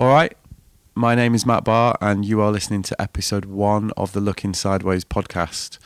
All 0.00 0.08
right. 0.08 0.34
My 0.94 1.14
name 1.14 1.34
is 1.34 1.44
Matt 1.44 1.64
Barr, 1.64 1.94
and 2.00 2.24
you 2.24 2.40
are 2.40 2.50
listening 2.50 2.80
to 2.84 2.98
episode 2.98 3.44
one 3.44 3.90
of 3.98 4.14
the 4.14 4.20
Looking 4.20 4.54
Sideways 4.54 5.04
podcast, 5.04 5.76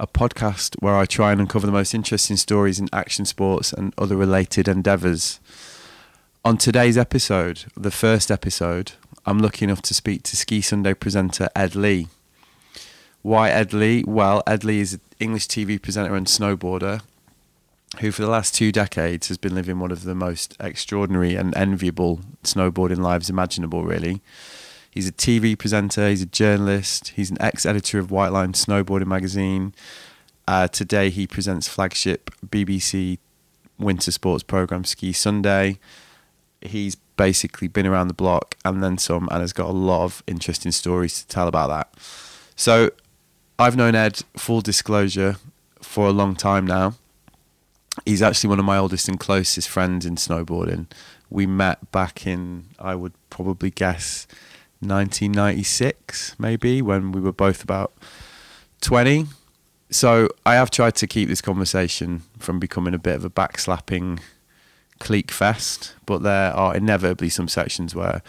a 0.00 0.06
podcast 0.06 0.76
where 0.80 0.96
I 0.96 1.04
try 1.04 1.30
and 1.30 1.42
uncover 1.42 1.66
the 1.66 1.72
most 1.72 1.92
interesting 1.92 2.38
stories 2.38 2.80
in 2.80 2.88
action 2.90 3.26
sports 3.26 3.70
and 3.70 3.92
other 3.98 4.16
related 4.16 4.66
endeavours. 4.66 5.40
On 6.42 6.56
today's 6.56 6.96
episode, 6.96 7.66
the 7.76 7.90
first 7.90 8.30
episode, 8.30 8.92
I'm 9.26 9.40
lucky 9.40 9.66
enough 9.66 9.82
to 9.82 9.94
speak 9.94 10.22
to 10.22 10.38
Ski 10.38 10.62
Sunday 10.62 10.94
presenter 10.94 11.50
Ed 11.54 11.74
Lee. 11.74 12.08
Why 13.20 13.50
Ed 13.50 13.74
Lee? 13.74 14.04
Well, 14.06 14.42
Ed 14.46 14.64
Lee 14.64 14.80
is 14.80 14.94
an 14.94 15.00
English 15.20 15.48
TV 15.48 15.80
presenter 15.82 16.14
and 16.14 16.26
snowboarder 16.26 17.02
who, 18.00 18.12
for 18.12 18.22
the 18.22 18.28
last 18.28 18.54
two 18.54 18.72
decades, 18.72 19.28
has 19.28 19.38
been 19.38 19.54
living 19.54 19.78
one 19.78 19.90
of 19.90 20.04
the 20.04 20.14
most 20.14 20.56
extraordinary 20.60 21.34
and 21.34 21.56
enviable 21.56 22.20
snowboarding 22.42 22.98
lives 22.98 23.30
imaginable, 23.30 23.84
really. 23.84 24.20
He's 24.90 25.08
a 25.08 25.12
TV 25.12 25.58
presenter, 25.58 26.08
he's 26.08 26.22
a 26.22 26.26
journalist, 26.26 27.08
he's 27.08 27.30
an 27.30 27.36
ex 27.40 27.66
editor 27.66 27.98
of 27.98 28.10
White 28.10 28.32
Line 28.32 28.52
Snowboarding 28.52 29.06
magazine. 29.06 29.74
Uh, 30.46 30.68
today, 30.68 31.10
he 31.10 31.26
presents 31.26 31.68
flagship 31.68 32.30
BBC 32.46 33.18
winter 33.78 34.10
sports 34.10 34.42
program 34.42 34.84
Ski 34.84 35.12
Sunday. 35.12 35.78
He's 36.60 36.94
basically 36.94 37.68
been 37.68 37.86
around 37.86 38.08
the 38.08 38.14
block 38.14 38.56
and 38.64 38.82
then 38.82 38.98
some, 38.98 39.28
and 39.30 39.40
has 39.40 39.52
got 39.52 39.68
a 39.68 39.72
lot 39.72 40.04
of 40.04 40.22
interesting 40.26 40.72
stories 40.72 41.22
to 41.22 41.26
tell 41.26 41.48
about 41.48 41.68
that. 41.68 41.94
So, 42.56 42.90
I've 43.58 43.76
known 43.76 43.94
Ed, 43.94 44.22
full 44.36 44.60
disclosure, 44.60 45.36
for 45.80 46.06
a 46.06 46.12
long 46.12 46.34
time 46.34 46.66
now 46.66 46.94
he's 48.04 48.22
actually 48.22 48.50
one 48.50 48.58
of 48.58 48.64
my 48.64 48.76
oldest 48.76 49.08
and 49.08 49.18
closest 49.18 49.68
friends 49.68 50.04
in 50.04 50.16
snowboarding. 50.16 50.86
We 51.30 51.46
met 51.46 51.90
back 51.92 52.26
in, 52.26 52.66
I 52.78 52.94
would 52.94 53.12
probably 53.30 53.70
guess, 53.70 54.26
1996, 54.80 56.36
maybe, 56.38 56.82
when 56.82 57.12
we 57.12 57.20
were 57.20 57.32
both 57.32 57.62
about 57.62 57.92
20. 58.80 59.26
So 59.90 60.28
I 60.44 60.54
have 60.54 60.70
tried 60.70 60.96
to 60.96 61.06
keep 61.06 61.28
this 61.28 61.40
conversation 61.40 62.22
from 62.38 62.58
becoming 62.58 62.94
a 62.94 62.98
bit 62.98 63.14
of 63.14 63.24
a 63.24 63.30
backslapping 63.30 64.20
clique 64.98 65.30
fest, 65.30 65.94
but 66.06 66.22
there 66.22 66.52
are 66.52 66.74
inevitably 66.74 67.28
some 67.28 67.48
sections 67.48 67.94
where 67.94 68.22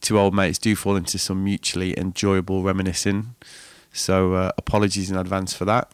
two 0.00 0.18
old 0.18 0.34
mates 0.34 0.58
do 0.58 0.76
fall 0.76 0.96
into 0.96 1.18
some 1.18 1.44
mutually 1.44 1.98
enjoyable 1.98 2.62
reminiscing. 2.62 3.34
So 3.92 4.34
uh, 4.34 4.52
apologies 4.58 5.10
in 5.10 5.16
advance 5.16 5.54
for 5.54 5.64
that 5.66 5.90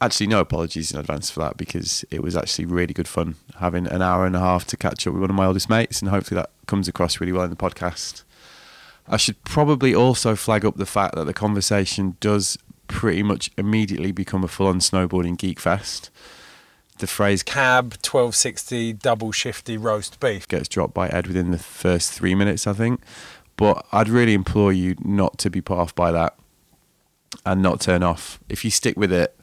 actually 0.00 0.26
no 0.26 0.40
apologies 0.40 0.92
in 0.92 0.98
advance 0.98 1.30
for 1.30 1.40
that 1.40 1.56
because 1.56 2.04
it 2.10 2.22
was 2.22 2.36
actually 2.36 2.66
really 2.66 2.94
good 2.94 3.08
fun 3.08 3.36
having 3.56 3.86
an 3.86 4.02
hour 4.02 4.26
and 4.26 4.36
a 4.36 4.40
half 4.40 4.64
to 4.66 4.76
catch 4.76 5.06
up 5.06 5.12
with 5.14 5.20
one 5.20 5.30
of 5.30 5.36
my 5.36 5.46
oldest 5.46 5.68
mates 5.68 6.00
and 6.00 6.10
hopefully 6.10 6.36
that 6.36 6.50
comes 6.66 6.88
across 6.88 7.20
really 7.20 7.32
well 7.32 7.44
in 7.44 7.50
the 7.50 7.56
podcast. 7.56 8.22
I 9.06 9.16
should 9.16 9.42
probably 9.44 9.94
also 9.94 10.36
flag 10.36 10.64
up 10.64 10.76
the 10.76 10.86
fact 10.86 11.14
that 11.14 11.24
the 11.24 11.32
conversation 11.32 12.16
does 12.20 12.58
pretty 12.86 13.22
much 13.22 13.50
immediately 13.56 14.12
become 14.12 14.44
a 14.44 14.48
full-on 14.48 14.80
snowboarding 14.80 15.36
geek 15.36 15.58
fest. 15.58 16.10
The 16.98 17.06
phrase 17.06 17.42
cab 17.42 17.92
1260 17.92 18.94
double 18.94 19.32
shifty 19.32 19.76
roast 19.76 20.18
beef 20.20 20.48
gets 20.48 20.68
dropped 20.68 20.94
by 20.94 21.08
ed 21.08 21.28
within 21.28 21.52
the 21.52 21.58
first 21.58 22.12
three 22.12 22.34
minutes 22.34 22.66
i 22.66 22.72
think. 22.72 23.00
But 23.56 23.86
i'd 23.92 24.08
really 24.08 24.34
implore 24.34 24.72
you 24.72 24.96
not 25.04 25.38
to 25.38 25.50
be 25.50 25.60
put 25.60 25.78
off 25.78 25.94
by 25.94 26.10
that 26.12 26.36
and 27.44 27.62
not 27.62 27.80
turn 27.80 28.02
off. 28.02 28.40
If 28.48 28.64
you 28.64 28.70
stick 28.70 28.96
with 28.96 29.12
it 29.12 29.37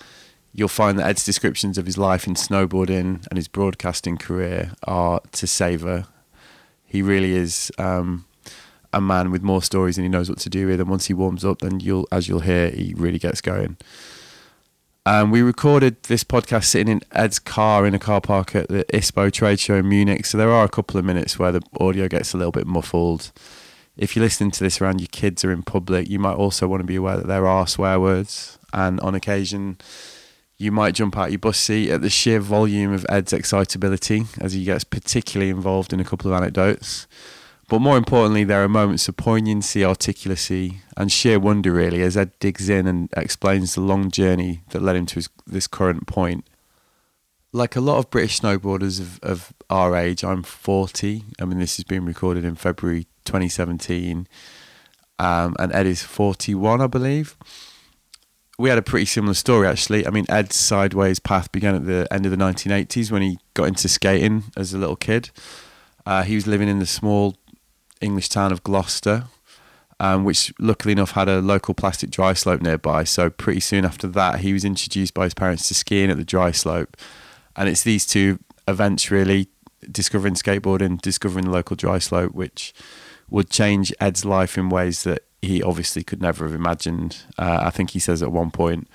you'll 0.56 0.70
find 0.70 0.98
that 0.98 1.06
Ed's 1.06 1.26
descriptions 1.26 1.78
of 1.78 1.86
his 1.86 1.98
life 1.98 2.26
in 2.26 2.34
snowboarding 2.34 3.28
and 3.28 3.36
his 3.36 3.50
broadcasting 3.50 4.18
career 4.18 4.72
are 4.84 5.20
to 5.34 5.46
savour. 5.46 6.08
He 6.86 7.02
really 7.02 7.34
is 7.34 7.72
um, 7.78 8.26
a 8.94 9.02
man 9.02 9.32
with 9.32 9.44
more 9.44 9.62
stories 9.62 9.98
than 9.98 10.06
he 10.06 10.10
knows 10.10 10.30
what 10.30 10.40
to 10.40 10.50
do 10.50 10.68
with, 10.68 10.80
and 10.80 10.90
once 10.90 11.08
he 11.08 11.14
warms 11.14 11.44
up, 11.44 11.60
then 11.60 11.82
you'll, 11.82 12.08
as 12.10 12.30
you'll 12.30 12.40
hear, 12.40 12.70
he 12.70 12.94
really 12.96 13.20
gets 13.20 13.42
going. 13.42 13.76
Um, 15.06 15.30
we 15.30 15.42
recorded 15.42 16.02
this 16.04 16.24
podcast 16.24 16.64
sitting 16.64 16.92
in 16.92 17.02
Ed's 17.12 17.38
car 17.38 17.86
in 17.86 17.94
a 17.94 18.00
car 18.00 18.22
park 18.22 18.56
at 18.56 18.70
the 18.70 18.86
ISPO 18.86 19.34
trade 19.34 19.60
show 19.60 19.76
in 19.76 19.90
Munich, 19.90 20.26
so 20.26 20.38
there 20.38 20.52
are 20.52 20.64
a 20.64 20.70
couple 20.70 20.98
of 20.98 21.04
minutes 21.04 21.38
where 21.38 21.52
the 21.52 21.62
audio 21.82 22.08
gets 22.08 22.34
a 22.34 22.38
little 22.38 22.54
bit 22.54 22.66
muffled. 22.66 23.34
If 23.98 24.16
you're 24.16 24.24
listening 24.24 24.52
to 24.52 24.64
this 24.64 24.80
around 24.80 25.02
your 25.02 25.10
kids 25.12 25.44
or 25.44 25.52
in 25.52 25.64
public, 25.64 26.10
you 26.10 26.18
might 26.18 26.36
also 26.36 26.68
want 26.68 26.80
to 26.80 26.88
be 26.88 26.96
aware 26.96 27.18
that 27.18 27.28
there 27.28 27.46
are 27.46 27.68
swear 27.68 28.00
words, 28.00 28.58
and 28.74 29.02
on 29.02 29.16
occasion, 29.16 29.78
you 30.58 30.72
might 30.72 30.96
jump 30.96 31.18
out 31.18 31.32
your 31.32 31.40
bus 31.40 31.58
seat 31.58 31.92
at 31.92 32.02
the 32.02 32.10
sheer 32.10 32.40
volume 32.40 32.94
of 32.94 33.06
Ed's 33.10 33.34
excitability 33.34 34.24
as 34.40 34.54
he 34.54 34.64
gets 34.64 34.84
particularly 34.84 35.50
involved 35.50 35.92
in 35.92 36.00
a 36.00 36.06
couple 36.06 36.32
of 36.32 36.38
anecdotes. 36.38 37.08
But 37.68 37.80
more 37.80 37.98
importantly, 37.98 38.44
there 38.44 38.64
are 38.64 38.70
moments 38.70 39.08
of 39.08 39.18
poignancy, 39.18 39.82
articulacy, 39.82 40.78
and 40.96 41.12
sheer 41.12 41.40
wonder, 41.40 41.72
really, 41.72 42.04
as 42.04 42.16
Ed 42.16 42.32
digs 42.40 42.70
in 42.70 42.88
and 42.88 43.10
explains 43.18 43.74
the 43.74 43.82
long 43.82 44.12
journey 44.12 44.62
that 44.70 44.84
led 44.84 44.96
him 44.96 45.08
to 45.08 45.16
his, 45.16 45.30
this 45.48 45.68
current 45.68 46.06
point. 46.06 46.46
Like 47.52 47.76
a 47.76 47.82
lot 47.82 47.98
of 47.98 48.12
British 48.12 48.40
snowboarders 48.40 49.00
of, 49.00 49.20
of 49.24 49.54
our 49.70 49.96
age, 49.96 50.24
I'm 50.24 50.44
40. 50.44 51.24
I 51.42 51.46
mean, 51.46 51.58
this 51.58 51.78
has 51.78 51.86
been 51.86 52.06
recorded 52.06 52.46
in 52.46 52.56
February 52.56 53.08
2017. 53.26 54.28
Um, 55.18 55.56
and 55.58 55.74
Ed 55.74 55.88
is 55.88 56.04
41, 56.04 56.82
I 56.82 56.88
believe 56.88 57.36
we 58.58 58.70
had 58.70 58.78
a 58.78 58.82
pretty 58.82 59.06
similar 59.06 59.34
story 59.34 59.68
actually. 59.68 60.08
I 60.08 60.10
mean, 60.10 60.26
Ed's 60.30 60.56
sideways 60.56 61.20
path 61.20 61.52
began 61.52 61.76
at 61.76 61.86
the 61.86 62.08
end 62.12 62.26
of 62.26 62.32
the 62.32 62.38
1980s 62.38 63.12
when 63.12 63.22
he 63.22 63.40
got 63.54 63.66
into 63.66 63.88
skating 63.88 64.44
as 64.56 64.74
a 64.74 64.78
little 64.78 64.96
kid. 64.96 65.30
Uh, 66.06 66.24
he 66.24 66.36
was 66.36 66.48
living 66.48 66.70
in 66.70 66.80
the 66.80 66.86
small 66.86 67.36
English 68.02 68.30
town 68.30 68.52
of 68.52 68.64
Gloucester, 68.64 69.26
um, 70.00 70.24
which 70.24 70.54
luckily 70.60 70.92
enough 70.92 71.12
had 71.12 71.28
a 71.28 71.42
local 71.42 71.74
plastic 71.74 72.12
dry 72.12 72.34
slope 72.34 72.62
nearby. 72.62 73.04
So 73.04 73.30
pretty 73.30 73.60
soon 73.60 73.86
after 73.86 74.08
that, 74.08 74.40
he 74.40 74.54
was 74.54 74.64
introduced 74.64 75.14
by 75.14 75.26
his 75.26 75.34
parents 75.34 75.68
to 75.68 75.74
skiing 75.74 76.10
at 76.10 76.18
the 76.18 76.24
dry 76.24 76.52
slope, 76.52 76.96
and 77.56 77.68
it's 77.68 77.84
these 77.84 78.06
two 78.06 78.40
events 78.68 79.12
really 79.12 79.48
discovering 79.92 80.34
skateboarding, 80.34 81.02
discovering 81.02 81.46
the 81.46 81.52
local 81.52 81.76
dry 81.76 82.00
slope, 82.00 82.34
which 82.34 82.74
would 83.30 83.50
change 83.50 83.94
Ed's 84.00 84.26
life 84.26 84.58
in 84.58 84.70
ways 84.70 85.04
that 85.04 85.24
he 85.42 85.62
obviously 85.62 86.04
could 86.04 86.22
never 86.22 86.46
have 86.46 86.56
imagined. 86.56 87.24
Uh, 87.38 87.60
I 87.64 87.70
think 87.70 87.92
he 87.92 88.00
says 88.00 88.22
at 88.22 88.32
one 88.32 88.52
point, 88.52 88.88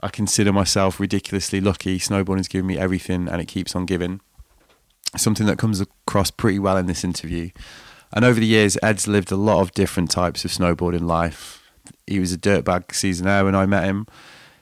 I 0.00 0.08
consider 0.08 0.52
myself 0.52 1.00
ridiculously 1.00 1.60
lucky. 1.60 1.98
Snowboarding's 1.98 2.48
given 2.48 2.66
me 2.66 2.78
everything 2.78 3.28
and 3.28 3.40
it 3.40 3.46
keeps 3.46 3.74
on 3.74 3.86
giving. 3.86 4.20
Something 5.16 5.46
that 5.46 5.58
comes 5.58 5.80
across 5.80 6.30
pretty 6.30 6.58
well 6.58 6.76
in 6.76 6.86
this 6.86 7.04
interview. 7.04 7.50
And 8.12 8.24
over 8.24 8.38
the 8.38 8.46
years, 8.46 8.76
Ed's 8.82 9.08
lived 9.08 9.32
a 9.32 9.36
lot 9.36 9.60
of 9.60 9.72
different 9.72 10.10
types 10.10 10.44
of 10.44 10.50
snowboarding 10.50 11.06
life. 11.06 11.62
He 12.06 12.20
was 12.20 12.32
a 12.32 12.38
dirtbag 12.38 12.88
seasonaire 12.88 13.44
when 13.44 13.54
I 13.54 13.66
met 13.66 13.84
him. 13.84 14.06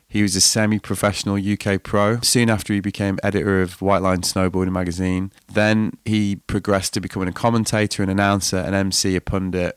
He 0.06 0.22
was 0.22 0.36
a 0.36 0.40
semi 0.40 0.78
professional 0.78 1.36
UK 1.36 1.82
pro 1.82 2.20
soon 2.20 2.48
after 2.48 2.72
he 2.72 2.80
became 2.80 3.18
editor 3.24 3.60
of 3.60 3.82
White 3.82 4.02
Line 4.02 4.20
Snowboarding 4.20 4.70
magazine. 4.70 5.32
Then 5.52 5.94
he 6.04 6.36
progressed 6.36 6.94
to 6.94 7.00
becoming 7.00 7.28
a 7.28 7.32
commentator, 7.32 8.02
an 8.02 8.08
announcer, 8.08 8.58
an 8.58 8.74
MC, 8.74 9.16
a 9.16 9.20
pundit 9.20 9.76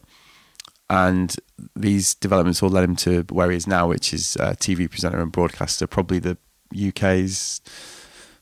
and 0.89 1.35
these 1.75 2.15
developments 2.15 2.63
all 2.63 2.69
led 2.69 2.83
him 2.83 2.95
to 2.97 3.23
where 3.29 3.51
he 3.51 3.57
is 3.57 3.67
now, 3.67 3.87
which 3.87 4.13
is 4.13 4.35
a 4.37 4.55
TV 4.55 4.89
presenter 4.89 5.19
and 5.19 5.31
broadcaster, 5.31 5.87
probably 5.87 6.19
the 6.19 6.37
UK's 6.87 7.61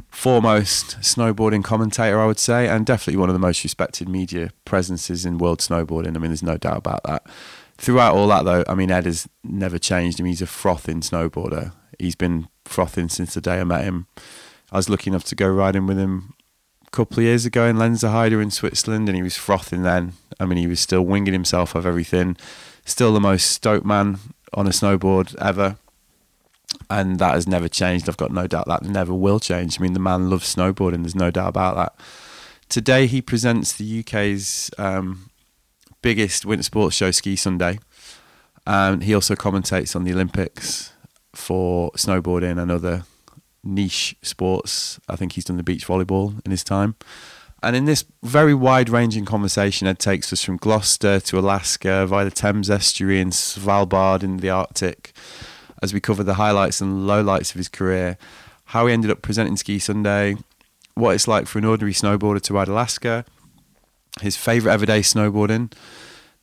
foremost 0.09 0.97
snowboarding 1.01 1.63
commentator, 1.63 2.19
I 2.19 2.25
would 2.25 2.39
say, 2.39 2.67
and 2.67 2.85
definitely 2.85 3.19
one 3.19 3.29
of 3.29 3.33
the 3.33 3.39
most 3.39 3.63
respected 3.63 4.07
media 4.07 4.51
presences 4.63 5.25
in 5.25 5.37
world 5.37 5.59
snowboarding. 5.59 6.15
I 6.15 6.19
mean, 6.19 6.31
there's 6.31 6.43
no 6.43 6.57
doubt 6.57 6.77
about 6.77 7.03
that. 7.03 7.25
Throughout 7.77 8.15
all 8.15 8.27
that, 8.27 8.45
though, 8.45 8.63
I 8.69 8.75
mean, 8.75 8.91
Ed 8.91 9.05
has 9.05 9.27
never 9.43 9.77
changed. 9.77 10.21
I 10.21 10.23
mean, 10.23 10.31
he's 10.31 10.41
a 10.41 10.47
frothing 10.47 11.01
snowboarder. 11.01 11.73
He's 11.99 12.15
been 12.15 12.47
frothing 12.63 13.09
since 13.09 13.33
the 13.33 13.41
day 13.41 13.59
I 13.59 13.63
met 13.63 13.83
him. 13.83 14.07
I 14.71 14.77
was 14.77 14.89
lucky 14.89 15.09
enough 15.09 15.25
to 15.25 15.35
go 15.35 15.49
riding 15.49 15.85
with 15.85 15.97
him 15.97 16.34
couple 16.95 17.19
of 17.19 17.25
years 17.25 17.45
ago 17.45 17.65
in 17.65 17.75
Lenzerheide 17.75 18.41
in 18.41 18.49
Switzerland, 18.49 19.09
and 19.09 19.15
he 19.15 19.21
was 19.21 19.37
frothing 19.37 19.83
then. 19.83 20.13
I 20.39 20.45
mean, 20.45 20.57
he 20.57 20.67
was 20.67 20.79
still 20.79 21.01
winging 21.01 21.33
himself 21.33 21.75
of 21.75 21.85
everything. 21.85 22.37
Still 22.85 23.13
the 23.13 23.19
most 23.19 23.51
stoked 23.51 23.85
man 23.85 24.19
on 24.53 24.65
a 24.65 24.71
snowboard 24.71 25.35
ever. 25.35 25.77
And 26.89 27.19
that 27.19 27.33
has 27.33 27.47
never 27.47 27.67
changed. 27.67 28.07
I've 28.07 28.17
got 28.17 28.31
no 28.31 28.47
doubt 28.47 28.67
that 28.67 28.83
never 28.83 29.13
will 29.13 29.39
change. 29.39 29.79
I 29.79 29.83
mean, 29.83 29.93
the 29.93 29.99
man 29.99 30.29
loves 30.29 30.53
snowboarding, 30.53 31.03
there's 31.03 31.15
no 31.15 31.31
doubt 31.31 31.49
about 31.49 31.75
that. 31.75 31.95
Today, 32.69 33.07
he 33.07 33.21
presents 33.21 33.73
the 33.73 33.99
UK's 33.99 34.71
um, 34.77 35.29
biggest 36.01 36.45
winter 36.45 36.63
sports 36.63 36.95
show, 36.95 37.11
Ski 37.11 37.35
Sunday. 37.35 37.79
And 38.65 39.03
he 39.03 39.13
also 39.13 39.35
commentates 39.35 39.95
on 39.95 40.05
the 40.05 40.13
Olympics 40.13 40.93
for 41.33 41.91
snowboarding 41.91 42.59
and 42.59 42.71
other 42.71 43.03
niche 43.65 44.15
sports. 44.21 44.99
I 45.09 45.15
think 45.15 45.33
he's 45.33 45.45
done 45.45 45.57
the 45.57 45.63
beach 45.63 45.87
volleyball 45.87 46.39
in 46.45 46.51
his 46.51 46.63
time. 46.63 46.95
And 47.63 47.75
in 47.75 47.85
this 47.85 48.05
very 48.21 48.53
wide 48.53 48.89
ranging 48.89 49.25
conversation, 49.25 49.87
Ed 49.87 49.97
takes 49.97 50.31
us 50.31 50.43
from 50.43 50.57
Gloucester 50.57 51.19
to 51.19 51.39
Alaska 51.39 52.05
via 52.05 52.25
the 52.25 52.31
Thames 52.31 52.69
estuary 52.69 53.19
and 53.19 53.31
Svalbard 53.31 54.21
in 54.21 54.37
the 54.37 54.51
Arctic 54.51 55.13
as 55.81 55.93
we 55.93 55.99
cover 55.99 56.23
the 56.23 56.35
highlights 56.35 56.79
and 56.79 57.07
lowlights 57.07 57.51
of 57.51 57.57
his 57.57 57.67
career, 57.67 58.17
how 58.65 58.87
he 58.87 58.93
ended 58.93 59.11
up 59.11 59.21
presenting 59.21 59.57
Ski 59.57 59.79
Sunday, 59.79 60.35
what 60.93 61.15
it's 61.15 61.27
like 61.27 61.47
for 61.47 61.59
an 61.59 61.65
ordinary 61.65 61.93
snowboarder 61.93 62.41
to 62.41 62.53
ride 62.53 62.67
Alaska, 62.67 63.25
his 64.21 64.37
favourite 64.37 64.73
ever 64.73 64.85
day 64.85 65.01
snowboarding, 65.01 65.71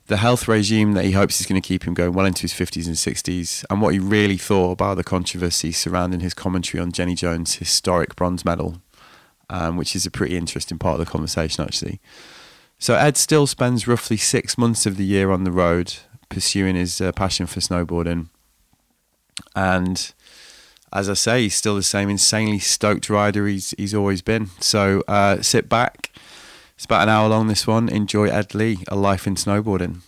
the 0.06 0.16
health 0.16 0.48
regime 0.48 0.92
that 0.94 1.04
he 1.04 1.12
hopes 1.12 1.40
is 1.40 1.46
going 1.46 1.60
to 1.60 1.66
keep 1.66 1.84
him 1.84 1.94
going 1.94 2.12
well 2.12 2.26
into 2.26 2.42
his 2.42 2.52
50s 2.52 2.86
and 2.86 2.96
60s, 2.96 3.64
and 3.70 3.80
what 3.80 3.94
he 3.94 4.00
really 4.00 4.36
thought 4.36 4.72
about 4.72 4.96
the 4.96 5.04
controversy 5.04 5.72
surrounding 5.72 6.20
his 6.20 6.34
commentary 6.34 6.80
on 6.80 6.92
Jenny 6.92 7.14
Jones' 7.14 7.56
historic 7.56 8.16
bronze 8.16 8.44
medal, 8.44 8.82
um, 9.48 9.76
which 9.76 9.94
is 9.94 10.04
a 10.04 10.10
pretty 10.10 10.36
interesting 10.36 10.78
part 10.78 11.00
of 11.00 11.06
the 11.06 11.10
conversation, 11.10 11.64
actually. 11.64 12.00
So, 12.78 12.94
Ed 12.96 13.16
still 13.16 13.46
spends 13.46 13.86
roughly 13.86 14.16
six 14.16 14.58
months 14.58 14.86
of 14.86 14.96
the 14.96 15.04
year 15.04 15.30
on 15.30 15.44
the 15.44 15.52
road 15.52 15.94
pursuing 16.28 16.74
his 16.74 17.00
uh, 17.00 17.12
passion 17.12 17.46
for 17.46 17.60
snowboarding. 17.60 18.28
And 19.54 20.12
as 20.92 21.08
I 21.08 21.14
say, 21.14 21.42
he's 21.42 21.54
still 21.54 21.76
the 21.76 21.82
same 21.82 22.10
insanely 22.10 22.58
stoked 22.58 23.08
rider 23.08 23.46
he's, 23.46 23.72
he's 23.78 23.94
always 23.94 24.20
been. 24.20 24.48
So, 24.58 25.04
uh, 25.06 25.42
sit 25.42 25.68
back 25.68 26.10
it's 26.82 26.86
about 26.86 27.04
an 27.04 27.10
hour 27.10 27.28
long, 27.28 27.46
this 27.46 27.64
one. 27.64 27.88
Enjoy 27.88 28.26
Ed 28.26 28.56
Lee, 28.56 28.78
A 28.88 28.96
Life 28.96 29.28
in 29.28 29.36
Snowboarding. 29.36 30.00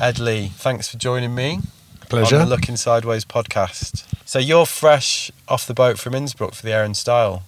Ed 0.00 0.18
Lee, 0.18 0.48
thanks 0.48 0.88
for 0.88 0.98
joining 0.98 1.32
me. 1.32 1.60
Pleasure. 2.08 2.38
On 2.38 2.42
the 2.42 2.50
Looking 2.50 2.76
Sideways 2.76 3.24
podcast. 3.24 4.04
So 4.24 4.40
you're 4.40 4.66
fresh 4.66 5.30
off 5.46 5.64
the 5.64 5.74
boat 5.74 5.96
from 5.96 6.16
Innsbruck 6.16 6.54
for 6.54 6.66
the 6.66 6.72
Air 6.72 6.82
and 6.82 6.96
Style. 6.96 7.44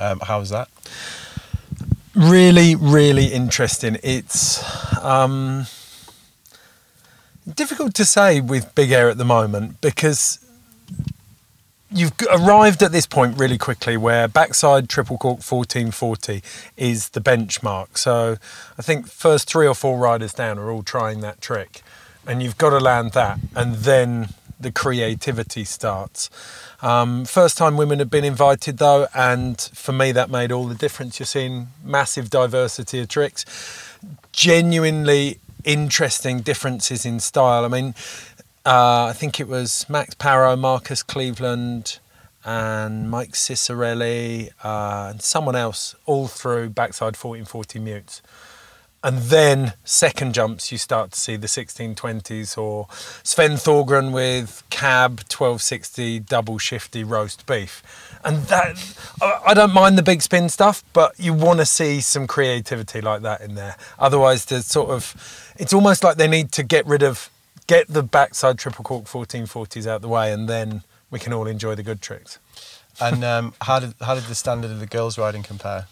Um, 0.00 0.18
how 0.18 0.40
was 0.40 0.50
that? 0.50 0.68
Really, 2.14 2.74
really 2.74 3.26
interesting. 3.26 3.96
It's 4.02 4.62
um, 5.02 5.66
difficult 7.52 7.94
to 7.94 8.04
say 8.04 8.40
with 8.40 8.74
Big 8.74 8.90
Air 8.90 9.08
at 9.08 9.18
the 9.18 9.24
moment 9.24 9.80
because 9.80 10.38
you've 11.90 12.12
arrived 12.30 12.82
at 12.82 12.92
this 12.92 13.06
point 13.06 13.38
really 13.38 13.58
quickly 13.58 13.96
where 13.96 14.26
backside 14.26 14.88
triple 14.88 15.18
cork 15.18 15.38
1440 15.38 16.42
is 16.76 17.10
the 17.10 17.20
benchmark. 17.20 17.98
So 17.98 18.36
I 18.78 18.82
think 18.82 19.06
first 19.06 19.48
three 19.48 19.66
or 19.66 19.74
four 19.74 19.98
riders 19.98 20.32
down 20.32 20.58
are 20.58 20.70
all 20.70 20.82
trying 20.82 21.20
that 21.20 21.40
trick, 21.40 21.82
and 22.26 22.42
you've 22.42 22.58
got 22.58 22.70
to 22.70 22.78
land 22.78 23.12
that, 23.12 23.38
and 23.54 23.74
then 23.76 24.28
the 24.58 24.72
creativity 24.72 25.64
starts. 25.64 26.30
Um, 26.82 27.24
first 27.24 27.56
time 27.56 27.76
women 27.76 28.00
have 28.00 28.10
been 28.10 28.24
invited 28.24 28.78
though, 28.78 29.06
and 29.14 29.60
for 29.72 29.92
me 29.92 30.10
that 30.12 30.30
made 30.30 30.50
all 30.50 30.66
the 30.66 30.74
difference. 30.74 31.20
You're 31.20 31.26
seeing 31.26 31.68
massive 31.84 32.28
diversity 32.28 32.98
of 32.98 33.08
tricks, 33.08 33.44
genuinely 34.32 35.38
interesting 35.64 36.40
differences 36.40 37.06
in 37.06 37.20
style. 37.20 37.64
I 37.64 37.68
mean, 37.68 37.94
uh, 38.66 39.06
I 39.06 39.12
think 39.12 39.38
it 39.38 39.46
was 39.46 39.86
Max 39.88 40.14
Parrot, 40.14 40.56
Marcus 40.56 41.04
Cleveland, 41.04 42.00
and 42.44 43.08
Mike 43.08 43.32
Ciccarelli, 43.32 44.50
uh, 44.64 45.10
and 45.10 45.22
someone 45.22 45.54
else, 45.54 45.94
all 46.04 46.26
through 46.26 46.70
backside 46.70 47.16
1440 47.16 47.78
mutes 47.78 48.22
and 49.04 49.18
then 49.18 49.74
second 49.84 50.34
jumps 50.34 50.70
you 50.70 50.78
start 50.78 51.10
to 51.12 51.20
see 51.20 51.36
the 51.36 51.46
1620s 51.46 52.56
or 52.56 52.86
Sven 53.22 53.52
Thorgren 53.52 54.12
with 54.12 54.62
cab 54.70 55.20
1260 55.20 56.20
double 56.20 56.58
shifty 56.58 57.02
roast 57.02 57.46
beef. 57.46 57.82
And 58.24 58.44
that 58.44 58.76
I 59.44 59.54
don't 59.54 59.74
mind 59.74 59.98
the 59.98 60.02
big 60.02 60.22
spin 60.22 60.48
stuff 60.48 60.84
but 60.92 61.18
you 61.18 61.34
want 61.34 61.58
to 61.58 61.66
see 61.66 62.00
some 62.00 62.26
creativity 62.26 63.00
like 63.00 63.22
that 63.22 63.40
in 63.40 63.54
there. 63.54 63.76
Otherwise 63.98 64.44
there's 64.46 64.66
sort 64.66 64.90
of 64.90 65.52
it's 65.58 65.72
almost 65.72 66.04
like 66.04 66.16
they 66.16 66.28
need 66.28 66.52
to 66.52 66.62
get 66.62 66.86
rid 66.86 67.02
of 67.02 67.28
get 67.66 67.88
the 67.88 68.02
backside 68.02 68.58
triple 68.58 68.84
cork 68.84 69.04
1440s 69.04 69.86
out 69.86 70.02
the 70.02 70.08
way 70.08 70.32
and 70.32 70.48
then 70.48 70.82
we 71.10 71.18
can 71.18 71.32
all 71.32 71.46
enjoy 71.46 71.74
the 71.74 71.82
good 71.82 72.00
tricks. 72.00 72.38
And 73.00 73.24
um, 73.24 73.54
how 73.62 73.80
did 73.80 73.94
how 74.00 74.14
did 74.14 74.24
the 74.24 74.34
standard 74.34 74.70
of 74.70 74.80
the 74.80 74.86
girls 74.86 75.18
riding 75.18 75.42
compare? 75.42 75.86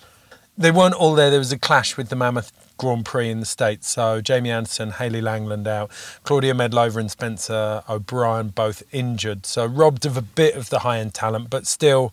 They 0.57 0.71
weren't 0.71 0.95
all 0.95 1.15
there. 1.15 1.31
There 1.31 1.39
was 1.39 1.53
a 1.53 1.59
clash 1.59 1.97
with 1.97 2.11
the 2.11 2.17
Mammoth 2.17 2.53
Grand 2.81 3.05
Prix 3.05 3.29
in 3.29 3.41
the 3.41 3.47
States. 3.47 3.91
So 3.91 4.23
Jamie 4.23 4.51
Anderson, 4.51 4.93
Hailey 4.93 5.21
Langland 5.21 5.69
out, 5.69 5.91
Klaudia 6.25 6.55
Medlova 6.55 6.97
and 6.97 7.11
Spencer 7.11 7.83
O'Brien 7.91 8.49
both 8.49 8.83
injured. 8.91 9.45
So 9.45 9.67
robbed 9.67 10.07
of 10.07 10.17
a 10.17 10.23
bit 10.23 10.55
of 10.55 10.71
the 10.71 10.79
high 10.79 10.99
end 10.99 11.13
talent, 11.13 11.51
but 11.51 11.67
still 11.67 12.11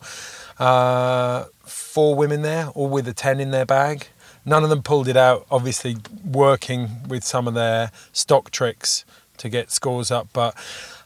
uh, 0.58 1.44
four 1.64 2.14
women 2.14 2.42
there, 2.42 2.68
all 2.74 2.90
with 2.90 3.08
a 3.08 3.14
10 3.14 3.40
in 3.40 3.50
their 3.50 3.64
bag. 3.64 4.08
None 4.44 4.62
of 4.62 4.68
them 4.68 4.82
pulled 4.82 5.08
it 5.08 5.16
out, 5.16 5.46
obviously 5.50 5.96
working 6.22 6.90
with 7.08 7.24
some 7.24 7.48
of 7.48 7.54
their 7.54 7.90
stock 8.12 8.50
tricks 8.50 9.06
to 9.38 9.48
get 9.48 9.70
scores 9.70 10.10
up. 10.10 10.28
But 10.34 10.54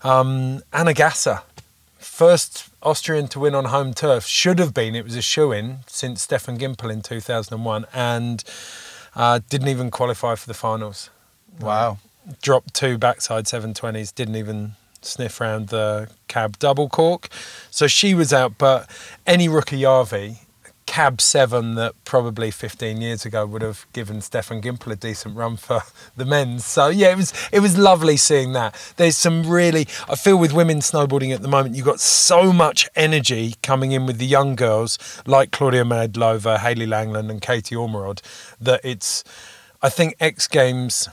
um, 0.02 0.64
Anna 0.72 0.92
Gasser, 0.92 1.42
first 2.00 2.68
Austrian 2.82 3.28
to 3.28 3.38
win 3.38 3.54
on 3.54 3.66
home 3.66 3.94
turf, 3.94 4.26
should 4.26 4.58
have 4.58 4.74
been, 4.74 4.96
it 4.96 5.04
was 5.04 5.14
a 5.14 5.22
shoe 5.22 5.52
in 5.52 5.78
since 5.86 6.22
Stefan 6.22 6.58
Gimpl 6.58 6.92
in 6.92 7.00
2001. 7.00 7.86
And 7.94 8.42
uh, 9.14 9.40
didn't 9.48 9.68
even 9.68 9.90
qualify 9.90 10.34
for 10.34 10.46
the 10.46 10.54
finals. 10.54 11.10
Wow. 11.60 11.98
Dropped 12.40 12.74
two 12.74 12.98
backside 12.98 13.46
720s, 13.46 14.14
didn't 14.14 14.36
even 14.36 14.72
sniff 15.00 15.40
around 15.40 15.68
the 15.68 16.08
cab 16.28 16.58
double 16.58 16.88
cork. 16.88 17.28
So 17.70 17.86
she 17.86 18.14
was 18.14 18.32
out, 18.32 18.58
but 18.58 18.88
Enni 19.26 19.48
Rukajärvi 19.48 20.38
cab 20.92 21.22
seven 21.22 21.74
that 21.74 21.94
probably 22.04 22.50
15 22.50 23.00
years 23.00 23.24
ago 23.24 23.46
would 23.46 23.62
have 23.62 23.86
given 23.94 24.20
Stefan 24.20 24.60
Gimpl 24.60 24.92
a 24.92 24.96
decent 24.96 25.34
run 25.34 25.56
for 25.56 25.80
the 26.18 26.26
men's. 26.26 26.66
So 26.66 26.88
yeah, 26.88 27.12
it 27.12 27.16
was 27.16 27.32
it 27.50 27.60
was 27.60 27.78
lovely 27.78 28.18
seeing 28.18 28.52
that. 28.52 28.74
There's 28.98 29.16
some 29.16 29.48
really 29.48 29.88
I 30.06 30.16
feel 30.16 30.36
with 30.36 30.52
women 30.52 30.80
snowboarding 30.80 31.34
at 31.34 31.40
the 31.40 31.48
moment, 31.48 31.76
you've 31.76 31.86
got 31.86 31.98
so 31.98 32.52
much 32.52 32.90
energy 32.94 33.54
coming 33.62 33.92
in 33.92 34.04
with 34.04 34.18
the 34.18 34.26
young 34.26 34.54
girls 34.54 34.98
like 35.24 35.50
Klaudia 35.50 35.86
Medlova, 35.86 36.58
Hailey 36.58 36.86
Langland, 36.86 37.30
and 37.30 37.40
Katie 37.40 37.74
Ormerod 37.74 38.20
that 38.60 38.82
it's 38.84 39.24
I 39.80 39.88
think 39.88 40.14
X 40.20 40.46
Games 40.46 41.08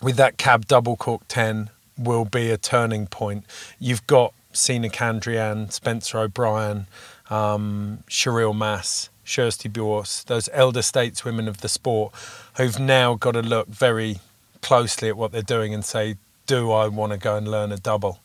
with 0.00 0.14
that 0.14 0.38
cab 0.38 0.66
double 0.68 0.94
cork 0.94 1.22
10 1.26 1.70
will 1.98 2.24
be 2.24 2.50
a 2.50 2.56
turning 2.56 3.08
point. 3.08 3.46
You've 3.80 4.06
got 4.06 4.32
Sina 4.52 4.90
Candrian, 4.90 5.72
Spencer 5.72 6.18
O'Brien, 6.18 6.86
um, 7.32 8.04
Cheryl 8.08 8.54
Maas, 8.54 9.08
Kjersti 9.24 9.70
Buaas, 9.70 10.24
those 10.24 10.48
elder 10.52 10.80
stateswomen 10.80 11.48
of 11.48 11.62
the 11.62 11.68
sport 11.68 12.12
who've 12.58 12.78
now 12.78 13.14
got 13.14 13.32
to 13.32 13.42
look 13.42 13.68
very 13.68 14.18
closely 14.60 15.08
at 15.08 15.16
what 15.16 15.32
they're 15.32 15.40
doing 15.40 15.72
and 15.72 15.84
say, 15.84 16.16
do 16.46 16.70
I 16.70 16.88
want 16.88 17.12
to 17.12 17.18
go 17.18 17.36
and 17.36 17.48
learn 17.48 17.72
a 17.72 17.78
double? 17.78 18.20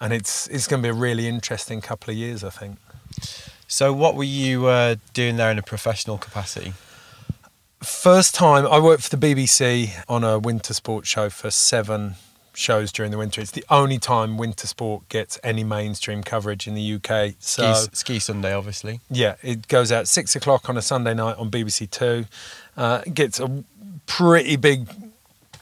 And 0.00 0.12
it's 0.12 0.48
it's 0.48 0.66
going 0.66 0.82
to 0.82 0.86
be 0.86 0.90
a 0.90 0.94
really 0.94 1.28
interesting 1.28 1.80
couple 1.80 2.10
of 2.10 2.16
years, 2.16 2.42
I 2.42 2.50
think. 2.50 2.78
So, 3.68 3.92
what 3.92 4.16
were 4.16 4.24
you 4.24 4.66
uh, 4.66 4.96
doing 5.12 5.36
there 5.36 5.50
in 5.50 5.58
a 5.58 5.62
professional 5.62 6.18
capacity? 6.18 6.72
First 7.80 8.34
time 8.34 8.66
I 8.66 8.80
worked 8.80 9.04
for 9.04 9.16
the 9.16 9.34
BBC 9.34 9.90
on 10.08 10.24
a 10.24 10.38
winter 10.38 10.74
sports 10.74 11.08
show 11.08 11.30
for 11.30 11.50
seven 11.50 12.16
shows 12.52 12.92
during 12.92 13.10
the 13.10 13.18
winter. 13.18 13.40
It's 13.40 13.50
the 13.50 13.64
only 13.70 13.98
time 13.98 14.36
winter 14.36 14.66
sport 14.66 15.08
gets 15.08 15.38
any 15.42 15.64
mainstream 15.64 16.22
coverage 16.22 16.66
in 16.66 16.74
the 16.74 16.94
UK. 16.94 17.34
So 17.38 17.72
ski, 17.74 17.90
ski 17.92 18.18
Sunday, 18.18 18.52
obviously. 18.52 19.00
Yeah, 19.10 19.36
it 19.42 19.68
goes 19.68 19.92
out 19.92 20.08
six 20.08 20.36
o'clock 20.36 20.68
on 20.68 20.76
a 20.76 20.82
Sunday 20.82 21.14
night 21.14 21.36
on 21.36 21.50
BBC 21.50 21.90
Two. 21.90 22.26
Uh, 22.76 23.02
gets 23.12 23.40
a 23.40 23.64
pretty 24.06 24.56
big 24.56 24.88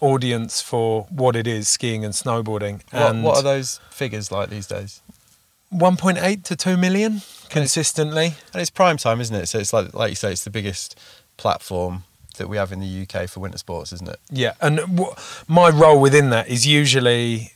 audience 0.00 0.62
for 0.62 1.06
what 1.10 1.36
it 1.36 1.46
is 1.46 1.68
skiing 1.68 2.04
and 2.04 2.14
snowboarding. 2.14 2.80
And 2.92 3.22
what, 3.22 3.34
what 3.34 3.38
are 3.38 3.42
those 3.42 3.80
figures 3.90 4.30
like 4.30 4.50
these 4.50 4.66
days? 4.66 5.02
1.8 5.72 6.44
to 6.44 6.56
2 6.56 6.76
million 6.76 7.20
consistently. 7.50 8.34
And 8.52 8.60
it's 8.60 8.70
prime 8.70 8.96
time, 8.96 9.20
isn't 9.20 9.34
it? 9.34 9.46
So 9.46 9.58
it's 9.58 9.72
like 9.72 9.92
like 9.94 10.10
you 10.10 10.16
say, 10.16 10.32
it's 10.32 10.44
the 10.44 10.50
biggest 10.50 10.98
platform 11.36 12.04
that 12.38 12.48
we 12.48 12.56
have 12.56 12.72
in 12.72 12.80
the 12.80 13.06
UK 13.06 13.28
for 13.28 13.40
winter 13.40 13.58
sports, 13.58 13.92
isn't 13.92 14.08
it? 14.08 14.18
Yeah, 14.30 14.54
and 14.60 14.78
w- 14.78 15.14
my 15.46 15.68
role 15.68 16.00
within 16.00 16.30
that 16.30 16.48
is 16.48 16.66
usually 16.66 17.52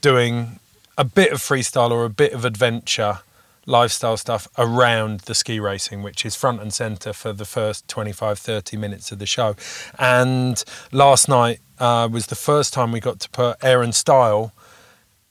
doing 0.00 0.60
a 0.98 1.04
bit 1.04 1.32
of 1.32 1.40
freestyle 1.40 1.90
or 1.90 2.04
a 2.04 2.10
bit 2.10 2.32
of 2.32 2.44
adventure 2.44 3.20
lifestyle 3.66 4.16
stuff 4.16 4.46
around 4.56 5.20
the 5.20 5.34
ski 5.34 5.58
racing, 5.58 6.02
which 6.02 6.24
is 6.24 6.36
front 6.36 6.60
and 6.60 6.72
center 6.72 7.12
for 7.12 7.32
the 7.32 7.44
first 7.44 7.86
25, 7.88 8.38
30 8.38 8.76
minutes 8.76 9.10
of 9.10 9.18
the 9.18 9.26
show. 9.26 9.56
And 9.98 10.62
last 10.92 11.28
night 11.28 11.60
uh, 11.78 12.08
was 12.10 12.26
the 12.26 12.36
first 12.36 12.72
time 12.72 12.92
we 12.92 13.00
got 13.00 13.20
to 13.20 13.28
put 13.30 13.62
air 13.62 13.82
and 13.82 13.94
style 13.94 14.52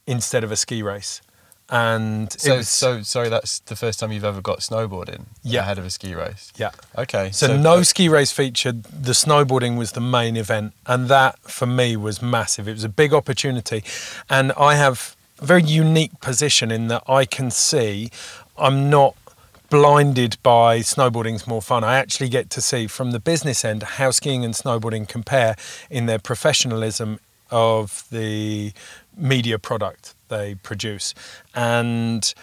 instead 0.05 0.43
of 0.43 0.51
a 0.51 0.55
ski 0.55 0.83
race 0.83 1.21
and 1.69 2.31
so 2.31 2.57
was, 2.57 2.69
so 2.69 3.01
sorry 3.01 3.29
that's 3.29 3.59
the 3.59 3.75
first 3.75 3.99
time 3.99 4.11
you've 4.11 4.23
ever 4.23 4.41
got 4.41 4.59
snowboarding 4.59 5.25
yeah. 5.41 5.61
ahead 5.61 5.77
of 5.77 5.85
a 5.85 5.89
ski 5.89 6.13
race? 6.13 6.53
Yeah. 6.55 6.71
Okay 6.97 7.31
so, 7.31 7.47
so 7.47 7.57
no 7.57 7.81
ski 7.81 8.07
race 8.07 8.31
featured. 8.31 8.83
The 8.83 9.13
snowboarding 9.13 9.77
was 9.77 9.93
the 9.93 10.01
main 10.01 10.37
event 10.37 10.73
and 10.85 11.07
that 11.07 11.39
for 11.39 11.65
me 11.65 11.97
was 11.97 12.21
massive. 12.21 12.67
It 12.67 12.73
was 12.73 12.83
a 12.83 12.89
big 12.89 13.13
opportunity 13.13 13.83
and 14.29 14.51
i 14.57 14.75
have 14.75 15.15
a 15.39 15.45
very 15.45 15.63
unique 15.63 16.19
position 16.21 16.71
in 16.71 16.87
that 16.87 17.03
i 17.07 17.25
can 17.25 17.51
see 17.51 18.09
i'm 18.57 18.89
not 18.89 19.15
blinded 19.69 20.37
by 20.41 20.79
snowboarding's 20.79 21.47
more 21.47 21.61
fun. 21.61 21.83
I 21.83 21.97
actually 21.97 22.29
get 22.29 22.49
to 22.51 22.61
see 22.61 22.87
from 22.87 23.11
the 23.11 23.19
business 23.19 23.65
end 23.65 23.83
how 23.83 24.11
skiing 24.11 24.45
and 24.45 24.53
snowboarding 24.53 25.05
compare 25.07 25.57
in 25.89 26.05
their 26.05 26.17
professionalism 26.17 27.19
of 27.51 28.05
the 28.09 28.71
media 29.17 29.59
product 29.59 30.14
they 30.27 30.55
produce. 30.55 31.13
And 31.53 32.33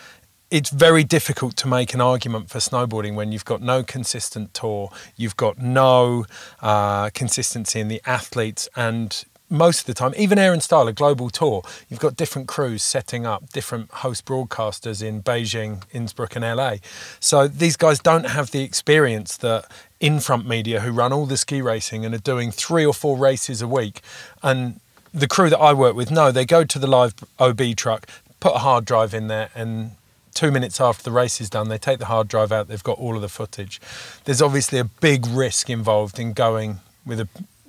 it's 0.51 0.71
very 0.71 1.03
difficult 1.03 1.57
to 1.57 1.69
make 1.69 1.95
an 1.95 2.01
argument 2.01 2.51
for 2.51 2.59
snowboarding 2.59 3.15
when 3.15 3.33
you've 3.33 3.45
got 3.45 3.63
no 3.63 3.83
consistent 3.83 4.53
tour, 4.53 4.91
you've 5.17 5.37
got 5.37 5.59
no 5.59 6.27
uh, 6.61 7.09
consistency 7.11 7.81
in 7.81 7.89
the 7.89 8.03
athletes, 8.05 8.69
and 8.77 9.25
most 9.53 9.81
of 9.81 9.87
the 9.87 9.95
time, 9.95 10.15
even 10.17 10.39
Air 10.39 10.53
and 10.53 10.63
Style, 10.63 10.89
a 10.89 10.93
global 10.93 11.29
tour, 11.29 11.63
you've 11.89 12.01
got 12.01 12.17
different 12.17 12.49
crews 12.49 12.83
setting 12.83 13.27
up, 13.27 13.51
different 13.51 13.91
host 13.91 14.25
broadcasters 14.25 15.03
in 15.03 15.23
Beijing, 15.23 15.83
Innsbruck, 15.93 16.35
and 16.35 16.45
LA. 16.45 16.77
So 17.21 17.47
these 17.47 17.77
guys 17.77 17.99
don't 17.99 18.25
have 18.25 18.51
the 18.51 18.63
experience 18.63 19.37
that 19.39 19.71
Infront 20.01 20.49
Media 20.49 20.81
who 20.81 20.91
run 20.91 21.13
all 21.13 21.27
the 21.27 21.37
ski 21.37 21.61
racing 21.61 22.05
and 22.05 22.15
are 22.15 22.19
doing 22.19 22.51
three 22.51 22.85
or 22.85 22.95
four 22.95 23.17
races 23.19 23.61
a 23.61 23.69
week. 23.69 24.01
And 24.43 24.81
the 25.15 25.29
crew 25.29 25.51
that 25.51 25.59
I 25.59 25.73
work 25.73 25.95
with, 25.95 26.11
no, 26.11 26.33
they 26.33 26.45
go 26.45 26.65
to 26.65 26.79
the 26.79 26.87
live 26.87 27.15
OB 27.39 27.77
truck, 27.77 28.07
put 28.41 28.55
a 28.55 28.59
hard 28.59 28.85
drive 28.85 29.15
in 29.15 29.29
there, 29.29 29.51
and 29.55 29.93
two 30.35 30.51
minutes 30.51 30.81
after 30.81 31.03
the 31.03 31.13
race 31.13 31.41
is 31.41 31.51
done, 31.51 31.69
they 31.69 31.79
take 31.79 31.99
the 31.99 32.07
hard 32.07 32.29
drive 32.29 32.53
out, 32.53 32.69
they've 32.69 32.83
got 32.83 32.99
all 32.99 33.17
of 33.17 33.23
the 33.23 33.29
footage. 33.29 33.81
There's 34.25 34.43
obviously 34.43 34.79
a 34.79 34.85
big 34.85 35.27
risk 35.27 35.69
involved 35.69 36.19
in 36.19 36.33
going 36.33 36.81
with 37.05 37.21
a 37.21 37.29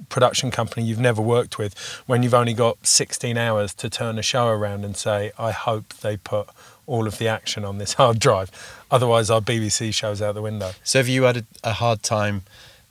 production 0.10 0.52
company 0.52 0.86
you've 0.86 1.00
never 1.00 1.22
worked 1.22 1.58
with 1.58 1.78
when 2.06 2.24
you've 2.24 2.34
only 2.34 2.54
got 2.54 2.86
16 2.86 3.38
hours 3.38 3.74
to 3.74 3.90
turn 3.90 4.20
a 4.20 4.22
show 4.22 4.48
around 4.48 4.86
and 4.86 4.96
say, 4.96 5.32
I 5.40 5.52
hope 5.52 5.94
they 5.96 6.18
put 6.18 6.48
all 6.86 7.08
of 7.08 7.18
the 7.18 7.28
action 7.28 7.66
on 7.66 7.78
this 7.78 7.94
hard 7.96 8.20
drive. 8.20 8.52
Otherwise, 8.92 9.30
our 9.30 9.42
BBC 9.42 9.94
show's 9.94 10.22
out 10.22 10.36
the 10.36 10.42
window. 10.42 10.72
So, 10.84 11.00
have 11.00 11.08
you 11.08 11.24
had 11.24 11.38
a, 11.38 11.44
a 11.64 11.74
hard 11.74 12.04
time 12.04 12.44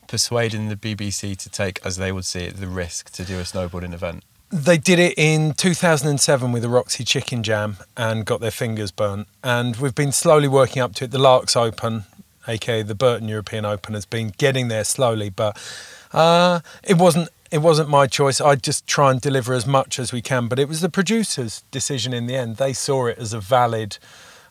persuading 0.08 0.68
the 0.68 0.76
BBC 0.76 1.36
to 1.38 1.48
take, 1.48 1.80
as 1.84 1.96
they 1.96 2.12
would 2.12 2.24
see 2.24 2.40
it, 2.40 2.56
the 2.56 2.66
risk 2.66 3.10
to 3.12 3.24
do 3.24 3.38
a 3.38 3.42
snowboarding 3.42 3.94
event? 3.94 4.24
They 4.52 4.76
did 4.76 4.98
it 4.98 5.14
in 5.16 5.54
2007 5.54 6.52
with 6.52 6.60
the 6.60 6.68
Roxy 6.68 7.04
Chicken 7.04 7.42
Jam 7.42 7.78
and 7.96 8.26
got 8.26 8.42
their 8.42 8.50
fingers 8.50 8.90
burnt. 8.90 9.26
And 9.42 9.76
we've 9.76 9.94
been 9.94 10.12
slowly 10.12 10.46
working 10.46 10.82
up 10.82 10.94
to 10.96 11.04
it. 11.04 11.10
The 11.10 11.16
Laax 11.16 11.56
Open, 11.56 12.04
aka 12.46 12.82
the 12.82 12.94
Burton 12.94 13.28
European 13.28 13.64
Open, 13.64 13.94
has 13.94 14.04
been 14.04 14.34
getting 14.36 14.68
there 14.68 14.84
slowly, 14.84 15.30
but 15.30 15.58
uh, 16.12 16.60
it 16.84 16.98
wasn't 16.98 17.30
it 17.50 17.62
wasn't 17.62 17.88
my 17.88 18.06
choice. 18.06 18.42
I 18.42 18.56
just 18.56 18.86
try 18.86 19.10
and 19.10 19.22
deliver 19.22 19.54
as 19.54 19.66
much 19.66 19.98
as 19.98 20.12
we 20.12 20.20
can, 20.20 20.48
but 20.48 20.58
it 20.58 20.68
was 20.68 20.82
the 20.82 20.90
producers' 20.90 21.64
decision 21.70 22.12
in 22.12 22.26
the 22.26 22.36
end. 22.36 22.56
They 22.56 22.74
saw 22.74 23.06
it 23.06 23.16
as 23.16 23.32
a 23.32 23.40
valid 23.40 23.96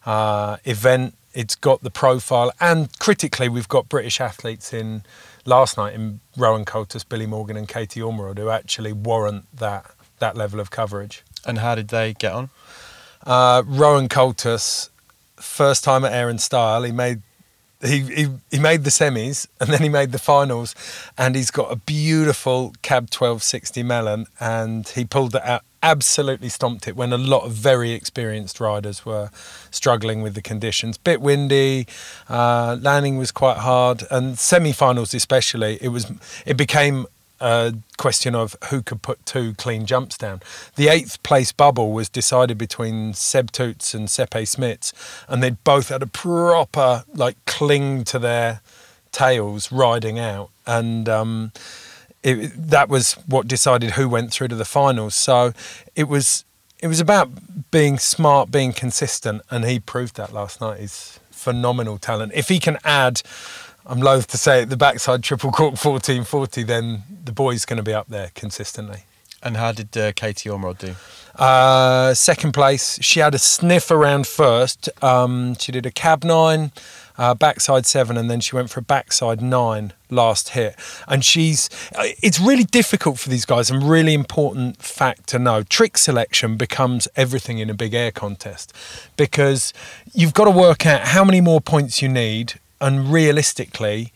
uh, 0.08 0.58
event. 0.66 1.14
It's 1.36 1.54
got 1.54 1.84
the 1.84 1.92
profile, 1.92 2.52
and 2.60 2.90
critically, 2.98 3.50
we've 3.50 3.70
got 3.70 3.88
British 3.88 4.20
athletes 4.20 4.74
in 4.74 5.04
last 5.46 5.78
night 5.78 5.94
in 5.94 6.20
Rowan 6.38 6.66
Coultas, 6.66 7.08
Billy 7.08 7.26
Morgan, 7.26 7.58
and 7.58 7.68
Katie 7.68 8.00
Ormerod 8.00 8.38
who 8.38 8.50
actually 8.50 8.94
warrant 8.94 9.46
that 9.56 9.92
that 10.20 10.38
level 10.38 10.60
of 10.60 10.70
coverage. 10.70 11.24
And 11.46 11.58
how 11.58 11.76
did 11.76 11.88
they 11.88 12.14
get 12.14 12.34
on? 12.34 12.50
Uh, 13.26 13.64
Rowan 13.66 14.08
Coultas, 14.08 14.90
first 15.38 15.84
time 15.84 16.06
at 16.06 16.14
Air 16.14 16.30
and 16.30 16.40
Style, 16.40 16.84
he 16.84 16.92
made 16.92 17.22
he, 17.84 18.00
he 18.02 18.28
he 18.52 18.60
made 18.60 18.84
the 18.84 18.92
semis 18.92 19.48
and 19.60 19.70
then 19.70 19.82
he 19.82 19.90
made 19.90 20.12
the 20.12 20.20
finals, 20.20 20.76
and 21.18 21.36
he's 21.36 21.52
got 21.52 21.72
a 21.72 21.76
beautiful 21.76 22.74
cab 22.82 23.04
1260 23.04 23.84
melon, 23.84 24.28
and 24.40 24.88
he 24.90 25.06
pulled 25.06 25.36
it 25.36 25.44
out 25.44 25.64
absolutely 25.84 26.50
stomped 26.50 26.88
it 26.88 26.96
when 26.96 27.12
a 27.14 27.18
lot 27.18 27.44
of 27.44 27.54
very 27.54 27.92
experienced 27.92 28.60
riders 28.60 29.06
were 29.06 29.30
struggling 29.72 30.22
with 30.22 30.36
the 30.36 30.42
conditions. 30.42 30.98
Bit 30.98 31.22
windy, 31.22 31.88
uh, 32.30 32.78
landing 32.80 33.18
was 33.18 33.32
quite 33.32 33.58
hard, 33.58 34.04
and 34.12 34.38
semi-finals 34.38 35.14
especially. 35.14 35.78
It 35.82 35.90
was 35.90 36.12
it 36.46 36.58
became 36.58 37.08
a 37.42 37.74
question 37.98 38.36
of 38.36 38.56
who 38.70 38.82
could 38.84 39.02
put 39.02 39.26
two 39.26 39.56
clean 39.56 39.86
jumps 39.86 40.18
down. 40.18 40.42
The 40.76 40.88
eighth 40.90 41.22
place 41.24 41.52
bubble 41.52 41.92
was 41.92 42.08
decided 42.08 42.58
between 42.58 43.14
Seb 43.16 43.52
Toots 43.52 43.94
and 43.96 44.08
Seppe 44.08 44.44
Smits, 44.44 44.94
and 45.28 45.42
they 45.42 45.50
both 45.50 45.90
had 45.90 46.04
a 46.04 46.08
proper 46.08 47.04
like 47.14 47.44
cling 47.46 48.04
to 48.06 48.20
their 48.20 48.62
tails 49.12 49.72
riding 49.72 50.20
out, 50.20 50.52
and 50.68 51.10
um, 51.10 51.52
it, 52.24 52.52
that 52.56 52.90
was 52.90 53.14
what 53.28 53.48
decided 53.48 53.92
who 53.92 54.08
went 54.08 54.32
through 54.32 54.50
to 54.50 54.56
the 54.56 54.66
finals. 54.66 55.16
So 55.16 55.54
it 55.96 56.06
was 56.06 56.46
it 56.80 56.88
was 56.88 57.00
about 57.00 57.30
being 57.70 58.00
smart, 58.00 58.50
being 58.50 58.74
consistent, 58.74 59.42
and 59.52 59.66
he 59.66 59.80
proved 59.80 60.16
that 60.16 60.34
last 60.34 60.62
night. 60.62 60.80
He's 60.80 61.20
phenomenal 61.30 61.98
talent. 61.98 62.32
If 62.36 62.50
he 62.50 62.60
can 62.60 62.78
add 62.84 63.22
I'm 63.86 64.00
loath 64.00 64.28
to 64.28 64.38
say 64.38 64.62
it, 64.64 64.70
the 64.70 64.78
backside 64.78 65.24
triple 65.24 65.52
cork 65.52 65.72
1440, 65.72 66.64
then 66.64 67.04
the 67.26 67.32
boy's 67.32 67.66
going 67.66 67.78
to 67.78 67.84
be 67.84 67.94
up 67.94 68.08
there 68.08 68.32
consistently. 68.36 69.06
And 69.44 69.58
how 69.58 69.72
did 69.72 69.98
uh, 69.98 70.12
Katie 70.14 70.50
Ormerod 70.50 70.78
do? 70.78 70.96
Uh, 71.36 72.14
second 72.14 72.52
place. 72.52 73.00
She 73.02 73.22
had 73.22 73.34
a 73.34 73.40
sniff 73.40 73.90
around 73.90 74.28
first. 74.28 74.88
Um, 75.04 75.56
she 75.56 75.72
did 75.72 75.86
a 75.88 75.92
cab 75.92 76.24
nine, 76.24 76.72
uh, 77.18 77.34
backside 77.34 77.86
seven, 77.86 78.18
and 78.18 78.30
then 78.30 78.40
she 78.40 78.56
went 78.56 78.70
for 78.70 78.80
a 78.80 78.84
backside 78.84 79.42
nine 79.42 79.94
last 80.10 80.50
hit. 80.50 80.76
And 81.08 81.24
she's, 81.24 81.70
uh, 81.96 82.04
it's 82.22 82.40
really 82.40 82.64
difficult 82.64 83.20
for 83.20 83.30
these 83.30 83.46
guys, 83.46 83.72
and 83.72 83.84
really 83.84 84.14
important 84.14 84.82
fact 84.82 85.28
to 85.28 85.40
know. 85.40 85.64
Trick 85.64 85.98
selection 85.98 86.58
becomes 86.58 87.08
everything 87.16 87.60
in 87.60 87.70
a 87.70 87.74
big 87.74 87.94
air 87.94 88.12
contest 88.12 88.76
because 89.18 89.74
you've 90.14 90.34
got 90.34 90.46
to 90.46 90.52
work 90.52 90.86
out 90.86 91.08
how 91.08 91.24
many 91.24 91.42
more 91.42 91.62
points 91.62 92.02
you 92.02 92.10
need 92.10 92.60
and 92.80 93.12
realistically, 93.12 94.12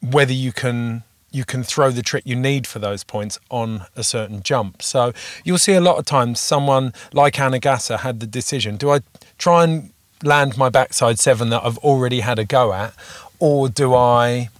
whether 0.00 0.32
you 0.32 0.52
can 0.52 1.02
you 1.32 1.44
can 1.44 1.62
throw 1.62 1.90
the 1.90 2.02
trick 2.02 2.24
you 2.26 2.34
need 2.34 2.66
for 2.66 2.80
those 2.80 3.04
points 3.04 3.38
on 3.50 3.86
a 3.94 4.02
certain 4.02 4.42
jump. 4.42 4.82
So 4.82 5.12
you'll 5.44 5.58
see 5.58 5.74
a 5.74 5.80
lot 5.80 5.96
of 5.96 6.04
times 6.04 6.40
someone 6.40 6.92
like 7.12 7.38
Anna 7.38 7.58
Gasser 7.58 7.98
had 7.98 8.20
the 8.20 8.26
decision: 8.26 8.76
do 8.76 8.90
I 8.90 9.00
try 9.38 9.64
and 9.64 9.92
land 10.22 10.56
my 10.56 10.68
backside 10.68 11.18
seven 11.18 11.50
that 11.50 11.64
I've 11.64 11.78
already 11.78 12.20
had 12.20 12.38
a 12.38 12.44
go 12.44 12.72
at, 12.72 12.94
or 13.38 13.68
do 13.68 13.94
I 13.94 14.50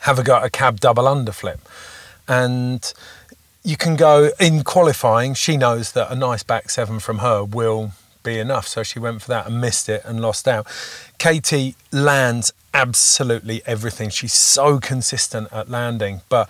have 0.00 0.18
a 0.18 0.22
go 0.22 0.36
at 0.36 0.44
a 0.44 0.50
cab 0.50 0.80
double 0.80 1.04
underflip? 1.04 1.58
And 2.28 2.92
you 3.62 3.76
can 3.76 3.96
go 3.96 4.30
in 4.38 4.62
qualifying. 4.64 5.34
She 5.34 5.56
knows 5.56 5.92
that 5.92 6.10
a 6.10 6.14
nice 6.14 6.42
back 6.42 6.70
seven 6.70 7.00
from 7.00 7.18
her 7.18 7.44
will 7.44 7.92
be 8.22 8.38
enough. 8.38 8.66
So 8.66 8.82
she 8.82 8.98
went 8.98 9.22
for 9.22 9.28
that 9.28 9.46
and 9.46 9.60
missed 9.60 9.88
it 9.88 10.02
and 10.04 10.20
lost 10.20 10.46
out. 10.46 10.66
Katie 11.18 11.74
lands 11.92 12.52
absolutely 12.72 13.62
everything. 13.66 14.10
She's 14.10 14.32
so 14.32 14.78
consistent 14.78 15.48
at 15.52 15.68
landing, 15.68 16.20
but 16.28 16.48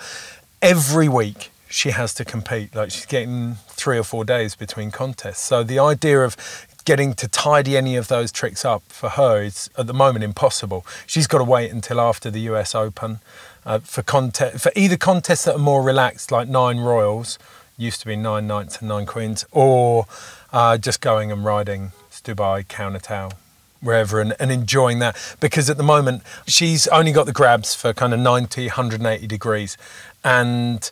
every 0.61 1.09
week 1.09 1.51
she 1.69 1.91
has 1.91 2.13
to 2.15 2.25
compete. 2.25 2.75
Like 2.75 2.91
she's 2.91 3.07
getting 3.07 3.57
three 3.69 3.99
or 3.99 4.03
four 4.03 4.25
days 4.25 4.55
between 4.55 4.91
contests. 4.91 5.41
So 5.41 5.63
the 5.63 5.79
idea 5.79 6.21
of 6.23 6.37
getting 6.81 7.15
to 7.15 7.29
tidy 7.29 7.77
any 7.77 7.97
of 7.97 8.09
those 8.09 8.33
tricks 8.33 8.65
up 8.65 8.83
for 8.89 9.11
her 9.11 9.43
is 9.43 9.71
at 9.77 9.87
the 9.87 9.95
moment 9.95 10.25
impossible. 10.25 10.87
She's 11.07 11.27
got 11.27 11.39
to 11.39 11.45
wait 11.45 11.71
until 11.71 12.01
after 12.01 12.31
the 12.31 12.41
US 12.41 12.75
Open 12.75 13.21
uh, 13.65 13.79
for 13.81 14.03
contest 14.03 14.63
for 14.63 14.73
either 14.75 14.97
contests 14.97 15.45
that 15.45 15.57
are 15.57 15.59
more 15.59 15.83
relaxed, 15.83 16.33
like 16.33 16.49
nine 16.49 16.79
Royals, 16.79 17.39
used 17.77 18.01
to 18.01 18.07
be 18.07 18.17
nine 18.17 18.47
Knights 18.47 18.79
and 18.79 18.89
nine 18.89 19.07
Queens, 19.07 19.45
or 19.53 20.07
uh, 20.53 20.77
just 20.79 21.01
going 21.01 21.33
and 21.33 21.45
riding 21.45 21.93
Dubai, 22.23 22.67
Countertail, 22.67 23.33
wherever, 23.81 24.21
and, 24.21 24.35
and 24.39 24.51
enjoying 24.53 24.99
that. 25.01 25.37
Because 25.41 25.71
at 25.71 25.77
the 25.77 25.83
moment, 25.83 26.23
she's 26.47 26.87
only 26.89 27.13
got 27.13 27.27
the 27.27 27.33
grabs 27.33 27.75
for 27.75 27.93
kind 27.93 28.13
of 28.13 28.21
90, 28.21 28.67
180 28.67 29.27
degrees. 29.27 29.77
And 30.23 30.91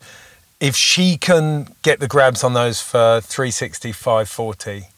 if 0.61 0.75
she 0.75 1.17
can 1.17 1.75
get 1.83 2.01
the 2.01 2.09
grabs 2.09 2.43
on 2.43 2.55
those 2.55 2.81
for 2.81 3.21
360, 3.21 3.93
540, 3.93 4.89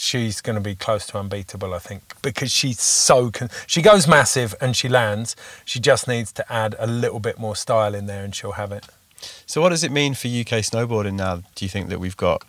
she's 0.00 0.40
going 0.40 0.54
to 0.54 0.60
be 0.60 0.74
close 0.74 1.06
to 1.08 1.18
unbeatable, 1.18 1.74
I 1.74 1.78
think, 1.78 2.14
because 2.22 2.50
she's 2.50 2.80
so 2.80 3.30
con- 3.30 3.50
she 3.66 3.82
goes 3.82 4.08
massive 4.08 4.54
and 4.60 4.74
she 4.76 4.88
lands. 4.88 5.36
She 5.64 5.78
just 5.78 6.08
needs 6.08 6.32
to 6.32 6.52
add 6.52 6.74
a 6.78 6.86
little 6.86 7.20
bit 7.20 7.38
more 7.38 7.54
style 7.54 7.94
in 7.94 8.06
there, 8.06 8.24
and 8.24 8.34
she'll 8.34 8.52
have 8.52 8.72
it. 8.72 8.86
So, 9.46 9.60
what 9.60 9.68
does 9.68 9.84
it 9.84 9.92
mean 9.92 10.14
for 10.14 10.28
UK 10.28 10.64
snowboarding 10.64 11.14
now? 11.14 11.42
Do 11.54 11.64
you 11.64 11.68
think 11.68 11.88
that 11.90 12.00
we've 12.00 12.16
got 12.16 12.42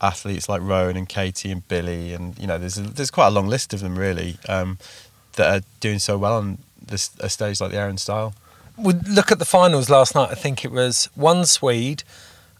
athletes 0.00 0.48
like 0.48 0.60
Rowan 0.60 0.96
and 0.96 1.08
Katie 1.08 1.50
and 1.50 1.66
Billy, 1.66 2.12
and 2.12 2.38
you 2.38 2.46
know, 2.46 2.58
there's 2.58 2.78
a, 2.78 2.82
there's 2.82 3.10
quite 3.10 3.28
a 3.28 3.30
long 3.30 3.48
list 3.48 3.72
of 3.72 3.80
them 3.80 3.98
really 3.98 4.36
um, 4.48 4.78
that 5.36 5.54
are 5.54 5.64
doing 5.80 5.98
so 5.98 6.18
well 6.18 6.36
on 6.36 6.58
this 6.86 7.10
a 7.20 7.30
stage 7.30 7.60
like 7.60 7.70
the 7.70 7.78
Air 7.78 7.88
and 7.88 7.98
Style. 7.98 8.34
We 8.76 8.92
look 8.92 9.32
at 9.32 9.38
the 9.38 9.46
finals 9.46 9.88
last 9.88 10.14
night. 10.14 10.30
I 10.30 10.34
think 10.34 10.62
it 10.64 10.70
was 10.70 11.08
one 11.14 11.46
Swede, 11.46 12.04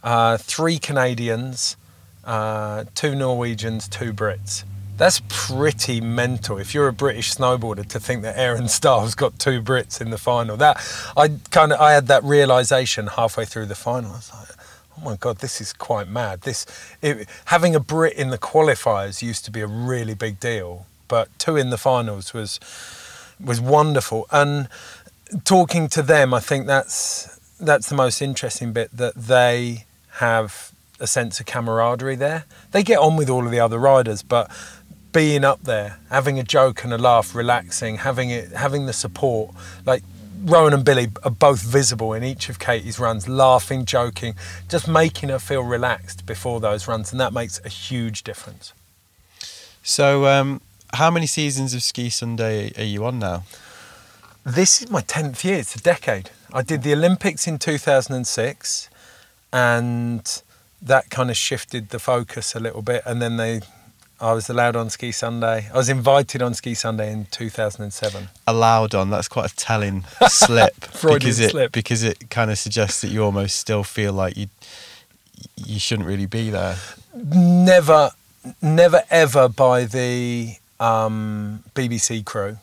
uh, 0.03 0.39
three 0.39 0.79
Canadians, 0.79 1.77
uh, 2.27 2.85
two 2.95 3.15
Norwegians, 3.15 3.89
two 3.89 4.13
Brits. 4.13 4.65
That's 4.97 5.23
pretty 5.29 6.01
mental. 6.01 6.59
If 6.59 6.75
you're 6.75 6.89
a 6.89 6.93
British 6.93 7.35
snowboarder, 7.35 7.87
to 7.89 8.01
think 8.01 8.23
that 8.23 8.37
Air 8.37 8.57
and 8.57 8.71
Style's 8.71 9.15
got 9.15 9.39
two 9.39 9.63
Brits 9.63 10.01
in 10.01 10.11
the 10.11 10.19
final, 10.19 10.57
that 10.57 10.79
I 11.17 11.33
kind 11.51 11.73
of 11.73 11.81
I 11.81 11.93
had 11.93 12.09
that 12.09 12.25
realization 12.25 13.07
halfway 13.07 13.45
through 13.45 13.67
the 13.67 13.75
final. 13.75 14.13
I 14.13 14.17
was 14.17 14.33
like, 14.35 14.49
oh 14.97 15.05
my 15.05 15.17
god, 15.17 15.39
this 15.39 15.61
is 15.61 15.73
quite 15.73 16.09
mad. 16.09 16.43
This 16.43 16.67
it, 17.03 17.29
having 17.47 17.75
a 17.75 17.81
Brit 17.81 18.15
in 18.15 18.31
the 18.31 18.39
qualifiers 18.39 19.23
used 19.23 19.45
to 19.45 19.51
be 19.51 19.61
a 19.61 19.67
really 19.67 20.15
big 20.15 20.41
deal, 20.41 20.87
but 21.09 21.29
two 21.39 21.57
in 21.57 21.71
the 21.71 21.79
finals 21.79 22.33
was 22.33 22.59
was 23.39 23.61
wonderful. 23.61 24.27
And 24.31 24.69
talking 25.45 25.89
to 25.89 26.03
them, 26.03 26.33
I 26.33 26.41
think 26.41 26.67
that's 26.67 27.39
that's 27.61 27.89
the 27.89 27.95
most 27.95 28.23
interesting 28.23 28.73
bit 28.73 28.97
that 28.97 29.15
they 29.15 29.85
have 30.13 30.73
a 31.01 31.07
sense 31.07 31.41
of 31.41 31.47
camaraderie 31.47 32.17
there. 32.17 32.45
They 32.73 32.83
get 32.83 32.99
on 32.99 33.17
with 33.17 33.29
all 33.29 33.45
of 33.45 33.51
the 33.51 33.61
other 33.61 33.79
riders, 33.79 34.23
but 34.23 34.51
being 35.13 35.45
up 35.45 35.63
there, 35.63 35.99
having 36.11 36.39
a 36.39 36.43
joke 36.43 36.85
and 36.85 36.93
a 36.93 36.99
laugh, 36.99 37.35
relaxing, 37.35 37.99
having 37.99 38.31
it, 38.31 38.53
having 38.53 38.87
the 38.87 38.93
support, 38.93 39.55
like 39.85 40.03
Rowan 40.45 40.75
and 40.75 40.85
Billy 40.85 41.09
are 41.25 41.31
both 41.31 41.63
visible 41.63 42.13
in 42.13 42.23
each 42.23 42.49
of 42.49 42.59
Katie's 42.59 42.99
runs, 42.99 43.29
laughing, 43.29 43.85
joking, 43.85 44.35
just 44.69 44.87
making 44.87 45.31
her 45.31 45.39
feel 45.39 45.63
relaxed 45.63 46.27
before 46.27 46.61
those 46.61 46.87
runs, 46.87 47.13
and 47.13 47.21
that 47.21 47.33
makes 47.33 47.61
a 47.65 47.69
huge 47.69 48.23
difference. 48.23 48.73
So, 49.83 50.27
um, 50.27 50.61
how 50.95 51.11
many 51.11 51.27
seasons 51.27 51.75
of 51.75 51.83
Ski 51.83 52.11
Sunday 52.11 52.73
are 52.77 52.85
you 52.85 53.05
on 53.05 53.19
now? 53.19 53.45
This 54.45 54.83
is 54.83 54.91
my 54.91 55.01
10th 55.01 55.43
year, 55.45 55.59
it's 55.59 55.75
a 55.75 55.81
decade. 55.81 56.31
I 56.53 56.63
did 56.63 56.83
the 56.83 56.93
Olympics 56.93 57.47
in 57.49 57.59
2006, 57.59 58.91
and 59.53 60.43
that 60.87 61.11
kind 61.11 61.31
of 61.31 61.37
shifted 61.37 61.91
the 61.91 61.99
focus 61.99 62.55
a 62.55 62.61
little 62.61 62.83
bit, 62.83 63.03
and 63.05 63.21
then 63.21 63.37
they 63.37 63.61
I 64.19 64.33
was 64.33 64.49
allowed 64.49 64.77
on 64.77 64.89
Ski 64.89 65.13
Sunday. 65.13 65.69
I 65.73 65.77
was 65.77 65.91
invited 65.91 66.41
on 66.41 66.55
Ski 66.55 66.73
Sunday 66.73 67.13
in 67.13 67.27
2007. 67.27 68.29
Allowed 68.47 68.95
on, 68.95 69.11
that's 69.11 69.29
quite 69.29 69.53
a 69.53 69.55
telling 69.55 70.05
slip. 70.29 70.75
Freudian 70.87 71.19
because 71.19 71.41
it, 71.41 71.51
slip. 71.51 71.73
Because 71.73 72.03
it 72.03 72.31
kind 72.31 72.51
of 72.51 72.59
suggests 72.59 73.03
that 73.03 73.09
you 73.09 73.23
almost 73.23 73.57
still 73.57 73.85
feel 73.85 74.13
like 74.13 74.37
you 74.37 74.47
you 75.57 75.79
shouldn't 75.79 76.09
really 76.09 76.27
be 76.27 76.49
there. 76.49 76.77
Never, 77.15 78.11
never 78.63 79.03
ever 79.11 79.49
by 79.49 79.85
the 79.85 80.55
um, 80.81 81.63
BBC 81.75 82.25
crew. 82.25 82.57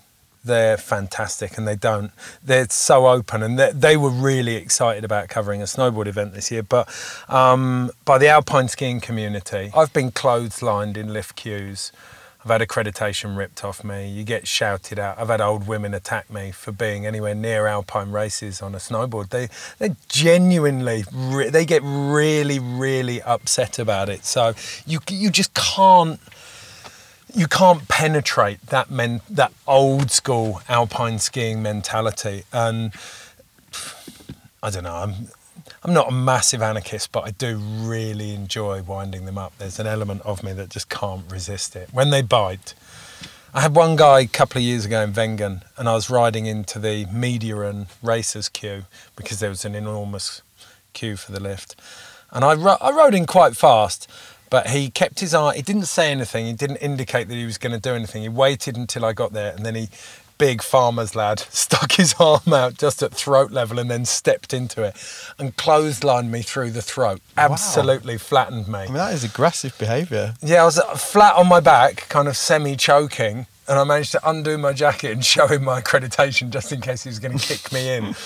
They're 0.46 0.78
fantastic 0.78 1.58
and 1.58 1.68
they 1.68 1.76
don't. 1.76 2.12
They're 2.44 2.68
so 2.70 3.08
open 3.08 3.44
and 3.44 3.58
they, 3.58 3.96
were 3.96 4.10
really 4.10 4.56
excited 4.56 5.06
about 5.06 5.30
covering 5.30 5.62
a 5.62 5.66
snowboard 5.66 6.08
event 6.08 6.34
this 6.34 6.52
year. 6.52 6.64
But 6.64 6.90
um, 7.30 7.92
by 8.04 8.18
the 8.18 8.28
alpine 8.28 8.68
skiing 8.68 9.00
community, 9.00 9.72
I've 9.76 9.94
been 9.94 10.12
clotheslined 10.12 10.98
in 10.98 11.14
lift 11.14 11.36
queues. 11.36 11.92
I've 12.44 12.52
had 12.52 12.68
accreditation 12.68 13.38
ripped 13.38 13.64
off 13.64 13.86
me. 13.86 14.10
You 14.10 14.26
get 14.26 14.48
shouted 14.48 15.00
at. 15.00 15.18
I've 15.18 15.30
had 15.30 15.40
old 15.40 15.66
women 15.66 15.94
attack 15.94 16.30
me 16.30 16.52
for 16.52 16.74
being 16.74 17.06
anywhere 17.06 17.34
near 17.34 17.68
alpine 17.68 18.12
races 18.12 18.62
on 18.62 18.76
a 18.76 18.80
snowboard. 18.80 19.30
They 19.30 19.48
they 19.80 19.96
genuinely 20.10 21.06
they 21.50 21.66
get 21.66 21.82
really 21.86 22.60
really 22.60 23.22
upset 23.22 23.80
about 23.80 24.10
it. 24.10 24.26
So 24.26 24.56
you 24.86 25.00
you 25.10 25.30
just 25.30 25.54
can't 25.54 26.20
you 27.34 27.48
can't 27.48 27.88
penetrate 27.88 28.62
that 28.68 28.92
men 28.92 29.22
that 29.30 29.52
old 29.68 30.12
school 30.12 30.62
alpine 30.70 31.20
skiing 31.20 31.62
mentality. 31.62 32.44
And 32.54 32.94
I 34.62 34.70
don't 34.70 34.84
know 34.84 34.96
I'm 34.96 35.14
I'm 35.84 35.94
not 35.94 36.10
a 36.10 36.12
massive 36.12 36.62
anarchist 36.62 37.12
but 37.12 37.26
I 37.26 37.32
do 37.32 37.58
really 37.58 38.34
enjoy 38.34 38.84
winding 38.84 39.26
them 39.26 39.38
up. 39.38 39.54
There's 39.58 39.80
an 39.80 39.88
element 39.88 40.22
of 40.22 40.44
me 40.44 40.54
that 40.54 40.70
just 40.70 40.90
can't 40.90 41.30
resist 41.30 41.76
it. 41.76 41.90
When 41.92 42.12
they 42.12 42.22
bite 42.22 42.76
I 43.56 43.62
had 43.62 43.76
one 43.76 43.96
guy 43.96 44.22
a 44.22 44.28
couple 44.28 44.60
of 44.60 44.64
years 44.64 44.86
ago 44.86 45.02
in 45.02 45.14
Wengen 45.14 45.64
and 45.78 45.90
I 45.90 45.94
was 45.94 46.10
riding 46.10 46.46
into 46.46 46.80
the 46.80 47.06
media 47.08 47.60
and 47.62 47.88
racers 48.02 48.50
queue 48.50 48.86
because 49.16 49.40
there 49.40 49.50
was 49.50 49.66
an 49.66 49.76
enormous 49.76 50.42
queue 50.94 51.18
for 51.18 51.32
the 51.32 51.40
lift. 51.40 51.76
And 52.32 52.44
I, 52.44 52.56
ro- 52.56 52.78
I 52.82 52.90
rode 52.92 53.14
in 53.14 53.28
quite 53.28 53.56
fast 53.56 54.10
but 54.54 54.68
he 54.68 54.92
kept 54.92 55.20
his 55.20 55.34
eye, 55.34 55.56
he 55.56 55.64
didn't 55.64 55.88
say 55.88 56.12
anything, 56.12 56.46
he 56.46 56.54
didn't 56.54 56.76
indicate 56.76 57.28
that 57.28 57.34
he 57.34 57.44
was 57.44 57.58
going 57.58 57.72
to 57.72 57.80
do 57.80 57.96
anything. 57.96 58.22
He 58.22 58.30
waited 58.30 58.78
until 58.78 59.04
I 59.04 59.12
got 59.12 59.34
there 59.34 59.52
and 59.52 59.66
then 59.66 59.74
he, 59.74 59.90
big 60.38 60.62
farmer's 60.62 61.16
lad, 61.16 61.40
stuck 61.50 61.94
his 61.94 62.14
arm 62.20 62.54
out 62.54 62.78
just 62.78 63.02
at 63.02 63.16
throat 63.16 63.50
level 63.50 63.80
and 63.80 63.90
then 63.90 64.06
stepped 64.06 64.54
into 64.54 64.84
it 64.84 64.96
and 65.40 65.58
clotheslined 65.58 66.30
me 66.30 66.44
through 66.44 66.70
the 66.70 66.84
throat. 66.84 67.20
Absolutely 67.36 68.20
flattened 68.20 68.68
me. 68.68 68.78
I 68.78 68.86
mean, 68.86 68.94
that 68.94 69.16
is 69.16 69.24
aggressive 69.24 69.76
behaviour. 69.80 70.36
Yeah, 70.44 70.62
I 70.62 70.66
was 70.66 70.78
uh, 70.78 70.94
flat 70.98 71.36
on 71.36 71.48
my 71.48 71.60
back, 71.60 72.08
kind 72.10 72.28
of 72.28 72.38
semi 72.38 72.76
choking, 72.76 73.48
and 73.68 73.80
I 73.80 73.84
managed 73.84 74.12
to 74.12 74.30
undo 74.30 74.60
my 74.60 74.72
jacket 74.72 75.14
and 75.14 75.26
show 75.34 75.48
him 75.48 75.64
my 75.64 75.82
accreditation 75.82 76.52
just 76.52 76.72
in 76.72 76.80
case 76.80 77.02
he 77.02 77.10
was 77.10 77.18
going 77.18 77.40
to 77.40 77.44
kick 77.44 77.72
me 77.72 77.92
in. 77.92 78.16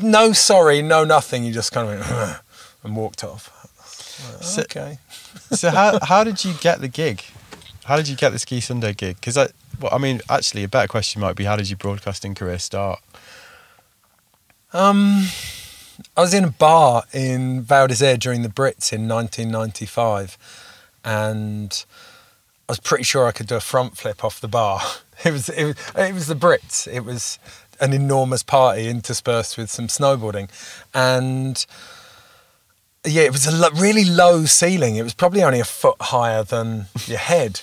No 0.00 0.32
sorry, 0.32 0.82
no 0.82 1.02
nothing. 1.04 1.42
He 1.42 1.50
just 1.50 1.72
kind 1.72 1.88
of 1.90 2.08
went 2.08 2.40
and 2.84 2.94
walked 2.94 3.24
off. 3.24 3.60
So- 4.40 4.62
okay. 4.62 4.98
so 5.52 5.70
how 5.70 5.98
how 6.02 6.24
did 6.24 6.44
you 6.44 6.54
get 6.60 6.80
the 6.80 6.88
gig? 6.88 7.22
How 7.84 7.96
did 7.96 8.08
you 8.08 8.16
get 8.16 8.30
the 8.30 8.38
Ski 8.38 8.60
Sunday 8.60 8.92
gig? 8.92 9.16
Because 9.16 9.36
I, 9.36 9.48
well, 9.80 9.90
I 9.92 9.98
mean, 9.98 10.20
actually, 10.28 10.62
a 10.64 10.68
better 10.68 10.86
question 10.86 11.20
might 11.20 11.34
be 11.34 11.44
how 11.44 11.56
did 11.56 11.68
your 11.68 11.76
broadcasting 11.78 12.34
career 12.34 12.58
start? 12.58 13.00
Um, 14.72 15.26
I 16.16 16.20
was 16.20 16.32
in 16.34 16.44
a 16.44 16.50
bar 16.50 17.04
in 17.12 17.62
Val 17.62 17.88
d'Isere 17.88 18.18
during 18.18 18.42
the 18.42 18.48
Brits 18.48 18.92
in 18.92 19.08
1995, 19.08 20.38
and 21.04 21.84
I 22.68 22.72
was 22.72 22.80
pretty 22.80 23.04
sure 23.04 23.26
I 23.26 23.32
could 23.32 23.46
do 23.48 23.56
a 23.56 23.60
front 23.60 23.96
flip 23.98 24.24
off 24.24 24.40
the 24.40 24.48
bar. 24.48 24.80
It 25.22 25.32
was 25.32 25.50
it 25.50 25.64
was, 25.64 25.76
it 25.96 26.14
was 26.14 26.26
the 26.28 26.34
Brits. 26.34 26.88
It 26.90 27.04
was 27.04 27.38
an 27.78 27.92
enormous 27.92 28.42
party 28.42 28.88
interspersed 28.88 29.58
with 29.58 29.70
some 29.70 29.88
snowboarding, 29.88 30.48
and 30.94 31.66
yeah, 33.04 33.22
it 33.22 33.32
was 33.32 33.46
a 33.46 33.52
lo- 33.52 33.70
really 33.74 34.04
low 34.04 34.44
ceiling. 34.44 34.96
It 34.96 35.02
was 35.02 35.14
probably 35.14 35.42
only 35.42 35.60
a 35.60 35.64
foot 35.64 35.96
higher 36.00 36.42
than 36.42 36.86
your 37.06 37.18
head. 37.18 37.60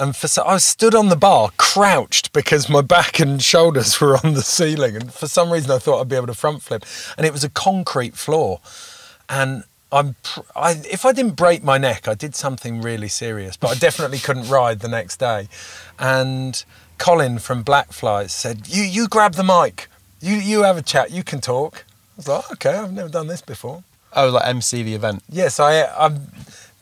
And 0.00 0.14
for 0.14 0.28
so 0.28 0.44
I 0.44 0.58
stood 0.58 0.94
on 0.94 1.08
the 1.08 1.16
bar, 1.16 1.50
crouched 1.56 2.32
because 2.32 2.68
my 2.68 2.82
back 2.82 3.18
and 3.18 3.42
shoulders 3.42 4.00
were 4.00 4.16
on 4.24 4.34
the 4.34 4.42
ceiling. 4.42 4.94
And 4.96 5.12
for 5.12 5.26
some 5.26 5.50
reason, 5.50 5.70
I 5.70 5.78
thought 5.78 6.00
I'd 6.00 6.08
be 6.08 6.16
able 6.16 6.28
to 6.28 6.34
front 6.34 6.62
flip. 6.62 6.84
And 7.16 7.26
it 7.26 7.32
was 7.32 7.42
a 7.42 7.48
concrete 7.48 8.16
floor. 8.16 8.60
And 9.28 9.64
I'm, 9.90 10.16
I, 10.54 10.72
if 10.90 11.04
I 11.04 11.12
didn't 11.12 11.34
break 11.34 11.64
my 11.64 11.78
neck, 11.78 12.06
I 12.06 12.14
did 12.14 12.34
something 12.34 12.80
really 12.80 13.08
serious. 13.08 13.56
But 13.56 13.68
I 13.68 13.74
definitely 13.74 14.18
couldn't 14.18 14.48
ride 14.48 14.80
the 14.80 14.88
next 14.88 15.18
day. 15.18 15.48
And 15.98 16.62
Colin 16.98 17.38
from 17.38 17.64
Blackflies 17.64 18.30
said, 18.30 18.68
"You, 18.68 18.82
you 18.82 19.08
grab 19.08 19.34
the 19.34 19.44
mic. 19.44 19.88
You, 20.20 20.36
you 20.36 20.62
have 20.62 20.76
a 20.76 20.82
chat. 20.82 21.10
You 21.10 21.24
can 21.24 21.40
talk." 21.40 21.84
I 21.86 22.16
was 22.18 22.28
like, 22.28 22.52
"Okay, 22.52 22.74
I've 22.74 22.92
never 22.92 23.08
done 23.08 23.28
this 23.28 23.40
before." 23.40 23.82
Oh, 24.14 24.30
like 24.30 24.46
MC 24.46 24.82
the 24.82 24.94
event. 24.94 25.22
Yes, 25.28 25.60
I, 25.60 25.82
I. 25.82 26.18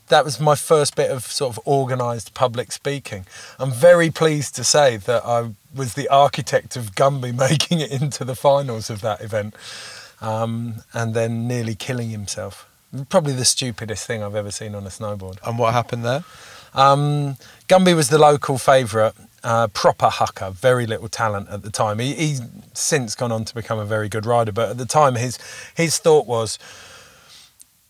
That 0.08 0.24
was 0.24 0.38
my 0.38 0.54
first 0.54 0.94
bit 0.94 1.10
of 1.10 1.24
sort 1.24 1.56
of 1.56 1.66
organised 1.66 2.32
public 2.32 2.70
speaking. 2.70 3.26
I'm 3.58 3.72
very 3.72 4.10
pleased 4.10 4.54
to 4.54 4.62
say 4.62 4.98
that 4.98 5.24
I 5.24 5.50
was 5.74 5.94
the 5.94 6.08
architect 6.08 6.76
of 6.76 6.94
Gumby 6.94 7.36
making 7.50 7.80
it 7.80 7.90
into 7.90 8.24
the 8.24 8.36
finals 8.36 8.88
of 8.88 9.00
that 9.00 9.20
event, 9.20 9.54
um, 10.20 10.76
and 10.92 11.14
then 11.14 11.48
nearly 11.48 11.74
killing 11.74 12.10
himself. 12.10 12.68
Probably 13.08 13.32
the 13.32 13.44
stupidest 13.44 14.06
thing 14.06 14.22
I've 14.22 14.36
ever 14.36 14.52
seen 14.52 14.74
on 14.74 14.86
a 14.86 14.90
snowboard. 14.90 15.38
And 15.44 15.58
what 15.58 15.74
happened 15.74 16.04
there? 16.04 16.24
Um, 16.72 17.36
Gumby 17.68 17.96
was 17.96 18.10
the 18.10 18.18
local 18.18 18.58
favourite, 18.58 19.14
uh, 19.42 19.66
proper 19.68 20.08
hucker, 20.08 20.52
very 20.52 20.86
little 20.86 21.08
talent 21.08 21.48
at 21.48 21.62
the 21.62 21.70
time. 21.70 21.98
He, 21.98 22.14
he's 22.14 22.42
since 22.74 23.14
gone 23.14 23.32
on 23.32 23.44
to 23.46 23.54
become 23.54 23.78
a 23.78 23.84
very 23.84 24.08
good 24.08 24.26
rider, 24.26 24.52
but 24.52 24.70
at 24.70 24.78
the 24.78 24.86
time 24.86 25.14
his 25.14 25.38
his 25.74 25.98
thought 25.98 26.26
was, 26.26 26.58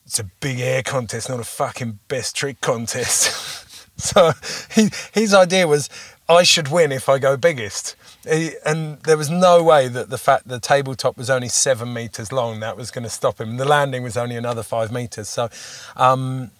it's 0.06 0.20
a 0.20 0.24
big 0.24 0.60
air 0.60 0.84
contest, 0.84 1.28
not 1.28 1.40
a 1.40 1.44
fucking 1.44 1.98
best 2.06 2.36
trick 2.36 2.60
contest. 2.60 3.90
so 3.98 4.32
he, 4.72 4.90
his 5.12 5.34
idea 5.34 5.66
was, 5.66 5.90
I 6.28 6.44
should 6.44 6.68
win 6.68 6.92
if 6.92 7.08
I 7.08 7.18
go 7.18 7.36
biggest. 7.36 7.96
He, 8.28 8.52
and 8.64 9.00
there 9.02 9.16
was 9.16 9.30
no 9.30 9.64
way 9.64 9.88
that 9.88 10.08
the 10.08 10.18
fact 10.18 10.46
the 10.46 10.60
tabletop 10.60 11.16
was 11.16 11.28
only 11.28 11.48
seven 11.48 11.92
meters 11.92 12.30
long 12.30 12.60
that 12.60 12.76
was 12.76 12.92
going 12.92 13.02
to 13.02 13.10
stop 13.10 13.40
him. 13.40 13.56
The 13.56 13.64
landing 13.64 14.04
was 14.04 14.16
only 14.16 14.36
another 14.36 14.62
five 14.62 14.92
meters. 14.92 15.28
So 15.28 15.48
um, 15.96 16.52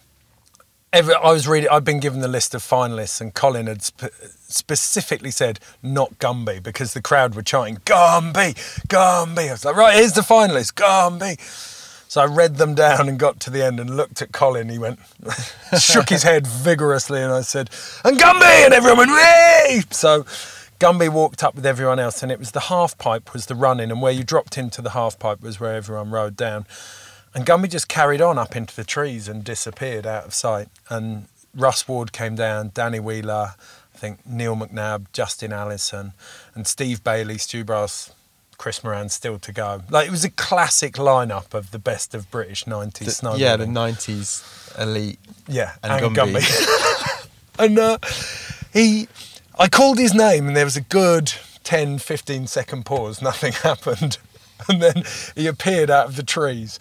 every, 0.91 1.13
I 1.15 1.31
was 1.31 1.47
reading. 1.47 1.69
I'd 1.69 1.85
been 1.85 2.01
given 2.01 2.19
the 2.19 2.27
list 2.27 2.53
of 2.53 2.61
finalists, 2.61 3.21
and 3.21 3.33
Colin 3.33 3.67
had 3.67 3.81
sp- 3.83 4.11
specifically 4.47 5.31
said 5.31 5.59
not 5.81 6.19
Gumby 6.19 6.61
because 6.61 6.93
the 6.93 7.01
crowd 7.01 7.33
were 7.33 7.43
chanting 7.43 7.77
Gumby, 7.85 8.55
Gumby. 8.87 9.49
I 9.49 9.51
was 9.51 9.63
like, 9.63 9.75
right, 9.75 9.95
here's 9.95 10.13
the 10.13 10.21
finalists, 10.21 10.73
Gumby. 10.73 11.75
So 12.07 12.21
I 12.21 12.25
read 12.25 12.55
them 12.55 12.73
down 12.73 13.09
and 13.09 13.19
got 13.19 13.39
to 13.41 13.49
the 13.49 13.63
end 13.63 13.79
and 13.79 13.97
looked 13.97 14.21
at 14.21 14.31
Colin. 14.31 14.69
He 14.69 14.77
went, 14.77 14.99
shook 15.79 16.09
his 16.09 16.23
head 16.23 16.47
vigorously, 16.47 17.21
and 17.21 17.33
I 17.33 17.41
said, 17.41 17.69
and 18.05 18.17
Gumby, 18.17 18.65
and 18.65 18.73
everyone 18.73 19.09
went, 19.09 19.11
Whee! 19.11 19.83
So 19.91 20.25
Gumby 20.79 21.09
walked 21.09 21.43
up 21.43 21.55
with 21.55 21.65
everyone 21.65 21.99
else, 21.99 22.23
and 22.23 22.31
it 22.31 22.39
was 22.39 22.51
the 22.51 22.61
half 22.61 22.97
pipe 22.97 23.33
was 23.33 23.47
the 23.47 23.55
run 23.55 23.79
in, 23.79 23.91
and 23.91 24.01
where 24.01 24.13
you 24.13 24.23
dropped 24.23 24.57
into 24.57 24.81
the 24.81 24.91
half 24.91 25.19
pipe 25.19 25.41
was 25.41 25.59
where 25.59 25.75
everyone 25.75 26.11
rode 26.11 26.37
down. 26.37 26.65
And 27.33 27.45
Gumby 27.45 27.69
just 27.69 27.87
carried 27.87 28.21
on 28.21 28.37
up 28.37 28.55
into 28.55 28.75
the 28.75 28.83
trees 28.83 29.27
and 29.27 29.43
disappeared 29.43 30.05
out 30.05 30.25
of 30.25 30.33
sight. 30.33 30.69
And 30.89 31.27
Russ 31.53 31.87
Ward 31.87 32.11
came 32.13 32.35
down, 32.35 32.71
Danny 32.73 32.99
Wheeler, 32.99 33.55
I 33.93 33.97
think 33.97 34.25
Neil 34.25 34.55
McNabb, 34.55 35.07
Justin 35.11 35.51
Allison, 35.51 36.13
and 36.55 36.67
Steve 36.67 37.03
Bailey, 37.03 37.37
Stu 37.37 37.63
Brass, 37.63 38.13
Chris 38.57 38.83
Moran 38.83 39.09
still 39.09 39.37
to 39.39 39.51
go. 39.51 39.83
Like 39.89 40.07
it 40.07 40.11
was 40.11 40.23
a 40.25 40.31
classic 40.31 40.93
lineup 40.95 41.53
of 41.53 41.71
the 41.71 41.79
best 41.79 42.15
of 42.15 42.29
British 42.31 42.65
90s 42.65 42.99
The- 42.99 43.05
snowboarding. 43.11 43.39
yeah, 43.39 43.55
the 43.57 43.65
'90s 43.65 44.79
elite. 44.81 45.19
Yeah, 45.47 45.73
and 45.83 46.15
Gumby. 46.15 46.43
and 47.59 47.77
uh, 47.79 47.97
he, 48.73 49.07
I 49.59 49.67
called 49.67 49.99
his 49.99 50.13
name, 50.13 50.47
and 50.47 50.57
there 50.57 50.65
was 50.65 50.77
a 50.77 50.81
good 50.81 51.33
10, 51.63 51.99
15 51.99 52.47
second 52.47 52.85
pause, 52.85 53.21
nothing 53.21 53.51
happened. 53.63 54.17
And 54.67 54.81
then 54.81 55.03
he 55.35 55.45
appeared 55.47 55.89
out 55.91 56.07
of 56.07 56.15
the 56.15 56.23
trees, 56.23 56.79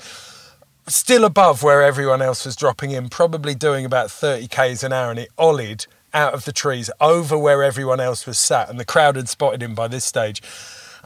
still 0.87 1.25
above 1.25 1.63
where 1.63 1.83
everyone 1.83 2.23
else 2.23 2.45
was 2.47 2.57
dropping 2.57 2.91
in, 2.93 3.09
probably 3.11 3.55
doing 3.55 3.85
about 3.85 4.11
30 4.11 4.49
k's 4.49 4.83
an 4.83 4.93
hour. 4.95 5.11
And 5.11 5.19
he 5.19 5.27
ollied 5.39 5.87
out 6.15 6.33
of 6.33 6.47
the 6.47 6.53
trees 6.53 6.91
over 7.01 7.37
where 7.37 7.63
everyone 7.63 8.01
else 8.01 8.25
was 8.27 8.39
sat. 8.39 8.71
And 8.71 8.81
the 8.81 8.85
crowd 8.87 9.17
had 9.17 9.29
spotted 9.29 9.63
him 9.63 9.75
by 9.75 9.89
this 9.89 10.05
stage. 10.05 10.41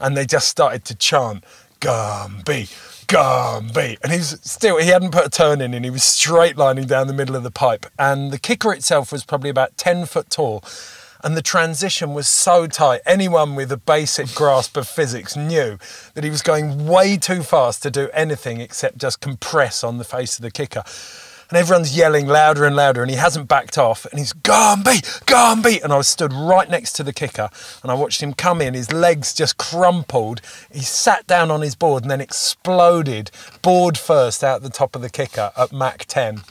And 0.01 0.17
they 0.17 0.25
just 0.25 0.47
started 0.47 0.83
to 0.85 0.95
chant, 0.95 1.43
Gumby, 1.79 2.69
Gumby. 3.07 3.97
And 4.03 4.11
he's 4.11 4.39
still, 4.41 4.77
he 4.77 4.87
hadn't 4.87 5.11
put 5.11 5.25
a 5.25 5.29
turn 5.29 5.61
in 5.61 5.73
and 5.73 5.85
he 5.85 5.91
was 5.91 6.03
straight 6.03 6.57
lining 6.57 6.85
down 6.85 7.07
the 7.07 7.13
middle 7.13 7.35
of 7.35 7.43
the 7.43 7.51
pipe. 7.51 7.85
And 7.97 8.31
the 8.31 8.39
kicker 8.39 8.73
itself 8.73 9.11
was 9.11 9.23
probably 9.23 9.49
about 9.49 9.77
10 9.77 10.05
foot 10.05 10.29
tall 10.29 10.63
and 11.23 11.37
the 11.37 11.41
transition 11.41 12.13
was 12.13 12.27
so 12.27 12.67
tight. 12.67 13.01
Anyone 13.05 13.55
with 13.55 13.71
a 13.71 13.77
basic 13.77 14.33
grasp 14.33 14.77
of 14.77 14.87
physics 14.87 15.35
knew 15.35 15.77
that 16.13 16.23
he 16.23 16.29
was 16.29 16.41
going 16.41 16.87
way 16.87 17.17
too 17.17 17.43
fast 17.43 17.83
to 17.83 17.91
do 17.91 18.09
anything 18.13 18.59
except 18.59 18.97
just 18.97 19.21
compress 19.21 19.83
on 19.83 19.97
the 19.97 20.03
face 20.03 20.37
of 20.37 20.43
the 20.43 20.51
kicker. 20.51 20.83
And 21.51 21.57
everyone's 21.57 21.97
yelling 21.97 22.27
louder 22.27 22.63
and 22.63 22.77
louder, 22.77 23.01
and 23.01 23.11
he 23.11 23.17
hasn't 23.17 23.49
backed 23.49 23.77
off. 23.77 24.05
And 24.05 24.17
he's 24.17 24.31
Gumby, 24.31 25.01
Gumby. 25.25 25.83
And 25.83 25.91
I 25.91 25.97
was 25.97 26.07
stood 26.07 26.31
right 26.31 26.69
next 26.69 26.93
to 26.93 27.03
the 27.03 27.11
kicker, 27.11 27.49
and 27.83 27.91
I 27.91 27.93
watched 27.93 28.23
him 28.23 28.33
come 28.33 28.61
in. 28.61 28.73
His 28.73 28.93
legs 28.93 29.33
just 29.33 29.57
crumpled. 29.57 30.39
He 30.71 30.79
sat 30.79 31.27
down 31.27 31.51
on 31.51 31.59
his 31.59 31.75
board 31.75 32.03
and 32.03 32.11
then 32.11 32.21
exploded, 32.21 33.31
board 33.61 33.97
first 33.97 34.45
out 34.45 34.61
the 34.61 34.69
top 34.69 34.95
of 34.95 35.01
the 35.01 35.09
kicker 35.09 35.51
at 35.57 35.73
Mach 35.73 36.05
10 36.05 36.41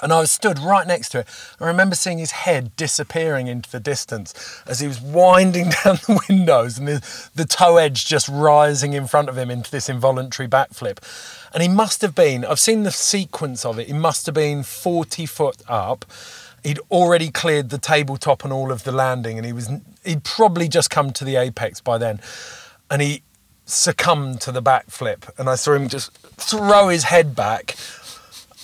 and 0.00 0.12
I 0.12 0.20
was 0.20 0.30
stood 0.30 0.58
right 0.58 0.86
next 0.86 1.10
to 1.10 1.20
it. 1.20 1.28
I 1.60 1.66
remember 1.66 1.94
seeing 1.94 2.18
his 2.18 2.30
head 2.30 2.74
disappearing 2.76 3.46
into 3.46 3.70
the 3.70 3.80
distance 3.80 4.62
as 4.66 4.80
he 4.80 4.86
was 4.86 5.00
winding 5.00 5.64
down 5.84 5.96
the 5.96 6.20
windows 6.28 6.78
and 6.78 6.86
the, 6.86 7.30
the 7.34 7.44
toe 7.44 7.76
edge 7.76 8.06
just 8.06 8.28
rising 8.28 8.92
in 8.92 9.06
front 9.06 9.28
of 9.28 9.36
him 9.36 9.50
into 9.50 9.70
this 9.70 9.88
involuntary 9.88 10.48
backflip. 10.48 10.98
And 11.52 11.62
he 11.62 11.68
must 11.68 12.02
have 12.02 12.14
been, 12.14 12.44
I've 12.44 12.60
seen 12.60 12.82
the 12.82 12.90
sequence 12.90 13.64
of 13.64 13.78
it, 13.78 13.86
he 13.86 13.92
must 13.92 14.26
have 14.26 14.34
been 14.34 14.62
40 14.62 15.26
foot 15.26 15.62
up. 15.68 16.04
He'd 16.62 16.80
already 16.90 17.30
cleared 17.30 17.70
the 17.70 17.78
tabletop 17.78 18.44
and 18.44 18.52
all 18.52 18.72
of 18.72 18.84
the 18.84 18.92
landing, 18.92 19.38
and 19.38 19.46
he 19.46 19.52
was 19.52 19.70
he'd 20.04 20.24
probably 20.24 20.68
just 20.68 20.90
come 20.90 21.12
to 21.12 21.24
the 21.24 21.36
apex 21.36 21.80
by 21.80 21.98
then. 21.98 22.20
And 22.90 23.00
he 23.00 23.22
succumbed 23.64 24.40
to 24.40 24.52
the 24.52 24.62
backflip, 24.62 25.30
and 25.38 25.48
I 25.48 25.54
saw 25.54 25.74
him 25.74 25.88
just 25.88 26.12
throw 26.36 26.88
his 26.88 27.04
head 27.04 27.36
back 27.36 27.76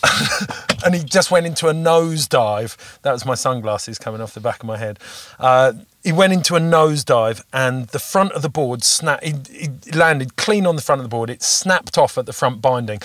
and 0.84 0.94
he 0.94 1.02
just 1.02 1.30
went 1.30 1.46
into 1.46 1.68
a 1.68 1.72
nosedive. 1.72 2.76
That 3.02 3.12
was 3.12 3.24
my 3.24 3.34
sunglasses 3.34 3.98
coming 3.98 4.20
off 4.20 4.34
the 4.34 4.40
back 4.40 4.60
of 4.60 4.66
my 4.66 4.76
head. 4.76 4.98
Uh, 5.38 5.74
he 6.02 6.12
went 6.12 6.32
into 6.32 6.56
a 6.56 6.60
nosedive, 6.60 7.42
and 7.52 7.88
the 7.88 7.98
front 7.98 8.32
of 8.32 8.42
the 8.42 8.48
board 8.48 8.82
snapped. 8.84 9.24
He, 9.24 9.34
he 9.50 9.68
landed 9.92 10.36
clean 10.36 10.66
on 10.66 10.76
the 10.76 10.82
front 10.82 11.00
of 11.00 11.04
the 11.04 11.08
board. 11.08 11.30
It 11.30 11.42
snapped 11.42 11.96
off 11.96 12.18
at 12.18 12.26
the 12.26 12.32
front 12.32 12.60
binding, 12.60 13.00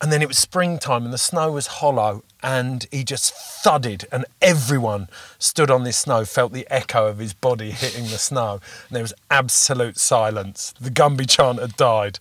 and 0.00 0.12
then 0.12 0.20
it 0.20 0.28
was 0.28 0.38
springtime, 0.38 1.04
and 1.04 1.12
the 1.12 1.18
snow 1.18 1.52
was 1.52 1.66
hollow, 1.66 2.22
and 2.42 2.86
he 2.90 3.02
just 3.02 3.34
thudded, 3.34 4.04
and 4.12 4.26
everyone 4.42 5.08
stood 5.38 5.70
on 5.70 5.84
this 5.84 5.96
snow, 5.96 6.24
felt 6.24 6.52
the 6.52 6.66
echo 6.70 7.06
of 7.06 7.18
his 7.18 7.32
body 7.32 7.70
hitting 7.70 8.04
the 8.04 8.18
snow, 8.18 8.60
and 8.88 8.96
there 8.96 9.02
was 9.02 9.14
absolute 9.30 9.96
silence. 9.96 10.74
The 10.78 10.90
Gumby 10.90 11.28
chant 11.28 11.60
had 11.60 11.76
died 11.76 12.18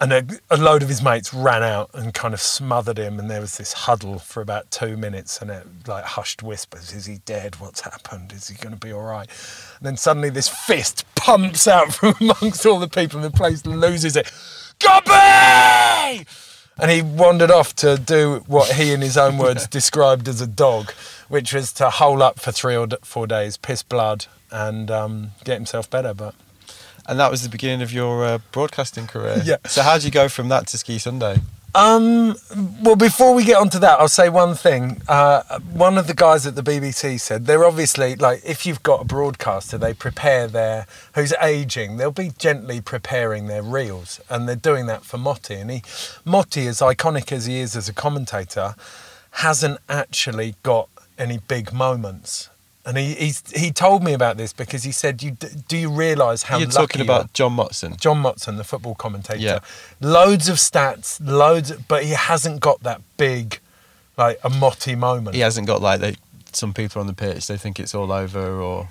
and 0.00 0.12
a, 0.12 0.26
a, 0.50 0.56
load 0.56 0.82
of 0.82 0.88
his 0.88 1.02
mates 1.02 1.32
ran 1.32 1.62
out 1.62 1.90
and 1.94 2.12
kind 2.12 2.34
of 2.34 2.40
smothered 2.40 2.98
him 2.98 3.18
and 3.18 3.30
there 3.30 3.40
was 3.40 3.58
this 3.58 3.72
huddle 3.72 4.18
for 4.18 4.40
about 4.40 4.70
two 4.70 4.96
minutes 4.96 5.40
and 5.40 5.50
it 5.50 5.66
like 5.86 6.04
hushed 6.04 6.42
whispers 6.42 6.92
is 6.92 7.06
he 7.06 7.18
dead? 7.24 7.56
What's 7.60 7.80
happened? 7.80 8.32
Is 8.32 8.48
he 8.48 8.56
going 8.56 8.74
to 8.74 8.80
be 8.80 8.92
all 8.92 9.02
right? 9.02 9.28
And 9.78 9.86
then 9.86 9.96
suddenly 9.96 10.30
this 10.30 10.48
fist 10.48 11.04
pumps 11.14 11.68
out 11.68 11.92
from 11.92 12.14
amongst 12.20 12.66
all 12.66 12.78
the 12.78 12.88
people 12.88 13.22
and 13.22 13.32
the 13.32 13.36
place 13.36 13.64
loses 13.66 14.16
it. 14.16 14.30
Gumby! 14.80 16.26
and 16.78 16.90
he 16.90 17.02
wandered 17.02 17.50
off 17.50 17.74
to 17.76 17.96
do 17.96 18.42
what 18.46 18.72
he 18.72 18.92
in 18.92 19.00
his 19.00 19.16
own 19.16 19.38
words 19.38 19.66
described 19.68 20.28
as 20.28 20.40
a 20.40 20.46
dog 20.46 20.90
which 21.28 21.52
was 21.52 21.72
to 21.72 21.88
hole 21.90 22.22
up 22.22 22.40
for 22.40 22.52
three 22.52 22.76
or 22.76 22.88
four 23.02 23.26
days 23.26 23.56
piss 23.56 23.82
blood 23.82 24.26
and 24.50 24.90
um, 24.90 25.30
get 25.44 25.54
himself 25.54 25.88
better 25.88 26.12
but 26.12 26.34
and 27.06 27.18
that 27.18 27.30
was 27.30 27.42
the 27.42 27.48
beginning 27.48 27.82
of 27.82 27.92
your 27.92 28.24
uh, 28.24 28.38
broadcasting 28.52 29.06
career. 29.06 29.42
Yeah. 29.44 29.56
So 29.66 29.82
how 29.82 29.94
did 29.94 30.04
you 30.04 30.10
go 30.10 30.28
from 30.28 30.48
that 30.48 30.66
to 30.68 30.78
Ski 30.78 30.98
Sunday? 30.98 31.36
Um, 31.74 32.36
well, 32.82 32.94
before 32.94 33.34
we 33.34 33.42
get 33.44 33.56
onto 33.56 33.80
that, 33.80 33.98
I'll 33.98 34.06
say 34.06 34.28
one 34.28 34.54
thing. 34.54 35.02
Uh, 35.08 35.58
one 35.72 35.98
of 35.98 36.06
the 36.06 36.14
guys 36.14 36.46
at 36.46 36.54
the 36.54 36.62
BBC 36.62 37.18
said 37.18 37.46
they're 37.46 37.64
obviously 37.64 38.14
like 38.14 38.42
if 38.44 38.64
you've 38.64 38.82
got 38.84 39.02
a 39.02 39.04
broadcaster, 39.04 39.76
they 39.76 39.92
prepare 39.92 40.46
their 40.46 40.86
who's 41.16 41.32
aging. 41.42 41.96
They'll 41.96 42.12
be 42.12 42.30
gently 42.38 42.80
preparing 42.80 43.48
their 43.48 43.62
reels, 43.62 44.20
and 44.30 44.48
they're 44.48 44.54
doing 44.54 44.86
that 44.86 45.04
for 45.04 45.18
Motty. 45.18 45.56
And 45.56 45.70
he, 45.70 45.82
Motty, 46.24 46.68
as 46.68 46.78
iconic 46.78 47.32
as 47.32 47.46
he 47.46 47.58
is 47.58 47.74
as 47.74 47.88
a 47.88 47.92
commentator, 47.92 48.76
hasn't 49.32 49.80
actually 49.88 50.54
got 50.62 50.88
any 51.18 51.38
big 51.38 51.72
moments. 51.72 52.50
And 52.86 52.98
he 52.98 53.32
he 53.54 53.70
told 53.70 54.04
me 54.04 54.12
about 54.12 54.36
this 54.36 54.52
because 54.52 54.82
he 54.82 54.92
said, 54.92 55.22
"You 55.22 55.30
do 55.32 55.76
you 55.76 55.90
realise 55.90 56.42
how 56.42 56.58
you're 56.58 56.68
talking 56.68 56.98
you 56.98 57.04
about 57.04 57.32
John 57.32 57.56
Motson? 57.56 57.98
John 57.98 58.22
Motson, 58.22 58.58
the 58.58 58.64
football 58.64 58.94
commentator. 58.94 59.40
Yeah. 59.40 59.58
Loads 60.00 60.50
of 60.50 60.56
stats, 60.56 61.18
loads, 61.24 61.72
but 61.88 62.04
he 62.04 62.10
hasn't 62.10 62.60
got 62.60 62.82
that 62.82 63.00
big, 63.16 63.58
like 64.18 64.38
a 64.44 64.50
Motty 64.50 64.96
moment. 64.96 65.34
He 65.34 65.40
hasn't 65.40 65.66
got 65.66 65.80
like 65.80 66.00
they, 66.00 66.16
some 66.52 66.74
people 66.74 67.00
on 67.00 67.06
the 67.06 67.14
pitch. 67.14 67.46
They 67.46 67.56
think 67.56 67.80
it's 67.80 67.94
all 67.94 68.12
over, 68.12 68.60
or 68.60 68.88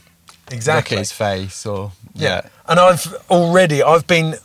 exactly 0.51 0.95
look 0.95 0.99
at 0.99 0.99
his 0.99 1.12
face, 1.12 1.63
or 1.63 1.91
yeah. 2.15 2.41
yeah. 2.43 2.49
And 2.67 2.79
I've 2.79 3.15
already 3.29 3.84
I've 3.84 4.08
been 4.08 4.38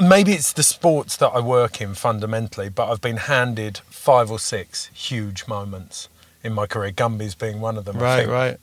maybe 0.00 0.32
it's 0.32 0.54
the 0.54 0.62
sports 0.62 1.18
that 1.18 1.28
I 1.28 1.40
work 1.40 1.80
in 1.80 1.94
fundamentally, 1.94 2.70
but 2.70 2.90
I've 2.90 3.02
been 3.02 3.18
handed 3.18 3.78
five 3.90 4.30
or 4.30 4.38
six 4.38 4.86
huge 4.94 5.46
moments 5.46 6.08
in 6.44 6.52
my 6.52 6.66
career. 6.66 6.92
Gumby's 6.92 7.34
being 7.34 7.60
one 7.60 7.76
of 7.76 7.84
them. 7.84 7.98
Right, 7.98 8.28
right. 8.28 8.58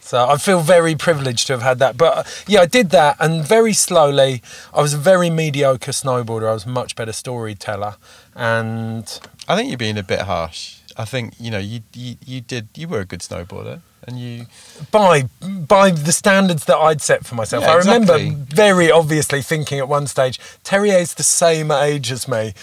So 0.00 0.28
I 0.28 0.38
feel 0.38 0.60
very 0.60 0.96
privileged 0.96 1.46
to 1.48 1.52
have 1.52 1.62
had 1.62 1.78
that. 1.78 1.96
But 1.96 2.18
uh, 2.18 2.22
yeah, 2.48 2.62
I 2.62 2.66
did 2.66 2.90
that, 2.90 3.16
and 3.20 3.46
very 3.46 3.74
slowly, 3.74 4.42
I 4.74 4.80
was 4.82 4.94
a 4.94 4.98
very 4.98 5.30
mediocre 5.30 5.92
snowboarder. 5.92 6.48
I 6.48 6.52
was 6.52 6.64
a 6.64 6.70
much 6.70 6.96
better 6.96 7.12
storyteller, 7.12 7.94
and 8.34 9.20
I 9.46 9.54
think 9.54 9.68
you're 9.68 9.78
being 9.78 9.98
a 9.98 10.02
bit 10.02 10.20
harsh. 10.20 10.78
I 10.96 11.04
think 11.04 11.34
you 11.38 11.50
know 11.50 11.58
you 11.58 11.82
you, 11.94 12.16
you 12.26 12.40
did 12.40 12.68
you 12.74 12.88
were 12.88 13.00
a 13.00 13.04
good 13.04 13.20
snowboarder 13.20 13.82
and 14.06 14.18
you 14.18 14.46
by 14.90 15.24
by 15.42 15.90
the 15.90 16.12
standards 16.12 16.64
that 16.64 16.76
I'd 16.76 17.00
set 17.00 17.26
for 17.26 17.34
myself. 17.34 17.64
Yeah, 17.64 17.72
I 17.72 17.76
remember 17.76 18.16
exactly. 18.16 18.54
very 18.54 18.90
obviously 18.90 19.42
thinking 19.42 19.78
at 19.78 19.88
one 19.88 20.06
stage, 20.06 20.38
Terje's 20.64 21.14
the 21.14 21.22
same 21.22 21.70
age 21.70 22.10
as 22.10 22.26
me, 22.26 22.54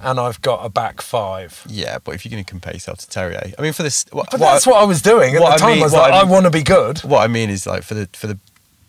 and 0.00 0.18
I've 0.20 0.40
got 0.42 0.64
a 0.64 0.68
back 0.68 1.00
five. 1.00 1.64
Yeah, 1.68 1.98
but 2.02 2.14
if 2.14 2.24
you're 2.24 2.30
going 2.30 2.44
to 2.44 2.48
compare 2.50 2.72
yourself 2.74 2.98
to 2.98 3.06
Terje, 3.06 3.54
I 3.58 3.62
mean, 3.62 3.72
for 3.72 3.82
this, 3.82 4.04
what, 4.12 4.30
but 4.30 4.40
that's 4.40 4.66
what 4.66 4.76
I 4.82 4.84
was 4.84 5.02
doing 5.02 5.34
at 5.36 5.40
what 5.42 5.50
the 5.50 5.54
I 5.54 5.58
time. 5.58 5.70
mean- 5.74 5.80
I 5.80 5.84
was 5.84 5.92
what 5.92 6.02
like, 6.10 6.12
I 6.12 6.20
I, 6.20 6.24
want 6.24 6.44
to 6.46 6.50
be 6.50 6.62
good. 6.62 6.98
What 7.00 7.22
I 7.22 7.26
mean 7.28 7.50
is 7.50 7.66
like 7.66 7.82
for 7.82 7.94
the 7.94 8.08
for 8.12 8.26
the 8.26 8.38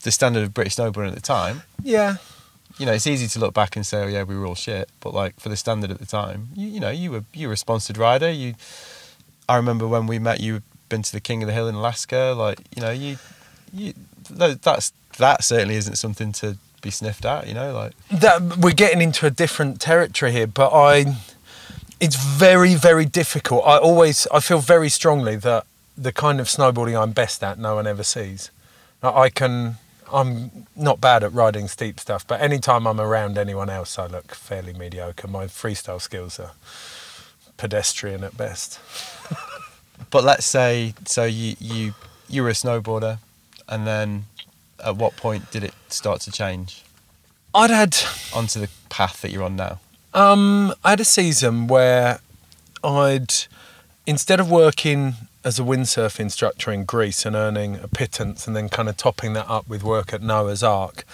the 0.03 0.11
standard 0.11 0.43
of 0.43 0.53
British 0.53 0.75
snowboarding 0.75 1.09
at 1.09 1.15
the 1.15 1.21
time. 1.21 1.63
Yeah, 1.83 2.17
You 2.77 2.85
know, 2.85 2.93
it's 2.93 3.07
easy 3.07 3.27
to 3.27 3.39
look 3.39 3.53
back 3.55 3.75
and 3.75 3.85
say, 3.85 4.03
"Oh 4.03 4.07
yeah, 4.07 4.23
we 4.23 4.37
were 4.37 4.45
all 4.45 4.53
shit," 4.55 4.89
but 4.99 5.13
like 5.13 5.39
for 5.39 5.49
the 5.49 5.57
standard 5.57 5.89
at 5.91 5.97
the 5.99 6.05
time, 6.05 6.49
you, 6.55 6.67
you 6.67 6.79
know, 6.79 6.91
you 6.91 7.11
were 7.11 7.23
you 7.33 7.47
were 7.47 7.53
a 7.53 7.57
sponsored 7.57 7.97
rider. 7.97 8.29
You, 8.31 8.53
I 9.49 9.55
remember 9.57 9.87
when 9.87 10.05
we 10.07 10.19
met, 10.19 10.39
you 10.41 10.53
had 10.55 10.63
been 10.89 11.01
to 11.03 11.11
the 11.11 11.19
King 11.21 11.41
of 11.43 11.47
the 11.47 11.53
Hill 11.53 11.67
in 11.67 11.75
Alaska. 11.75 12.33
Like, 12.37 12.59
you 12.75 12.81
know, 12.83 12.91
you, 12.91 13.17
you 13.73 13.93
that's 14.29 14.91
that 15.17 15.43
certainly 15.43 15.75
isn't 15.75 15.95
something 15.95 16.31
to 16.33 16.57
be 16.85 16.91
sniffed 16.91 17.25
at. 17.25 17.47
You 17.47 17.53
know, 17.53 17.73
like 17.73 17.93
that 18.09 18.57
we're 18.57 18.71
getting 18.71 19.01
into 19.01 19.25
a 19.25 19.29
different 19.31 19.81
territory 19.81 20.31
here, 20.31 20.47
but 20.47 20.69
I, 20.71 21.17
it's 21.99 22.15
very 22.15 22.75
very 22.75 23.05
difficult. 23.05 23.63
I 23.65 23.77
always 23.77 24.27
I 24.31 24.39
feel 24.39 24.59
very 24.59 24.89
strongly 24.89 25.35
that 25.37 25.65
the 25.97 26.13
kind 26.13 26.39
of 26.39 26.47
snowboarding 26.47 27.01
I'm 27.01 27.11
best 27.11 27.43
at, 27.43 27.59
no 27.59 27.75
one 27.75 27.87
ever 27.87 28.03
sees. 28.03 28.51
I 29.03 29.29
can. 29.29 29.75
I'm 30.13 30.67
not 30.75 31.01
bad 31.01 31.23
at 31.23 31.33
riding 31.33 31.67
steep 31.67 31.99
stuff, 31.99 32.25
but 32.27 32.39
anytime 32.39 32.85
I'm 32.85 33.01
around 33.01 33.37
anyone 33.37 33.71
else, 33.71 33.97
I 33.97 34.05
look 34.05 34.35
fairly 34.35 34.71
mediocre. 34.73 35.27
My 35.27 35.45
freestyle 35.45 35.99
skills 35.99 36.39
are 36.39 36.51
pedestrian 37.57 38.23
at 38.23 38.37
best. 38.37 38.79
But 40.09 40.23
let's 40.23 40.45
say 40.45 40.93
so 41.05 41.23
you 41.23 41.55
you 41.59 41.93
you 42.27 42.43
were 42.43 42.49
a 42.49 42.53
snowboarder, 42.53 43.19
and 43.67 43.87
then 43.87 44.25
at 44.85 44.95
what 44.95 45.17
point 45.17 45.51
did 45.51 45.63
it 45.63 45.73
start 45.89 46.21
to 46.21 46.31
change 46.31 46.85
I'd 47.55 47.69
had 47.69 47.95
onto 48.33 48.59
the 48.59 48.69
path 48.89 49.21
that 49.21 49.31
you're 49.31 49.43
on 49.43 49.55
now? 49.55 49.79
Um, 50.13 50.73
I 50.83 50.89
had 50.89 50.99
a 50.99 51.05
season 51.05 51.67
where 51.67 52.19
I'd, 52.83 53.33
instead 54.05 54.41
of 54.41 54.51
working 54.51 55.13
as 55.45 55.57
a 55.57 55.61
windsurf 55.61 56.19
instructor 56.19 56.69
in 56.71 56.83
Greece 56.83 57.25
and 57.25 57.33
earning 57.33 57.79
a 57.79 57.87
pittance 57.87 58.45
and 58.45 58.57
then 58.57 58.67
kind 58.67 58.89
of 58.89 58.97
topping 58.97 59.33
that 59.33 59.49
up 59.49 59.69
with 59.69 59.83
work 59.83 60.13
at 60.13 60.21
Noah's 60.21 60.63
Ark 60.63 61.05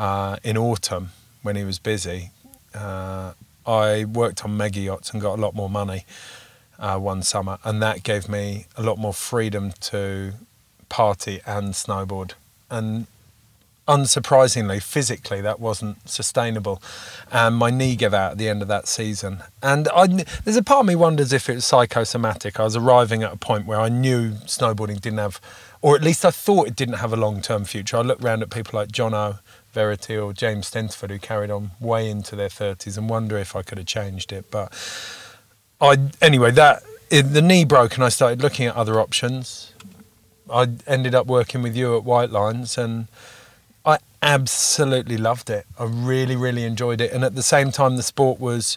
uh, 0.00 0.38
in 0.42 0.58
autumn 0.58 1.10
when 1.42 1.54
he 1.54 1.62
was 1.62 1.78
busy, 1.78 2.32
uh, 2.74 3.34
I 3.64 4.04
worked 4.04 4.44
on 4.44 4.56
mega 4.56 4.80
yachts 4.80 5.12
and 5.12 5.22
got 5.22 5.38
a 5.38 5.40
lot 5.40 5.54
more 5.54 5.70
money 5.70 6.06
uh, 6.80 6.98
one 6.98 7.22
summer, 7.22 7.58
and 7.62 7.80
that 7.82 8.02
gave 8.02 8.28
me 8.28 8.66
a 8.76 8.82
lot 8.82 8.98
more 8.98 9.14
freedom 9.14 9.72
to 9.80 10.32
party 10.88 11.40
and 11.46 11.74
snowboard. 11.74 12.32
And 12.70 13.06
unsurprisingly, 13.88 14.82
physically, 14.82 15.40
that 15.40 15.58
wasn't 15.58 16.08
sustainable. 16.08 16.82
And 17.32 17.56
my 17.56 17.70
knee 17.70 17.96
gave 17.96 18.12
out 18.12 18.32
at 18.32 18.38
the 18.38 18.48
end 18.48 18.60
of 18.60 18.68
that 18.68 18.86
season. 18.86 19.42
And 19.62 19.88
I, 19.88 20.06
there's 20.44 20.58
a 20.58 20.62
part 20.62 20.80
of 20.80 20.86
me 20.86 20.94
wonders 20.94 21.32
if 21.32 21.48
it 21.48 21.54
was 21.54 21.64
psychosomatic. 21.64 22.60
I 22.60 22.64
was 22.64 22.76
arriving 22.76 23.22
at 23.22 23.32
a 23.32 23.36
point 23.36 23.66
where 23.66 23.80
I 23.80 23.88
knew 23.88 24.32
snowboarding 24.32 25.00
didn't 25.00 25.18
have, 25.18 25.40
or 25.80 25.96
at 25.96 26.02
least 26.02 26.24
I 26.24 26.30
thought 26.30 26.68
it 26.68 26.76
didn't 26.76 26.96
have 26.96 27.12
a 27.12 27.16
long 27.16 27.40
term 27.40 27.64
future. 27.64 27.96
I 27.96 28.02
looked 28.02 28.22
around 28.22 28.42
at 28.42 28.50
people 28.50 28.78
like 28.78 28.92
John 28.92 29.14
O. 29.14 29.38
Verity 29.72 30.16
or 30.16 30.32
James 30.32 30.70
Stentiford 30.70 31.10
who 31.10 31.18
carried 31.18 31.50
on 31.50 31.70
way 31.80 32.10
into 32.10 32.36
their 32.36 32.48
30s 32.48 32.98
and 32.98 33.08
wonder 33.08 33.38
if 33.38 33.54
I 33.54 33.62
could 33.62 33.78
have 33.78 33.86
changed 33.86 34.32
it. 34.32 34.50
But 34.50 34.72
I, 35.80 35.96
anyway, 36.20 36.50
that 36.52 36.82
the 37.10 37.42
knee 37.42 37.64
broke 37.64 37.94
and 37.94 38.04
I 38.04 38.08
started 38.10 38.42
looking 38.42 38.66
at 38.66 38.76
other 38.76 39.00
options. 39.00 39.72
I 40.52 40.68
ended 40.86 41.14
up 41.14 41.26
working 41.26 41.62
with 41.62 41.76
you 41.76 41.96
at 41.96 42.04
White 42.04 42.30
Lines 42.30 42.78
and 42.78 43.08
I 43.84 43.98
absolutely 44.22 45.16
loved 45.16 45.50
it. 45.50 45.66
I 45.78 45.84
really, 45.84 46.36
really 46.36 46.64
enjoyed 46.64 47.00
it. 47.00 47.12
And 47.12 47.24
at 47.24 47.34
the 47.34 47.42
same 47.42 47.70
time, 47.70 47.96
the 47.96 48.02
sport 48.02 48.40
was 48.40 48.76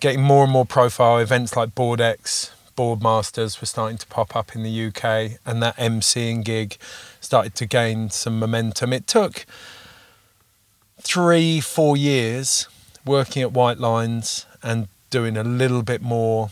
getting 0.00 0.22
more 0.22 0.44
and 0.44 0.52
more 0.52 0.66
profile. 0.66 1.18
Events 1.18 1.56
like 1.56 1.74
BoardX, 1.74 2.50
Boardmasters 2.76 3.60
were 3.60 3.66
starting 3.66 3.98
to 3.98 4.06
pop 4.06 4.36
up 4.36 4.54
in 4.54 4.62
the 4.62 4.86
UK, 4.86 5.38
and 5.46 5.62
that 5.62 5.76
MCing 5.76 6.44
gig 6.44 6.76
started 7.20 7.54
to 7.56 7.66
gain 7.66 8.10
some 8.10 8.38
momentum. 8.38 8.92
It 8.92 9.06
took 9.06 9.46
three, 11.00 11.60
four 11.60 11.96
years 11.96 12.68
working 13.04 13.42
at 13.42 13.52
White 13.52 13.78
Lines 13.78 14.46
and 14.62 14.88
doing 15.10 15.36
a 15.36 15.44
little 15.44 15.82
bit 15.82 16.02
more, 16.02 16.50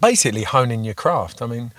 basically 0.00 0.44
honing 0.44 0.84
your 0.84 0.94
craft. 0.94 1.42
I 1.42 1.46
mean, 1.46 1.72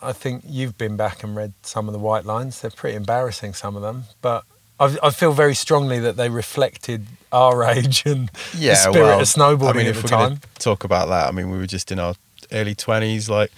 I 0.00 0.12
think 0.12 0.44
you've 0.46 0.78
been 0.78 0.96
back 0.96 1.24
and 1.24 1.34
read 1.34 1.54
some 1.62 1.88
of 1.88 1.92
the 1.92 1.98
White 1.98 2.24
Lines. 2.24 2.60
They're 2.60 2.70
pretty 2.70 2.96
embarrassing, 2.96 3.54
some 3.54 3.76
of 3.76 3.82
them, 3.82 4.04
but 4.20 4.44
I, 4.78 4.96
I 5.02 5.10
feel 5.10 5.32
very 5.32 5.54
strongly 5.54 5.98
that 6.00 6.16
they 6.16 6.28
reflected 6.28 7.06
our 7.30 7.64
age 7.76 8.04
and 8.06 8.30
yeah, 8.56 8.72
the 8.72 8.76
spirit 8.76 9.06
well, 9.06 9.20
of 9.20 9.26
snowboarding 9.26 9.70
I 9.70 9.78
mean, 9.78 9.86
at 9.86 9.94
the 9.96 10.08
time. 10.08 10.40
Talk 10.58 10.84
about 10.84 11.08
that. 11.08 11.28
I 11.28 11.32
mean, 11.32 11.50
we 11.50 11.58
were 11.58 11.66
just 11.66 11.92
in 11.92 11.98
our 11.98 12.14
early 12.50 12.74
twenties, 12.74 13.28
like 13.28 13.50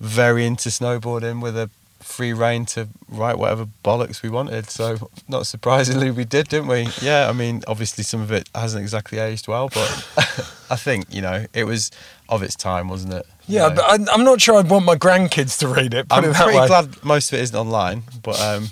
very 0.00 0.44
into 0.44 0.68
snowboarding 0.68 1.40
with 1.40 1.56
a 1.56 1.70
free 2.00 2.32
reign 2.32 2.66
to 2.66 2.88
write 3.08 3.38
whatever 3.38 3.66
bollocks 3.82 4.22
we 4.22 4.28
wanted. 4.28 4.68
So, 4.68 5.10
not 5.26 5.46
surprisingly, 5.46 6.10
we 6.10 6.24
did, 6.24 6.48
didn't 6.48 6.68
we? 6.68 6.88
Yeah, 7.00 7.28
I 7.28 7.32
mean, 7.32 7.62
obviously, 7.66 8.04
some 8.04 8.20
of 8.20 8.30
it 8.30 8.48
hasn't 8.54 8.82
exactly 8.82 9.18
aged 9.18 9.48
well, 9.48 9.68
but 9.68 10.08
I 10.70 10.76
think 10.76 11.06
you 11.12 11.22
know 11.22 11.46
it 11.52 11.64
was 11.64 11.90
of 12.28 12.42
its 12.42 12.54
time, 12.54 12.88
wasn't 12.88 13.14
it? 13.14 13.26
Yeah, 13.46 13.68
know? 13.68 13.74
but 13.76 14.10
I, 14.10 14.14
am 14.14 14.24
not 14.24 14.40
sure 14.40 14.56
I'd 14.56 14.70
want 14.70 14.84
my 14.84 14.96
grandkids 14.96 15.58
to 15.60 15.68
read 15.68 15.94
it. 15.94 16.06
I'm 16.10 16.24
it 16.24 16.34
pretty 16.34 16.58
way. 16.58 16.66
glad 16.66 17.04
most 17.04 17.32
of 17.32 17.38
it 17.38 17.42
isn't 17.42 17.56
online, 17.56 18.04
but. 18.22 18.40
Um, 18.40 18.68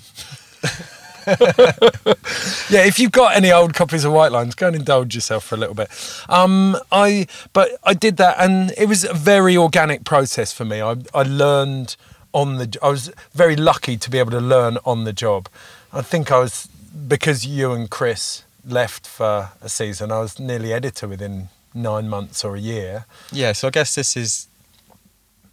yeah, 1.27 2.85
if 2.85 2.99
you've 2.99 3.13
got 3.13 3.37
any 3.37 3.53
old 3.53 3.75
copies 3.75 4.05
of 4.05 4.13
White 4.13 4.33
Lines, 4.33 4.55
go 4.55 4.67
and 4.69 4.77
indulge 4.77 5.15
yourself 5.15 5.45
for 5.45 5.55
a 5.55 5.59
little 5.59 5.75
bit. 5.75 5.89
Um, 6.29 6.77
I 6.91 7.27
but 7.53 7.71
I 7.85 7.95
did 7.95 8.17
that, 8.17 8.37
and 8.39 8.73
it 8.77 8.87
was 8.87 9.05
a 9.05 9.15
very 9.15 9.57
organic 9.57 10.05
process 10.05 10.53
for 10.53 10.65
me. 10.65 10.81
I 10.81 10.97
I 11.15 11.23
learned 11.23 11.97
on 12.33 12.57
the. 12.57 12.77
I 12.83 12.89
was 12.89 13.13
very 13.33 13.55
lucky 13.55 13.97
to 13.97 14.11
be 14.11 14.19
able 14.19 14.33
to 14.33 14.41
learn 14.41 14.79
on 14.85 15.05
the 15.05 15.13
job. 15.13 15.49
I 15.93 16.03
think 16.03 16.33
I 16.33 16.41
was 16.41 16.69
because 17.07 17.47
you 17.47 17.73
and 17.73 17.89
Chris 17.89 18.43
left 18.67 19.07
for 19.07 19.51
a 19.61 19.69
season. 19.69 20.11
I 20.11 20.21
was 20.21 20.41
nearly 20.41 20.73
editor 20.73 21.07
within 21.07 21.49
nine 21.75 22.09
months 22.09 22.45
or 22.45 22.57
a 22.57 22.61
year. 22.61 23.07
Yeah, 23.31 23.53
so 23.53 23.69
I 23.69 23.71
guess 23.71 23.95
this 23.95 24.17
is 24.17 24.49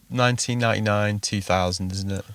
1999, 0.10 1.20
2000, 1.20 1.92
isn't 1.92 2.12
it? 2.12 2.26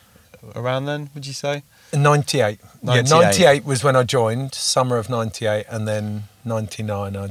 Around 0.55 0.87
then, 0.87 1.11
would 1.15 1.27
you 1.27 1.33
say? 1.33 1.63
98. 1.93 2.59
98. 2.83 3.11
Yeah, 3.11 3.21
98 3.21 3.65
was 3.65 3.83
when 3.83 3.97
I 3.97 4.03
joined, 4.03 4.55
summer 4.55 4.97
of 4.97 5.09
98, 5.09 5.67
and 5.69 5.89
then 5.89 6.25
99 6.45 7.17
I 7.17 7.31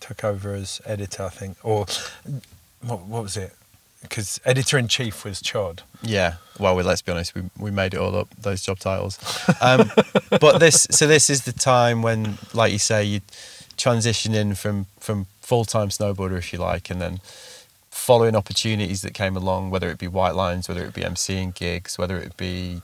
took 0.00 0.24
over 0.24 0.54
as 0.54 0.80
editor, 0.84 1.24
I 1.24 1.28
think. 1.28 1.56
Or 1.62 1.86
what, 2.82 3.02
what 3.02 3.22
was 3.22 3.36
it? 3.36 3.54
Because 4.02 4.40
editor 4.44 4.78
in 4.78 4.88
chief 4.88 5.24
was 5.24 5.42
Chod. 5.42 5.82
Yeah. 6.02 6.36
Well, 6.58 6.74
we, 6.74 6.82
let's 6.82 7.02
be 7.02 7.12
honest, 7.12 7.34
we, 7.34 7.42
we 7.58 7.70
made 7.70 7.94
it 7.94 7.98
all 7.98 8.16
up, 8.16 8.28
those 8.40 8.62
job 8.62 8.78
titles. 8.78 9.18
Um, 9.60 9.90
but 10.40 10.58
this, 10.58 10.86
so 10.90 11.06
this 11.06 11.28
is 11.28 11.44
the 11.44 11.52
time 11.52 12.00
when, 12.00 12.38
like 12.54 12.72
you 12.72 12.78
say, 12.78 13.04
you 13.04 13.20
transition 13.76 14.34
in 14.34 14.54
from, 14.54 14.86
from 14.98 15.26
full 15.40 15.64
time 15.64 15.88
snowboarder, 15.88 16.38
if 16.38 16.52
you 16.52 16.58
like, 16.58 16.90
and 16.90 17.00
then 17.00 17.20
following 18.10 18.34
opportunities 18.34 19.02
that 19.02 19.14
came 19.14 19.36
along, 19.36 19.70
whether 19.70 19.88
it 19.88 19.96
be 19.96 20.08
white 20.08 20.34
lines, 20.34 20.68
whether 20.68 20.84
it 20.84 20.92
be 20.92 21.02
MCing 21.02 21.54
gigs, 21.54 21.96
whether 21.96 22.18
it 22.18 22.36
be 22.36 22.82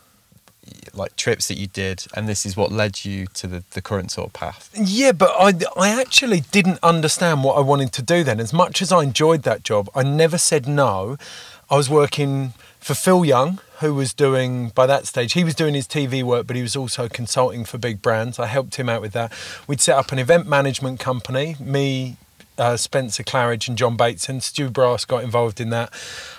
like 0.95 1.17
trips 1.17 1.49
that 1.49 1.59
you 1.59 1.67
did 1.67 2.07
and 2.15 2.29
this 2.29 2.47
is 2.47 2.57
what 2.57 2.71
led 2.71 3.05
you 3.05 3.27
to 3.27 3.49
the, 3.49 3.65
the 3.73 3.83
current 3.83 4.13
sort 4.13 4.29
of 4.29 4.33
path. 4.33 4.71
Yeah 4.77 5.11
but 5.11 5.33
I, 5.37 5.53
I 5.77 6.01
actually 6.01 6.41
didn't 6.53 6.79
understand 6.81 7.43
what 7.43 7.57
i 7.57 7.61
wanted 7.61 7.93
to 7.95 8.03
do 8.03 8.23
then. 8.23 8.39
As 8.39 8.53
much 8.53 8.81
as 8.81 8.93
i 8.93 9.03
enjoyed 9.03 9.43
that 9.43 9.65
job 9.65 9.89
i 9.97 10.03
never 10.05 10.39
said 10.39 10.69
no. 10.69 11.17
I 11.69 11.77
was 11.77 11.91
working 11.91 12.55
for 12.79 12.95
phil 12.95 13.25
young 13.25 13.59
who 13.81 13.95
was 13.95 14.13
doing 14.13 14.71
by 14.71 14.87
that 14.87 15.07
stage 15.07 15.33
he 15.33 15.45
was 15.45 15.55
doing 15.57 15.75
his 15.75 15.89
tv 15.89 16.23
work 16.23 16.47
but 16.47 16.57
he 16.57 16.63
was 16.63 16.77
also 16.77 17.09
consulting 17.09 17.65
for 17.65 17.79
big 17.79 18.01
brands. 18.01 18.39
I 18.39 18.47
helped 18.47 18.77
him 18.77 18.89
out 18.89 19.03
with 19.03 19.13
that. 19.13 19.33
We'd 19.67 19.81
set 19.81 19.97
up 19.97 20.13
an 20.13 20.19
event 20.21 20.47
management 20.47 21.01
company 21.01 21.57
me 21.59 22.17
uh, 22.59 22.77
Spencer 22.77 23.23
Claridge 23.23 23.69
and 23.69 23.77
John 23.77 23.97
Bates 23.97 24.29
and 24.29 24.43
Stu 24.43 24.71
Brass 24.71 25.05
got 25.05 25.25
involved 25.25 25.61
in 25.61 25.71
that. 25.71 25.93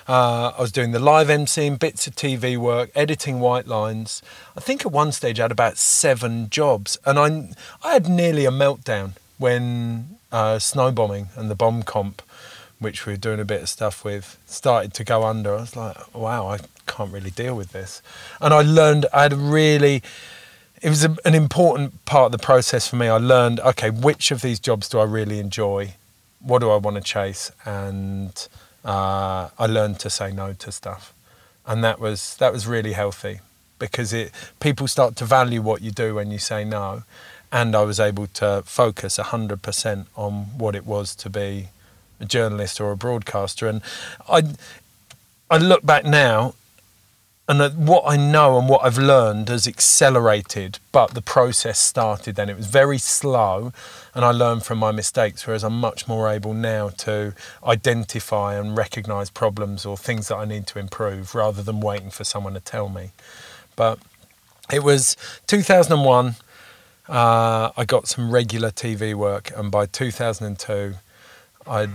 Uh, 0.07 0.51
I 0.57 0.61
was 0.61 0.71
doing 0.71 0.91
the 0.91 0.99
live 0.99 1.27
emceeing, 1.27 1.77
bits 1.77 2.07
of 2.07 2.15
TV 2.15 2.57
work, 2.57 2.91
editing 2.95 3.39
white 3.39 3.67
lines. 3.67 4.21
I 4.55 4.59
think 4.59 4.85
at 4.85 4.91
one 4.91 5.11
stage 5.11 5.39
I 5.39 5.43
had 5.43 5.51
about 5.51 5.77
seven 5.77 6.49
jobs, 6.49 6.97
and 7.05 7.19
I 7.19 7.87
I 7.87 7.93
had 7.93 8.07
nearly 8.07 8.45
a 8.45 8.51
meltdown 8.51 9.11
when 9.37 10.17
uh, 10.31 10.55
snowbombing 10.55 11.35
and 11.37 11.49
the 11.49 11.55
bomb 11.55 11.83
comp, 11.83 12.21
which 12.79 13.05
we 13.05 13.13
were 13.13 13.17
doing 13.17 13.39
a 13.39 13.45
bit 13.45 13.61
of 13.61 13.69
stuff 13.69 14.03
with, 14.03 14.37
started 14.45 14.93
to 14.95 15.03
go 15.03 15.23
under. 15.23 15.53
I 15.53 15.61
was 15.61 15.75
like, 15.75 16.15
wow, 16.15 16.47
I 16.47 16.59
can't 16.87 17.11
really 17.11 17.31
deal 17.31 17.55
with 17.55 17.71
this, 17.71 18.01
and 18.41 18.53
I 18.53 18.61
learned 18.61 19.05
I 19.13 19.23
had 19.23 19.33
really 19.33 20.01
it 20.81 20.89
was 20.89 21.03
a, 21.03 21.15
an 21.25 21.33
important 21.33 22.05
part 22.05 22.27
of 22.27 22.31
the 22.31 22.37
process 22.43 22.87
for 22.87 22.97
me. 22.97 23.07
I 23.07 23.17
learned, 23.17 23.59
okay, 23.61 23.89
which 23.89 24.31
of 24.31 24.41
these 24.41 24.59
jobs 24.59 24.87
do 24.87 24.99
I 24.99 25.05
really 25.05 25.39
enjoy? 25.39 25.95
What 26.39 26.59
do 26.59 26.69
I 26.69 26.77
want 26.77 26.95
to 26.97 27.01
chase? 27.01 27.51
And 27.65 28.47
uh, 28.85 29.49
I 29.57 29.65
learned 29.65 29.99
to 30.01 30.09
say 30.09 30.31
no 30.31 30.53
to 30.53 30.71
stuff, 30.71 31.13
and 31.65 31.83
that 31.83 31.99
was 31.99 32.35
that 32.37 32.53
was 32.53 32.67
really 32.67 32.93
healthy 32.93 33.39
because 33.79 34.13
it 34.13 34.31
people 34.59 34.87
start 34.87 35.15
to 35.17 35.25
value 35.25 35.61
what 35.61 35.81
you 35.81 35.91
do 35.91 36.15
when 36.15 36.31
you 36.31 36.39
say 36.39 36.63
no, 36.63 37.03
and 37.51 37.75
I 37.75 37.83
was 37.83 37.99
able 37.99 38.27
to 38.27 38.63
focus 38.65 39.17
hundred 39.17 39.61
percent 39.61 40.07
on 40.15 40.57
what 40.57 40.75
it 40.75 40.85
was 40.85 41.15
to 41.15 41.29
be 41.29 41.69
a 42.19 42.25
journalist 42.25 42.79
or 42.79 42.91
a 42.91 42.97
broadcaster, 42.97 43.67
and 43.67 43.81
I 44.29 44.43
I 45.49 45.57
look 45.57 45.85
back 45.85 46.05
now 46.05 46.53
and 47.47 47.87
what 47.87 48.03
I 48.05 48.17
know 48.17 48.57
and 48.59 48.67
what 48.67 48.83
I've 48.83 48.97
learned 48.97 49.47
has 49.47 49.67
accelerated, 49.67 50.79
but 50.91 51.13
the 51.13 51.21
process 51.21 51.79
started 51.79 52.35
then. 52.35 52.49
It 52.49 52.57
was 52.57 52.67
very 52.67 52.97
slow, 52.97 53.71
and 54.13 54.25
I 54.25 54.31
learned 54.31 54.63
from 54.63 54.79
my 54.79 54.91
mistakes, 54.91 55.47
whereas 55.47 55.63
I'm 55.63 55.79
much 55.79 56.09
more 56.09 56.29
able 56.29 56.53
now 56.53 56.89
to 56.89 57.33
identify 57.63 58.55
and 58.55 58.75
recognize 58.75 59.29
problems 59.29 59.85
or 59.85 59.95
things 59.95 60.27
that 60.27 60.35
I 60.35 60.43
need 60.43 60.67
to 60.67 60.79
improve 60.79 61.35
rather 61.35 61.63
than 61.63 61.79
waiting 61.79 62.09
for 62.09 62.25
someone 62.25 62.53
to 62.53 62.59
tell 62.59 62.89
me. 62.89 63.11
But 63.77 63.99
it 64.71 64.83
was 64.83 65.15
2001. 65.47 66.35
Uh, 67.07 67.71
I 67.77 67.85
got 67.85 68.09
some 68.09 68.29
regular 68.29 68.71
TV 68.71 69.15
work, 69.15 69.51
and 69.55 69.71
by 69.71 69.85
2002, 69.85 70.95
I 71.65 71.87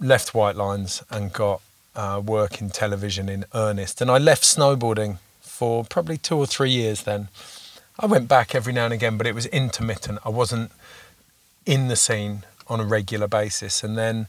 left 0.00 0.34
White 0.34 0.56
Lines 0.56 1.02
and 1.10 1.34
got 1.34 1.60
uh, 1.96 2.22
work 2.24 2.60
in 2.60 2.70
television 2.70 3.28
in 3.28 3.44
earnest. 3.54 4.00
And 4.00 4.10
I 4.10 4.18
left 4.18 4.44
snowboarding 4.44 5.18
for 5.40 5.84
probably 5.84 6.18
two 6.18 6.36
or 6.36 6.46
three 6.46 6.70
years 6.70 7.02
then. 7.02 7.28
I 7.98 8.06
went 8.06 8.28
back 8.28 8.54
every 8.54 8.72
now 8.72 8.84
and 8.84 8.94
again, 8.94 9.16
but 9.16 9.26
it 9.26 9.34
was 9.34 9.46
intermittent. 9.46 10.18
I 10.24 10.28
wasn't 10.28 10.70
in 11.64 11.88
the 11.88 11.96
scene 11.96 12.44
on 12.68 12.78
a 12.78 12.84
regular 12.84 13.26
basis. 13.26 13.82
And 13.82 13.96
then 13.96 14.26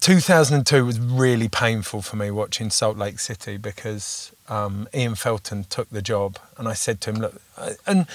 2002 0.00 0.84
was 0.84 1.00
really 1.00 1.48
painful 1.48 2.02
for 2.02 2.16
me 2.16 2.30
watching 2.30 2.70
Salt 2.70 2.96
Lake 2.96 3.18
City 3.18 3.56
because 3.56 4.32
um, 4.48 4.88
Ian 4.94 5.16
Felton 5.16 5.64
took 5.64 5.90
the 5.90 6.02
job. 6.02 6.38
And 6.56 6.68
I 6.68 6.74
said 6.74 7.00
to 7.02 7.10
him, 7.10 7.16
Look, 7.16 7.42
and 7.86 8.06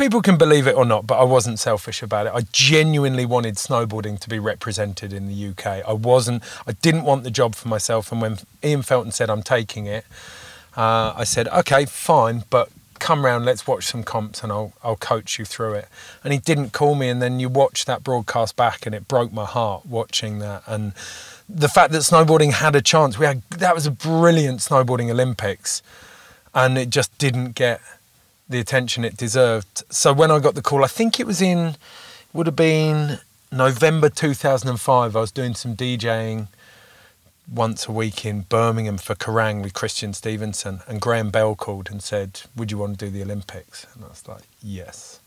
people 0.00 0.22
can 0.22 0.38
believe 0.38 0.66
it 0.66 0.74
or 0.74 0.86
not, 0.86 1.06
but 1.06 1.18
I 1.18 1.24
wasn't 1.24 1.58
selfish 1.58 2.02
about 2.02 2.26
it. 2.26 2.32
I 2.34 2.40
genuinely 2.52 3.26
wanted 3.26 3.56
snowboarding 3.56 4.18
to 4.20 4.30
be 4.30 4.38
represented 4.38 5.12
in 5.12 5.28
the 5.28 5.48
UK. 5.48 5.86
I 5.86 5.92
wasn't. 5.92 6.42
I 6.66 6.72
didn't 6.72 7.04
want 7.04 7.22
the 7.22 7.30
job 7.30 7.54
for 7.54 7.68
myself. 7.68 8.10
And 8.10 8.22
when 8.22 8.38
Ian 8.64 8.80
Felton 8.80 9.12
said 9.12 9.28
I'm 9.28 9.42
taking 9.42 9.84
it, 9.86 10.06
uh, 10.74 11.12
I 11.14 11.24
said 11.24 11.48
okay, 11.48 11.84
fine, 11.84 12.44
but 12.48 12.70
come 12.98 13.24
round, 13.24 13.44
let's 13.44 13.66
watch 13.66 13.86
some 13.86 14.02
comps, 14.02 14.42
and 14.42 14.50
I'll 14.50 14.72
I'll 14.82 14.96
coach 14.96 15.38
you 15.38 15.44
through 15.44 15.74
it. 15.74 15.88
And 16.24 16.32
he 16.32 16.38
didn't 16.38 16.70
call 16.70 16.94
me, 16.94 17.10
and 17.10 17.20
then 17.20 17.38
you 17.38 17.50
watch 17.50 17.84
that 17.84 18.02
broadcast 18.02 18.56
back, 18.56 18.86
and 18.86 18.94
it 18.94 19.06
broke 19.06 19.32
my 19.32 19.44
heart 19.44 19.86
watching 19.86 20.38
that 20.40 20.62
and. 20.66 20.94
The 21.52 21.68
fact 21.68 21.90
that 21.90 22.02
snowboarding 22.02 22.52
had 22.52 22.76
a 22.76 22.80
chance, 22.80 23.18
we 23.18 23.26
had 23.26 23.42
that 23.50 23.74
was 23.74 23.84
a 23.84 23.90
brilliant 23.90 24.60
snowboarding 24.60 25.10
Olympics, 25.10 25.82
and 26.54 26.78
it 26.78 26.90
just 26.90 27.18
didn't 27.18 27.56
get 27.56 27.80
the 28.50 28.58
attention 28.58 29.04
it 29.04 29.16
deserved. 29.16 29.84
So 29.90 30.12
when 30.12 30.30
I 30.30 30.40
got 30.40 30.54
the 30.54 30.62
call, 30.62 30.84
I 30.84 30.88
think 30.88 31.18
it 31.18 31.26
was 31.26 31.40
in 31.40 31.76
would 32.32 32.46
have 32.46 32.56
been 32.56 33.20
November 33.50 34.08
2005. 34.08 35.16
I 35.16 35.20
was 35.20 35.32
doing 35.32 35.54
some 35.54 35.76
DJing 35.76 36.48
once 37.52 37.86
a 37.86 37.92
week 37.92 38.24
in 38.26 38.42
Birmingham 38.42 38.98
for 38.98 39.14
Kerrang 39.14 39.62
with 39.62 39.72
Christian 39.72 40.12
Stevenson, 40.12 40.80
and 40.86 41.00
Graham 41.00 41.30
Bell 41.30 41.54
called 41.54 41.90
and 41.90 42.02
said, 42.02 42.42
"Would 42.56 42.70
you 42.70 42.78
want 42.78 42.98
to 42.98 43.06
do 43.06 43.10
the 43.10 43.22
Olympics?" 43.22 43.86
And 43.94 44.04
I 44.04 44.08
was 44.08 44.26
like, 44.28 44.44
"Yes, 44.62 45.20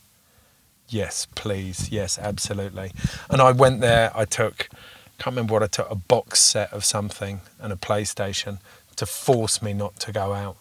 yes, 0.87 1.27
please, 1.35 1.89
yes, 1.89 2.19
absolutely." 2.19 2.93
And 3.29 3.41
I 3.41 3.51
went 3.51 3.81
there. 3.81 4.11
I 4.15 4.25
took, 4.25 4.69
can't 5.17 5.35
remember 5.35 5.53
what 5.53 5.63
I 5.63 5.67
took, 5.67 5.89
a 5.89 5.95
box 5.95 6.39
set 6.39 6.71
of 6.71 6.85
something 6.85 7.41
and 7.59 7.73
a 7.73 7.77
PlayStation 7.77 8.59
to 8.95 9.05
force 9.05 9.61
me 9.61 9.73
not 9.73 9.99
to 10.01 10.11
go 10.11 10.33
out. 10.33 10.57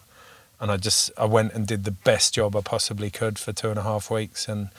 And 0.63 0.71
I 0.71 0.77
just 0.77 1.11
I 1.17 1.25
went 1.25 1.51
and 1.51 1.67
did 1.67 1.83
the 1.83 1.91
best 1.91 2.33
job 2.35 2.55
I 2.55 2.61
possibly 2.61 3.09
could 3.09 3.37
for 3.37 3.51
two 3.51 3.69
and 3.69 3.77
a 3.77 3.83
half 3.83 4.09
weeks, 4.09 4.47
and 4.47 4.69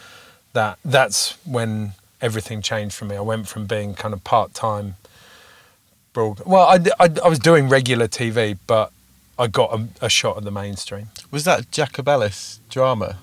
that 0.55 0.79
that's 0.83 1.37
when 1.44 1.92
everything 2.23 2.62
changed 2.62 2.94
for 2.97 3.05
me. 3.05 3.16
I 3.16 3.20
went 3.20 3.49
from 3.49 3.66
being 3.66 3.92
kind 3.92 4.14
of 4.14 4.25
part 4.25 4.55
time 4.55 4.94
broad. 6.14 6.40
Well, 6.47 6.62
I, 6.66 6.77
I, 6.99 7.11
I 7.23 7.29
was 7.29 7.38
doing 7.38 7.68
regular 7.68 8.09
TV, 8.09 8.57
but 8.66 8.92
I 9.38 9.47
got 9.47 9.79
a, 9.79 10.07
a 10.07 10.09
shot 10.09 10.38
at 10.38 10.44
the 10.44 10.51
mainstream. 10.51 11.09
Was 11.31 11.44
that 11.44 11.70
Jacobellis 11.70 12.61
drama? 12.70 13.18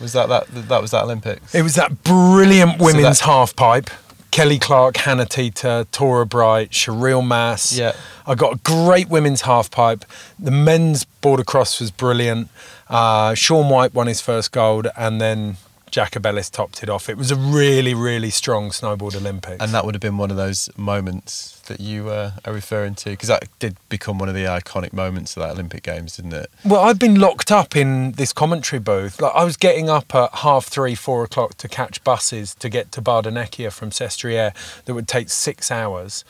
Was 0.00 0.14
that 0.14 0.30
that 0.30 0.46
that 0.68 0.80
was 0.80 0.92
that 0.92 1.04
Olympics? 1.04 1.54
It 1.54 1.60
was 1.60 1.74
that 1.74 2.02
brilliant 2.04 2.78
So 2.78 2.86
women's 2.86 3.18
that- 3.18 3.26
half 3.26 3.54
pipe. 3.54 3.90
Kelly 4.32 4.58
Clark, 4.58 4.96
Hannah 4.96 5.26
Teter, 5.26 5.86
Torah 5.92 6.24
Bright, 6.24 6.70
Cheryl 6.70 7.24
Maas. 7.24 7.76
Yeah. 7.76 7.92
I 8.26 8.34
got 8.34 8.54
a 8.54 8.56
great 8.56 9.10
women's 9.10 9.42
half 9.42 9.70
pipe. 9.70 10.06
The 10.38 10.50
men's 10.50 11.04
border 11.04 11.44
cross 11.44 11.78
was 11.78 11.90
brilliant. 11.90 12.48
Uh, 12.88 13.34
Shaun 13.34 13.68
White 13.68 13.92
won 13.92 14.06
his 14.06 14.22
first 14.22 14.50
gold, 14.50 14.88
and 14.96 15.20
then 15.20 15.58
Jacobellis 15.92 16.50
topped 16.50 16.82
it 16.82 16.88
off. 16.88 17.10
It 17.10 17.18
was 17.18 17.30
a 17.30 17.36
really, 17.36 17.92
really 17.92 18.30
strong 18.30 18.70
snowboard 18.70 19.14
Olympics. 19.14 19.62
And 19.62 19.72
that 19.74 19.84
would 19.84 19.94
have 19.94 20.00
been 20.00 20.16
one 20.16 20.30
of 20.30 20.38
those 20.38 20.70
moments 20.74 21.60
that 21.66 21.80
you 21.80 22.08
uh, 22.08 22.32
are 22.46 22.52
referring 22.52 22.94
to, 22.96 23.10
because 23.10 23.28
that 23.28 23.44
did 23.58 23.76
become 23.90 24.18
one 24.18 24.30
of 24.30 24.34
the 24.34 24.44
iconic 24.44 24.94
moments 24.94 25.36
of 25.36 25.42
that 25.42 25.50
Olympic 25.50 25.82
Games, 25.82 26.16
didn't 26.16 26.32
it? 26.32 26.50
Well, 26.64 26.80
I've 26.80 26.98
been 26.98 27.20
locked 27.20 27.52
up 27.52 27.76
in 27.76 28.12
this 28.12 28.32
commentary 28.32 28.80
booth. 28.80 29.20
Like 29.20 29.34
I 29.34 29.44
was 29.44 29.58
getting 29.58 29.90
up 29.90 30.14
at 30.14 30.30
half 30.36 30.64
three, 30.64 30.94
four 30.94 31.24
o'clock 31.24 31.58
to 31.58 31.68
catch 31.68 32.02
buses 32.02 32.54
to 32.54 32.70
get 32.70 32.90
to 32.92 33.02
Bardonecchia 33.02 33.70
from 33.70 33.90
Sestriere 33.90 34.54
that 34.86 34.94
would 34.94 35.06
take 35.06 35.28
six 35.28 35.70
hours. 35.70 36.24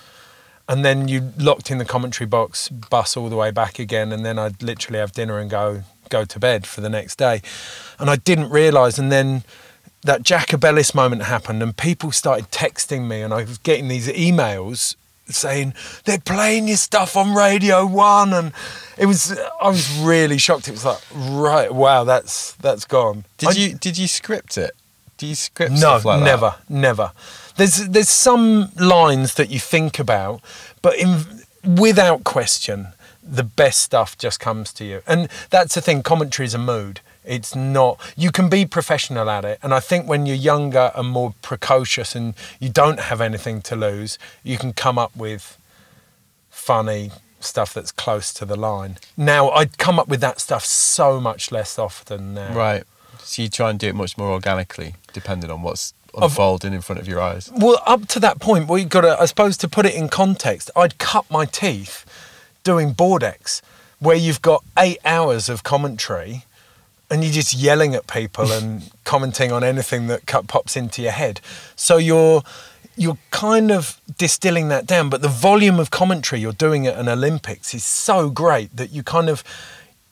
And 0.69 0.85
then 0.85 1.07
you 1.07 1.33
locked 1.39 1.71
in 1.71 1.79
the 1.79 1.85
commentary 1.85 2.27
box, 2.27 2.69
bus 2.69 3.17
all 3.17 3.29
the 3.29 3.37
way 3.37 3.53
back 3.53 3.79
again, 3.79 4.13
and 4.13 4.25
then 4.25 4.39
I'd 4.39 4.63
literally 4.63 4.99
have 4.99 5.13
dinner 5.13 5.39
and 5.39 5.49
go 5.51 5.83
go 6.19 6.25
to 6.25 6.39
bed 6.39 6.67
for 6.67 6.81
the 6.81 6.89
next 6.99 7.17
day. 7.17 7.37
And 7.99 8.09
I 8.11 8.17
didn't 8.17 8.51
realise 8.51 8.99
and 8.99 9.11
then 9.11 9.43
that 10.05 10.23
Jacobellis 10.23 10.95
moment 10.95 11.23
happened 11.23 11.63
and 11.63 11.77
people 11.77 12.11
started 12.13 12.47
texting 12.51 13.03
me 13.09 13.23
and 13.25 13.33
I 13.33 13.45
was 13.45 13.59
getting 13.59 13.89
these 13.89 14.09
emails 14.09 14.97
saying 15.29 15.73
they're 16.05 16.19
playing 16.35 16.69
your 16.69 16.77
stuff 16.77 17.17
on 17.17 17.35
Radio 17.35 17.87
One, 17.87 18.33
and 18.35 18.53
it 18.99 19.07
was 19.07 19.21
I 19.63 19.69
was 19.69 19.89
really 20.01 20.37
shocked. 20.37 20.67
It 20.69 20.73
was 20.73 20.85
like 20.85 21.01
right, 21.15 21.73
wow, 21.73 22.03
that's 22.05 22.53
that's 22.67 22.85
gone. 22.85 23.25
Did 23.39 23.49
I- 23.51 23.53
you 23.53 23.75
did 23.75 23.97
you 23.97 24.09
script 24.09 24.59
it? 24.59 24.73
Do 25.19 25.27
you 25.27 25.37
script 25.37 25.71
No, 25.73 25.79
stuff 25.79 26.05
like 26.05 26.19
that? 26.21 26.25
never, 26.27 26.55
never. 26.69 27.13
There's 27.57 27.77
there's 27.89 28.09
some 28.11 28.73
lines 28.77 29.35
that 29.35 29.49
you 29.49 29.61
think 29.61 29.99
about, 30.01 30.41
but 30.83 30.95
in, 30.99 31.11
without 31.79 32.25
question, 32.25 32.89
the 33.23 33.45
best 33.45 33.81
stuff 33.81 34.19
just 34.19 34.41
comes 34.41 34.73
to 34.75 34.85
you, 34.85 35.03
and 35.07 35.29
that's 35.51 35.75
the 35.75 35.81
thing. 35.81 36.03
Commentary 36.03 36.47
is 36.47 36.55
a 36.55 36.59
mood. 36.59 37.01
It's 37.25 37.55
not. 37.55 38.01
You 38.17 38.33
can 38.33 38.49
be 38.49 38.67
professional 38.67 39.31
at 39.31 39.45
it, 39.45 39.59
and 39.63 39.73
I 39.73 39.81
think 39.81 40.09
when 40.09 40.27
you're 40.27 40.37
younger 40.37 40.91
and 40.95 41.09
more 41.09 41.35
precocious, 41.43 42.15
and 42.17 42.35
you 42.59 42.69
don't 42.69 43.01
have 43.01 43.21
anything 43.21 43.63
to 43.63 43.77
lose, 43.77 44.19
you 44.43 44.59
can 44.59 44.73
come 44.73 44.99
up 44.99 45.15
with 45.17 45.59
funny 46.51 47.11
stuff 47.41 47.75
that's 47.75 47.93
close 47.93 48.33
to 48.35 48.45
the 48.45 48.57
line. 48.57 48.99
Now, 49.17 49.51
I'd 49.51 49.79
come 49.79 49.99
up 49.99 50.09
with 50.09 50.21
that 50.21 50.41
stuff 50.41 50.65
so 50.65 51.21
much 51.21 51.51
less 51.51 51.79
often 51.79 52.35
now. 52.35 52.55
Right. 52.55 52.85
So 53.19 53.43
you 53.43 53.49
try 53.49 53.71
and 53.71 53.79
do 53.79 53.89
it 53.89 53.95
much 53.95 54.19
more 54.19 54.31
organically, 54.31 54.95
depending 55.13 55.51
on 55.51 55.63
what's 55.63 55.95
unfolding 56.15 56.73
in 56.73 56.81
front 56.81 57.01
of 57.01 57.09
your 57.09 57.21
eyes. 57.21 57.51
Well, 57.57 57.81
up 57.87 58.07
to 58.09 58.21
that 58.21 58.41
point, 58.41 58.69
you've 58.69 58.89
got 58.89 59.03
to, 59.03 59.21
I 59.21 59.27
suppose, 59.27 59.57
to 59.59 59.69
put 59.69 59.87
it 59.87 59.95
in 59.95 60.09
context, 60.09 60.71
I'd 60.77 60.99
cut 60.99 61.31
my 61.31 61.45
teeth 61.45 62.05
doing 62.63 62.95
Bordex, 62.95 63.61
where 63.99 64.17
you've 64.17 64.43
got 64.43 64.65
eight 64.79 64.99
hours 65.05 65.49
of 65.49 65.63
commentary 65.63 66.45
and 67.11 67.23
you're 67.23 67.33
just 67.33 67.55
yelling 67.55 67.95
at 67.95 68.07
people 68.07 68.51
and 68.59 68.91
commenting 69.05 69.53
on 69.53 69.63
anything 69.63 70.07
that 70.09 70.27
cut, 70.27 70.49
pops 70.49 70.77
into 70.77 71.03
your 71.03 71.13
head. 71.13 71.41
So 71.77 71.99
you're 71.99 72.43
you're 72.95 73.19
kind 73.31 73.71
of 73.71 73.99
distilling 74.19 74.69
that 74.69 74.87
down, 74.87 75.09
but 75.09 75.23
the 75.23 75.29
volume 75.29 75.81
of 75.81 75.91
commentary 75.91 76.43
you're 76.43 76.53
doing 76.53 76.87
at 76.87 76.95
an 76.99 77.09
Olympics 77.09 77.73
is 77.73 77.83
so 77.85 78.29
great 78.29 78.77
that 78.77 78.91
you 78.91 79.03
kind 79.03 79.31
of 79.31 79.43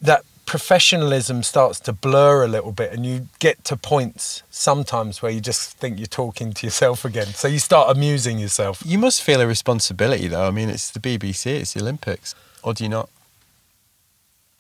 that 0.01 0.25
professionalism 0.51 1.45
starts 1.45 1.79
to 1.79 1.93
blur 1.93 2.43
a 2.43 2.49
little 2.49 2.73
bit 2.73 2.93
and 2.93 3.07
you 3.07 3.29
get 3.39 3.63
to 3.63 3.77
points 3.77 4.43
sometimes 4.51 5.23
where 5.23 5.31
you 5.31 5.41
just 5.41 5.77
think 5.77 5.97
you're 5.97 6.09
talking 6.09 6.53
to 6.53 6.67
yourself 6.67 7.05
again. 7.05 7.29
So 7.29 7.47
you 7.47 7.61
start 7.61 7.97
amusing 7.97 8.41
yourself. 8.41 8.83
You 8.85 8.99
must 8.99 9.23
feel 9.23 9.41
a 9.41 9.47
responsibility, 9.47 10.27
though. 10.27 10.49
I 10.49 10.51
mean, 10.51 10.69
it's 10.69 10.91
the 10.91 10.99
BBC, 10.99 11.47
it's 11.61 11.75
the 11.75 11.81
Olympics, 11.81 12.35
or 12.65 12.75
do 12.75 12.83
you 12.83 12.91
not? 12.91 13.09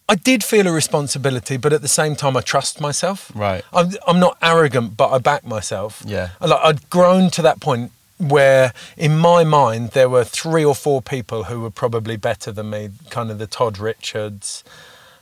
I 0.09 0.14
did 0.14 0.44
feel 0.44 0.68
a 0.68 0.72
responsibility, 0.72 1.57
but 1.57 1.72
at 1.72 1.83
the 1.83 1.88
same 1.88 2.14
time, 2.14 2.37
I 2.37 2.40
trust 2.40 2.81
myself. 2.81 3.33
Right. 3.35 3.64
I'm, 3.72 3.90
I'm 4.07 4.20
not 4.20 4.38
arrogant, 4.40 4.96
but 4.96 5.11
I 5.11 5.18
back 5.18 5.44
myself. 5.44 6.05
Yeah. 6.07 6.29
I 6.40 6.46
Like, 6.46 6.61
I'd 6.62 6.88
grown 6.90 7.31
to 7.31 7.42
that 7.42 7.59
point 7.59 7.90
where, 8.16 8.72
in 8.96 9.18
my 9.18 9.42
mind, 9.42 9.90
there 9.90 10.09
were 10.09 10.22
three 10.22 10.64
or 10.64 10.76
four 10.76 11.03
people 11.03 11.44
who 11.44 11.61
were 11.61 11.70
probably 11.70 12.16
better 12.16 12.53
than 12.53 12.70
me, 12.70 12.90
kind 13.09 13.29
of 13.33 13.38
the 13.38 13.48
Todd 13.48 13.79
Richards. 13.79 14.62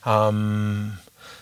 Um, 0.08 0.94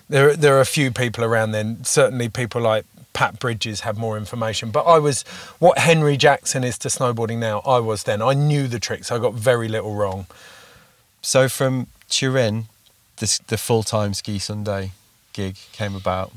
there, 0.08 0.36
there 0.36 0.56
are 0.56 0.60
a 0.60 0.66
few 0.66 0.90
people 0.90 1.24
around 1.24 1.52
then. 1.52 1.84
Certainly, 1.84 2.30
people 2.30 2.60
like 2.60 2.84
Pat 3.12 3.38
Bridges 3.38 3.80
have 3.80 3.96
more 3.96 4.18
information. 4.18 4.70
But 4.70 4.82
I 4.84 4.98
was 4.98 5.22
what 5.58 5.78
Henry 5.78 6.16
Jackson 6.16 6.64
is 6.64 6.76
to 6.78 6.88
snowboarding 6.88 7.38
now. 7.38 7.60
I 7.60 7.78
was 7.78 8.02
then. 8.02 8.20
I 8.20 8.34
knew 8.34 8.68
the 8.68 8.78
tricks. 8.78 9.10
I 9.10 9.18
got 9.18 9.34
very 9.34 9.68
little 9.68 9.94
wrong. 9.94 10.26
So 11.22 11.48
from 11.48 11.86
Turin, 12.08 12.66
this, 13.16 13.38
the 13.38 13.56
full 13.56 13.82
time 13.82 14.14
Ski 14.14 14.38
Sunday 14.38 14.92
gig 15.32 15.56
came 15.72 15.94
about. 15.94 16.32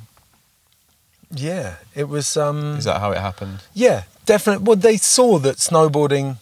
Yeah, 1.31 1.75
it 1.93 2.09
was. 2.09 2.37
Um, 2.37 2.77
Is 2.77 2.85
that 2.85 2.99
how 2.99 3.11
it 3.11 3.17
happened? 3.17 3.59
Yeah, 3.73 4.03
definitely. 4.25 4.63
Well, 4.63 4.75
they 4.77 4.97
saw 4.97 5.37
that 5.39 5.57
snowboarding 5.57 6.37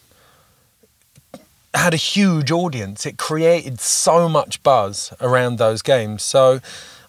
had 1.78 1.94
a 1.94 1.98
huge 1.98 2.50
audience. 2.50 3.06
It 3.06 3.16
created 3.16 3.80
so 3.80 4.28
much 4.28 4.62
buzz 4.62 5.12
around 5.20 5.58
those 5.58 5.82
games. 5.82 6.22
So 6.22 6.60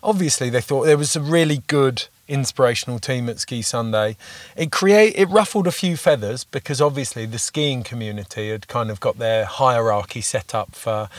obviously 0.02 0.50
they 0.50 0.62
thought 0.62 0.86
there 0.86 0.98
was 0.98 1.16
a 1.16 1.22
really 1.22 1.64
good 1.68 2.06
inspirational 2.28 3.00
team 3.00 3.28
at 3.28 3.40
Ski 3.40 3.62
Sunday. 3.62 4.16
It 4.56 4.72
create 4.72 5.16
it 5.16 5.28
ruffled 5.30 5.68
a 5.68 5.72
few 5.72 5.98
feathers 5.98 6.44
because 6.44 6.80
obviously 6.80 7.26
the 7.26 7.40
skiing 7.40 7.84
community 7.84 8.50
had 8.50 8.68
kind 8.68 8.92
of 8.92 9.00
got 9.00 9.18
their 9.18 9.46
hierarchy 9.46 10.22
set 10.22 10.54
up 10.54 10.76
for 10.76 11.10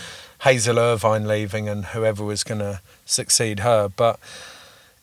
Hazel 0.42 0.78
Irvine 0.78 1.26
leaving 1.26 1.68
and 1.68 1.86
whoever 1.86 2.24
was 2.24 2.44
going 2.44 2.60
to 2.60 2.80
succeed 3.04 3.60
her. 3.60 3.88
But 3.88 4.18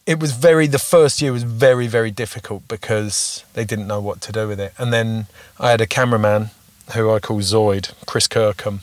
it 0.05 0.21
was 0.21 0.31
very 0.31 0.67
the 0.67 0.79
first 0.79 1.21
year 1.21 1.33
was 1.33 1.43
very 1.43 1.85
very 1.85 2.11
difficult 2.11 2.65
because 2.69 3.43
they 3.53 3.65
didn't 3.65 3.87
know 3.87 3.99
what 3.99 4.21
to 4.21 4.31
do 4.31 4.47
with 4.47 4.59
it 4.59 4.73
and 4.77 4.93
then 4.93 5.27
i 5.59 5.69
had 5.69 5.81
a 5.81 5.85
cameraman 5.85 6.49
who 6.93 7.11
i 7.11 7.19
call 7.19 7.39
zoid 7.39 7.91
chris 8.05 8.27
kirkham. 8.27 8.81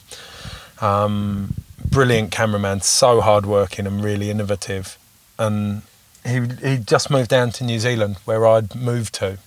Um, 0.80 1.54
brilliant 1.84 2.30
cameraman 2.30 2.80
so 2.80 3.20
hardworking 3.20 3.86
and 3.86 4.02
really 4.02 4.28
innovative. 4.30 4.98
And 5.38 5.82
he, 6.26 6.40
he 6.62 6.76
just 6.78 7.10
moved 7.10 7.30
down 7.30 7.50
to 7.52 7.64
new 7.64 7.78
zealand 7.78 8.16
where 8.24 8.46
i'd 8.46 8.74
moved 8.74 9.14
to 9.16 9.38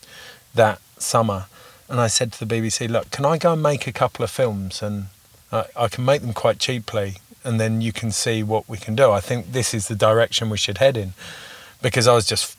that 0.55 0.79
summer. 0.97 1.45
And 1.89 1.99
i 1.99 2.07
said 2.07 2.31
to 2.33 2.45
the 2.45 2.55
bbc 2.55 2.89
look 2.89 3.11
can 3.11 3.25
i 3.25 3.37
go 3.37 3.53
and 3.53 3.63
make 3.63 3.87
a 3.87 3.91
couple 3.91 4.23
of 4.23 4.31
films? 4.31 4.81
And 4.81 5.07
I, 5.51 5.65
I 5.75 5.87
can 5.87 6.05
make 6.05 6.21
them 6.21 6.33
quite 6.33 6.59
cheaply 6.59 7.17
and 7.43 7.59
then 7.59 7.81
you 7.81 7.93
can 7.93 8.11
see 8.11 8.43
what 8.43 8.67
we 8.67 8.77
can 8.77 8.95
do. 8.95 9.11
I 9.11 9.21
think 9.21 9.53
this 9.53 9.73
is 9.73 9.87
the 9.87 9.95
direction 9.95 10.49
we 10.49 10.57
should 10.57 10.79
head 10.79 10.97
in 10.97 11.13
because 11.81 12.07
I 12.07 12.13
was 12.13 12.25
just 12.25 12.55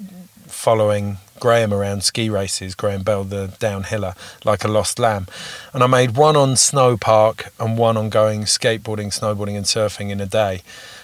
following 0.46 1.18
Graham 1.40 1.72
around 1.72 2.04
ski 2.04 2.28
races, 2.30 2.74
Graham 2.74 3.02
Bell, 3.02 3.24
the 3.24 3.48
downhiller, 3.58 4.16
like 4.44 4.64
a 4.64 4.68
lost 4.68 4.98
lamb. 4.98 5.26
And 5.72 5.82
I 5.82 5.86
made 5.86 6.16
one 6.16 6.36
on 6.36 6.56
snow 6.56 6.96
park 6.96 7.52
and 7.58 7.78
one 7.78 7.96
on 7.96 8.08
going 8.08 8.42
skateboarding, 8.42 9.08
snowboarding, 9.08 9.56
and 9.56 9.66
surfing 9.66 10.10
in 10.10 10.20
a 10.20 10.26
day. 10.26 10.62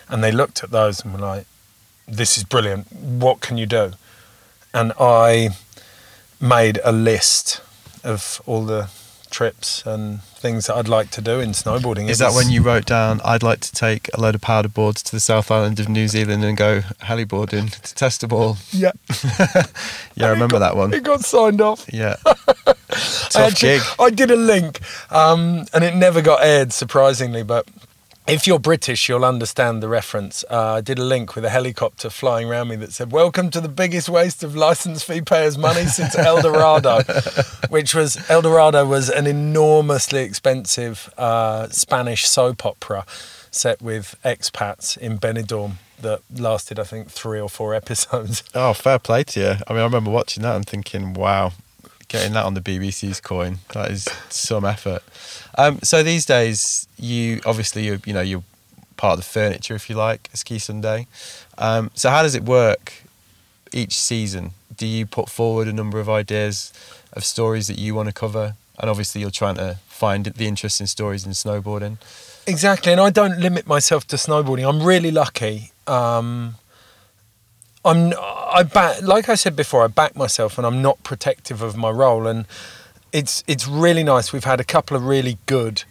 And 0.09 0.23
they 0.23 0.33
looked 0.33 0.63
at 0.63 0.71
those 0.71 1.05
and 1.05 1.13
were 1.13 1.21
like, 1.21 1.47
this 2.07 2.37
is 2.37 2.45
brilliant. 2.45 2.93
What 2.93 3.41
can 3.41 3.57
you 3.57 3.67
do? 3.67 3.93
And 4.73 4.93
I 4.99 5.51
made 6.41 6.79
a 6.85 6.93
list 6.93 7.63
of 8.03 8.43
all 8.45 8.65
the 8.65 8.91
trips 9.31 9.85
and 9.87 10.21
things 10.45 10.67
that 10.67 10.77
I'd 10.77 10.89
like 10.89 11.09
to 11.13 11.23
do 11.23 11.41
in 11.41 11.51
snowboarding. 11.53 12.11
Is 12.11 12.19
that 12.19 12.35
when 12.35 12.51
you 12.51 12.61
wrote 12.61 12.85
down, 12.85 13.23
I'd 13.25 13.43
like 13.43 13.61
to 13.61 13.73
take 13.73 14.11
a 14.13 14.21
load 14.21 14.35
of 14.35 14.43
powder 14.43 14.69
boards 14.69 15.03
to 15.05 15.11
the 15.13 15.19
South 15.21 15.51
Island 15.51 15.81
of 15.81 15.89
New 15.89 16.07
Zealand 16.07 16.45
and 16.45 16.55
go 16.55 16.81
heliboarding 17.03 17.71
to 17.71 17.95
test 17.95 18.23
a 18.23 18.29
ball? 18.29 18.59
Yeah, 18.71 18.93
Yeah, 20.15 20.27
I 20.27 20.31
remember 20.31 20.59
that 20.59 20.77
one. 20.77 20.93
it 20.93 21.03
got 21.03 21.21
signed 21.25 21.61
off. 21.63 21.87
Yeah. 21.93 22.17
I 22.27 22.75
Tough 23.31 23.37
actually- 23.37 23.79
gig. 23.79 23.83
I 23.99 24.11
did 24.11 24.31
a 24.31 24.37
link, 24.37 24.81
um, 25.11 25.65
and 25.73 25.83
it 25.83 25.95
never 25.97 26.21
got 26.23 26.45
aired, 26.45 26.73
surprisingly. 26.73 27.43
But 27.43 27.67
if 28.27 28.47
you're 28.47 28.59
British, 28.59 29.09
you'll 29.09 29.25
understand 29.25 29.83
the 29.83 29.89
reference. 29.89 30.45
Uh, 30.51 30.75
I 30.75 30.81
did 30.81 30.99
a 30.99 31.05
link 31.05 31.35
with 31.35 31.45
a 31.45 31.51
helicopter 31.51 32.09
flying 32.09 32.49
around 32.49 32.69
me 32.69 32.77
that 32.77 32.93
said, 32.93 33.13
"Welcome 33.13 33.51
to 33.51 33.61
the 33.61 33.69
biggest 33.69 34.09
waste 34.09 34.43
of 34.43 34.57
license 34.57 35.03
fee 35.03 35.21
payers' 35.21 35.59
money 35.59 35.85
since 35.87 36.17
El 36.17 36.41
Dorado," 36.41 37.03
which 37.69 37.95
was 37.95 38.19
El 38.31 38.43
Dorado 38.43 38.87
was 38.87 39.11
an 39.11 39.27
enormously 39.27 40.23
expensive 40.23 41.13
uh, 41.19 41.69
Spanish 41.69 42.27
soap 42.27 42.65
opera 42.65 43.05
set 43.51 43.83
with 43.83 44.17
expats 44.25 44.97
in 44.97 45.19
Benidorm 45.19 45.75
that 46.01 46.23
lasted, 46.35 46.79
I 46.79 46.85
think, 46.85 47.11
three 47.11 47.41
or 47.41 47.49
four 47.49 47.75
episodes. 47.75 48.43
Oh, 48.55 48.73
fair 48.73 48.99
play 48.99 49.25
to 49.25 49.41
you. 49.41 49.57
I 49.67 49.73
mean, 49.73 49.81
I 49.81 49.85
remember 49.85 50.11
watching 50.11 50.43
that 50.45 50.57
and 50.57 50.67
thinking, 50.67 51.13
wow, 51.15 51.53
getting 52.09 52.33
that 52.33 52.45
on 52.45 52.55
the 52.55 52.61
BBC's 52.61 53.21
coin, 53.21 53.59
that 53.73 53.91
is 53.91 54.09
some 54.29 54.65
effort. 54.65 55.03
Um, 55.57 55.79
so 55.83 56.03
these 56.03 56.27
days, 56.27 56.89
you 56.99 57.41
obviously, 57.47 57.87
you 57.87 58.01
you 58.05 58.13
know, 58.13 58.21
you're 58.21 58.43
part 58.97 59.15
of 59.15 59.19
the 59.21 59.25
furniture, 59.25 59.75
if 59.75 59.89
you 59.89 59.97
like, 59.97 60.29
at 60.33 60.39
Ski 60.39 60.59
Sunday. 60.59 61.07
Um, 61.59 61.91
so 61.95 62.11
how 62.11 62.23
does 62.23 62.35
it 62.35 62.45
work 62.45 62.93
each 63.73 63.97
season? 63.99 64.53
Do 64.77 64.87
you 64.87 65.07
put 65.07 65.29
forward 65.29 65.69
a 65.69 65.73
number 65.73 66.01
of 66.01 66.09
ideas 66.09 66.73
of 67.13 67.25
stories 67.25 67.67
that 67.69 67.79
you 67.79 67.95
want 67.95 68.09
to 68.09 68.13
cover? 68.13 68.55
And 68.79 68.91
obviously, 68.91 69.21
you're 69.21 69.31
trying 69.31 69.57
to 69.57 69.79
find 69.87 70.27
the 70.27 70.47
interesting 70.47 70.87
stories 70.87 71.25
in 71.25 71.33
snowboarding. 71.33 71.99
Exactly, 72.47 72.93
and 72.93 73.01
I 73.01 73.11
don't 73.11 73.39
limit 73.39 73.67
myself 73.67 74.07
to 74.09 74.17
snowboarding. 74.17 74.69
I'm 74.69 74.83
really 74.83 75.11
lucky. 75.11 75.71
Um, 75.87 76.57
I'm 77.85 78.13
I 78.19 78.63
back 78.63 79.03
like 79.03 79.29
I 79.29 79.35
said 79.35 79.55
before. 79.55 79.85
I 79.85 79.87
back 79.87 80.17
myself, 80.17 80.59
and 80.59 80.67
I'm 80.67 80.83
not 80.83 81.03
protective 81.05 81.63
of 81.63 81.77
my 81.77 81.91
role. 81.91 82.27
And 82.27 82.47
it's 83.15 83.45
it's 83.47 83.69
really 83.69 84.03
nice. 84.03 84.33
We've 84.33 84.45
had 84.45 84.59
a 84.59 84.65
couple 84.65 84.97
of 84.97 85.07
really 85.07 85.39
good 85.47 85.85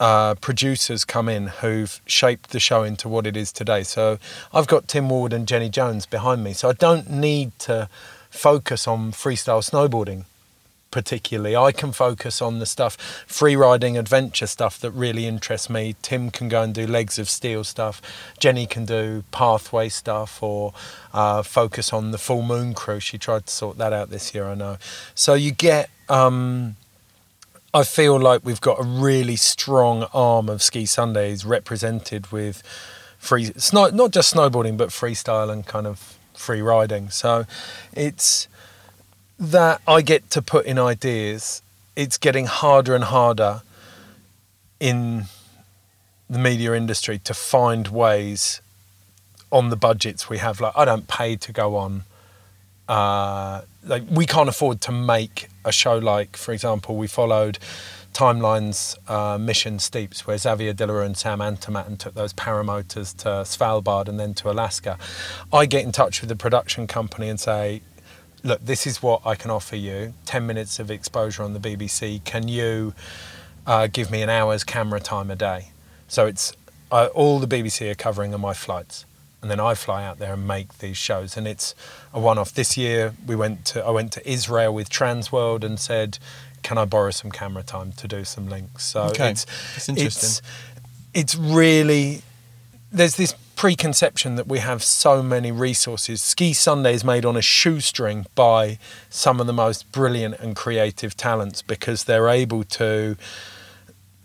uh, 0.00 0.34
producers 0.36 1.04
come 1.04 1.28
in 1.28 1.48
who've 1.48 2.00
shaped 2.06 2.50
the 2.50 2.58
show 2.58 2.82
into 2.82 3.06
what 3.06 3.26
it 3.26 3.36
is 3.36 3.52
today. 3.52 3.82
So 3.82 4.18
I've 4.52 4.66
got 4.66 4.88
Tim 4.88 5.10
Ward 5.10 5.34
and 5.34 5.46
Jenny 5.46 5.68
Jones 5.68 6.06
behind 6.06 6.42
me. 6.42 6.54
So 6.54 6.70
I 6.70 6.72
don't 6.72 7.10
need 7.10 7.56
to 7.60 7.90
focus 8.30 8.88
on 8.88 9.12
freestyle 9.12 9.62
snowboarding 9.62 10.24
particularly. 10.90 11.56
I 11.56 11.72
can 11.72 11.92
focus 11.92 12.40
on 12.40 12.58
the 12.58 12.66
stuff, 12.66 12.96
free 13.26 13.56
riding 13.56 13.98
adventure 13.98 14.46
stuff 14.46 14.78
that 14.80 14.90
really 14.92 15.26
interests 15.26 15.68
me. 15.68 15.96
Tim 16.02 16.30
can 16.30 16.48
go 16.48 16.62
and 16.62 16.74
do 16.74 16.86
legs 16.86 17.18
of 17.18 17.28
steel 17.28 17.64
stuff. 17.64 18.00
Jenny 18.38 18.66
can 18.66 18.84
do 18.84 19.24
pathway 19.30 19.88
stuff 19.88 20.42
or 20.42 20.72
uh, 21.12 21.42
focus 21.42 21.92
on 21.92 22.10
the 22.10 22.18
full 22.18 22.42
moon 22.42 22.74
crew. 22.74 23.00
She 23.00 23.18
tried 23.18 23.46
to 23.46 23.52
sort 23.52 23.78
that 23.78 23.92
out 23.92 24.10
this 24.10 24.34
year, 24.34 24.46
I 24.46 24.54
know. 24.54 24.78
So 25.14 25.34
you 25.34 25.50
get. 25.50 25.90
Um, 26.08 26.76
I 27.74 27.84
feel 27.84 28.18
like 28.18 28.46
we've 28.46 28.62
got 28.62 28.80
a 28.80 28.82
really 28.82 29.36
strong 29.36 30.04
arm 30.14 30.48
of 30.48 30.62
Ski 30.62 30.86
Sundays 30.86 31.44
represented 31.44 32.32
with 32.32 32.62
free, 33.18 33.52
snow, 33.56 33.88
not 33.88 34.10
just 34.10 34.34
snowboarding, 34.34 34.78
but 34.78 34.88
freestyle 34.88 35.52
and 35.52 35.66
kind 35.66 35.86
of 35.86 36.18
free 36.32 36.62
riding. 36.62 37.10
So 37.10 37.44
it's 37.92 38.48
that 39.38 39.80
I 39.86 40.02
get 40.02 40.30
to 40.30 40.42
put 40.42 40.66
in 40.66 40.78
ideas. 40.78 41.62
It's 41.94 42.18
getting 42.18 42.46
harder 42.46 42.94
and 42.94 43.04
harder 43.04 43.62
in 44.80 45.24
the 46.28 46.38
media 46.38 46.74
industry 46.74 47.18
to 47.20 47.34
find 47.34 47.88
ways 47.88 48.60
on 49.50 49.70
the 49.70 49.76
budgets 49.76 50.28
we 50.28 50.38
have. 50.38 50.60
Like 50.60 50.74
I 50.76 50.84
don't 50.84 51.08
pay 51.08 51.36
to 51.36 51.52
go 51.52 51.76
on. 51.76 52.04
Uh, 52.88 53.62
like 53.84 54.04
we 54.10 54.26
can't 54.26 54.48
afford 54.48 54.80
to 54.82 54.92
make 54.92 55.48
a 55.64 55.72
show 55.72 55.98
like, 55.98 56.36
for 56.36 56.52
example, 56.52 56.96
we 56.96 57.06
followed 57.06 57.58
Timeline's 58.12 58.96
uh, 59.06 59.38
Mission 59.38 59.78
Steeps, 59.78 60.26
where 60.26 60.36
Xavier 60.36 60.72
De 60.72 60.86
Le 60.86 60.92
Rue 60.92 61.02
and 61.02 61.16
Sam 61.16 61.38
Anthamatten 61.38 61.98
took 61.98 62.14
those 62.14 62.32
paramotors 62.32 63.16
to 63.18 63.28
Svalbard 63.44 64.08
and 64.08 64.18
then 64.18 64.34
to 64.34 64.50
Alaska. 64.50 64.98
I 65.52 65.66
get 65.66 65.84
in 65.84 65.92
touch 65.92 66.20
with 66.20 66.28
the 66.28 66.36
production 66.36 66.86
company 66.86 67.28
and 67.28 67.38
say, 67.38 67.82
look, 68.48 68.64
this 68.64 68.86
is 68.86 69.02
what 69.02 69.24
I 69.26 69.34
can 69.34 69.50
offer 69.50 69.76
you 69.76 70.14
10 70.26 70.46
minutes 70.46 70.78
of 70.78 70.90
exposure 70.90 71.42
on 71.42 71.52
the 71.52 71.60
BBC. 71.60 72.24
Can 72.24 72.48
you 72.48 72.94
uh, 73.66 73.86
give 73.86 74.10
me 74.10 74.22
an 74.22 74.30
hour's 74.30 74.64
camera 74.64 75.00
time 75.00 75.30
a 75.30 75.36
day? 75.36 75.68
So 76.08 76.26
it's 76.26 76.52
uh, 76.90 77.08
all 77.14 77.38
the 77.38 77.46
BBC 77.46 77.90
are 77.90 77.94
covering 77.94 78.32
are 78.34 78.38
my 78.38 78.54
flights. 78.54 79.04
And 79.40 79.48
then 79.50 79.60
I 79.60 79.74
fly 79.74 80.04
out 80.04 80.18
there 80.18 80.32
and 80.34 80.48
make 80.48 80.78
these 80.78 80.96
shows, 80.96 81.36
and 81.36 81.46
it's 81.46 81.72
a 82.12 82.18
one-off. 82.18 82.52
This 82.52 82.76
year, 82.76 83.14
we 83.24 83.36
went 83.36 83.64
to 83.66 83.84
I 83.84 83.90
went 83.90 84.10
to 84.14 84.28
Israel 84.28 84.74
with 84.74 84.90
Transworld 84.90 85.62
and 85.62 85.78
said, 85.78 86.18
"Can 86.64 86.76
I 86.76 86.84
borrow 86.86 87.12
some 87.12 87.30
camera 87.30 87.62
time 87.62 87.92
to 87.92 88.08
do 88.08 88.24
some 88.24 88.48
links?" 88.48 88.84
So 88.86 89.02
Okay. 89.02 89.30
it's 89.30 89.44
That's 89.44 89.88
interesting. 89.88 90.28
It's, 90.28 90.42
it's 91.14 91.34
really 91.36 92.22
there's 92.90 93.14
this 93.14 93.32
preconception 93.58 94.36
that 94.36 94.46
we 94.46 94.60
have 94.60 94.84
so 94.84 95.20
many 95.20 95.50
resources. 95.50 96.22
Ski 96.22 96.52
Sunday 96.52 96.94
is 96.94 97.02
made 97.02 97.24
on 97.24 97.36
a 97.36 97.42
shoestring 97.42 98.24
by 98.36 98.78
some 99.10 99.40
of 99.40 99.48
the 99.48 99.52
most 99.52 99.90
brilliant 99.90 100.38
and 100.38 100.54
creative 100.54 101.16
talents 101.16 101.60
because 101.60 102.04
they're 102.04 102.28
able 102.28 102.62
to. 102.62 103.16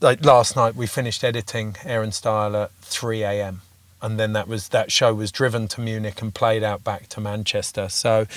Like 0.02 0.24
last 0.24 0.56
night, 0.56 0.76
we 0.76 0.86
finished 0.86 1.24
editing 1.24 1.78
Air 1.84 2.04
and 2.04 2.14
Style 2.14 2.56
at 2.56 2.72
3 2.82 3.24
a.m. 3.24 3.62
and 4.04 4.20
then 4.20 4.34
that 4.34 4.48
was 4.48 4.68
that 4.70 4.92
show 4.92 5.16
was 5.16 5.32
driven 5.32 5.68
to 5.70 5.82
Munich 5.82 6.22
and 6.22 6.32
played 6.32 6.62
out 6.62 6.84
back 6.84 7.08
to 7.10 7.20
Manchester. 7.20 7.90
So 7.90 8.28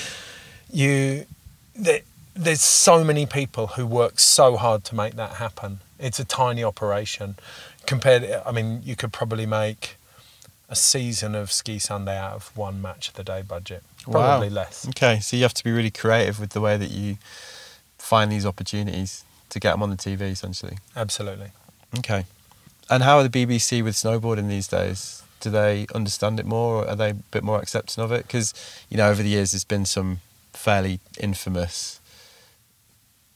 you 0.73 1.27
there, 1.75 2.01
there's 2.33 2.63
so 2.63 3.05
many 3.05 3.27
people 3.27 3.67
who 3.67 3.85
work 3.85 4.19
so 4.19 4.57
hard 4.57 4.83
to 4.85 4.95
make 4.95 5.15
that 5.17 5.33
happen. 5.35 5.81
It's 5.99 6.19
a 6.19 6.25
tiny 6.25 6.65
operation 6.65 7.37
compared. 7.85 8.25
I 8.47 8.51
mean, 8.51 8.81
you 8.83 8.97
could 8.97 9.13
probably 9.13 9.45
make 9.45 9.97
a 10.69 10.77
season 10.77 11.35
of 11.35 11.53
Ski 11.53 11.79
Sunday 11.79 12.17
out 12.17 12.33
of 12.35 12.57
one 12.57 12.83
match 12.83 13.09
of 13.09 13.14
the 13.14 13.25
day 13.25 13.43
budget. 13.43 13.83
Probably 14.03 14.49
Wow. 14.49 14.55
less. 14.55 14.87
Okay, 14.89 15.21
so 15.21 15.37
you 15.37 15.43
have 15.43 15.55
to 15.55 15.64
be 15.64 15.71
really 15.73 15.91
creative 15.91 16.41
with 16.41 16.51
the 16.51 16.61
way 16.61 16.77
that 16.77 16.91
you 16.91 17.19
find 17.99 18.31
these 18.33 18.45
opportunities 18.47 19.25
to 19.51 19.61
get 19.61 19.73
them 19.73 19.83
on 19.83 19.91
the 19.91 19.97
TV, 19.97 20.23
essentially. 20.23 20.79
Absolutely. 20.97 21.51
Okay. 21.99 22.25
And 22.91 23.03
how 23.03 23.19
are 23.19 23.27
the 23.27 23.29
BBC 23.47 23.83
with 23.83 23.95
snowboarding 23.95 24.49
these 24.49 24.69
days? 24.69 25.23
Do 25.41 25.51
they 25.51 25.87
understand 25.95 26.41
it 26.41 26.47
more? 26.47 26.85
Or 26.85 26.89
are 26.89 26.97
they 26.97 27.11
a 27.11 27.14
bit 27.14 27.43
more 27.45 27.61
accepting 27.61 28.03
of 28.03 28.11
it? 28.12 28.27
Because 28.27 28.55
you 28.89 28.97
know, 28.97 29.09
over 29.09 29.23
the 29.23 29.29
years, 29.29 29.53
there's 29.53 29.64
been 29.64 29.85
some 29.87 30.21
fairly 30.53 30.99
infamous 31.21 32.01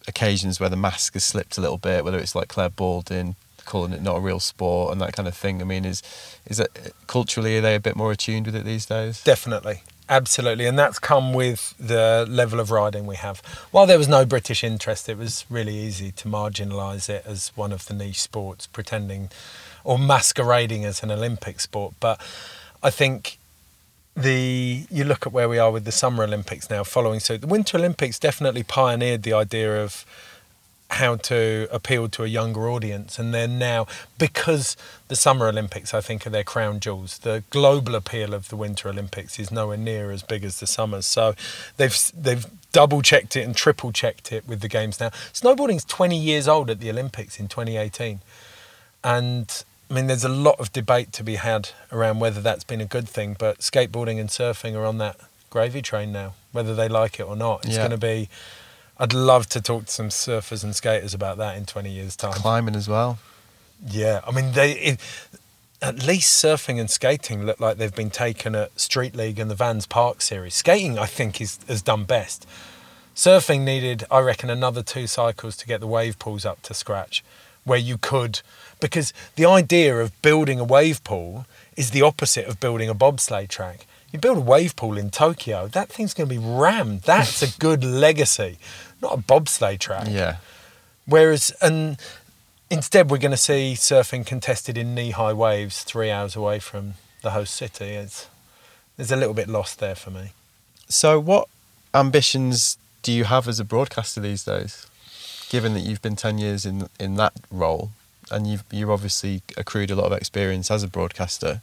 occasions 0.09 0.59
where 0.59 0.68
the 0.68 0.76
mask 0.76 1.12
has 1.14 1.24
slipped 1.24 1.59
a 1.59 1.61
little 1.61 1.78
bit. 1.78 2.05
Whether 2.05 2.18
it's 2.18 2.35
like 2.35 2.49
Clare 2.49 2.70
Balding 2.70 3.37
calling 3.71 3.93
it 3.93 4.03
not 4.03 4.16
a 4.16 4.21
real 4.21 4.41
sport 4.41 4.93
and 4.93 5.01
that 5.01 5.12
kind 5.14 5.29
of 5.29 5.35
thing. 5.35 5.62
I 5.62 5.64
mean, 5.64 5.85
is 5.85 6.03
is 6.47 6.59
that 6.59 6.93
culturally 7.07 7.57
are 7.57 7.61
they 7.61 7.77
a 7.77 7.81
bit 7.81 7.97
more 7.97 8.12
attuned 8.12 8.47
with 8.47 8.57
it 8.57 8.64
these 8.64 8.85
days? 8.85 9.23
Definitely. 9.23 9.83
Absolutely. 10.09 10.66
And 10.66 10.77
that's 10.77 10.99
come 10.99 11.33
with 11.33 11.75
the 11.79 12.27
level 12.29 12.59
of 12.59 12.73
riding 12.73 13.07
we 13.07 13.14
have. 13.14 13.39
While 13.71 13.87
there 13.87 13.97
was 13.97 14.09
no 14.09 14.25
British 14.25 14.64
interest, 14.64 15.09
it 15.09 15.16
was 15.16 15.47
really 15.49 15.77
easy 15.77 16.11
to 16.11 16.27
marginalise 16.27 17.09
it 17.09 17.23
as 17.25 17.53
one 17.55 17.73
of 17.73 17.87
the 17.87 17.95
niche 17.95 18.21
sports, 18.21 18.66
pretending 18.66 19.31
or 19.85 20.01
masquerading 20.01 20.85
as 20.85 21.05
an 21.05 21.12
Olympic 21.12 21.61
sport. 21.61 21.95
But 22.01 22.21
I 22.83 22.91
think 22.91 23.39
the 24.16 24.85
you 24.91 25.05
look 25.05 25.29
at 25.29 25.33
where 25.33 25.49
we 25.49 25.59
are 25.59 25.71
with 25.71 25.85
the 25.85 25.93
Summer 25.93 26.25
Olympics 26.25 26.68
now 26.68 26.83
following 26.83 27.21
suit. 27.21 27.43
The 27.43 27.47
Winter 27.47 27.79
Olympics 27.79 28.18
definitely 28.18 28.64
pioneered 28.64 29.23
the 29.23 29.33
idea 29.33 29.81
of 29.81 30.05
how 30.91 31.16
to 31.16 31.68
appeal 31.70 32.09
to 32.09 32.24
a 32.24 32.26
younger 32.26 32.68
audience 32.68 33.18
and 33.18 33.32
they're 33.32 33.47
now 33.47 33.86
because 34.18 34.76
the 35.09 35.14
summer 35.16 35.47
olympics 35.47 35.95
i 35.95 36.01
think 36.01 36.26
are 36.26 36.30
their 36.30 36.45
crown 36.45 36.80
jewels 36.80 37.18
the 37.18 37.45
global 37.51 37.95
appeal 37.95 38.34
of 38.34 38.49
the 38.49 38.57
winter 38.57 38.88
olympics 38.88 39.38
is 39.38 39.51
nowhere 39.53 39.76
near 39.76 40.11
as 40.11 40.22
big 40.22 40.43
as 40.45 40.59
the 40.61 40.66
summers 40.66 41.07
so 41.07 41.34
they've 41.76 41.97
they've 42.16 42.47
double 42.72 43.03
checked 43.03 43.36
it 43.36 43.43
and 43.43 43.55
triple 43.55 43.93
checked 43.93 44.32
it 44.32 44.47
with 44.49 44.61
the 44.61 44.68
games 44.68 44.99
now 45.01 45.11
snowboarding's 45.32 45.84
20 45.84 46.16
years 46.18 46.49
old 46.49 46.68
at 46.68 46.80
the 46.80 46.91
olympics 46.91 47.38
in 47.38 47.47
2018 47.49 48.20
and 49.05 49.64
I 49.91 49.95
mean, 49.95 50.07
there's 50.07 50.22
a 50.22 50.28
lot 50.28 50.61
of 50.61 50.72
debate 50.72 51.12
to 51.14 51.24
be 51.24 51.34
had 51.34 51.70
around 51.91 52.20
whether 52.20 52.41
that's 52.41 52.62
been 52.62 52.80
a 52.80 52.84
good 52.84 53.09
thing, 53.09 53.34
but 53.36 53.59
skateboarding 53.59 54.20
and 54.20 54.28
surfing 54.28 54.76
are 54.76 54.84
on 54.86 54.99
that 54.99 55.16
gravy 55.51 55.82
train 55.82 56.12
now, 56.12 56.34
whether 56.53 56.76
they 56.76 56.88
like 56.88 57.18
it 57.18 57.24
or 57.24 57.34
not. 57.34 57.64
It's 57.64 57.74
Yeah. 57.74 57.88
going 57.88 57.91
to 57.91 57.97
be. 57.97 58.28
I'd 59.01 59.14
love 59.14 59.48
to 59.48 59.62
talk 59.62 59.86
to 59.86 59.90
some 59.90 60.11
surfers 60.11 60.62
and 60.62 60.76
skaters 60.76 61.14
about 61.14 61.38
that 61.38 61.57
in 61.57 61.64
20 61.64 61.90
years' 61.90 62.16
time. 62.16 62.34
Climbing 62.34 62.76
as 62.76 62.86
well. 62.86 63.18
Yeah, 63.84 64.20
I 64.26 64.30
mean, 64.30 64.53
they 64.53 64.72
it, 64.72 65.01
at 65.80 66.07
least 66.07 66.44
surfing 66.44 66.78
and 66.78 66.90
skating 66.90 67.46
look 67.46 67.59
like 67.59 67.78
they've 67.78 67.94
been 67.94 68.11
taken 68.11 68.55
at 68.55 68.78
Street 68.78 69.16
League 69.16 69.38
and 69.38 69.51
the 69.51 69.55
Vans 69.55 69.86
Park 69.86 70.20
series. 70.20 70.55
Skating, 70.55 70.98
I 70.98 71.07
think, 71.07 71.40
is 71.40 71.59
has 71.66 71.80
done 71.80 72.05
best. 72.05 72.46
Surfing 73.16 73.62
needed, 73.62 74.05
I 74.11 74.20
reckon, 74.20 74.51
another 74.51 74.82
two 74.82 75.07
cycles 75.07 75.57
to 75.59 75.66
get 75.66 75.80
the 75.80 75.86
wave 75.86 76.18
pools 76.18 76.44
up 76.44 76.61
to 76.62 76.74
scratch. 76.74 77.24
where 77.64 77.78
you 77.78 77.98
could, 77.98 78.40
because 78.80 79.12
the 79.36 79.44
idea 79.46 79.96
of 79.98 80.20
building 80.22 80.59
a 80.59 80.64
wave 80.64 81.03
pool 81.05 81.46
is 81.76 81.90
the 81.90 82.03
opposite 82.03 82.46
of 82.46 82.59
building 82.61 82.88
a 82.88 82.94
bobsleigh 82.94 83.48
track. 83.48 83.86
You 84.12 84.18
build 84.18 84.38
a 84.38 84.40
wave 84.40 84.74
pool 84.76 84.98
in 84.98 85.11
Tokyo, 85.11 85.68
that 85.68 85.88
thing's 85.88 86.14
going 86.14 86.28
to 86.28 86.34
be 86.34 86.40
rammed. 86.44 87.03
That's 87.03 87.42
a 87.42 87.59
good 87.59 87.84
legacy, 87.84 88.59
not 89.03 89.18
a 89.18 89.22
bobsleigh 89.22 89.78
track. 89.78 90.07
Yeah. 90.09 90.36
Whereas, 91.07 91.53
and 91.61 91.98
instead, 92.70 93.11
we're 93.11 93.18
going 93.18 93.30
to 93.32 93.36
see 93.36 93.74
surfing 93.76 94.26
contested 94.26 94.78
in 94.78 94.94
knee 94.94 95.11
high 95.11 95.32
waves 95.32 95.82
three 95.82 96.11
hours 96.11 96.36
away 96.36 96.59
from 96.59 96.94
the 97.22 97.30
host 97.30 97.55
city. 97.55 97.86
It's, 97.86 98.28
there's 98.96 99.11
a 99.11 99.16
little 99.16 99.34
bit 99.34 99.48
lost 99.48 99.80
there 99.80 99.94
for 99.94 100.11
me. 100.11 100.32
So, 100.88 101.18
what 101.18 101.48
ambitions 101.94 102.78
do 103.03 103.12
you 103.12 103.24
have 103.24 103.48
as 103.48 103.59
a 103.59 103.64
broadcaster 103.64 104.20
these 104.20 104.44
days? 104.44 104.86
Given 105.48 105.74
that 105.74 105.80
you've 105.80 106.03
been 106.03 106.16
ten 106.16 106.38
years 106.38 106.64
in 106.64 106.88
in 107.01 107.16
that 107.16 107.32
role, 107.51 107.90
and 108.30 108.46
you've 108.46 108.62
you've 108.70 108.90
obviously 108.90 109.42
accrued 109.57 109.90
a 109.90 109.96
lot 109.96 110.07
of 110.07 110.12
experience 110.12 110.70
as 110.70 110.84
a 110.84 110.88
broadcaster, 110.88 111.61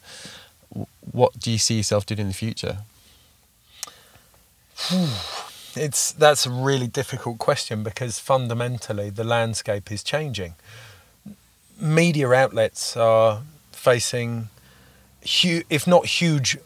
what 1.11 1.39
do 1.39 1.51
you 1.51 1.57
see 1.57 1.77
yourself 1.77 2.05
doing 2.05 2.19
in 2.19 2.27
the 2.27 2.33
future? 2.33 2.79
It's 5.77 6.11
that's 6.11 6.45
a 6.45 6.49
really 6.49 6.87
difficult 6.87 7.37
question 7.37 7.83
because 7.83 8.19
fundamentally 8.19 9.09
the 9.09 9.23
landscape 9.23 9.91
is 9.91 10.03
changing. 10.03 10.55
Media 11.79 12.31
outlets 12.31 12.97
are 12.97 13.41
facing, 13.71 14.49
hu- 15.41 15.63
if 15.69 15.85
not 15.85 16.05
huge, 16.05 16.57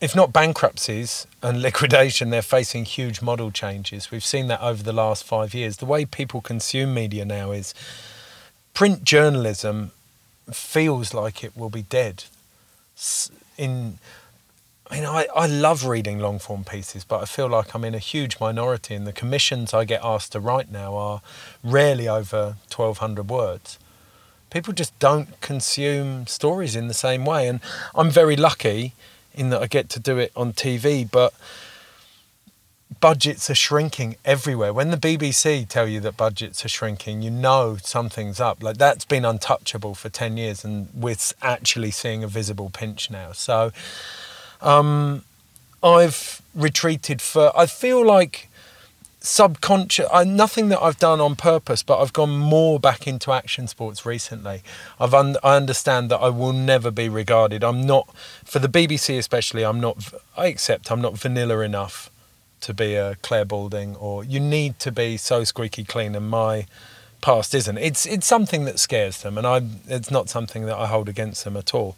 if 0.00 0.14
not 0.14 0.32
bankruptcies 0.32 1.26
and 1.42 1.62
liquidation, 1.68 2.30
they're 2.30 2.42
facing 2.42 2.84
huge 2.84 3.22
model 3.22 3.50
changes. 3.50 4.10
We've 4.10 4.24
seen 4.24 4.48
that 4.48 4.60
over 4.60 4.82
the 4.82 4.92
last 4.92 5.24
five 5.24 5.54
years. 5.54 5.78
The 5.78 5.86
way 5.86 6.04
people 6.04 6.40
consume 6.40 6.94
media 6.94 7.24
now 7.24 7.52
is 7.52 7.74
print 8.74 9.04
journalism 9.04 9.92
feels 10.52 11.14
like 11.14 11.42
it 11.42 11.56
will 11.56 11.70
be 11.70 11.82
dead. 11.82 12.24
In 13.56 13.98
I 14.92 14.94
mean, 14.96 15.06
I, 15.06 15.26
I 15.34 15.46
love 15.46 15.86
reading 15.86 16.18
long 16.18 16.38
form 16.38 16.64
pieces, 16.64 17.02
but 17.02 17.22
I 17.22 17.24
feel 17.24 17.48
like 17.48 17.74
I'm 17.74 17.82
in 17.82 17.94
a 17.94 17.98
huge 17.98 18.38
minority, 18.38 18.94
and 18.94 19.06
the 19.06 19.12
commissions 19.12 19.72
I 19.72 19.86
get 19.86 20.02
asked 20.04 20.32
to 20.32 20.40
write 20.40 20.70
now 20.70 20.94
are 20.96 21.22
rarely 21.64 22.06
over 22.06 22.56
1,200 22.70 23.30
words. 23.30 23.78
People 24.50 24.74
just 24.74 24.96
don't 24.98 25.40
consume 25.40 26.26
stories 26.26 26.76
in 26.76 26.88
the 26.88 26.94
same 26.94 27.24
way, 27.24 27.48
and 27.48 27.60
I'm 27.94 28.10
very 28.10 28.36
lucky 28.36 28.92
in 29.32 29.48
that 29.48 29.62
I 29.62 29.66
get 29.66 29.88
to 29.90 29.98
do 29.98 30.18
it 30.18 30.30
on 30.36 30.52
TV, 30.52 31.10
but 31.10 31.32
budgets 33.00 33.48
are 33.48 33.54
shrinking 33.54 34.16
everywhere. 34.26 34.74
When 34.74 34.90
the 34.90 34.98
BBC 34.98 35.66
tell 35.66 35.88
you 35.88 36.00
that 36.00 36.18
budgets 36.18 36.66
are 36.66 36.68
shrinking, 36.68 37.22
you 37.22 37.30
know 37.30 37.78
something's 37.82 38.40
up. 38.40 38.62
Like 38.62 38.76
that's 38.76 39.06
been 39.06 39.24
untouchable 39.24 39.94
for 39.94 40.10
10 40.10 40.36
years, 40.36 40.66
and 40.66 40.90
we're 40.92 41.16
actually 41.40 41.92
seeing 41.92 42.22
a 42.22 42.28
visible 42.28 42.68
pinch 42.68 43.10
now. 43.10 43.32
So, 43.32 43.72
um, 44.62 45.24
I've 45.82 46.40
retreated 46.54 47.20
for. 47.20 47.56
I 47.58 47.66
feel 47.66 48.04
like 48.04 48.48
subconscious. 49.20 50.06
I, 50.12 50.24
nothing 50.24 50.68
that 50.68 50.80
I've 50.82 50.98
done 50.98 51.20
on 51.20 51.36
purpose, 51.36 51.82
but 51.82 52.00
I've 52.00 52.12
gone 52.12 52.30
more 52.30 52.78
back 52.80 53.06
into 53.06 53.32
action 53.32 53.66
sports 53.66 54.04
recently. 54.04 54.62
I've 55.00 55.14
un, 55.14 55.36
I 55.42 55.56
understand 55.56 56.10
that 56.10 56.18
I 56.18 56.28
will 56.28 56.52
never 56.52 56.90
be 56.90 57.08
regarded. 57.08 57.62
I'm 57.64 57.86
not 57.86 58.08
for 58.44 58.58
the 58.58 58.68
BBC 58.68 59.18
especially. 59.18 59.64
I'm 59.64 59.80
not. 59.80 60.12
I 60.36 60.46
accept 60.46 60.90
I'm 60.90 61.00
not 61.00 61.18
vanilla 61.18 61.60
enough 61.60 62.10
to 62.60 62.72
be 62.72 62.94
a 62.94 63.16
Clare 63.16 63.44
Balding, 63.44 63.96
or 63.96 64.24
you 64.24 64.38
need 64.40 64.78
to 64.80 64.92
be 64.92 65.16
so 65.16 65.44
squeaky 65.44 65.84
clean, 65.84 66.14
and 66.14 66.28
my 66.28 66.66
past 67.20 67.54
isn't. 67.54 67.78
It's 67.78 68.06
it's 68.06 68.26
something 68.26 68.64
that 68.64 68.78
scares 68.78 69.22
them, 69.22 69.38
and 69.38 69.46
I. 69.46 69.62
It's 69.88 70.10
not 70.10 70.28
something 70.28 70.66
that 70.66 70.76
I 70.76 70.86
hold 70.86 71.08
against 71.08 71.44
them 71.44 71.56
at 71.56 71.74
all. 71.74 71.96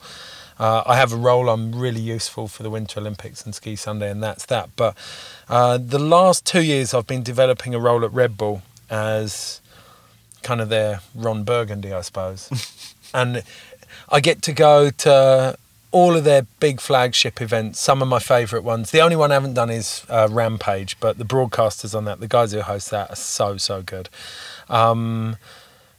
Uh, 0.59 0.83
I 0.87 0.97
have 0.97 1.13
a 1.13 1.17
role. 1.17 1.49
I'm 1.49 1.75
really 1.75 2.01
useful 2.01 2.49
for 2.49 2.63
the 2.63 2.71
Winter 2.71 3.01
Olympics 3.01 3.45
and 3.45 3.55
Ski 3.55 3.77
Sunday, 3.77 4.11
and 4.11 4.23
that's 4.23 4.47
that. 4.47 4.71
But 4.77 4.97
uh, 5.49 5.79
the 5.79 5.99
last 5.99 6.47
two 6.47 6.63
years, 6.63 6.95
I've 6.95 7.07
been 7.07 7.23
developing 7.23 7.75
a 7.75 7.81
role 7.81 8.05
at 8.05 8.13
Red 8.13 8.37
Bull 8.37 8.63
as 8.89 9.61
kind 10.43 10.61
of 10.61 10.69
their 10.69 11.01
Ron 11.15 11.43
Burgundy, 11.45 11.93
I 11.93 12.03
suppose. 12.03 12.95
and 13.15 13.43
I 14.09 14.21
get 14.21 14.43
to 14.43 14.53
go 14.53 14.91
to 14.91 15.57
all 15.91 16.17
of 16.17 16.25
their 16.25 16.43
big 16.61 16.81
flagship 16.81 17.41
events. 17.41 17.81
Some 17.81 18.03
of 18.03 18.09
my 18.09 18.19
favourite 18.19 18.65
ones. 18.65 18.91
The 18.91 19.01
only 19.01 19.17
one 19.17 19.31
I 19.31 19.35
haven't 19.35 19.55
done 19.55 19.71
is 19.71 20.05
uh, 20.09 20.29
Rampage, 20.31 20.99
but 21.01 21.19
the 21.19 21.25
broadcasters 21.25 21.97
on 21.97 22.05
that, 22.05 22.21
the 22.21 22.29
guys 22.29 22.53
who 22.53 22.61
host 22.61 22.91
that, 22.91 23.11
are 23.11 23.17
so 23.17 23.57
so 23.57 23.81
good. 23.81 24.09
Um, 24.69 25.37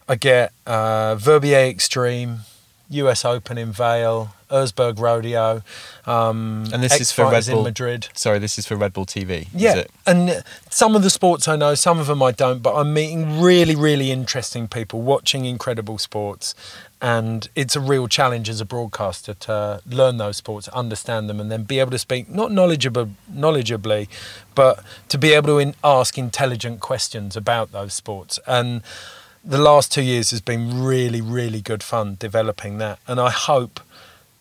I 0.07 0.15
get 0.15 0.51
uh, 0.67 1.15
Verbier 1.15 1.65
Extreme, 1.65 2.39
US 2.89 3.25
Open 3.25 3.57
in 3.57 3.71
Vail, 3.71 4.34
Erzberg 4.49 4.99
Rodeo, 4.99 5.61
um, 6.05 6.65
And 6.73 6.83
this 6.83 6.99
is 6.99 7.11
for 7.11 7.29
Red 7.29 7.45
Bull. 7.45 7.59
in 7.59 7.63
Madrid. 7.63 8.07
Sorry, 8.13 8.39
this 8.39 8.57
is 8.57 8.65
for 8.65 8.75
Red 8.75 8.93
Bull 8.93 9.05
TV. 9.05 9.41
is 9.41 9.47
Yeah, 9.53 9.83
and 10.05 10.43
some 10.69 10.95
of 10.95 11.03
the 11.03 11.09
sports 11.09 11.47
I 11.47 11.55
know, 11.55 11.75
some 11.75 11.99
of 11.99 12.07
them 12.07 12.21
I 12.21 12.31
don't, 12.31 12.61
but 12.61 12.75
I'm 12.75 12.93
meeting 12.93 13.41
really, 13.41 13.75
really 13.75 14.11
interesting 14.11 14.67
people, 14.67 15.01
watching 15.01 15.45
incredible 15.45 15.97
sports, 15.97 16.55
and 17.01 17.49
it's 17.55 17.75
a 17.75 17.79
real 17.79 18.07
challenge 18.07 18.49
as 18.49 18.61
a 18.61 18.65
broadcaster 18.65 19.33
to 19.33 19.81
learn 19.85 20.17
those 20.17 20.37
sports, 20.37 20.67
understand 20.69 21.29
them, 21.29 21.39
and 21.39 21.51
then 21.51 21.63
be 21.63 21.79
able 21.79 21.91
to 21.91 21.99
speak 21.99 22.29
not 22.29 22.51
knowledgeable, 22.51 23.09
knowledgeably, 23.31 24.07
but 24.55 24.83
to 25.09 25.17
be 25.17 25.33
able 25.33 25.47
to 25.47 25.59
in, 25.59 25.75
ask 25.83 26.17
intelligent 26.17 26.79
questions 26.79 27.35
about 27.35 27.71
those 27.71 27.93
sports. 27.93 28.39
And 28.47 28.81
the 29.43 29.59
last 29.59 29.91
two 29.91 30.01
years 30.01 30.31
has 30.31 30.41
been 30.41 30.83
really, 30.83 31.21
really 31.21 31.61
good 31.61 31.83
fun 31.83 32.17
developing 32.19 32.79
that, 32.79 32.97
and 33.07 33.19
I 33.19 33.29
hope 33.29 33.79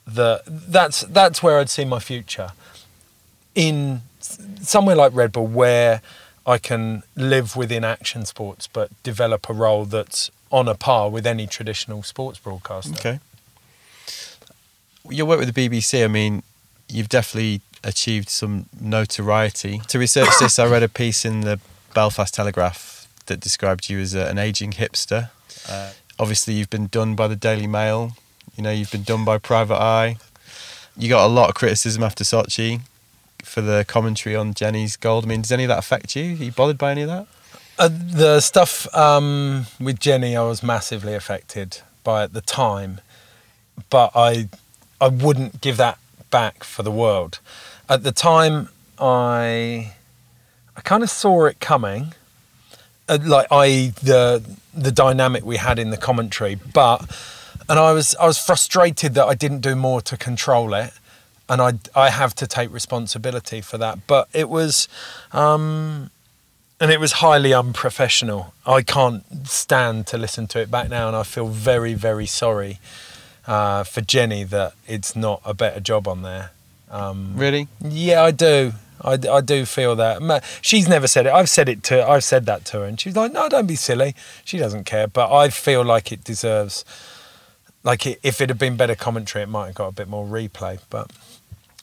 that 0.06 0.42
that's 0.46 1.02
that's 1.02 1.42
where 1.42 1.58
I'd 1.58 1.70
see 1.70 1.84
my 1.84 1.98
future 1.98 2.52
in 3.54 4.02
somewhere 4.20 4.96
like 4.96 5.14
Red 5.14 5.32
Bull 5.32 5.46
where 5.46 6.02
I 6.46 6.58
can 6.58 7.02
live 7.16 7.56
within 7.56 7.84
action 7.84 8.24
sports 8.26 8.66
but 8.66 8.90
develop 9.02 9.48
a 9.48 9.52
role 9.52 9.84
that's 9.84 10.30
on 10.50 10.68
a 10.68 10.74
par 10.74 11.10
with 11.10 11.26
any 11.26 11.46
traditional 11.46 12.02
sports 12.02 12.38
broadcaster. 12.38 12.94
Okay. 12.94 13.20
Your 15.10 15.26
work 15.26 15.40
with 15.40 15.52
the 15.52 15.68
BBC, 15.68 16.04
I 16.04 16.08
mean, 16.08 16.42
you've 16.88 17.08
definitely 17.08 17.60
achieved 17.82 18.28
some 18.28 18.66
notoriety. 18.80 19.80
To 19.88 19.98
research 19.98 20.28
this, 20.40 20.58
I 20.58 20.66
read 20.66 20.82
a 20.82 20.88
piece 20.88 21.24
in 21.24 21.40
the 21.40 21.60
Belfast 21.92 22.32
Telegraph 22.32 23.08
that 23.26 23.40
described 23.40 23.90
you 23.90 23.98
as 24.00 24.14
a, 24.14 24.26
an 24.28 24.38
aging 24.38 24.72
hipster. 24.72 25.30
Uh, 25.68 25.90
obviously, 26.18 26.54
you've 26.54 26.70
been 26.70 26.86
done 26.86 27.14
by 27.14 27.26
the 27.28 27.36
Daily 27.36 27.66
Mail. 27.66 28.12
You 28.56 28.62
know, 28.62 28.70
you've 28.70 28.92
been 28.92 29.02
done 29.02 29.24
by 29.24 29.38
Private 29.38 29.80
Eye. 29.80 30.16
You 30.96 31.08
got 31.08 31.26
a 31.26 31.28
lot 31.28 31.48
of 31.48 31.56
criticism 31.56 32.04
after 32.04 32.22
Sochi 32.22 32.82
for 33.42 33.60
the 33.60 33.84
commentary 33.86 34.36
on 34.36 34.54
Jenny's 34.54 34.96
gold. 34.96 35.24
I 35.24 35.28
mean, 35.28 35.42
does 35.42 35.50
any 35.50 35.64
of 35.64 35.68
that 35.68 35.78
affect 35.78 36.14
you? 36.14 36.34
Are 36.34 36.44
you 36.44 36.52
bothered 36.52 36.78
by 36.78 36.92
any 36.92 37.02
of 37.02 37.08
that? 37.08 37.26
Uh, 37.76 37.88
the 37.90 38.40
stuff 38.40 38.92
um, 38.94 39.66
with 39.80 39.98
Jenny, 39.98 40.36
I 40.36 40.44
was 40.44 40.62
massively 40.62 41.14
affected 41.14 41.80
by 42.04 42.22
at 42.22 42.32
the 42.32 42.40
time, 42.40 43.00
but 43.90 44.12
I, 44.14 44.48
I 45.00 45.08
wouldn't 45.08 45.60
give 45.60 45.76
that 45.78 45.98
back 46.30 46.62
for 46.62 46.84
the 46.84 46.92
world. 46.92 47.40
At 47.88 48.04
the 48.04 48.12
time, 48.12 48.68
I, 49.00 49.94
I 50.76 50.80
kind 50.82 51.02
of 51.02 51.10
saw 51.10 51.46
it 51.46 51.58
coming, 51.58 52.14
uh, 53.08 53.18
like 53.20 53.48
i.e. 53.50 53.88
the 54.02 54.44
the 54.72 54.90
dynamic 54.90 55.44
we 55.44 55.56
had 55.56 55.78
in 55.78 55.90
the 55.90 55.96
commentary, 55.96 56.54
but 56.54 56.98
and 57.68 57.78
I 57.78 57.92
was 57.92 58.14
I 58.20 58.26
was 58.26 58.38
frustrated 58.38 59.14
that 59.14 59.26
I 59.26 59.34
didn't 59.34 59.60
do 59.60 59.74
more 59.76 60.00
to 60.02 60.16
control 60.16 60.74
it, 60.74 60.92
and 61.48 61.60
I 61.60 61.74
I 61.94 62.10
have 62.10 62.34
to 62.36 62.46
take 62.46 62.72
responsibility 62.72 63.60
for 63.60 63.78
that. 63.78 64.06
But 64.06 64.28
it 64.32 64.48
was. 64.48 64.88
Um, 65.32 66.10
and 66.80 66.90
it 66.90 66.98
was 66.98 67.12
highly 67.12 67.54
unprofessional. 67.54 68.52
I 68.66 68.82
can't 68.82 69.24
stand 69.46 70.08
to 70.08 70.18
listen 70.18 70.48
to 70.48 70.60
it 70.60 70.70
back 70.72 70.90
now, 70.90 71.06
and 71.06 71.16
I 71.16 71.22
feel 71.22 71.46
very, 71.46 71.94
very 71.94 72.26
sorry 72.26 72.78
uh, 73.46 73.84
for 73.84 74.00
Jenny 74.00 74.42
that 74.44 74.74
it's 74.86 75.14
not 75.14 75.40
a 75.44 75.54
better 75.54 75.78
job 75.78 76.08
on 76.08 76.22
there. 76.22 76.50
Um, 76.90 77.34
Really? 77.36 77.68
yeah, 77.80 78.22
I 78.24 78.32
do. 78.32 78.72
I, 79.00 79.12
I 79.30 79.40
do 79.40 79.64
feel 79.64 79.94
that. 79.96 80.44
She's 80.62 80.88
never 80.88 81.06
said 81.06 81.26
it. 81.26 81.32
I've 81.32 81.48
said 81.48 81.68
it 81.68 81.82
to. 81.84 82.06
I've 82.06 82.24
said 82.24 82.44
that 82.46 82.64
to 82.66 82.78
her, 82.80 82.84
and 82.84 82.98
she's 83.00 83.14
like, 83.16 83.32
"No, 83.32 83.48
don't 83.48 83.66
be 83.66 83.76
silly." 83.76 84.14
She 84.44 84.58
doesn't 84.58 84.84
care, 84.84 85.06
but 85.06 85.32
I 85.32 85.50
feel 85.50 85.84
like 85.84 86.10
it 86.10 86.24
deserves. 86.24 86.84
Like 87.84 88.06
it, 88.06 88.18
if 88.22 88.40
it 88.40 88.48
had 88.48 88.58
been 88.58 88.76
better 88.76 88.94
commentary, 88.94 89.42
it 89.42 89.48
might 89.48 89.66
have 89.66 89.74
got 89.76 89.88
a 89.88 89.92
bit 89.92 90.08
more 90.08 90.26
replay. 90.26 90.80
But 90.90 91.12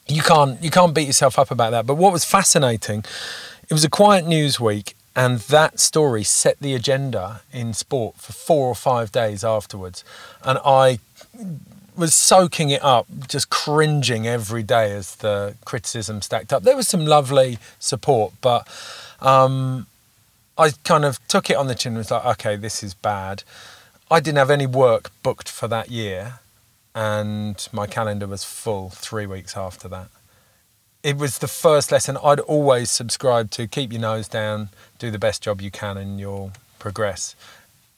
you 0.08 0.22
can't 0.22 0.62
you 0.62 0.70
can't 0.70 0.94
beat 0.94 1.06
yourself 1.06 1.38
up 1.38 1.50
about 1.50 1.70
that. 1.70 1.86
But 1.86 1.94
what 1.94 2.12
was 2.12 2.24
fascinating, 2.24 3.04
it 3.68 3.72
was 3.72 3.84
a 3.84 3.90
quiet 3.90 4.26
news 4.26 4.60
week, 4.60 4.94
and 5.16 5.38
that 5.40 5.78
story 5.78 6.24
set 6.24 6.58
the 6.60 6.74
agenda 6.74 7.42
in 7.52 7.72
sport 7.72 8.16
for 8.16 8.32
four 8.32 8.68
or 8.68 8.74
five 8.74 9.12
days 9.12 9.44
afterwards, 9.44 10.04
and 10.44 10.58
I 10.64 10.98
was 11.96 12.14
soaking 12.14 12.70
it 12.70 12.82
up, 12.82 13.06
just 13.28 13.50
cringing 13.50 14.26
every 14.26 14.62
day 14.62 14.92
as 14.92 15.16
the 15.16 15.54
criticism 15.64 16.22
stacked 16.22 16.52
up. 16.52 16.62
There 16.62 16.76
was 16.76 16.88
some 16.88 17.04
lovely 17.06 17.58
support, 17.78 18.32
but 18.40 18.66
um, 19.20 19.86
I 20.56 20.70
kind 20.84 21.04
of 21.04 21.26
took 21.28 21.50
it 21.50 21.56
on 21.56 21.66
the 21.66 21.74
chin 21.74 21.92
and 21.92 21.98
was 21.98 22.10
like, 22.10 22.24
okay, 22.24 22.56
this 22.56 22.82
is 22.82 22.94
bad. 22.94 23.42
I 24.12 24.20
didn't 24.20 24.36
have 24.36 24.50
any 24.50 24.66
work 24.66 25.10
booked 25.22 25.48
for 25.48 25.66
that 25.68 25.90
year, 25.90 26.40
and 26.94 27.66
my 27.72 27.86
calendar 27.86 28.26
was 28.26 28.44
full 28.44 28.90
three 28.90 29.24
weeks 29.24 29.56
after 29.56 29.88
that. 29.88 30.08
It 31.02 31.16
was 31.16 31.38
the 31.38 31.48
first 31.48 31.90
lesson 31.90 32.18
I'd 32.22 32.40
always 32.40 32.90
subscribed 32.90 33.54
to 33.54 33.66
keep 33.66 33.90
your 33.90 34.02
nose 34.02 34.28
down, 34.28 34.68
do 34.98 35.10
the 35.10 35.18
best 35.18 35.42
job 35.42 35.62
you 35.62 35.70
can, 35.70 35.96
and 35.96 36.20
you'll 36.20 36.52
progress. 36.78 37.34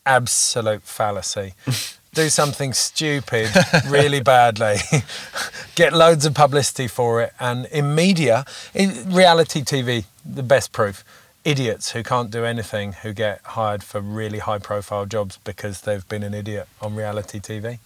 Absolute 0.07 0.85
fallacy. 0.85 1.55
do 2.15 2.29
something 2.29 2.73
stupid 2.73 3.51
really 3.89 4.21
badly, 4.21 4.77
get 5.75 5.93
loads 5.93 6.25
of 6.25 6.33
publicity 6.33 6.87
for 6.87 7.23
it, 7.23 7.33
and 7.41 7.67
in 7.67 7.93
media, 7.93 8.45
in 8.73 9.13
reality 9.13 9.63
TV, 9.63 10.05
the 10.25 10.45
best 10.45 10.71
proof. 10.71 11.03
Idiots 11.45 11.93
who 11.93 12.03
can't 12.03 12.31
do 12.31 12.45
anything 12.45 12.95
who 12.95 13.13
get 13.13 13.41
hired 13.45 13.83
for 13.83 14.01
really 14.01 14.39
high 14.39 14.59
profile 14.59 15.05
jobs 15.05 15.39
because 15.45 15.83
they've 15.83 16.09
been 16.09 16.23
an 16.23 16.33
idiot 16.33 16.69
on 16.81 16.95
reality 16.95 17.39
TV. 17.39 17.79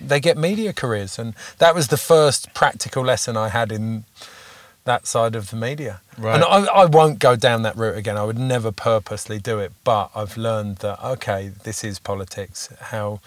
They 0.00 0.20
get 0.20 0.36
media 0.36 0.72
careers, 0.72 1.18
and 1.18 1.34
that 1.58 1.74
was 1.74 1.88
the 1.88 1.96
first 1.96 2.52
practical 2.54 3.02
lesson 3.02 3.36
I 3.36 3.48
had 3.48 3.72
in 3.72 4.04
that 4.84 5.06
side 5.06 5.34
of 5.34 5.50
the 5.50 5.56
media. 5.56 6.00
Right. 6.16 6.34
And 6.34 6.44
I, 6.44 6.64
I 6.66 6.84
won't 6.84 7.18
go 7.18 7.34
down 7.34 7.62
that 7.62 7.76
route 7.76 7.96
again. 7.96 8.16
I 8.16 8.24
would 8.24 8.38
never 8.38 8.72
purposely 8.72 9.38
do 9.38 9.58
it, 9.58 9.72
but 9.84 10.10
I've 10.14 10.36
learned 10.36 10.76
that 10.78 11.02
okay, 11.02 11.50
this 11.64 11.82
is 11.82 11.98
politics. 11.98 12.68
How 12.80 13.20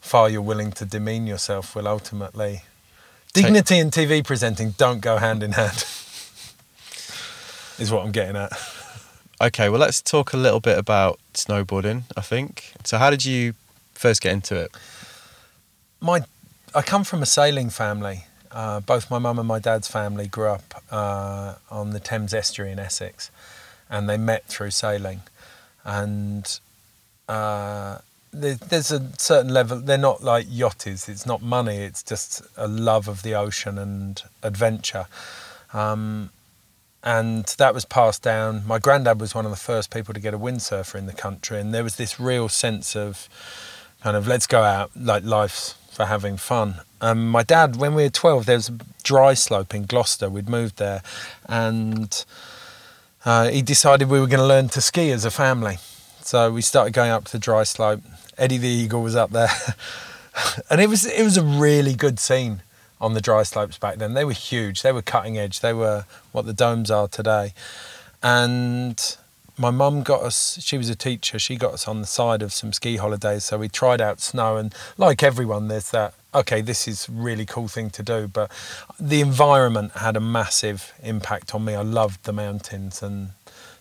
far 0.00 0.28
you're 0.28 0.42
willing 0.42 0.72
to 0.72 0.84
demean 0.84 1.26
yourself 1.26 1.76
will 1.76 1.88
ultimately. 1.88 2.62
Dignity 3.32 3.78
and 3.78 3.92
TV 3.92 4.24
presenting 4.24 4.70
don't 4.72 5.00
go 5.00 5.18
hand 5.18 5.42
in 5.42 5.52
hand. 5.52 5.76
is 7.78 7.92
what 7.92 8.04
I'm 8.04 8.12
getting 8.12 8.36
at. 8.36 8.52
Okay, 9.40 9.68
well, 9.68 9.78
let's 9.78 10.02
talk 10.02 10.32
a 10.32 10.36
little 10.36 10.58
bit 10.58 10.76
about 10.76 11.20
snowboarding. 11.32 12.02
I 12.16 12.22
think. 12.22 12.72
So, 12.84 12.98
how 12.98 13.10
did 13.10 13.24
you 13.24 13.54
first 13.94 14.20
get 14.20 14.32
into 14.32 14.56
it? 14.56 14.72
My, 16.00 16.22
I 16.74 16.82
come 16.82 17.04
from 17.04 17.22
a 17.22 17.26
sailing 17.26 17.70
family. 17.70 18.24
Uh, 18.50 18.80
both 18.80 19.10
my 19.10 19.18
mum 19.18 19.38
and 19.38 19.46
my 19.46 19.58
dad's 19.58 19.86
family 19.86 20.26
grew 20.26 20.48
up 20.48 20.82
uh, 20.90 21.54
on 21.70 21.90
the 21.90 22.00
Thames 22.00 22.34
estuary 22.34 22.72
in 22.72 22.78
Essex, 22.80 23.30
and 23.88 24.08
they 24.08 24.16
met 24.16 24.46
through 24.46 24.70
sailing. 24.70 25.20
And 25.84 26.58
uh, 27.28 27.98
there, 28.32 28.54
there's 28.54 28.90
a 28.90 29.08
certain 29.18 29.52
level. 29.52 29.78
They're 29.78 29.98
not 29.98 30.24
like 30.24 30.46
yachties. 30.46 31.08
It's 31.08 31.26
not 31.26 31.42
money. 31.42 31.76
It's 31.76 32.02
just 32.02 32.42
a 32.56 32.66
love 32.66 33.06
of 33.06 33.22
the 33.22 33.34
ocean 33.36 33.78
and 33.78 34.20
adventure. 34.42 35.06
Um, 35.72 36.30
and 37.02 37.44
that 37.58 37.74
was 37.74 37.84
passed 37.84 38.22
down. 38.22 38.66
My 38.66 38.78
granddad 38.78 39.20
was 39.20 39.34
one 39.34 39.44
of 39.44 39.50
the 39.50 39.56
first 39.56 39.90
people 39.90 40.14
to 40.14 40.20
get 40.20 40.34
a 40.34 40.38
windsurfer 40.38 40.96
in 40.96 41.06
the 41.06 41.12
country, 41.12 41.60
and 41.60 41.72
there 41.72 41.84
was 41.84 41.96
this 41.96 42.18
real 42.18 42.48
sense 42.48 42.96
of 42.96 43.28
kind 44.02 44.16
of 44.16 44.26
let's 44.26 44.46
go 44.46 44.62
out, 44.62 44.90
like 44.96 45.24
life's 45.24 45.74
for 45.90 46.06
having 46.06 46.36
fun. 46.36 46.76
Um, 47.00 47.28
my 47.28 47.42
dad, 47.42 47.76
when 47.76 47.94
we 47.94 48.04
were 48.04 48.08
12, 48.08 48.46
there 48.46 48.56
was 48.56 48.68
a 48.68 48.78
dry 49.02 49.34
slope 49.34 49.74
in 49.74 49.84
Gloucester. 49.84 50.28
We'd 50.28 50.48
moved 50.48 50.76
there, 50.76 51.02
and 51.46 52.24
uh, 53.24 53.48
he 53.48 53.62
decided 53.62 54.08
we 54.08 54.20
were 54.20 54.26
going 54.26 54.38
to 54.40 54.46
learn 54.46 54.68
to 54.70 54.80
ski 54.80 55.10
as 55.10 55.24
a 55.24 55.30
family. 55.30 55.78
So 56.20 56.52
we 56.52 56.62
started 56.62 56.92
going 56.92 57.10
up 57.10 57.24
to 57.26 57.32
the 57.32 57.38
dry 57.38 57.62
slope. 57.64 58.02
Eddie 58.36 58.58
the 58.58 58.68
Eagle 58.68 59.02
was 59.02 59.16
up 59.16 59.30
there, 59.30 59.50
and 60.70 60.80
it 60.80 60.88
was 60.88 61.04
it 61.04 61.22
was 61.22 61.36
a 61.36 61.42
really 61.42 61.94
good 61.94 62.18
scene 62.18 62.62
on 63.00 63.14
the 63.14 63.20
dry 63.20 63.42
slopes 63.42 63.78
back 63.78 63.96
then. 63.96 64.14
They 64.14 64.24
were 64.24 64.32
huge. 64.32 64.82
They 64.82 64.92
were 64.92 65.02
cutting 65.02 65.38
edge. 65.38 65.60
They 65.60 65.72
were 65.72 66.04
what 66.32 66.46
the 66.46 66.52
domes 66.52 66.90
are 66.90 67.08
today. 67.08 67.54
And 68.22 69.16
my 69.56 69.70
mum 69.70 70.02
got 70.02 70.22
us, 70.22 70.62
she 70.62 70.78
was 70.78 70.88
a 70.88 70.94
teacher, 70.94 71.38
she 71.38 71.56
got 71.56 71.74
us 71.74 71.88
on 71.88 72.00
the 72.00 72.06
side 72.06 72.42
of 72.42 72.52
some 72.52 72.72
ski 72.72 72.96
holidays. 72.96 73.44
So 73.44 73.58
we 73.58 73.68
tried 73.68 74.00
out 74.00 74.20
snow. 74.20 74.56
And 74.56 74.74
like 74.96 75.22
everyone, 75.22 75.68
there's 75.68 75.90
that, 75.90 76.14
okay, 76.34 76.60
this 76.60 76.86
is 76.86 77.08
really 77.08 77.44
cool 77.44 77.68
thing 77.68 77.90
to 77.90 78.02
do. 78.02 78.28
But 78.28 78.50
the 79.00 79.20
environment 79.20 79.92
had 79.96 80.16
a 80.16 80.20
massive 80.20 80.92
impact 81.02 81.54
on 81.54 81.64
me. 81.64 81.74
I 81.74 81.82
loved 81.82 82.24
the 82.24 82.32
mountains 82.32 83.02
and 83.02 83.30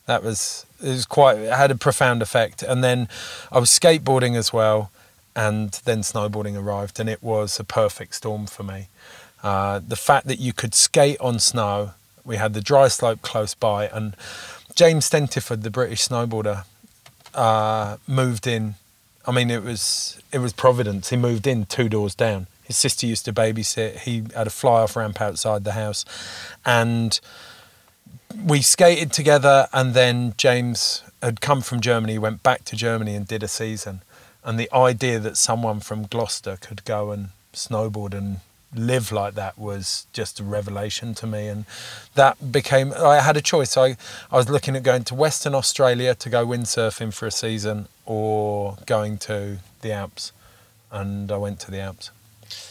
that 0.07 0.23
was, 0.23 0.65
it 0.81 0.89
was 0.89 1.05
quite, 1.05 1.37
it 1.37 1.53
had 1.53 1.69
a 1.69 1.75
profound 1.75 2.21
effect. 2.21 2.63
And 2.63 2.83
then 2.83 3.07
I 3.51 3.59
was 3.59 3.69
skateboarding 3.69 4.35
as 4.35 4.51
well. 4.51 4.89
And 5.37 5.69
then 5.85 5.99
snowboarding 5.99 6.57
arrived, 6.57 6.99
and 6.99 7.07
it 7.07 7.21
was 7.21 7.59
a 7.59 7.63
perfect 7.63 8.15
storm 8.15 8.47
for 8.47 8.63
me. 8.63 8.87
Uh, 9.43 9.79
the 9.87 9.95
fact 9.95 10.25
that 10.25 10.39
you 10.39 10.51
could 10.51 10.73
skate 10.73 11.19
on 11.19 11.37
snow, 11.37 11.91
we 12.25 12.37
had 12.37 12.55
the 12.55 12.61
dry 12.61 12.87
slope 12.87 13.21
close 13.21 13.53
by, 13.53 13.87
and 13.87 14.15
James 14.73 15.07
Stentiford, 15.07 15.61
the 15.61 15.69
British 15.69 16.07
snowboarder, 16.07 16.65
uh, 17.35 17.97
moved 18.07 18.47
in. 18.47 18.75
I 19.27 19.31
mean, 19.31 19.51
it 19.51 19.63
was 19.63 20.19
it 20.31 20.39
was 20.39 20.53
Providence. 20.53 21.09
He 21.11 21.17
moved 21.17 21.45
in 21.45 21.67
two 21.67 21.87
doors 21.87 22.15
down. 22.15 22.47
His 22.63 22.75
sister 22.75 23.05
used 23.05 23.25
to 23.25 23.33
babysit. 23.33 23.99
He 23.99 24.23
had 24.35 24.47
a 24.47 24.49
fly-off 24.49 24.95
ramp 24.95 25.21
outside 25.21 25.63
the 25.63 25.73
house, 25.73 26.03
and 26.65 27.19
we 28.43 28.61
skated 28.61 29.11
together. 29.11 29.67
And 29.71 29.93
then 29.93 30.33
James 30.35 31.03
had 31.21 31.41
come 31.41 31.61
from 31.61 31.79
Germany, 31.79 32.17
went 32.17 32.41
back 32.41 32.65
to 32.65 32.75
Germany, 32.75 33.15
and 33.15 33.27
did 33.27 33.43
a 33.43 33.47
season. 33.47 34.01
And 34.47 34.57
the 34.57 34.73
idea 34.73 35.19
that 35.19 35.35
someone 35.35 35.81
from 35.81 36.07
Gloucester 36.07 36.57
could 36.61 36.85
go 36.85 37.11
and 37.11 37.29
snowboard 37.53 38.13
and 38.13 38.39
live 38.73 39.11
like 39.11 39.35
that 39.35 39.57
was 39.57 40.07
just 40.13 40.39
a 40.39 40.43
revelation 40.43 41.13
to 41.15 41.27
me 41.27 41.47
and 41.47 41.65
that 42.15 42.51
became 42.51 42.93
I 42.93 43.19
had 43.19 43.35
a 43.35 43.41
choice. 43.41 43.75
I 43.75 43.97
I 44.31 44.37
was 44.37 44.49
looking 44.49 44.77
at 44.77 44.83
going 44.83 45.03
to 45.05 45.15
Western 45.15 45.53
Australia 45.53 46.15
to 46.15 46.29
go 46.29 46.47
windsurfing 46.47 47.13
for 47.13 47.27
a 47.27 47.31
season 47.31 47.89
or 48.05 48.77
going 48.85 49.17
to 49.19 49.57
the 49.81 49.91
Alps 49.91 50.31
and 50.93 51.29
I 51.29 51.35
went 51.35 51.59
to 51.61 51.71
the 51.71 51.81
Alps. 51.81 52.11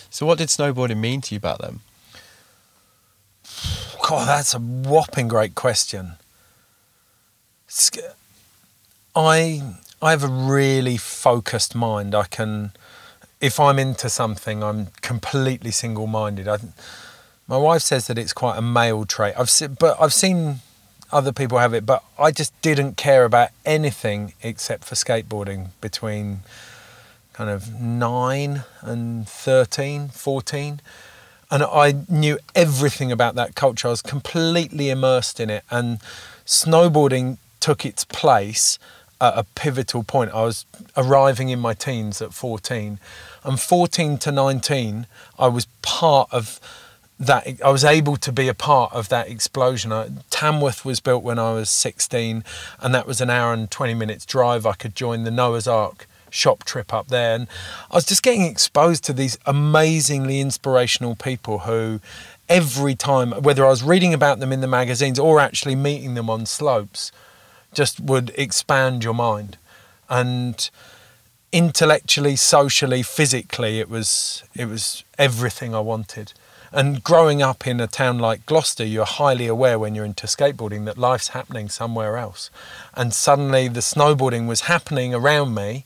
So, 0.08 0.24
what 0.24 0.38
did 0.38 0.48
snowboarding 0.48 0.96
mean 0.96 1.20
to 1.22 1.34
you 1.34 1.40
back 1.40 1.58
then? 1.58 1.80
God 4.02 4.26
that's 4.26 4.54
a 4.54 4.58
whopping 4.58 5.28
great 5.28 5.54
question. 5.54 6.12
I 9.14 9.76
I 10.03 10.11
have 10.11 10.22
a 10.22 10.28
really 10.28 10.97
focused 10.97 11.74
mind 11.74 12.14
I 12.14 12.24
can 12.24 12.72
if 13.40 13.61
I'm 13.61 13.78
into 13.78 14.09
something, 14.09 14.62
I'm 14.62 14.86
completely 15.03 15.70
single-minded. 15.70 16.49
I, 16.49 16.59
my 17.47 17.57
wife 17.57 17.82
says 17.82 18.07
that 18.07 18.18
it's 18.18 18.32
quite 18.32 18.57
a 18.57 18.62
male 18.62 19.05
trait. 19.05 19.34
I've 19.38 19.51
se- 19.51 19.76
but 19.78 19.97
I've 20.01 20.14
seen 20.14 20.61
other 21.12 21.32
people 21.32 21.59
have 21.59 21.74
it, 21.74 21.86
but 21.86 22.03
I 22.18 22.30
just 22.30 22.61
didn't 22.62 22.97
care 22.97 23.24
about 23.24 23.51
anything 23.64 24.32
except 24.42 24.84
for 24.84 24.94
skateboarding 24.94 25.68
between 25.80 26.40
kind 27.32 27.51
of 27.51 27.78
9 27.78 28.64
and 28.80 29.28
13, 29.28 30.09
14. 30.09 30.80
And 31.51 31.62
I 31.62 31.94
knew 32.09 32.38
everything 32.55 33.12
about 33.12 33.34
that 33.36 33.55
culture. 33.55 33.88
I 33.88 33.90
was 33.92 34.03
completely 34.03 34.90
immersed 34.90 35.38
in 35.38 35.51
it 35.51 35.62
and 35.70 36.01
snowboarding 36.44 37.36
took 37.61 37.84
its 37.84 38.05
place 38.05 38.78
at 39.20 39.36
a 39.36 39.44
pivotal 39.54 40.02
point. 40.02 40.32
I 40.32 40.42
was 40.42 40.66
arriving 40.96 41.48
in 41.48 41.58
my 41.58 41.74
teens 41.74 42.20
at 42.20 42.32
14. 42.34 42.98
And 43.44 43.60
14 43.60 44.18
to 44.18 44.32
19, 44.32 45.06
I 45.38 45.48
was 45.48 45.66
part 45.82 46.28
of 46.32 46.60
that. 47.18 47.46
I 47.64 47.70
was 47.70 47.84
able 47.84 48.16
to 48.16 48.32
be 48.32 48.48
a 48.48 48.54
part 48.54 48.92
of 48.92 49.08
that 49.08 49.28
explosion. 49.28 49.92
I, 49.92 50.10
Tamworth 50.30 50.84
was 50.84 51.00
built 51.00 51.22
when 51.22 51.38
I 51.38 51.52
was 51.52 51.70
16, 51.70 52.44
and 52.80 52.94
that 52.94 53.06
was 53.06 53.20
an 53.20 53.30
hour 53.30 53.52
and 53.52 53.70
20 53.70 53.94
minutes 53.94 54.26
drive. 54.26 54.66
I 54.66 54.72
could 54.72 54.94
join 54.94 55.24
the 55.24 55.30
Noah's 55.30 55.66
Ark 55.66 56.06
shop 56.28 56.64
trip 56.64 56.92
up 56.92 57.08
there. 57.08 57.34
And 57.34 57.48
I 57.90 57.94
was 57.94 58.04
just 58.04 58.22
getting 58.22 58.42
exposed 58.42 59.04
to 59.04 59.12
these 59.12 59.38
amazingly 59.46 60.40
inspirational 60.40 61.16
people 61.16 61.60
who 61.60 62.00
every 62.48 62.94
time, 62.94 63.32
whether 63.32 63.64
I 63.64 63.70
was 63.70 63.82
reading 63.82 64.14
about 64.14 64.38
them 64.38 64.52
in 64.52 64.60
the 64.60 64.66
magazines 64.66 65.18
or 65.18 65.40
actually 65.40 65.74
meeting 65.74 66.14
them 66.14 66.30
on 66.30 66.46
slopes, 66.46 67.10
just 67.76 68.00
would 68.00 68.32
expand 68.36 69.04
your 69.04 69.14
mind. 69.14 69.58
And 70.08 70.68
intellectually, 71.52 72.34
socially, 72.34 73.02
physically, 73.02 73.78
it 73.78 73.88
was 73.88 74.42
it 74.54 74.66
was 74.66 75.04
everything 75.18 75.74
I 75.74 75.80
wanted. 75.80 76.32
And 76.72 77.02
growing 77.04 77.42
up 77.42 77.66
in 77.66 77.80
a 77.80 77.86
town 77.86 78.18
like 78.18 78.44
Gloucester, 78.46 78.84
you're 78.84 79.06
highly 79.06 79.46
aware 79.46 79.78
when 79.78 79.94
you're 79.94 80.04
into 80.04 80.26
skateboarding 80.26 80.84
that 80.86 80.98
life's 80.98 81.28
happening 81.28 81.68
somewhere 81.68 82.16
else. 82.16 82.50
And 82.94 83.14
suddenly 83.14 83.68
the 83.68 83.80
snowboarding 83.80 84.48
was 84.48 84.62
happening 84.62 85.14
around 85.14 85.54
me, 85.54 85.84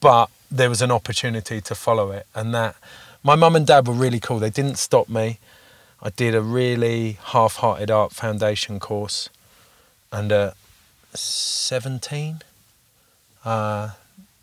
but 0.00 0.30
there 0.50 0.70
was 0.70 0.80
an 0.80 0.90
opportunity 0.90 1.60
to 1.60 1.74
follow 1.74 2.10
it. 2.10 2.26
And 2.34 2.54
that 2.54 2.76
my 3.22 3.34
mum 3.34 3.54
and 3.54 3.66
dad 3.66 3.86
were 3.86 3.94
really 3.94 4.20
cool. 4.20 4.38
They 4.38 4.50
didn't 4.50 4.78
stop 4.78 5.08
me. 5.08 5.38
I 6.02 6.10
did 6.10 6.34
a 6.34 6.42
really 6.42 7.18
half 7.26 7.56
hearted 7.56 7.90
art 7.90 8.12
foundation 8.12 8.80
course. 8.80 9.28
And 10.10 10.32
uh, 10.32 10.52
17, 11.20 12.42
uh, 13.44 13.90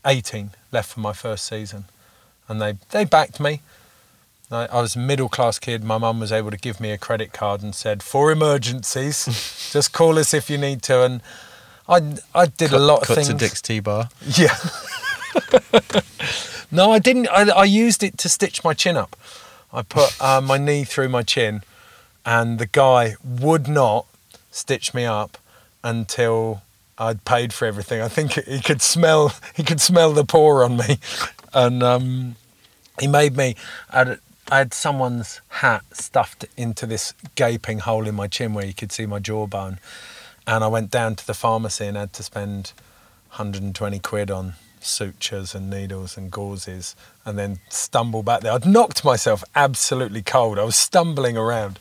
18 0.05 0.51
left 0.71 0.93
for 0.93 0.99
my 0.99 1.13
first 1.13 1.45
season. 1.45 1.85
And 2.47 2.61
they, 2.61 2.75
they 2.91 3.05
backed 3.05 3.39
me. 3.39 3.61
I, 4.51 4.67
I 4.67 4.81
was 4.81 4.95
a 4.95 4.99
middle 4.99 5.29
class 5.29 5.57
kid. 5.59 5.83
My 5.83 5.97
mum 5.97 6.19
was 6.19 6.31
able 6.31 6.51
to 6.51 6.57
give 6.57 6.79
me 6.79 6.91
a 6.91 6.97
credit 6.97 7.33
card 7.33 7.63
and 7.63 7.73
said, 7.73 8.03
for 8.03 8.31
emergencies, 8.31 9.25
just 9.71 9.91
call 9.93 10.19
us 10.19 10.33
if 10.33 10.49
you 10.49 10.57
need 10.57 10.81
to. 10.83 11.03
And 11.03 11.21
I, 11.87 12.17
I 12.33 12.45
did 12.45 12.69
cut, 12.69 12.79
a 12.79 12.83
lot 12.83 13.01
of 13.01 13.07
cut 13.07 13.15
things. 13.15 13.27
to 13.29 13.33
Dick's 13.33 13.61
Tea 13.61 13.79
Bar. 13.79 14.09
Yeah. 14.37 14.55
no, 16.71 16.91
I 16.91 16.99
didn't. 16.99 17.27
I, 17.29 17.49
I 17.49 17.63
used 17.65 18.03
it 18.03 18.17
to 18.19 18.29
stitch 18.29 18.63
my 18.63 18.73
chin 18.73 18.95
up. 18.95 19.15
I 19.73 19.81
put 19.81 20.19
uh, 20.21 20.39
my 20.39 20.57
knee 20.57 20.85
through 20.85 21.09
my 21.09 21.23
chin, 21.23 21.61
and 22.25 22.57
the 22.57 22.65
guy 22.65 23.15
would 23.23 23.67
not 23.67 24.05
stitch 24.49 24.93
me 24.93 25.03
up 25.03 25.37
until 25.83 26.61
I'd 26.97 27.25
paid 27.25 27.53
for 27.53 27.65
everything. 27.65 28.01
I 28.01 28.07
think 28.07 28.33
he 28.33 28.61
could 28.61 28.81
smell 28.81 29.33
he 29.55 29.63
could 29.63 29.81
smell 29.81 30.13
the 30.13 30.25
pour 30.25 30.63
on 30.63 30.77
me, 30.77 30.99
and 31.53 31.83
um, 31.83 32.35
he 32.99 33.07
made 33.07 33.35
me. 33.35 33.55
I 33.89 33.97
had, 33.99 34.19
I 34.51 34.57
had 34.59 34.73
someone's 34.73 35.41
hat 35.49 35.83
stuffed 35.91 36.45
into 36.55 36.85
this 36.85 37.13
gaping 37.35 37.79
hole 37.79 38.07
in 38.07 38.15
my 38.15 38.27
chin 38.27 38.53
where 38.53 38.65
you 38.65 38.73
could 38.73 38.91
see 38.91 39.05
my 39.05 39.19
jawbone, 39.19 39.79
and 40.47 40.63
I 40.63 40.67
went 40.67 40.91
down 40.91 41.15
to 41.15 41.27
the 41.27 41.33
pharmacy 41.33 41.85
and 41.85 41.97
had 41.97 42.13
to 42.13 42.23
spend 42.23 42.73
120 43.31 43.99
quid 43.99 44.31
on 44.31 44.53
sutures 44.79 45.55
and 45.55 45.69
needles 45.69 46.15
and 46.15 46.31
gauzes 46.31 46.95
and 47.25 47.37
then 47.37 47.59
stumble 47.69 48.23
back 48.23 48.41
there. 48.41 48.51
I'd 48.53 48.65
knocked 48.65 49.03
myself 49.03 49.43
absolutely 49.55 50.21
cold. 50.21 50.59
I 50.59 50.63
was 50.63 50.75
stumbling 50.75 51.35
around. 51.35 51.79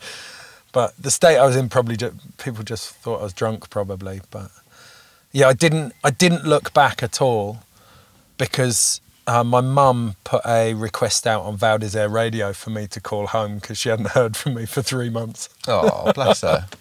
But 0.71 0.93
the 0.97 1.11
state 1.11 1.37
I 1.37 1.45
was 1.45 1.55
in 1.55 1.69
probably 1.69 1.95
just, 1.95 2.37
people 2.37 2.63
just 2.63 2.89
thought 2.95 3.21
I 3.21 3.23
was 3.23 3.33
drunk 3.33 3.69
probably, 3.69 4.21
but 4.31 4.51
yeah, 5.35 5.49
I 5.49 5.53
didn't 5.53 5.91
I 6.01 6.11
didn't 6.11 6.45
look 6.45 6.73
back 6.73 7.03
at 7.03 7.21
all 7.21 7.59
because 8.37 9.01
uh, 9.27 9.43
my 9.43 9.59
mum 9.59 10.15
put 10.23 10.41
a 10.45 10.73
request 10.73 11.27
out 11.27 11.43
on 11.43 11.57
Val 11.57 11.77
d'Isere 11.77 12.09
radio 12.09 12.53
for 12.53 12.69
me 12.69 12.87
to 12.87 13.01
call 13.01 13.27
home 13.27 13.55
because 13.55 13.77
she 13.77 13.89
hadn't 13.89 14.11
heard 14.19 14.37
from 14.37 14.53
me 14.53 14.65
for 14.65 14.81
three 14.81 15.09
months. 15.09 15.49
Oh, 15.67 16.11
bless 16.13 16.41
her. 16.41 16.67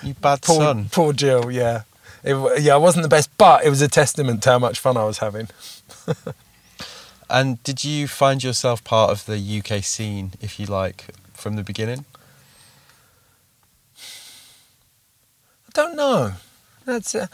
You 0.00 0.14
bad 0.14 0.42
Poor, 0.42 0.60
son. 0.60 0.88
poor 0.92 1.12
Jill, 1.12 1.50
yeah. 1.50 1.82
It, 2.22 2.62
yeah, 2.62 2.74
I 2.74 2.76
wasn't 2.76 3.02
the 3.02 3.08
best, 3.08 3.36
but 3.36 3.64
it 3.64 3.68
was 3.68 3.82
a 3.82 3.88
testament 3.88 4.44
to 4.44 4.50
how 4.50 4.60
much 4.60 4.78
fun 4.78 4.96
I 4.96 5.02
was 5.04 5.18
having. 5.18 5.48
And 7.30 7.62
did 7.62 7.84
you 7.84 8.08
find 8.08 8.42
yourself 8.42 8.82
part 8.84 9.10
of 9.10 9.26
the 9.26 9.38
UK 9.58 9.82
scene, 9.84 10.32
if 10.40 10.58
you 10.58 10.64
like, 10.66 11.06
from 11.34 11.56
the 11.56 11.62
beginning? 11.62 12.06
I 15.66 15.70
don't 15.74 15.94
know. 15.96 16.32
That's 16.86 17.14
uh, 17.14 17.26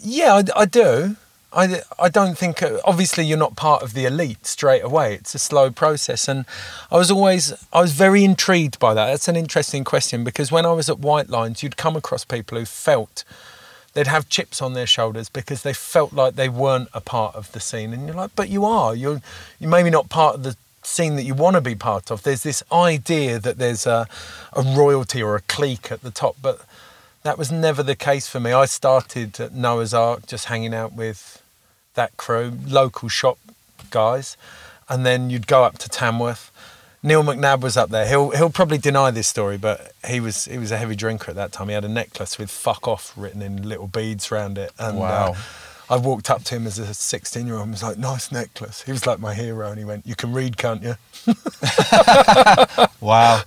yeah, 0.00 0.34
I, 0.34 0.60
I 0.62 0.64
do. 0.64 1.16
I, 1.54 1.82
I 1.98 2.08
don't 2.08 2.38
think 2.38 2.62
uh, 2.62 2.78
obviously 2.84 3.24
you're 3.24 3.38
not 3.38 3.56
part 3.56 3.82
of 3.82 3.92
the 3.92 4.06
elite 4.06 4.46
straight 4.46 4.82
away. 4.82 5.14
It's 5.14 5.34
a 5.34 5.38
slow 5.38 5.70
process, 5.70 6.28
and 6.28 6.46
I 6.90 6.96
was 6.96 7.10
always 7.10 7.52
I 7.72 7.80
was 7.80 7.92
very 7.92 8.24
intrigued 8.24 8.78
by 8.78 8.94
that. 8.94 9.06
That's 9.06 9.28
an 9.28 9.36
interesting 9.36 9.84
question 9.84 10.24
because 10.24 10.50
when 10.50 10.64
I 10.64 10.72
was 10.72 10.88
at 10.88 10.98
White 10.98 11.28
Lines, 11.28 11.62
you'd 11.62 11.76
come 11.76 11.94
across 11.94 12.24
people 12.24 12.58
who 12.58 12.64
felt 12.64 13.24
they'd 13.92 14.06
have 14.06 14.30
chips 14.30 14.62
on 14.62 14.72
their 14.72 14.86
shoulders 14.86 15.28
because 15.28 15.62
they 15.62 15.74
felt 15.74 16.14
like 16.14 16.36
they 16.36 16.48
weren't 16.48 16.88
a 16.94 17.02
part 17.02 17.34
of 17.34 17.52
the 17.52 17.60
scene, 17.60 17.92
and 17.92 18.06
you're 18.06 18.16
like, 18.16 18.30
but 18.34 18.48
you 18.48 18.64
are. 18.64 18.94
You're 18.94 19.20
you 19.60 19.68
maybe 19.68 19.90
not 19.90 20.08
part 20.08 20.36
of 20.36 20.42
the 20.44 20.56
scene 20.82 21.16
that 21.16 21.24
you 21.24 21.34
want 21.34 21.54
to 21.54 21.60
be 21.60 21.74
part 21.74 22.10
of. 22.10 22.22
There's 22.22 22.42
this 22.42 22.62
idea 22.72 23.38
that 23.38 23.58
there's 23.58 23.86
a, 23.86 24.08
a 24.54 24.62
royalty 24.62 25.22
or 25.22 25.36
a 25.36 25.42
clique 25.42 25.92
at 25.92 26.02
the 26.02 26.10
top, 26.10 26.36
but 26.40 26.62
that 27.22 27.38
was 27.38 27.50
never 27.52 27.82
the 27.82 27.96
case 27.96 28.28
for 28.28 28.40
me. 28.40 28.52
I 28.52 28.64
started 28.66 29.38
at 29.40 29.52
Noah's 29.52 29.94
Ark 29.94 30.26
just 30.26 30.46
hanging 30.46 30.74
out 30.74 30.92
with 30.92 31.42
that 31.94 32.16
crew, 32.16 32.58
local 32.66 33.08
shop 33.08 33.38
guys, 33.90 34.36
and 34.88 35.04
then 35.06 35.30
you'd 35.30 35.46
go 35.46 35.64
up 35.64 35.78
to 35.78 35.88
Tamworth. 35.88 36.50
Neil 37.04 37.22
McNab 37.24 37.60
was 37.60 37.76
up 37.76 37.90
there. 37.90 38.06
He'll 38.06 38.30
he'll 38.30 38.50
probably 38.50 38.78
deny 38.78 39.10
this 39.10 39.26
story, 39.28 39.58
but 39.58 39.92
he 40.06 40.20
was 40.20 40.44
he 40.44 40.58
was 40.58 40.70
a 40.70 40.76
heavy 40.78 40.94
drinker 40.94 41.30
at 41.30 41.36
that 41.36 41.52
time. 41.52 41.68
He 41.68 41.74
had 41.74 41.84
a 41.84 41.88
necklace 41.88 42.38
with 42.38 42.50
"fuck 42.50 42.86
off" 42.86 43.12
written 43.16 43.42
in 43.42 43.68
little 43.68 43.88
beads 43.88 44.30
around 44.30 44.56
it. 44.58 44.70
And, 44.78 44.98
Wow. 44.98 45.32
Uh, 45.32 45.36
I 45.90 45.96
walked 45.96 46.30
up 46.30 46.42
to 46.44 46.54
him 46.54 46.66
as 46.66 46.78
a 46.78 46.94
16 46.94 47.44
year 47.44 47.56
old 47.56 47.64
and 47.64 47.72
was 47.72 47.82
like, 47.82 47.98
"Nice 47.98 48.30
necklace." 48.32 48.82
He 48.82 48.92
was 48.92 49.04
like 49.06 49.18
my 49.18 49.34
hero, 49.34 49.68
and 49.68 49.78
he 49.78 49.84
went, 49.84 50.06
"You 50.06 50.14
can 50.14 50.32
read, 50.32 50.56
can't 50.56 50.82
you?" 50.82 50.94
Wow. 53.00 53.42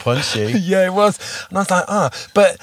Punchy. 0.00 0.52
yeah, 0.60 0.86
it 0.86 0.92
was. 0.94 1.18
And 1.50 1.58
I 1.58 1.60
was 1.60 1.70
like, 1.70 1.84
ah. 1.88 2.10
But 2.32 2.56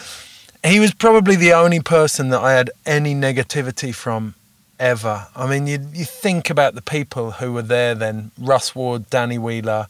he 0.64 0.80
was 0.80 0.93
probably 0.93 1.36
the 1.36 1.53
only 1.53 1.80
person 1.80 2.30
that 2.30 2.41
I 2.41 2.53
had 2.53 2.70
any 2.86 3.16
negativity 3.16 3.93
from 3.93 4.36
ever. 4.80 5.28
I 5.36 5.47
mean, 5.47 5.68
you, 5.68 5.88
you 5.93 6.05
think 6.05 6.49
about 6.49 6.76
the 6.76 6.82
people 6.82 7.32
who 7.32 7.53
were 7.53 7.62
there 7.62 7.95
then 7.95 8.32
Russ 8.38 8.76
Ward, 8.76 9.09
Danny 9.09 9.38
Wheeler, 9.38 9.88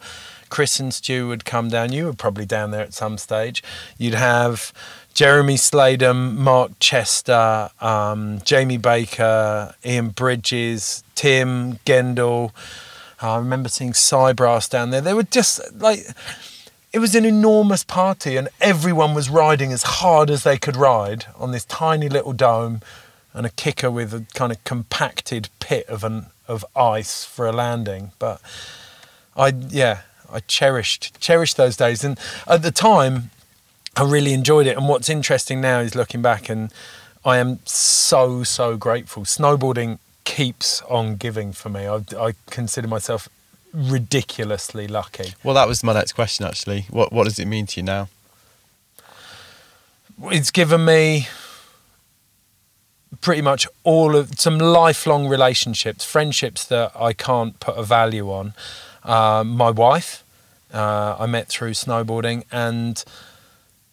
Chris 0.49 0.79
and 0.79 0.93
Stu 0.93 1.29
would 1.29 1.45
come 1.45 1.69
down. 1.69 1.93
You 1.93 2.05
were 2.05 2.13
probably 2.13 2.45
down 2.45 2.71
there 2.71 2.81
at 2.81 2.93
some 2.93 3.17
stage. 3.17 3.63
You'd 3.97 4.13
have 4.13 4.73
Jeremy 5.13 5.55
Sladem, 5.55 6.35
Mark 6.35 6.71
Chester, 6.79 7.69
um, 7.79 8.39
Jamie 8.43 8.77
Baker, 8.77 9.73
Ian 9.85 10.09
Bridges, 10.09 11.03
Tim 11.15 11.75
Gendel. 11.85 12.51
I 13.21 13.37
remember 13.37 13.69
seeing 13.69 13.93
Cybrass 13.93 14.69
down 14.69 14.89
there. 14.89 15.01
They 15.01 15.13
were 15.13 15.23
just 15.23 15.61
like 15.75 15.99
it 16.93 16.99
was 16.99 17.15
an 17.15 17.25
enormous 17.25 17.83
party 17.83 18.35
and 18.35 18.49
everyone 18.59 19.13
was 19.13 19.29
riding 19.29 19.71
as 19.71 19.83
hard 19.83 20.29
as 20.29 20.43
they 20.43 20.57
could 20.57 20.75
ride 20.75 21.25
on 21.37 21.51
this 21.51 21.63
tiny 21.65 22.09
little 22.09 22.33
dome 22.33 22.81
and 23.33 23.45
a 23.45 23.49
kicker 23.49 23.89
with 23.89 24.13
a 24.13 24.25
kind 24.33 24.51
of 24.51 24.61
compacted 24.63 25.49
pit 25.59 25.85
of 25.87 26.03
an 26.03 26.27
of 26.47 26.65
ice 26.75 27.23
for 27.23 27.47
a 27.47 27.51
landing. 27.51 28.11
But 28.19 28.41
i 29.37 29.53
yeah 29.69 30.01
i 30.29 30.41
cherished 30.41 31.19
cherished 31.21 31.55
those 31.55 31.77
days. 31.77 32.03
And 32.03 32.19
at 32.45 32.61
the 32.61 32.71
time 32.71 33.31
i 33.95 34.03
really 34.03 34.33
enjoyed 34.33 34.67
it. 34.67 34.75
And 34.75 34.89
what's 34.89 35.09
interesting 35.09 35.61
now 35.61 35.79
is 35.79 35.95
looking 35.95 36.21
back 36.21 36.49
and 36.49 36.73
i 37.23 37.37
am 37.37 37.59
so 37.65 38.43
so 38.43 38.75
grateful. 38.75 39.23
Snowboarding 39.23 39.99
keeps 40.25 40.81
on 40.83 41.15
giving 41.15 41.53
for 41.53 41.69
me. 41.69 41.87
I, 41.87 42.01
I 42.19 42.33
consider 42.49 42.87
myself 42.89 43.29
ridiculously 43.73 44.87
lucky 44.87 45.33
Well, 45.43 45.55
that 45.55 45.67
was 45.67 45.83
my 45.83 45.93
next 45.93 46.13
question, 46.13 46.45
actually. 46.45 46.85
What 46.89 47.11
What 47.13 47.23
does 47.25 47.39
it 47.39 47.45
mean 47.47 47.65
to 47.67 47.79
you 47.79 47.83
now? 47.83 48.09
it's 50.29 50.51
given 50.51 50.85
me 50.85 51.27
pretty 53.21 53.41
much 53.41 53.67
all 53.83 54.15
of 54.15 54.39
some 54.39 54.57
lifelong 54.57 55.27
relationships, 55.27 56.05
friendships 56.05 56.65
that 56.65 56.91
I 56.95 57.13
can't 57.13 57.59
put 57.59 57.75
a 57.77 57.83
value 57.83 58.31
on. 58.31 58.53
Uh, 59.03 59.43
my 59.43 59.69
wife, 59.69 60.23
uh, 60.73 61.15
I 61.19 61.25
met 61.25 61.47
through 61.47 61.71
snowboarding, 61.71 62.43
and 62.51 63.03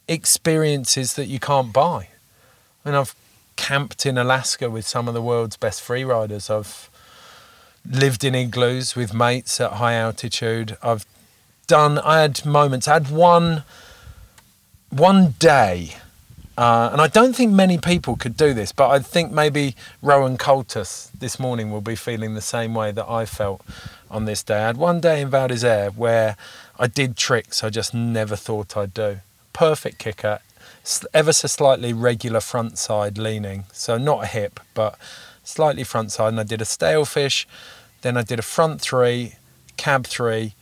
experiences 0.06 1.14
that 1.14 1.26
you 1.26 1.38
can't 1.38 1.72
buy. 1.72 2.08
I 2.84 2.88
mean, 2.90 2.94
I've 2.94 3.14
camped 3.56 4.06
in 4.06 4.16
Alaska 4.16 4.70
with 4.70 4.86
some 4.86 5.08
of 5.08 5.14
the 5.14 5.22
world's 5.22 5.56
best 5.56 5.82
freeriders. 5.82 6.48
I've 6.50 6.88
lived 7.90 8.24
in 8.24 8.34
igloos 8.34 8.94
with 8.94 9.14
mates 9.14 9.60
at 9.60 9.74
high 9.74 9.94
altitude. 9.94 10.76
I've 10.82 11.06
done. 11.66 11.98
I 11.98 12.20
had 12.20 12.44
moments. 12.44 12.88
I 12.88 12.94
had 12.94 13.10
one 13.10 13.64
one 14.90 15.34
day, 15.38 15.96
uh, 16.56 16.88
and 16.92 17.00
I 17.00 17.08
don't 17.08 17.34
think 17.34 17.52
many 17.52 17.78
people 17.78 18.16
could 18.16 18.36
do 18.36 18.54
this, 18.54 18.72
but 18.72 18.88
I 18.88 18.98
think 19.00 19.30
maybe 19.30 19.76
Rowan 20.00 20.38
Coultas 20.38 21.10
this 21.18 21.38
morning 21.38 21.70
will 21.70 21.82
be 21.82 21.94
feeling 21.94 22.34
the 22.34 22.40
same 22.40 22.74
way 22.74 22.90
that 22.92 23.08
I 23.08 23.26
felt 23.26 23.60
on 24.10 24.24
this 24.24 24.42
day. 24.42 24.56
I 24.56 24.66
had 24.68 24.76
one 24.76 25.00
day 25.00 25.20
in 25.20 25.28
Val 25.28 25.48
d'Isere 25.48 25.94
where 25.94 26.36
I 26.78 26.86
did 26.86 27.16
tricks 27.16 27.62
I 27.62 27.70
just 27.70 27.92
never 27.92 28.36
thought 28.36 28.76
I'd 28.76 28.94
do. 28.94 29.18
Perfect 29.52 29.98
kicker, 29.98 30.38
ever 31.12 31.32
so 31.32 31.48
slightly 31.48 31.92
regular 31.92 32.40
front 32.40 32.78
side 32.78 33.18
leaning, 33.18 33.64
so 33.72 33.98
not 33.98 34.24
a 34.24 34.26
hip, 34.26 34.60
but 34.74 34.98
slightly 35.44 35.84
front 35.84 36.12
side. 36.12 36.28
And 36.28 36.40
I 36.40 36.44
did 36.44 36.62
a 36.62 36.64
stale 36.64 37.04
fish, 37.04 37.46
then 38.02 38.16
I 38.16 38.22
did 38.22 38.38
a 38.38 38.42
front 38.42 38.80
three, 38.80 39.34
cab 39.76 40.06
three, 40.06 40.54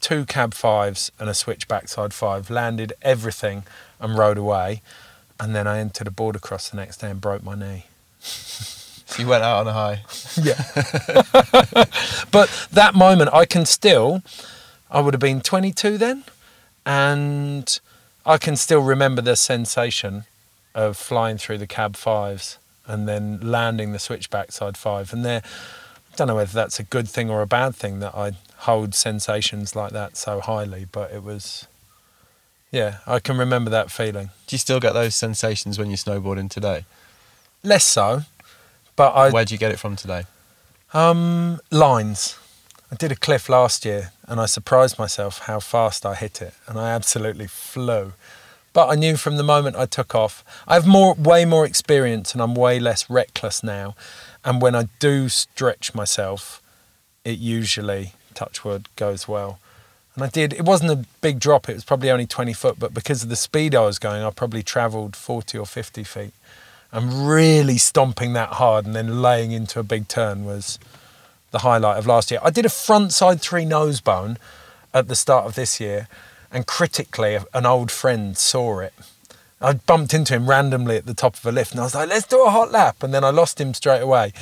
two 0.00 0.24
cab 0.24 0.54
fives 0.54 1.10
and 1.18 1.28
a 1.28 1.34
switch 1.34 1.68
backside 1.68 2.14
five, 2.14 2.50
landed 2.50 2.92
everything 3.02 3.64
and 4.00 4.16
rode 4.16 4.38
away. 4.38 4.82
And 5.40 5.54
then 5.54 5.66
I 5.66 5.78
entered 5.78 6.06
a 6.06 6.10
border 6.10 6.38
cross 6.38 6.70
the 6.70 6.76
next 6.76 6.98
day 6.98 7.10
and 7.10 7.20
broke 7.20 7.42
my 7.42 7.54
knee. 7.54 7.84
So 8.20 9.22
you 9.22 9.28
went 9.28 9.44
out 9.44 9.60
on 9.60 9.68
a 9.68 9.72
high. 9.72 10.02
Yeah. 10.40 10.62
but 12.30 12.68
that 12.72 12.92
moment, 12.94 13.30
I 13.32 13.44
can 13.44 13.66
still, 13.66 14.22
I 14.90 15.00
would 15.00 15.14
have 15.14 15.20
been 15.20 15.40
22 15.40 15.98
then, 15.98 16.24
and 16.86 17.80
I 18.24 18.38
can 18.38 18.56
still 18.56 18.80
remember 18.80 19.20
the 19.20 19.34
sensation 19.36 20.24
of 20.74 20.96
flying 20.96 21.38
through 21.38 21.58
the 21.58 21.66
cab 21.66 21.96
fives 21.96 22.58
and 22.86 23.08
then 23.08 23.40
landing 23.40 23.92
the 23.92 23.98
switchback 23.98 24.52
side 24.52 24.76
five. 24.76 25.12
And 25.12 25.24
there, 25.24 25.42
don't 26.18 26.26
know 26.26 26.34
whether 26.34 26.52
that's 26.52 26.80
a 26.80 26.82
good 26.82 27.08
thing 27.08 27.30
or 27.30 27.42
a 27.42 27.46
bad 27.46 27.76
thing 27.76 28.00
that 28.00 28.12
I 28.12 28.32
hold 28.58 28.92
sensations 28.92 29.76
like 29.76 29.92
that 29.92 30.16
so 30.16 30.40
highly, 30.40 30.86
but 30.90 31.12
it 31.12 31.22
was, 31.22 31.68
yeah, 32.72 32.98
I 33.06 33.20
can 33.20 33.38
remember 33.38 33.70
that 33.70 33.92
feeling. 33.92 34.30
Do 34.48 34.54
you 34.54 34.58
still 34.58 34.80
get 34.80 34.94
those 34.94 35.14
sensations 35.14 35.78
when 35.78 35.88
you're 35.88 35.96
snowboarding 35.96 36.50
today? 36.50 36.84
Less 37.62 37.84
so, 37.84 38.22
but 38.96 39.12
I. 39.12 39.30
Where 39.30 39.44
do 39.44 39.54
you 39.54 39.58
get 39.58 39.70
it 39.70 39.78
from 39.78 39.94
today? 39.94 40.24
Um, 40.92 41.60
lines. 41.70 42.36
I 42.90 42.96
did 42.96 43.12
a 43.12 43.16
cliff 43.16 43.48
last 43.48 43.84
year 43.84 44.10
and 44.26 44.40
I 44.40 44.46
surprised 44.46 44.98
myself 44.98 45.40
how 45.40 45.60
fast 45.60 46.04
I 46.04 46.14
hit 46.14 46.42
it 46.42 46.54
and 46.66 46.78
I 46.78 46.90
absolutely 46.90 47.46
flew. 47.46 48.14
But 48.72 48.88
I 48.88 48.96
knew 48.96 49.16
from 49.16 49.36
the 49.36 49.42
moment 49.42 49.76
I 49.76 49.86
took 49.86 50.14
off, 50.14 50.44
I 50.66 50.74
have 50.74 50.86
more, 50.86 51.14
way 51.14 51.44
more 51.44 51.64
experience 51.64 52.32
and 52.32 52.42
I'm 52.42 52.54
way 52.54 52.80
less 52.80 53.08
reckless 53.08 53.62
now. 53.62 53.94
And 54.44 54.62
when 54.62 54.74
I 54.74 54.88
do 54.98 55.28
stretch 55.28 55.94
myself, 55.94 56.62
it 57.24 57.38
usually, 57.38 58.12
touch 58.34 58.64
wood, 58.64 58.88
goes 58.96 59.28
well. 59.28 59.58
And 60.14 60.24
I 60.24 60.28
did, 60.28 60.52
it 60.52 60.64
wasn't 60.64 60.90
a 60.90 61.06
big 61.20 61.38
drop, 61.38 61.68
it 61.68 61.74
was 61.74 61.84
probably 61.84 62.10
only 62.10 62.26
20 62.26 62.52
foot, 62.52 62.78
but 62.78 62.92
because 62.92 63.22
of 63.22 63.28
the 63.28 63.36
speed 63.36 63.74
I 63.74 63.82
was 63.82 63.98
going, 63.98 64.22
I 64.22 64.30
probably 64.30 64.62
traveled 64.62 65.14
40 65.14 65.58
or 65.58 65.66
50 65.66 66.02
feet. 66.04 66.32
And 66.90 67.28
really 67.28 67.78
stomping 67.78 68.32
that 68.32 68.54
hard 68.54 68.86
and 68.86 68.96
then 68.96 69.20
laying 69.20 69.52
into 69.52 69.78
a 69.78 69.82
big 69.82 70.08
turn 70.08 70.44
was 70.44 70.78
the 71.50 71.58
highlight 71.58 71.98
of 71.98 72.06
last 72.06 72.30
year. 72.30 72.40
I 72.42 72.50
did 72.50 72.64
a 72.66 72.70
front 72.70 73.12
side 73.12 73.40
three 73.40 73.64
nose 73.64 74.00
bone 74.00 74.38
at 74.94 75.08
the 75.08 75.14
start 75.14 75.46
of 75.46 75.54
this 75.54 75.80
year, 75.80 76.08
and 76.50 76.66
critically, 76.66 77.38
an 77.54 77.66
old 77.66 77.90
friend 77.90 78.36
saw 78.36 78.80
it. 78.80 78.94
I 79.60 79.74
bumped 79.74 80.14
into 80.14 80.34
him 80.34 80.48
randomly 80.48 80.96
at 80.96 81.06
the 81.06 81.14
top 81.14 81.36
of 81.36 81.44
a 81.44 81.52
lift, 81.52 81.72
and 81.72 81.80
I 81.80 81.84
was 81.84 81.94
like, 81.94 82.08
"Let's 82.08 82.26
do 82.26 82.44
a 82.44 82.50
hot 82.50 82.70
lap," 82.70 83.02
and 83.02 83.12
then 83.12 83.24
I 83.24 83.30
lost 83.30 83.60
him 83.60 83.74
straight 83.74 84.00
away. 84.00 84.32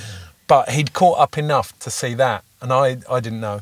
But 0.47 0.71
he'd 0.71 0.93
caught 0.93 1.19
up 1.19 1.39
enough 1.39 1.77
to 1.81 1.91
see 1.91 2.15
that, 2.15 2.45
and 2.61 2.73
I, 2.73 2.99
I 3.11 3.21
didn't 3.21 3.41
know. 3.41 3.61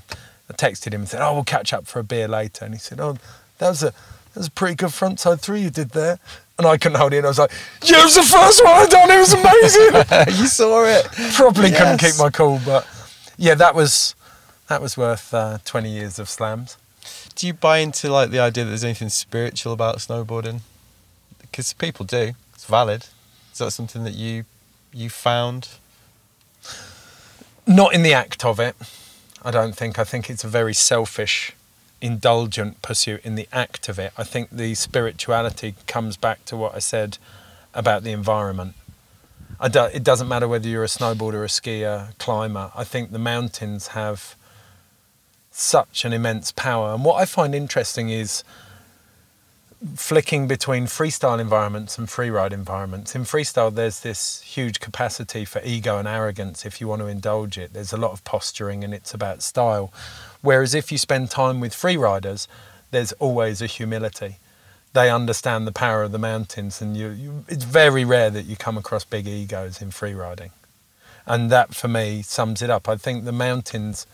I 0.51 0.53
texted 0.53 0.93
him 0.93 1.03
and 1.03 1.09
said, 1.09 1.23
"Oh, 1.23 1.35
we'll 1.35 1.45
catch 1.45 1.73
up 1.73 1.87
for 1.87 2.01
a 2.01 2.05
beer 2.05 2.29
later," 2.29 2.65
and 2.65 2.75
he 2.75 2.81
said, 2.81 3.01
"Oh, 3.01 3.17
that 3.59 3.69
was 3.69 3.83
a 3.83 3.87
that 3.87 4.41
was 4.41 4.49
a 4.49 4.51
pretty 4.51 4.75
good 4.75 4.93
front 4.93 5.21
side 5.21 5.41
three 5.41 5.63
you 5.63 5.71
did 5.71 5.91
there." 5.91 6.19
And 6.57 6.67
I 6.69 6.77
couldn't 6.77 6.99
hold 6.99 7.13
it. 7.13 7.19
in. 7.19 7.25
I 7.25 7.29
was 7.29 7.39
like, 7.39 7.53
"Yeah, 7.83 8.01
it 8.01 8.05
was 8.05 8.15
the 8.17 8.23
first 8.23 8.63
one 8.65 8.75
I'd 8.75 8.91
done. 8.91 9.11
It 9.11 9.19
was 9.19 9.33
amazing." 9.33 10.41
you 10.41 10.47
saw 10.49 10.85
it. 10.85 11.07
Probably 11.35 11.71
couldn't 11.71 11.99
keep 11.99 12.19
my 12.19 12.31
cool, 12.31 12.61
but 12.65 12.87
yeah, 13.37 13.55
that 13.55 13.75
was 13.75 14.15
that 14.69 14.83
was 14.83 14.97
worth 14.97 15.33
uh, 15.33 15.59
20 15.65 15.91
years 15.91 16.19
of 16.19 16.29
slams. 16.29 16.77
Do 17.35 17.47
you 17.47 17.53
buy 17.55 17.79
into 17.79 18.11
like 18.11 18.31
the 18.31 18.41
idea 18.41 18.65
that 18.65 18.71
there's 18.71 18.85
anything 18.85 19.09
spiritual 19.09 19.73
about 19.73 19.99
snowboarding? 19.99 20.61
Because 21.55 21.73
people 21.73 22.05
do. 22.05 22.33
It's 22.53 22.65
valid. 22.65 23.07
Is 23.53 23.59
that 23.59 23.71
something 23.71 24.03
that 24.03 24.15
you 24.15 24.45
you 24.93 25.09
found? 25.09 25.69
Not 27.65 27.95
in 27.95 28.03
the 28.03 28.13
act 28.13 28.45
of 28.45 28.59
it, 28.59 28.75
I 29.41 29.53
don't 29.53 29.77
think. 29.77 29.97
I 29.97 30.03
think 30.03 30.29
it's 30.29 30.43
a 30.43 30.49
very 30.49 30.75
selfish, 30.75 31.53
indulgent 32.01 32.83
pursuit 32.83 33.25
in 33.25 33.37
the 33.37 33.47
act 33.53 33.89
of 33.89 34.01
it. 34.01 34.13
I 34.19 34.25
think 34.25 34.51
the 34.51 34.75
spirituality 34.75 35.77
comes 35.87 36.17
back 36.17 36.45
to 36.47 36.57
what 36.57 36.75
I 36.75 36.81
said 36.81 37.19
about 37.73 38.03
the 38.03 38.11
environment. 38.11 38.75
Do, 39.71 39.85
it 39.85 40.03
doesn't 40.03 40.27
matter 40.27 40.49
whether 40.49 40.67
you're 40.67 40.83
a 40.83 40.89
snowboarder, 40.89 41.45
a 41.45 41.47
skier, 41.47 42.19
climber. 42.19 42.73
I 42.75 42.83
think 42.83 43.13
the 43.13 43.21
mountains 43.21 43.89
have 43.89 44.35
such 45.53 46.05
an 46.05 46.13
immense 46.13 46.51
power. 46.51 46.93
And 46.93 47.05
what 47.05 47.23
I 47.23 47.27
find 47.27 47.55
interesting 47.55 48.11
is 48.11 48.43
flicking 49.97 50.49
between 50.49 50.87
freestyle 50.87 51.39
environments 51.39 51.99
and 51.99 52.09
freeride 52.09 52.53
environments. 52.53 53.15
In 53.15 53.23
freestyle, 53.23 53.75
there's 53.75 54.01
this 54.01 54.41
huge 54.43 54.81
capacity 54.81 55.45
for 55.45 55.61
ego 55.65 55.99
and 55.99 56.09
arrogance 56.09 56.65
if 56.65 56.81
you 56.81 56.89
want 56.89 57.03
to 57.03 57.07
indulge 57.07 57.59
it. 57.59 57.73
There's 57.73 57.93
a 57.93 57.99
lot 57.99 58.13
of 58.13 58.25
posturing 58.25 58.83
and 58.83 58.95
it's 58.95 59.13
about 59.13 59.43
style. 59.43 59.93
Whereas 60.41 60.75
if 60.75 60.91
you 60.91 60.99
spend 60.99 61.31
time 61.31 61.61
with 61.61 61.73
freeriders, 61.75 62.47
there's 62.91 63.13
always 63.15 63.61
a 63.61 63.67
humility. 63.67 64.39
They 64.95 65.11
understand 65.11 65.67
the 65.67 65.73
power 65.73 66.05
of 66.05 66.13
the 66.13 66.19
mountains, 66.19 66.81
and 66.81 66.97
you, 66.97 67.09
you, 67.09 67.45
it's 67.49 67.65
very 67.65 68.05
rare 68.05 68.31
that 68.31 68.45
you 68.45 68.55
come 68.55 68.79
across 68.79 69.05
big 69.05 69.27
egos 69.27 69.83
in 69.83 69.91
freeriding. 69.91 70.51
And 71.27 71.51
that, 71.51 71.75
for 71.75 71.89
me, 71.89 72.23
sums 72.23 72.63
it 72.63 72.71
up. 72.71 72.89
I 72.89 72.97
think 72.97 73.25
the 73.25 73.33
mountains, 73.33 74.07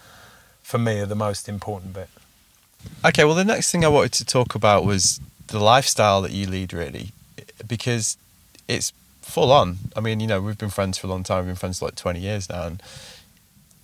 for 0.62 0.78
me, 0.78 1.00
are 1.00 1.06
the 1.06 1.14
most 1.14 1.50
important 1.50 1.92
bit. 1.92 2.08
Okay, 3.04 3.24
well, 3.24 3.34
the 3.34 3.44
next 3.44 3.70
thing 3.70 3.84
I 3.84 3.88
wanted 3.88 4.12
to 4.12 4.24
talk 4.24 4.54
about 4.54 4.86
was 4.86 5.20
the 5.50 5.60
lifestyle 5.60 6.22
that 6.22 6.32
you 6.32 6.46
lead, 6.46 6.72
really, 6.72 7.12
because 7.66 8.16
it's 8.68 8.92
full 9.20 9.52
on. 9.52 9.78
I 9.94 10.00
mean, 10.00 10.20
you 10.20 10.26
know, 10.26 10.40
we've 10.40 10.58
been 10.58 10.70
friends 10.70 10.98
for 10.98 11.06
a 11.06 11.10
long 11.10 11.22
time. 11.22 11.44
We've 11.44 11.48
been 11.48 11.56
friends 11.56 11.78
for 11.78 11.86
like 11.86 11.96
20 11.96 12.20
years 12.20 12.48
now, 12.48 12.66
and 12.66 12.82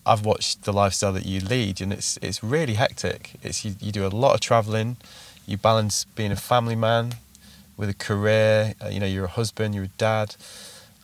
I've 0.05 0.25
watched 0.25 0.63
the 0.65 0.73
lifestyle 0.73 1.13
that 1.13 1.27
you 1.27 1.41
lead, 1.41 1.81
and 1.81 1.93
it's 1.93 2.17
it's 2.23 2.43
really 2.43 2.75
hectic. 2.75 3.33
It's 3.43 3.65
you, 3.65 3.75
you 3.81 3.93
do 3.93 4.07
a 4.07 4.09
lot 4.09 4.35
of 4.35 4.41
traveling. 4.41 4.97
You 5.47 5.57
balance 5.57 6.05
being 6.05 6.33
a 6.33 6.37
family 6.37 6.77
man 6.77 7.17
with 7.77 7.89
a 7.89 7.95
career. 7.95 8.75
Uh, 8.83 8.89
you 8.89 9.01
know, 9.01 9.07
you're 9.07 9.27
a 9.27 9.29
husband, 9.29 9.75
you're 9.75 9.85
a 9.85 9.99
dad. 9.99 10.37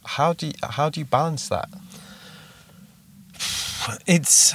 How 0.05 0.33
do 0.33 0.49
you, 0.49 0.53
how 0.63 0.89
do 0.91 1.01
you 1.01 1.07
balance 1.07 1.49
that? 1.49 1.69
it's 4.07 4.55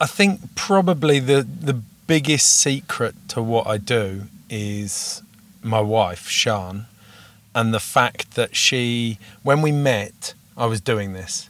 I 0.00 0.06
think 0.06 0.54
probably 0.54 1.18
the 1.18 1.42
the 1.42 1.80
biggest 2.06 2.60
secret 2.60 3.14
to 3.28 3.42
what 3.42 3.66
I 3.66 3.78
do 3.78 4.22
is 4.50 5.22
my 5.62 5.80
wife 5.80 6.28
Shan 6.28 6.86
and 7.54 7.72
the 7.72 7.80
fact 7.80 8.34
that 8.34 8.56
she 8.56 9.18
when 9.42 9.62
we 9.62 9.72
met 9.72 10.34
I 10.56 10.66
was 10.66 10.80
doing 10.80 11.12
this 11.12 11.48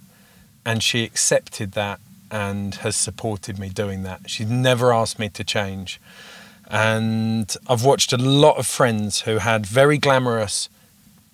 and 0.64 0.82
she 0.82 1.04
accepted 1.04 1.72
that 1.72 2.00
and 2.30 2.76
has 2.76 2.96
supported 2.96 3.58
me 3.58 3.68
doing 3.68 4.02
that. 4.04 4.30
She's 4.30 4.48
never 4.48 4.92
asked 4.92 5.18
me 5.18 5.28
to 5.30 5.44
change. 5.44 6.00
And 6.68 7.54
I've 7.68 7.84
watched 7.84 8.12
a 8.12 8.16
lot 8.16 8.56
of 8.56 8.66
friends 8.66 9.22
who 9.22 9.38
had 9.38 9.66
very 9.66 9.98
glamorous 9.98 10.70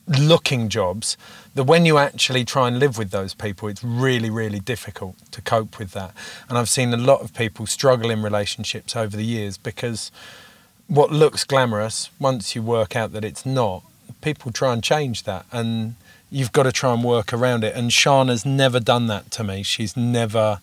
looking 0.09 0.69
jobs 0.69 1.17
that 1.55 1.65
when 1.65 1.85
you 1.87 1.99
actually 1.99 2.45
try 2.45 2.69
and 2.69 2.79
live 2.79 2.99
with 2.99 3.11
those 3.11 3.35
people, 3.35 3.69
it's 3.69 3.83
really, 3.83 4.31
really 4.31 4.61
difficult 4.61 5.17
to 5.33 5.41
cope 5.41 5.79
with 5.79 5.93
that. 5.93 6.13
And 6.49 6.59
I've 6.59 6.69
seen 6.69 6.93
a 6.93 6.97
lot 6.97 7.21
of 7.21 7.35
people 7.35 7.67
struggle 7.67 8.11
in 8.11 8.23
relationships 8.23 8.95
over 8.95 9.17
the 9.17 9.25
years 9.25 9.59
because 9.59 10.11
what 10.87 11.11
looks 11.11 11.45
glamorous, 11.45 12.11
once 12.19 12.55
you 12.55 12.63
work 12.63 12.97
out 12.97 13.13
that 13.13 13.25
it's 13.25 13.45
not, 13.45 13.83
people 14.21 14.53
try 14.53 14.73
and 14.73 14.83
change 14.83 15.25
that. 15.25 15.47
And 15.53 15.97
you've 16.31 16.53
got 16.53 16.65
to 16.65 16.73
try 16.73 16.93
and 16.93 17.05
work 17.05 17.33
around 17.33 17.65
it. 17.65 17.75
And 17.75 17.93
Shana's 17.93 18.45
never 18.45 18.81
done 18.81 19.07
that 19.07 19.31
to 19.33 19.45
me. 19.45 19.63
She's 19.63 19.97
never 19.97 20.61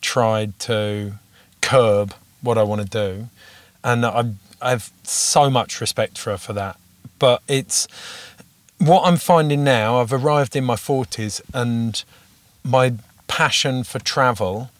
tried 0.00 0.58
to 0.60 1.14
curb 1.60 2.14
what 2.42 2.58
I 2.58 2.62
want 2.62 2.82
to 2.82 2.88
do. 2.88 3.28
And 3.82 4.04
I, 4.04 4.32
I 4.60 4.70
have 4.70 4.90
so 5.02 5.50
much 5.50 5.80
respect 5.80 6.18
for 6.18 6.30
her 6.30 6.38
for 6.38 6.52
that. 6.52 6.78
But 7.18 7.42
it's 7.48 7.88
what 8.78 9.06
I'm 9.06 9.16
finding 9.16 9.64
now, 9.64 10.00
I've 10.00 10.12
arrived 10.12 10.54
in 10.54 10.64
my 10.64 10.76
40s 10.76 11.40
and 11.54 12.02
my 12.64 12.94
passion 13.26 13.84
for 13.84 13.98
travel 13.98 14.70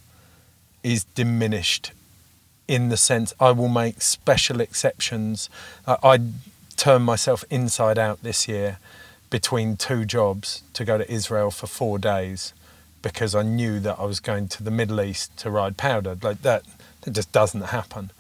is 0.83 1.05
diminished 1.05 1.93
in 2.69 2.89
the 2.89 2.97
sense 2.97 3.33
I 3.41 3.53
will 3.53 3.69
make 3.69 4.03
special 4.03 4.61
exceptions. 4.61 5.49
I, 5.87 5.97
I 6.03 6.19
turned 6.77 7.05
myself 7.05 7.45
inside 7.51 7.99
out 7.99 8.23
this 8.23 8.47
year 8.49 8.79
between 9.31 9.77
two 9.77 10.05
jobs 10.05 10.63
to 10.75 10.85
go 10.85 10.99
to 10.99 11.11
Israel 11.11 11.51
for 11.51 11.67
four 11.67 11.99
days 11.99 12.53
because 13.03 13.35
I 13.35 13.43
knew 13.43 13.81
that 13.81 13.99
I 13.99 14.05
was 14.05 14.21
going 14.21 14.49
to 14.49 14.63
the 14.63 14.71
Middle 14.71 15.01
East 15.01 15.37
to 15.39 15.51
ride 15.51 15.77
powder. 15.77 16.17
Like 16.21 16.43
that, 16.43 16.65
that 17.03 17.13
just 17.13 17.33
doesn't 17.33 17.63
happen. 17.63 18.11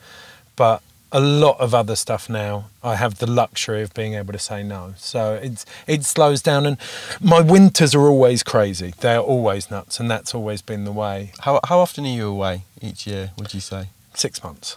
But 0.54 0.82
a 1.12 1.20
lot 1.20 1.58
of 1.60 1.74
other 1.74 1.96
stuff 1.96 2.28
now, 2.28 2.66
I 2.82 2.96
have 2.96 3.18
the 3.18 3.30
luxury 3.30 3.82
of 3.82 3.94
being 3.94 4.14
able 4.14 4.32
to 4.32 4.38
say 4.38 4.62
no. 4.62 4.94
So 4.96 5.34
it's 5.34 5.64
it 5.86 6.04
slows 6.04 6.42
down, 6.42 6.66
and 6.66 6.76
my 7.20 7.40
winters 7.40 7.94
are 7.94 8.06
always 8.08 8.42
crazy. 8.42 8.94
They're 8.98 9.20
always 9.20 9.70
nuts, 9.70 10.00
and 10.00 10.10
that's 10.10 10.34
always 10.34 10.62
been 10.62 10.84
the 10.84 10.92
way. 10.92 11.32
How 11.40 11.60
how 11.64 11.78
often 11.78 12.04
are 12.04 12.08
you 12.08 12.28
away 12.28 12.62
each 12.80 13.06
year? 13.06 13.30
Would 13.38 13.54
you 13.54 13.60
say? 13.60 13.88
Six 14.14 14.42
months. 14.42 14.76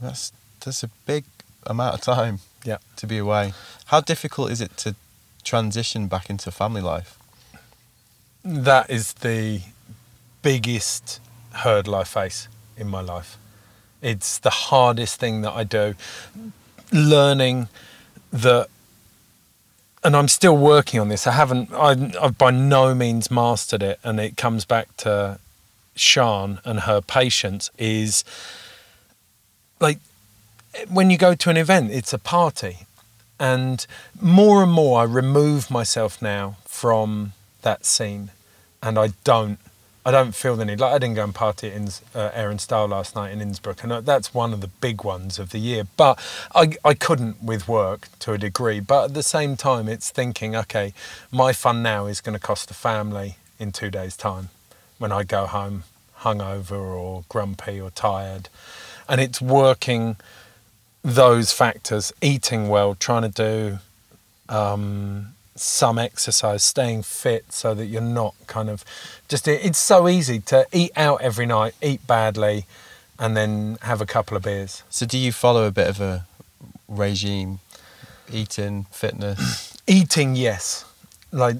That's 0.00 0.32
that's 0.64 0.82
a 0.82 0.88
big 1.06 1.24
amount 1.66 1.94
of 1.94 2.00
time. 2.00 2.40
Yeah. 2.64 2.78
To 2.96 3.06
be 3.06 3.18
away. 3.18 3.52
How 3.86 4.00
difficult 4.00 4.50
is 4.50 4.60
it 4.60 4.76
to 4.78 4.94
transition 5.44 6.06
back 6.06 6.30
into 6.30 6.50
family 6.50 6.80
life? 6.80 7.18
That 8.44 8.88
is 8.90 9.12
the 9.14 9.62
biggest 10.42 11.20
hurdle 11.52 11.94
I 11.94 12.04
face 12.04 12.48
in 12.76 12.88
my 12.88 13.00
life. 13.00 13.36
It's 14.02 14.38
the 14.38 14.50
hardest 14.50 15.18
thing 15.18 15.42
that 15.42 15.52
I 15.52 15.64
do. 15.64 15.94
Learning 16.92 17.68
that, 18.32 18.68
and 20.04 20.16
I'm 20.16 20.28
still 20.28 20.56
working 20.56 21.00
on 21.00 21.08
this. 21.08 21.26
I 21.26 21.32
haven't, 21.32 21.72
I, 21.72 22.12
I've 22.20 22.36
by 22.36 22.50
no 22.50 22.94
means 22.94 23.30
mastered 23.30 23.82
it. 23.82 24.00
And 24.04 24.20
it 24.20 24.36
comes 24.36 24.64
back 24.64 24.94
to 24.98 25.38
Shan 25.94 26.60
and 26.64 26.80
her 26.80 27.00
patience 27.00 27.70
is 27.78 28.24
like 29.78 29.98
when 30.88 31.10
you 31.10 31.18
go 31.18 31.34
to 31.34 31.50
an 31.50 31.56
event, 31.56 31.90
it's 31.90 32.12
a 32.12 32.18
party. 32.18 32.86
And 33.38 33.84
more 34.20 34.62
and 34.62 34.72
more, 34.72 35.00
I 35.00 35.04
remove 35.04 35.70
myself 35.70 36.22
now 36.22 36.56
from 36.64 37.32
that 37.62 37.84
scene, 37.84 38.30
and 38.82 38.98
I 38.98 39.08
don't, 39.24 39.58
I 40.04 40.10
don't 40.10 40.34
feel 40.34 40.56
the 40.56 40.64
need. 40.64 40.80
Like 40.80 40.92
I 40.92 40.98
didn't 40.98 41.14
go 41.14 41.24
and 41.24 41.34
party 41.34 41.68
at 41.68 41.74
Inns, 41.74 42.02
uh, 42.14 42.30
Air 42.34 42.50
and 42.50 42.60
Style 42.60 42.88
last 42.88 43.14
night 43.14 43.32
in 43.32 43.40
Innsbruck, 43.40 43.84
and 43.84 44.04
that's 44.04 44.34
one 44.34 44.52
of 44.52 44.60
the 44.60 44.66
big 44.66 45.04
ones 45.04 45.38
of 45.38 45.50
the 45.50 45.58
year. 45.58 45.84
But 45.96 46.18
I, 46.54 46.74
I 46.84 46.94
couldn't 46.94 47.42
with 47.42 47.68
work 47.68 48.08
to 48.20 48.32
a 48.32 48.38
degree. 48.38 48.80
But 48.80 49.04
at 49.06 49.14
the 49.14 49.22
same 49.22 49.56
time, 49.56 49.88
it's 49.88 50.10
thinking, 50.10 50.56
okay, 50.56 50.92
my 51.30 51.52
fun 51.52 51.82
now 51.82 52.06
is 52.06 52.20
going 52.20 52.34
to 52.34 52.44
cost 52.44 52.66
the 52.66 52.74
family 52.74 53.36
in 53.60 53.70
two 53.70 53.90
days' 53.90 54.16
time 54.16 54.48
when 54.98 55.12
I 55.12 55.22
go 55.22 55.46
home 55.46 55.84
hungover 56.20 56.72
or 56.72 57.24
grumpy 57.28 57.80
or 57.80 57.90
tired, 57.90 58.48
and 59.08 59.20
it's 59.20 59.40
working 59.40 60.16
those 61.02 61.52
factors, 61.52 62.12
eating 62.20 62.68
well, 62.68 62.94
trying 62.94 63.22
to 63.22 63.28
do 63.28 63.78
um, 64.48 65.34
some 65.54 65.98
exercise, 65.98 66.62
staying 66.62 67.02
fit 67.02 67.52
so 67.52 67.74
that 67.74 67.86
you're 67.86 68.00
not 68.00 68.34
kind 68.46 68.70
of 68.70 68.84
just. 69.28 69.46
It's 69.46 69.78
so 69.78 70.08
easy 70.08 70.40
to 70.40 70.66
eat 70.72 70.92
out 70.96 71.20
every 71.20 71.46
night, 71.46 71.74
eat 71.82 72.06
badly, 72.06 72.66
and 73.18 73.36
then 73.36 73.78
have 73.82 74.00
a 74.00 74.06
couple 74.06 74.36
of 74.36 74.42
beers. 74.42 74.82
So, 74.90 75.06
do 75.06 75.18
you 75.18 75.32
follow 75.32 75.66
a 75.66 75.70
bit 75.70 75.88
of 75.88 76.00
a 76.00 76.26
regime, 76.88 77.60
eating, 78.30 78.86
fitness? 78.90 79.78
Eating, 79.86 80.36
yes. 80.36 80.84
Like, 81.32 81.56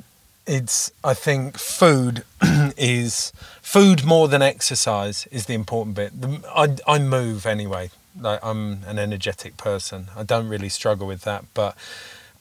it's, 0.47 0.93
I 1.03 1.15
think 1.15 1.59
food 1.59 2.25
is, 2.77 3.33
food 3.61 4.05
more 4.05 4.29
than 4.29 4.43
exercise 4.43 5.27
is 5.33 5.47
the 5.47 5.55
important 5.55 5.97
bit. 5.97 6.21
The, 6.21 6.41
I, 6.55 6.77
I 6.87 6.99
move 6.99 7.47
anyway. 7.47 7.91
Like, 8.19 8.39
I'm 8.43 8.85
an 8.87 8.99
energetic 8.99 9.57
person. 9.57 10.09
I 10.17 10.23
don't 10.23 10.49
really 10.49 10.69
struggle 10.69 11.07
with 11.07 11.23
that. 11.23 11.45
But 11.55 11.77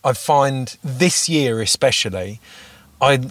I 0.03 0.13
find 0.13 0.77
this 0.83 1.29
year, 1.29 1.61
especially, 1.61 2.39
I, 2.99 3.29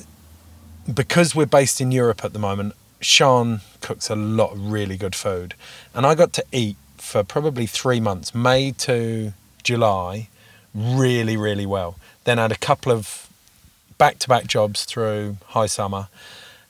because 0.92 1.34
we're 1.34 1.46
based 1.46 1.80
in 1.80 1.90
Europe 1.92 2.24
at 2.24 2.32
the 2.32 2.38
moment, 2.38 2.74
Sean 3.00 3.60
cooks 3.80 4.10
a 4.10 4.16
lot 4.16 4.52
of 4.52 4.70
really 4.70 4.96
good 4.96 5.14
food. 5.14 5.54
And 5.94 6.06
I 6.06 6.14
got 6.14 6.32
to 6.34 6.44
eat 6.52 6.76
for 6.98 7.24
probably 7.24 7.66
three 7.66 8.00
months, 8.00 8.34
May 8.34 8.72
to 8.72 9.32
July, 9.62 10.28
really, 10.74 11.36
really 11.36 11.66
well. 11.66 11.96
Then 12.24 12.38
I 12.38 12.42
had 12.42 12.52
a 12.52 12.56
couple 12.56 12.92
of 12.92 13.28
back 13.98 14.18
to 14.20 14.28
back 14.28 14.46
jobs 14.46 14.84
through 14.84 15.38
high 15.48 15.66
summer, 15.66 16.08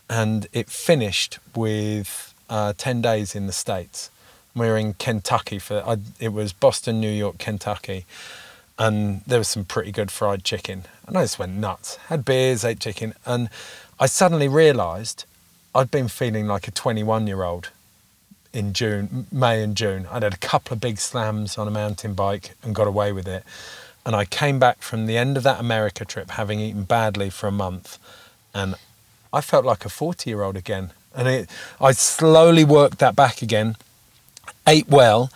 and 0.08 0.46
it 0.52 0.68
finished 0.68 1.38
with 1.54 2.34
uh, 2.48 2.72
10 2.76 3.02
days 3.02 3.34
in 3.34 3.46
the 3.46 3.52
States. 3.52 4.10
We 4.54 4.66
were 4.66 4.76
in 4.76 4.94
Kentucky 4.94 5.58
for 5.58 5.82
I, 5.86 5.98
it 6.18 6.32
was 6.32 6.52
Boston, 6.52 7.00
New 7.00 7.10
York, 7.10 7.38
Kentucky, 7.38 8.04
and 8.80 9.20
there 9.26 9.38
was 9.38 9.48
some 9.48 9.66
pretty 9.66 9.92
good 9.92 10.10
fried 10.10 10.42
chicken. 10.42 10.84
And 11.06 11.16
I 11.16 11.22
just 11.22 11.38
went 11.38 11.52
nuts. 11.52 11.96
Had 12.08 12.24
beers, 12.24 12.64
ate 12.64 12.80
chicken, 12.80 13.12
and 13.26 13.50
I 14.00 14.06
suddenly 14.06 14.48
realised 14.48 15.26
I'd 15.74 15.90
been 15.90 16.08
feeling 16.08 16.46
like 16.46 16.66
a 16.66 16.70
21 16.70 17.26
year 17.26 17.42
old 17.42 17.68
in 18.54 18.72
June, 18.72 19.26
May 19.30 19.62
and 19.62 19.76
June. 19.76 20.08
I'd 20.10 20.22
had 20.22 20.32
a 20.32 20.38
couple 20.38 20.74
of 20.74 20.80
big 20.80 20.98
slams 20.98 21.58
on 21.58 21.68
a 21.68 21.70
mountain 21.70 22.14
bike 22.14 22.52
and 22.62 22.74
got 22.74 22.86
away 22.86 23.12
with 23.12 23.28
it. 23.28 23.44
And 24.06 24.16
I 24.16 24.24
came 24.24 24.58
back 24.58 24.80
from 24.80 25.04
the 25.04 25.18
end 25.18 25.36
of 25.36 25.42
that 25.42 25.60
America 25.60 26.06
trip 26.06 26.30
having 26.30 26.58
eaten 26.58 26.84
badly 26.84 27.28
for 27.28 27.48
a 27.48 27.52
month, 27.52 27.98
and 28.54 28.76
I 29.30 29.42
felt 29.42 29.66
like 29.66 29.84
a 29.84 29.90
40 29.90 30.30
year 30.30 30.42
old 30.42 30.56
again. 30.56 30.92
And 31.14 31.28
it, 31.28 31.50
I 31.80 31.92
slowly 31.92 32.64
worked 32.64 32.98
that 33.00 33.14
back 33.14 33.42
again, 33.42 33.76
ate 34.66 34.88
well, 34.88 35.30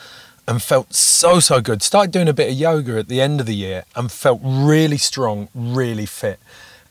and 0.46 0.62
felt 0.62 0.94
so, 0.94 1.40
so 1.40 1.60
good. 1.60 1.82
Started 1.82 2.12
doing 2.12 2.28
a 2.28 2.34
bit 2.34 2.50
of 2.50 2.54
yoga 2.54 2.98
at 2.98 3.08
the 3.08 3.20
end 3.20 3.40
of 3.40 3.46
the 3.46 3.54
year 3.54 3.84
and 3.96 4.10
felt 4.12 4.40
really 4.42 4.98
strong, 4.98 5.48
really 5.54 6.06
fit. 6.06 6.38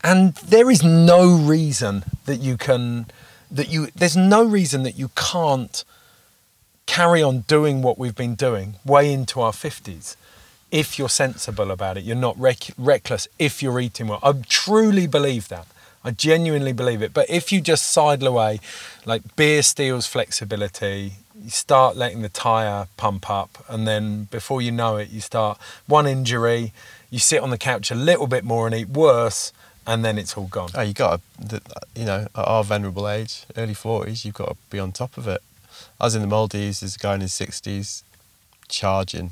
And 0.03 0.35
there 0.35 0.69
is 0.69 0.83
no 0.83 1.33
reason 1.35 2.03
that 2.25 2.37
you 2.37 2.57
can 2.57 3.05
that 3.53 3.69
you 3.69 3.87
there's 3.95 4.17
no 4.17 4.43
reason 4.43 4.83
that 4.83 4.97
you 4.97 5.09
can't 5.15 5.85
carry 6.85 7.21
on 7.21 7.41
doing 7.41 7.81
what 7.81 7.97
we've 7.97 8.15
been 8.15 8.35
doing 8.35 8.75
way 8.83 9.13
into 9.13 9.39
our 9.39 9.51
50s 9.51 10.15
if 10.71 10.97
you're 10.97 11.07
sensible 11.07 11.71
about 11.71 11.97
it 11.97 12.03
you're 12.03 12.15
not 12.15 12.37
rec- 12.37 12.73
reckless 12.77 13.27
if 13.37 13.61
you're 13.61 13.79
eating 13.79 14.07
well 14.07 14.19
i 14.23 14.33
truly 14.49 15.05
believe 15.07 15.47
that 15.47 15.67
i 16.03 16.09
genuinely 16.09 16.73
believe 16.73 17.01
it 17.01 17.13
but 17.13 17.29
if 17.29 17.51
you 17.51 17.61
just 17.61 17.91
sidle 17.91 18.27
away 18.27 18.59
like 19.05 19.35
beer 19.35 19.61
steals 19.61 20.07
flexibility 20.07 21.13
you 21.41 21.49
start 21.49 21.95
letting 21.95 22.21
the 22.21 22.29
tire 22.29 22.87
pump 22.97 23.29
up 23.29 23.63
and 23.67 23.87
then 23.87 24.25
before 24.25 24.61
you 24.61 24.71
know 24.71 24.97
it 24.97 25.09
you 25.09 25.19
start 25.19 25.57
one 25.87 26.05
injury 26.05 26.71
you 27.09 27.19
sit 27.19 27.41
on 27.41 27.49
the 27.49 27.57
couch 27.57 27.91
a 27.91 27.95
little 27.95 28.27
bit 28.27 28.43
more 28.43 28.65
and 28.67 28.75
eat 28.75 28.89
worse 28.89 29.51
and 29.85 30.03
then 30.03 30.17
it's 30.17 30.37
all 30.37 30.47
gone. 30.47 30.69
Oh, 30.75 30.81
you 30.81 30.93
got 30.93 31.21
to, 31.49 31.61
you 31.95 32.05
know, 32.05 32.27
at 32.35 32.47
our 32.47 32.63
venerable 32.63 33.07
age, 33.07 33.45
early 33.57 33.73
forties, 33.73 34.25
you've 34.25 34.35
got 34.35 34.49
to 34.49 34.55
be 34.69 34.79
on 34.79 34.91
top 34.91 35.17
of 35.17 35.27
it. 35.27 35.41
I 35.99 36.05
was 36.05 36.15
in 36.15 36.21
the 36.21 36.27
Maldives. 36.27 36.79
There's 36.79 36.95
a 36.95 36.99
guy 36.99 37.15
in 37.15 37.21
his 37.21 37.33
sixties, 37.33 38.03
charging, 38.67 39.31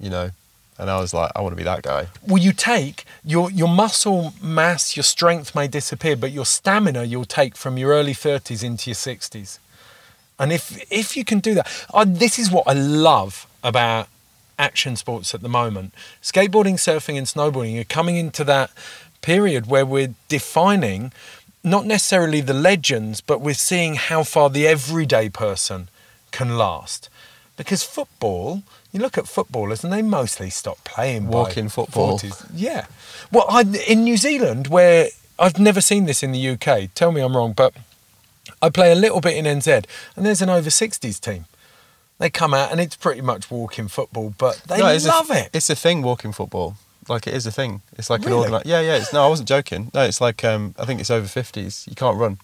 you 0.00 0.10
know, 0.10 0.30
and 0.78 0.90
I 0.90 0.98
was 1.00 1.14
like, 1.14 1.30
I 1.36 1.40
want 1.40 1.52
to 1.52 1.56
be 1.56 1.62
that 1.64 1.82
guy. 1.82 2.08
Well, 2.26 2.42
you 2.42 2.52
take 2.52 3.04
your 3.24 3.50
your 3.50 3.68
muscle 3.68 4.34
mass, 4.42 4.96
your 4.96 5.04
strength 5.04 5.54
may 5.54 5.68
disappear, 5.68 6.16
but 6.16 6.32
your 6.32 6.46
stamina 6.46 7.04
you'll 7.04 7.24
take 7.24 7.56
from 7.56 7.78
your 7.78 7.90
early 7.90 8.14
thirties 8.14 8.62
into 8.62 8.90
your 8.90 8.96
sixties. 8.96 9.58
And 10.38 10.52
if 10.52 10.84
if 10.90 11.16
you 11.16 11.24
can 11.24 11.40
do 11.40 11.54
that, 11.54 11.86
I, 11.92 12.04
this 12.04 12.38
is 12.38 12.50
what 12.50 12.64
I 12.66 12.72
love 12.72 13.46
about 13.62 14.08
action 14.58 14.96
sports 14.96 15.34
at 15.34 15.42
the 15.42 15.48
moment. 15.48 15.94
Skateboarding, 16.22 16.74
surfing, 16.74 17.16
and 17.16 17.26
snowboarding 17.26 17.80
are 17.80 17.84
coming 17.84 18.16
into 18.16 18.44
that 18.44 18.70
period 19.22 19.66
where 19.66 19.86
we're 19.86 20.14
defining 20.28 21.12
not 21.62 21.86
necessarily 21.86 22.40
the 22.40 22.54
legends, 22.54 23.20
but 23.20 23.40
we're 23.40 23.54
seeing 23.54 23.94
how 23.94 24.22
far 24.22 24.50
the 24.50 24.66
everyday 24.66 25.28
person 25.30 25.88
can 26.30 26.58
last. 26.58 27.08
Because 27.56 27.82
football, 27.82 28.62
you 28.92 29.00
look 29.00 29.16
at 29.16 29.26
footballers 29.26 29.82
and 29.82 29.92
they 29.92 30.02
mostly 30.02 30.50
stop 30.50 30.82
playing. 30.84 31.28
Walking 31.28 31.68
football. 31.68 32.18
40s. 32.18 32.50
Yeah. 32.54 32.86
Well, 33.32 33.46
I, 33.48 33.62
in 33.86 34.04
New 34.04 34.16
Zealand, 34.16 34.66
where 34.66 35.08
I've 35.38 35.58
never 35.58 35.80
seen 35.80 36.04
this 36.04 36.22
in 36.22 36.32
the 36.32 36.48
UK, 36.50 36.92
tell 36.94 37.10
me 37.10 37.20
I'm 37.22 37.36
wrong, 37.36 37.52
but 37.52 37.74
I 38.62 38.70
play 38.70 38.92
a 38.92 38.94
little 38.94 39.20
bit 39.20 39.36
in 39.36 39.44
NZ 39.44 39.84
and 40.16 40.26
there's 40.26 40.42
an 40.42 40.50
over 40.50 40.70
60s 40.70 41.20
team. 41.20 41.46
They 42.18 42.30
come 42.30 42.54
out 42.54 42.70
and 42.70 42.80
it's 42.80 42.96
pretty 42.96 43.20
much 43.20 43.50
walking 43.50 43.88
football, 43.88 44.34
but 44.38 44.62
they 44.68 44.78
no, 44.78 44.96
love 45.08 45.30
a, 45.30 45.44
it. 45.44 45.50
It's 45.52 45.68
a 45.68 45.74
thing, 45.74 46.02
walking 46.02 46.32
football. 46.32 46.76
Like 47.08 47.26
it 47.26 47.34
is 47.34 47.46
a 47.46 47.52
thing. 47.52 47.82
It's 47.98 48.08
like 48.08 48.20
really? 48.20 48.32
an 48.32 48.38
organized. 48.38 48.66
Yeah, 48.66 48.80
yeah. 48.80 48.96
It's, 48.96 49.12
no, 49.12 49.24
I 49.24 49.28
wasn't 49.28 49.48
joking. 49.48 49.90
No, 49.92 50.02
it's 50.02 50.20
like 50.20 50.42
um, 50.44 50.74
I 50.78 50.84
think 50.84 51.00
it's 51.00 51.10
over 51.10 51.26
fifties. 51.26 51.84
You 51.88 51.94
can't 51.94 52.16
run. 52.16 52.38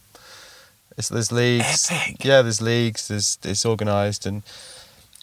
It's 0.99 1.09
there's 1.09 1.33
leagues. 1.33 1.91
Epic. 1.91 2.25
Yeah, 2.25 2.43
there's 2.43 2.61
leagues. 2.61 3.09
There's 3.09 3.39
it's 3.43 3.65
organised 3.65 4.27
and. 4.27 4.43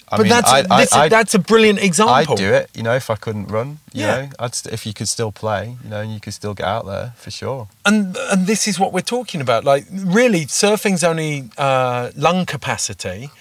I 0.10 0.18
but 0.18 0.24
mean, 0.24 0.30
that's 0.30 0.50
I, 0.50 0.60
I, 0.70 0.88
I, 1.04 1.10
that's 1.10 1.34
a 1.34 1.40
brilliant 1.40 1.80
example. 1.80 2.34
I'd 2.34 2.38
do 2.38 2.54
it, 2.54 2.70
you 2.74 2.82
know, 2.82 2.96
if 2.96 3.10
I 3.10 3.16
couldn't 3.16 3.48
run. 3.48 3.80
You 3.92 4.02
yeah. 4.02 4.22
know, 4.22 4.30
I'd 4.40 4.56
st- 4.56 4.74
if 4.74 4.86
you 4.86 4.94
could 4.94 5.10
still 5.10 5.34
play, 5.34 5.76
you 5.84 5.90
know, 5.90 6.02
and 6.02 6.14
you 6.14 6.22
could 6.22 6.34
still 6.34 6.54
get 6.54 6.66
out 6.66 6.86
there 6.86 7.14
for 7.18 7.30
sure. 7.30 7.68
And 7.86 8.16
and 8.32 8.48
this 8.48 8.68
is 8.68 8.80
what 8.80 8.94
we're 8.94 9.02
talking 9.02 9.42
about. 9.42 9.66
Like, 9.66 9.86
really, 9.92 10.46
surfing's 10.46 11.04
only 11.04 11.50
uh, 11.58 12.12
lung 12.16 12.46
capacity 12.46 13.32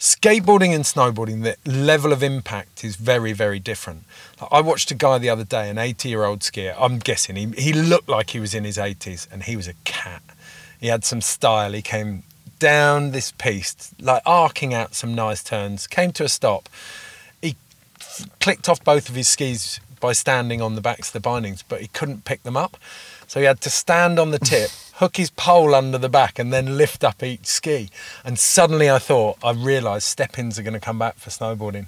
skateboarding 0.00 0.74
and 0.74 0.84
snowboarding, 0.84 1.42
the 1.42 1.70
level 1.70 2.10
of 2.10 2.22
impact 2.22 2.82
is 2.82 2.96
very, 2.96 3.34
very 3.34 3.60
different. 3.60 4.04
I 4.50 4.62
watched 4.62 4.90
a 4.90 4.94
guy 4.94 5.18
the 5.18 5.28
other 5.28 5.44
day, 5.44 5.68
an 5.68 5.76
80 5.76 6.08
year 6.08 6.24
old 6.24 6.40
skier. 6.40 6.74
I'm 6.80 6.98
guessing 6.98 7.36
he, 7.36 7.46
he 7.62 7.72
looked 7.74 8.08
like 8.08 8.30
he 8.30 8.40
was 8.40 8.54
in 8.54 8.64
his 8.64 8.78
80s 8.78 9.30
and 9.30 9.42
he 9.42 9.56
was 9.56 9.68
a 9.68 9.74
cat. 9.84 10.22
He 10.80 10.86
had 10.86 11.04
some 11.04 11.20
style. 11.20 11.72
He 11.72 11.82
came 11.82 12.22
down 12.60 13.10
this 13.10 13.32
piste, 13.32 14.00
like 14.00 14.22
arcing 14.24 14.72
out 14.72 14.94
some 14.94 15.14
nice 15.14 15.42
turns, 15.42 15.88
came 15.88 16.12
to 16.12 16.24
a 16.24 16.28
stop. 16.28 16.68
He 17.42 17.56
clicked 18.38 18.68
off 18.68 18.84
both 18.84 19.08
of 19.08 19.16
his 19.16 19.28
skis 19.28 19.80
by 19.98 20.12
standing 20.12 20.62
on 20.62 20.76
the 20.76 20.80
backs 20.80 21.08
of 21.08 21.14
the 21.14 21.20
bindings, 21.20 21.64
but 21.64 21.80
he 21.80 21.88
couldn't 21.88 22.24
pick 22.24 22.44
them 22.44 22.56
up. 22.56 22.76
So 23.26 23.40
he 23.40 23.46
had 23.46 23.60
to 23.62 23.70
stand 23.70 24.20
on 24.20 24.30
the 24.30 24.38
tip 24.52 24.70
hook 25.00 25.16
his 25.16 25.30
pole 25.30 25.74
under 25.74 25.96
the 25.96 26.10
back 26.10 26.38
and 26.38 26.52
then 26.52 26.76
lift 26.76 27.02
up 27.02 27.22
each 27.22 27.46
ski. 27.46 27.88
And 28.22 28.38
suddenly 28.38 28.90
I 28.90 28.98
thought, 28.98 29.38
I 29.42 29.52
realised 29.52 30.04
step-ins 30.04 30.58
are 30.58 30.62
going 30.62 30.74
to 30.74 30.80
come 30.80 30.98
back 30.98 31.16
for 31.16 31.30
snowboarding. 31.30 31.86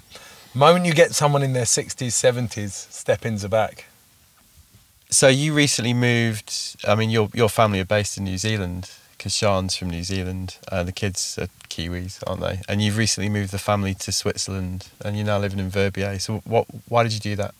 The 0.53 0.59
moment 0.59 0.87
you 0.87 0.93
get 0.93 1.13
someone 1.13 1.43
in 1.43 1.53
their 1.53 1.65
60s, 1.65 2.07
70s, 2.07 2.91
step-ins 2.91 3.45
are 3.45 3.49
back. 3.49 3.85
So 5.11 5.27
you 5.27 5.53
recently 5.53 5.93
moved, 5.93 6.75
I 6.87 6.95
mean, 6.95 7.11
your, 7.11 7.29
your 7.35 7.49
family 7.49 7.79
are 7.79 7.85
based 7.85 8.17
in 8.17 8.23
New 8.23 8.39
Zealand 8.39 8.89
because 9.23 9.35
Sean's 9.35 9.77
from 9.77 9.89
New 9.89 10.03
Zealand. 10.03 10.57
Uh, 10.69 10.83
the 10.83 10.91
kids 10.91 11.39
are 11.39 11.47
Kiwis, 11.69 12.21
aren't 12.27 12.41
they? 12.41 12.59
And 12.67 12.81
you've 12.81 12.97
recently 12.97 13.29
moved 13.29 13.51
the 13.51 13.57
family 13.57 13.93
to 13.93 14.11
Switzerland 14.11 14.89
and 14.99 15.15
you're 15.15 15.25
now 15.25 15.39
living 15.39 15.59
in 15.59 15.69
Verbier. 15.69 16.19
So 16.19 16.41
what, 16.43 16.67
why 16.89 17.03
did 17.03 17.13
you 17.13 17.21
do 17.21 17.37
that? 17.37 17.55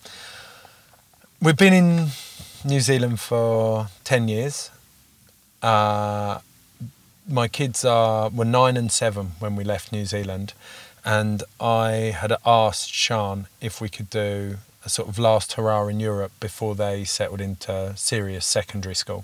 We've 1.42 1.56
been 1.56 1.74
in 1.74 2.08
New 2.66 2.82
Zealand 2.82 3.22
for 3.22 3.88
10 4.04 4.28
years 4.28 4.72
uh, 5.64 6.40
my 7.28 7.48
kids 7.48 7.86
are 7.86 8.30
were 8.30 8.46
nine 8.46 8.76
and 8.76 8.92
seven 8.92 9.32
when 9.40 9.56
we 9.56 9.64
left 9.64 9.94
New 9.94 10.06
Zealand, 10.06 10.54
and 11.06 11.42
I 11.60 12.14
had 12.20 12.34
asked 12.46 12.94
Sean 12.94 13.48
if 13.62 13.80
we 13.80 13.88
could 13.88 14.10
do 14.10 14.58
a 14.86 14.90
sort 14.90 15.08
of 15.08 15.18
last 15.18 15.54
hurrah 15.54 15.88
in 15.88 16.02
Europe 16.02 16.34
before 16.42 16.76
they 16.76 17.06
settled 17.06 17.40
into 17.40 17.94
serious 17.96 18.46
secondary 18.46 18.96
school. 18.96 19.24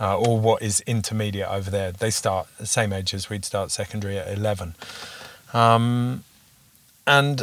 Uh, 0.00 0.16
or 0.16 0.38
what 0.38 0.62
is 0.62 0.80
intermediate 0.86 1.48
over 1.48 1.70
there. 1.70 1.90
They 1.90 2.10
start 2.10 2.46
the 2.58 2.66
same 2.66 2.92
age 2.92 3.12
as 3.14 3.28
we'd 3.28 3.44
start 3.44 3.72
secondary 3.72 4.16
at 4.16 4.28
11. 4.28 4.76
Um, 5.52 6.22
and 7.06 7.42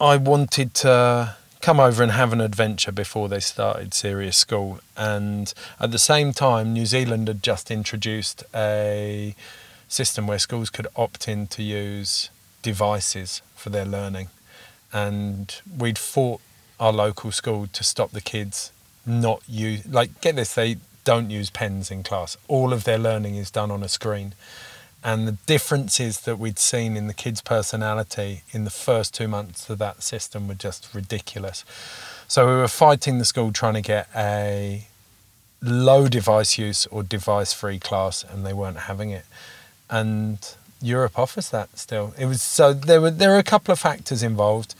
I 0.00 0.16
wanted 0.16 0.72
to 0.74 1.36
come 1.60 1.78
over 1.78 2.02
and 2.02 2.12
have 2.12 2.32
an 2.32 2.40
adventure 2.40 2.92
before 2.92 3.28
they 3.28 3.40
started 3.40 3.92
serious 3.92 4.36
school. 4.36 4.80
And 4.96 5.52
at 5.78 5.90
the 5.90 5.98
same 5.98 6.32
time, 6.32 6.72
New 6.72 6.86
Zealand 6.86 7.28
had 7.28 7.42
just 7.42 7.70
introduced 7.70 8.42
a 8.54 9.34
system 9.86 10.26
where 10.26 10.38
schools 10.38 10.70
could 10.70 10.86
opt 10.96 11.28
in 11.28 11.46
to 11.48 11.62
use 11.62 12.30
devices 12.62 13.42
for 13.54 13.70
their 13.70 13.84
learning. 13.84 14.28
And 14.92 15.54
we'd 15.78 15.98
fought 15.98 16.40
our 16.80 16.92
local 16.92 17.30
school 17.32 17.68
to 17.72 17.84
stop 17.84 18.10
the 18.10 18.20
kids 18.20 18.72
not 19.04 19.42
use 19.48 19.84
like 19.86 20.20
get 20.20 20.36
this 20.36 20.54
they 20.54 20.76
don't 21.04 21.30
use 21.30 21.50
pens 21.50 21.90
in 21.90 22.02
class. 22.02 22.36
All 22.48 22.72
of 22.72 22.84
their 22.84 22.98
learning 22.98 23.36
is 23.36 23.50
done 23.50 23.70
on 23.70 23.82
a 23.82 23.88
screen. 23.88 24.34
And 25.04 25.26
the 25.26 25.36
differences 25.46 26.20
that 26.20 26.38
we'd 26.38 26.58
seen 26.58 26.96
in 26.96 27.08
the 27.08 27.14
kids' 27.14 27.40
personality 27.40 28.42
in 28.52 28.64
the 28.64 28.70
first 28.70 29.14
two 29.14 29.26
months 29.26 29.68
of 29.68 29.78
that 29.78 30.02
system 30.02 30.46
were 30.46 30.54
just 30.54 30.94
ridiculous. 30.94 31.64
So 32.28 32.46
we 32.46 32.54
were 32.54 32.68
fighting 32.68 33.18
the 33.18 33.24
school 33.24 33.52
trying 33.52 33.74
to 33.74 33.82
get 33.82 34.08
a 34.14 34.86
low 35.60 36.08
device 36.08 36.56
use 36.56 36.86
or 36.86 37.02
device 37.02 37.52
free 37.52 37.78
class, 37.80 38.24
and 38.24 38.46
they 38.46 38.52
weren't 38.52 38.78
having 38.78 39.10
it. 39.10 39.24
And 39.90 40.38
Europe 40.80 41.18
offers 41.18 41.50
that 41.50 41.78
still. 41.78 42.14
It 42.16 42.26
was 42.26 42.42
so 42.42 42.72
there 42.72 43.00
were 43.00 43.10
there 43.10 43.30
were 43.30 43.38
a 43.38 43.44
couple 43.44 43.72
of 43.72 43.78
factors 43.78 44.22
involved 44.22 44.74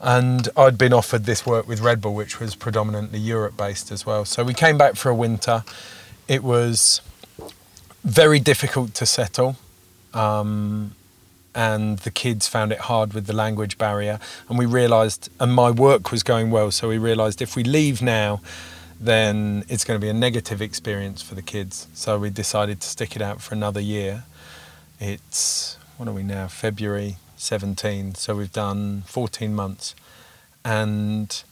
and 0.00 0.48
I'd 0.56 0.76
been 0.76 0.92
offered 0.92 1.24
this 1.24 1.46
work 1.46 1.66
with 1.66 1.80
Red 1.80 2.00
Bull, 2.00 2.14
which 2.14 2.38
was 2.38 2.54
predominantly 2.54 3.18
Europe 3.18 3.56
based 3.56 3.90
as 3.90 4.04
well. 4.04 4.24
So 4.24 4.44
we 4.44 4.54
came 4.54 4.76
back 4.76 4.96
for 4.96 5.08
a 5.08 5.14
winter. 5.14 5.64
It 6.28 6.42
was 6.42 7.00
very 8.04 8.38
difficult 8.38 8.94
to 8.94 9.06
settle, 9.06 9.56
um, 10.12 10.94
and 11.54 11.98
the 12.00 12.10
kids 12.10 12.46
found 12.46 12.72
it 12.72 12.80
hard 12.80 13.14
with 13.14 13.26
the 13.26 13.32
language 13.32 13.78
barrier. 13.78 14.20
And 14.48 14.58
we 14.58 14.66
realised, 14.66 15.30
and 15.40 15.52
my 15.52 15.70
work 15.70 16.12
was 16.12 16.22
going 16.22 16.50
well, 16.50 16.70
so 16.70 16.88
we 16.88 16.98
realised 16.98 17.40
if 17.40 17.56
we 17.56 17.64
leave 17.64 18.02
now, 18.02 18.40
then 19.00 19.64
it's 19.68 19.84
going 19.84 19.98
to 19.98 20.04
be 20.04 20.10
a 20.10 20.14
negative 20.14 20.60
experience 20.60 21.22
for 21.22 21.34
the 21.34 21.42
kids. 21.42 21.86
So 21.94 22.18
we 22.18 22.30
decided 22.30 22.80
to 22.80 22.88
stick 22.88 23.16
it 23.16 23.22
out 23.22 23.40
for 23.40 23.54
another 23.54 23.80
year. 23.80 24.24
It's 25.00 25.78
what 25.96 26.08
are 26.08 26.12
we 26.12 26.22
now? 26.22 26.48
February 26.48 27.16
17. 27.36 28.14
So 28.14 28.36
we've 28.36 28.52
done 28.52 29.02
14 29.06 29.54
months 29.54 29.94
and 30.64 31.42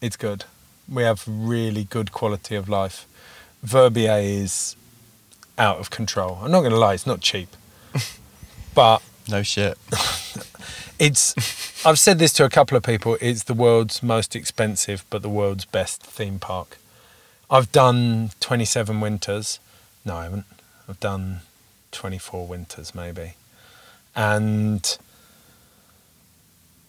it's 0.00 0.16
good. 0.16 0.44
We 0.88 1.02
have 1.02 1.24
really 1.26 1.84
good 1.84 2.12
quality 2.12 2.56
of 2.56 2.68
life. 2.68 3.06
Verbier 3.62 4.18
is 4.20 4.76
out 5.58 5.78
of 5.78 5.90
control. 5.90 6.38
I'm 6.42 6.50
not 6.50 6.60
going 6.60 6.72
to 6.72 6.78
lie, 6.78 6.94
it's 6.94 7.06
not 7.06 7.20
cheap. 7.20 7.48
but 8.74 9.02
no 9.28 9.42
shit. 9.42 9.78
it's 10.98 11.34
I've 11.86 11.98
said 11.98 12.18
this 12.18 12.32
to 12.34 12.44
a 12.44 12.48
couple 12.48 12.76
of 12.76 12.82
people, 12.82 13.16
it's 13.20 13.44
the 13.44 13.54
world's 13.54 14.02
most 14.02 14.34
expensive 14.34 15.04
but 15.10 15.22
the 15.22 15.28
world's 15.28 15.64
best 15.64 16.02
theme 16.02 16.38
park. 16.38 16.78
I've 17.50 17.70
done 17.72 18.30
27 18.40 19.00
winters. 19.00 19.58
No, 20.04 20.16
I 20.16 20.24
haven't. 20.24 20.44
I've 20.88 21.00
done 21.00 21.40
24 21.92 22.46
winters 22.46 22.94
maybe. 22.94 23.34
And 24.16 24.98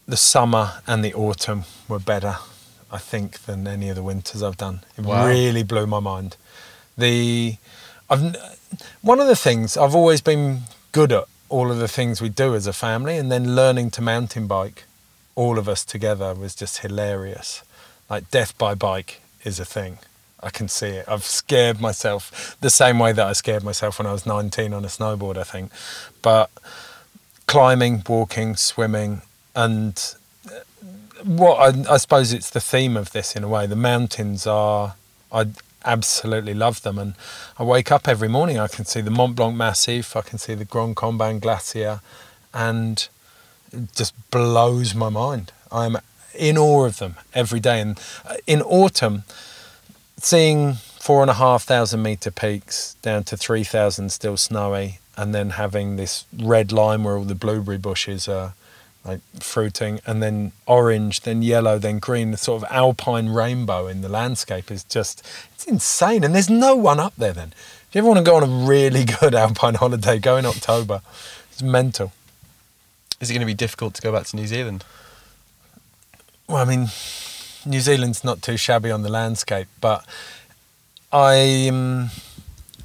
the 0.10 0.18
summer 0.18 0.82
and 0.88 1.06
the 1.06 1.14
autumn 1.14 1.66
were 1.88 2.00
better, 2.00 2.38
I 2.92 2.98
think, 2.98 3.42
than 3.42 3.68
any 3.68 3.90
of 3.90 3.96
the 3.96 4.02
winters 4.02 4.42
I've 4.42 4.58
done. 4.58 4.82
It 4.98 5.06
wow. 5.06 5.28
really 5.28 5.62
blew 5.62 5.86
my 5.86 6.00
mind. 6.00 6.36
The 6.98 7.58
I've 8.10 8.36
one 9.02 9.20
of 9.20 9.28
the 9.28 9.36
things 9.36 9.78
I've 9.78 9.94
always 9.94 10.20
been 10.20 10.62
good 10.92 11.12
at 11.12 11.26
all 11.48 11.72
of 11.72 11.78
the 11.78 11.88
things 11.88 12.22
we 12.22 12.30
do 12.30 12.56
as 12.56 12.66
a 12.66 12.74
family, 12.74 13.18
and 13.18 13.32
then 13.32 13.56
learning 13.56 13.92
to 13.92 14.02
mountain 14.02 14.48
bike, 14.48 14.86
all 15.36 15.60
of 15.60 15.70
us 15.70 15.86
together 15.86 16.34
was 16.34 16.56
just 16.56 16.80
hilarious. 16.80 17.62
Like 18.10 18.32
death 18.32 18.58
by 18.58 18.74
bike 18.74 19.22
is 19.44 19.60
a 19.60 19.66
thing. 19.66 20.00
I 20.42 20.50
can 20.50 20.68
see 20.70 20.88
it. 20.88 21.06
I've 21.08 21.26
scared 21.26 21.80
myself 21.80 22.58
the 22.62 22.70
same 22.72 22.98
way 22.98 23.12
that 23.12 23.28
I 23.28 23.34
scared 23.34 23.64
myself 23.64 24.00
when 24.00 24.08
I 24.08 24.12
was 24.12 24.26
19 24.26 24.74
on 24.74 24.84
a 24.86 24.88
snowboard, 24.88 25.38
I 25.38 25.44
think. 25.44 25.72
But 26.24 26.50
climbing, 27.46 28.04
walking, 28.08 28.56
swimming, 28.56 29.22
and 29.60 30.16
what 31.26 31.58
I, 31.58 31.94
I, 31.94 31.98
suppose 31.98 32.32
it's 32.32 32.50
the 32.50 32.62
theme 32.62 32.96
of 32.96 33.12
this 33.12 33.36
in 33.36 33.44
a 33.44 33.48
way. 33.50 33.68
The 33.68 33.76
mountains 33.76 34.48
are, 34.48 34.96
I 35.34 35.48
absolutely 35.84 36.54
love 36.54 36.82
them, 36.82 36.98
and 36.98 37.14
I 37.58 37.64
wake 37.64 37.92
up 37.92 38.08
every 38.08 38.30
morning. 38.30 38.58
I 38.58 38.70
can 38.70 38.86
see 38.86 39.02
the 39.02 39.12
Mont 39.12 39.36
Blanc 39.36 39.58
Massif, 39.58 40.16
I 40.16 40.22
can 40.22 40.38
see 40.38 40.54
the 40.54 40.64
Grand 40.64 40.96
Combin 40.96 41.40
Glacier, 41.40 42.00
and 42.54 43.06
it 43.74 43.94
just 43.94 44.14
blows 44.32 44.96
my 44.96 45.10
mind. 45.10 45.52
I'm 45.70 45.98
in 46.34 46.58
awe 46.58 46.86
of 46.86 47.00
them 47.00 47.16
every 47.34 47.60
day. 47.60 47.82
And 47.82 48.00
uh, 48.26 48.38
in 48.48 48.62
autumn, 48.62 49.24
seeing 50.18 50.76
four 51.02 51.22
and 51.22 51.30
a 51.30 51.34
half 51.34 51.64
thousand 51.64 52.02
meter 52.02 52.32
peaks 52.32 52.96
down 53.02 53.26
to 53.26 53.36
three 53.36 53.66
thousand 53.66 54.14
still 54.14 54.38
snowy, 54.38 55.00
and 55.18 55.36
then 55.36 55.52
having 55.52 55.98
this 55.98 56.24
red 56.34 56.72
line 56.72 57.04
where 57.04 57.18
all 57.18 57.26
the 57.26 57.36
blueberry 57.36 57.78
bushes 57.78 58.30
are 58.30 58.54
like 59.06 59.22
fruiting, 59.40 60.00
and 60.06 60.22
then 60.22 60.52
orange, 60.66 61.22
then 61.22 61.42
yellow, 61.42 61.80
then 61.80 62.00
green. 62.00 62.32
The 62.32 62.38
sort 62.38 62.64
of 62.64 62.72
alpine 62.72 63.30
rainbow 63.30 63.88
in 63.88 64.02
the 64.02 64.10
landscape 64.10 64.70
is 64.72 64.84
just 64.84 65.26
it's 65.54 65.66
insane. 65.66 66.24
And 66.24 66.36
there's 66.36 66.50
no 66.50 66.76
one 66.76 67.00
up 67.00 67.14
there. 67.18 67.34
Then, 67.34 67.54
if 67.88 67.96
you 67.96 68.00
ever 68.00 68.08
want 68.08 68.20
to 68.20 68.24
go 68.24 68.36
on 68.36 68.44
a 68.44 68.68
really 68.68 69.06
good 69.20 69.34
alpine 69.34 69.76
holiday, 69.76 70.20
go 70.20 70.38
in 70.38 70.46
October. 70.46 71.02
It's 71.52 71.62
mental. 71.62 72.12
Is 73.20 73.30
it 73.30 73.34
going 73.34 73.42
to 73.42 73.46
be 73.46 73.54
difficult 73.54 73.94
to 73.96 74.02
go 74.02 74.12
back 74.12 74.26
to 74.28 74.36
New 74.36 74.48
Zealand? 74.48 74.86
Well, 76.48 76.58
I 76.58 76.66
mean, 76.66 76.88
New 77.66 77.82
Zealand's 77.82 78.24
not 78.24 78.42
too 78.42 78.58
shabby 78.58 78.92
on 78.92 79.02
the 79.02 79.10
landscape, 79.10 79.68
but 79.82 80.06
I'm 81.12 82.10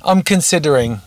I'm 0.03 0.23
considering 0.23 1.01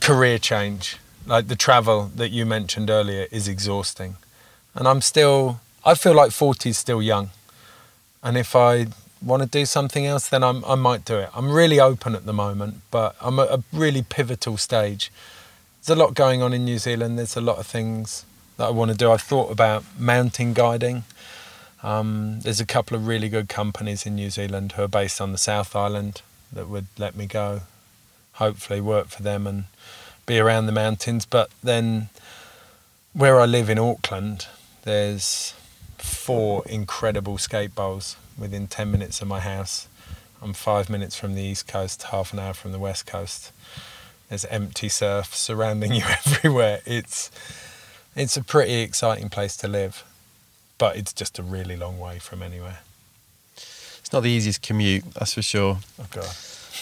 career 0.00 0.38
change 0.38 0.98
like 1.30 1.46
the 1.46 1.54
travel 1.54 2.10
that 2.16 2.30
you 2.30 2.44
mentioned 2.44 2.90
earlier 2.90 3.28
is 3.30 3.46
exhausting. 3.46 4.16
And 4.74 4.86
i'm 4.86 5.00
still 5.00 5.60
i 5.84 5.94
feel 5.94 6.14
like 6.14 6.32
40 6.32 6.70
is 6.70 6.78
still 6.78 7.00
young. 7.00 7.30
And 8.22 8.36
if 8.36 8.54
i 8.54 8.88
want 9.22 9.42
to 9.42 9.48
do 9.48 9.64
something 9.64 10.04
else 10.06 10.28
then 10.28 10.42
I'm, 10.42 10.64
i 10.64 10.74
might 10.74 11.04
do 11.04 11.16
it. 11.18 11.30
I'm 11.34 11.50
really 11.50 11.78
open 11.78 12.14
at 12.14 12.26
the 12.26 12.32
moment 12.32 12.82
but 12.90 13.14
i'm 13.20 13.38
at 13.38 13.48
a 13.48 13.62
really 13.72 14.02
pivotal 14.02 14.56
stage. 14.56 15.12
There's 15.80 15.96
a 15.96 16.02
lot 16.02 16.14
going 16.14 16.42
on 16.42 16.52
in 16.52 16.64
new 16.64 16.78
zealand. 16.78 17.16
There's 17.16 17.36
a 17.36 17.40
lot 17.40 17.58
of 17.58 17.66
things 17.66 18.24
that 18.56 18.66
i 18.66 18.70
want 18.70 18.90
to 18.90 18.96
do. 18.96 19.10
I've 19.12 19.22
thought 19.22 19.50
about 19.52 19.84
mountain 19.98 20.52
guiding. 20.52 21.04
Um, 21.82 22.40
there's 22.40 22.60
a 22.60 22.66
couple 22.66 22.94
of 22.96 23.06
really 23.06 23.30
good 23.30 23.48
companies 23.48 24.04
in 24.04 24.16
new 24.16 24.30
zealand 24.30 24.72
who 24.72 24.82
are 24.82 24.94
based 25.00 25.20
on 25.20 25.30
the 25.30 25.38
south 25.38 25.76
island 25.76 26.22
that 26.52 26.68
would 26.68 26.88
let 26.98 27.14
me 27.14 27.26
go 27.26 27.62
hopefully 28.34 28.80
work 28.80 29.08
for 29.08 29.22
them 29.22 29.46
and 29.46 29.64
be 30.26 30.38
around 30.38 30.66
the 30.66 30.72
mountains. 30.72 31.24
But 31.26 31.50
then 31.62 32.08
where 33.12 33.40
I 33.40 33.46
live 33.46 33.68
in 33.70 33.78
Auckland, 33.78 34.46
there's 34.82 35.54
four 35.98 36.62
incredible 36.66 37.38
skate 37.38 37.74
bowls 37.74 38.16
within 38.38 38.66
10 38.66 38.90
minutes 38.90 39.20
of 39.20 39.28
my 39.28 39.40
house. 39.40 39.88
I'm 40.42 40.54
five 40.54 40.88
minutes 40.88 41.16
from 41.16 41.34
the 41.34 41.42
east 41.42 41.68
coast, 41.68 42.04
half 42.04 42.32
an 42.32 42.38
hour 42.38 42.54
from 42.54 42.72
the 42.72 42.78
west 42.78 43.06
coast. 43.06 43.52
There's 44.28 44.44
empty 44.46 44.88
surf 44.88 45.34
surrounding 45.34 45.92
you 45.94 46.04
everywhere. 46.06 46.80
It's 46.86 47.30
it's 48.16 48.36
a 48.36 48.42
pretty 48.42 48.80
exciting 48.80 49.28
place 49.28 49.56
to 49.58 49.68
live, 49.68 50.04
but 50.78 50.96
it's 50.96 51.12
just 51.12 51.38
a 51.38 51.42
really 51.42 51.76
long 51.76 51.98
way 51.98 52.18
from 52.18 52.42
anywhere. 52.42 52.80
It's 53.56 54.12
not 54.12 54.22
the 54.22 54.30
easiest 54.30 54.62
commute, 54.62 55.04
that's 55.14 55.34
for 55.34 55.42
sure. 55.42 55.78
Oh 55.98 56.06
God. 56.10 56.36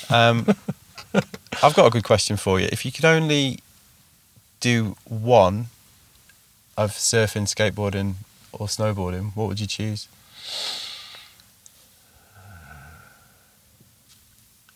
Um, 0.09 0.47
I've 1.15 1.75
got 1.75 1.87
a 1.87 1.91
good 1.91 2.05
question 2.05 2.37
for 2.37 2.61
you. 2.61 2.69
If 2.71 2.85
you 2.85 2.93
could 2.93 3.05
only 3.05 3.61
do 4.61 4.97
one 5.05 5.67
of 6.77 6.93
surfing, 6.93 7.47
skateboarding, 7.47 8.15
or 8.53 8.67
snowboarding, 8.67 9.33
what 9.35 9.49
would 9.49 9.61
you 9.61 9.67
choose? 9.67 10.09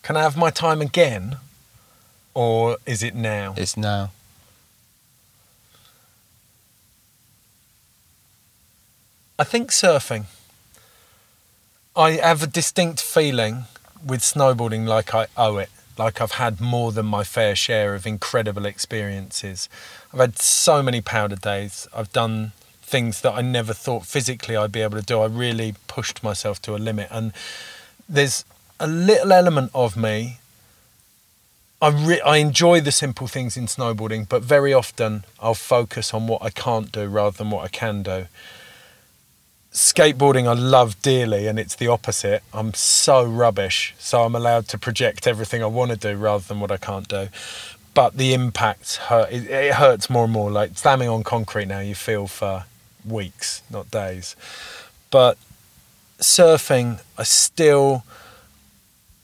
Can 0.01 0.17
I 0.17 0.21
have 0.23 0.35
my 0.35 0.49
time 0.49 0.81
again? 0.81 1.37
Or 2.33 2.77
is 2.85 3.03
it 3.03 3.15
now? 3.15 3.53
It's 3.55 3.77
now. 3.77 4.11
I 9.37 9.43
think 9.43 9.69
surfing. 9.69 10.25
I 11.95 12.11
have 12.11 12.43
a 12.43 12.47
distinct 12.47 13.01
feeling 13.01 13.65
with 14.05 14.21
snowboarding 14.21 14.87
like 14.87 15.13
I 15.13 15.27
owe 15.37 15.57
it 15.57 15.69
like 15.97 16.21
I've 16.21 16.33
had 16.33 16.59
more 16.59 16.91
than 16.91 17.05
my 17.05 17.23
fair 17.23 17.55
share 17.55 17.93
of 17.95 18.05
incredible 18.05 18.65
experiences. 18.65 19.69
I've 20.13 20.19
had 20.19 20.39
so 20.39 20.81
many 20.81 21.01
powder 21.01 21.35
days. 21.35 21.87
I've 21.95 22.11
done 22.11 22.51
things 22.81 23.21
that 23.21 23.33
I 23.33 23.41
never 23.41 23.73
thought 23.73 24.05
physically 24.05 24.55
I'd 24.55 24.71
be 24.71 24.81
able 24.81 24.97
to 24.97 25.05
do. 25.05 25.21
I 25.21 25.25
really 25.25 25.75
pushed 25.87 26.23
myself 26.23 26.61
to 26.63 26.75
a 26.75 26.77
limit. 26.77 27.07
And 27.11 27.31
there's 28.07 28.45
a 28.79 28.87
little 28.87 29.31
element 29.31 29.71
of 29.73 29.95
me. 29.95 30.37
I, 31.81 31.89
re- 31.89 32.21
I 32.21 32.37
enjoy 32.37 32.81
the 32.81 32.91
simple 32.91 33.27
things 33.27 33.57
in 33.57 33.65
snowboarding, 33.65 34.27
but 34.29 34.41
very 34.41 34.73
often 34.73 35.25
I'll 35.39 35.53
focus 35.53 36.13
on 36.13 36.27
what 36.27 36.41
I 36.41 36.49
can't 36.49 36.91
do 36.91 37.07
rather 37.07 37.37
than 37.37 37.49
what 37.49 37.65
I 37.65 37.67
can 37.67 38.03
do 38.03 38.27
skateboarding 39.73 40.47
I 40.47 40.53
love 40.53 41.01
dearly 41.01 41.47
and 41.47 41.57
it's 41.57 41.75
the 41.75 41.87
opposite. 41.87 42.43
I'm 42.53 42.73
so 42.75 43.23
rubbish, 43.25 43.95
so 43.97 44.23
I'm 44.23 44.35
allowed 44.35 44.67
to 44.69 44.77
project 44.77 45.25
everything 45.27 45.63
I 45.63 45.65
want 45.65 45.91
to 45.91 45.97
do 45.97 46.15
rather 46.15 46.43
than 46.43 46.59
what 46.59 46.71
I 46.71 46.77
can't 46.77 47.07
do. 47.07 47.29
But 47.95 48.17
the 48.17 48.33
impact 48.33 48.97
hurt, 48.97 49.31
it, 49.31 49.49
it 49.49 49.73
hurts 49.75 50.09
more 50.09 50.25
and 50.25 50.33
more. 50.33 50.51
Like 50.51 50.77
slamming 50.77 51.09
on 51.09 51.23
concrete 51.23 51.67
now, 51.67 51.79
you 51.79 51.95
feel 51.95 52.27
for 52.27 52.65
weeks, 53.05 53.63
not 53.69 53.89
days. 53.89 54.35
But 55.09 55.37
surfing, 56.19 57.01
I 57.17 57.23
still, 57.23 58.03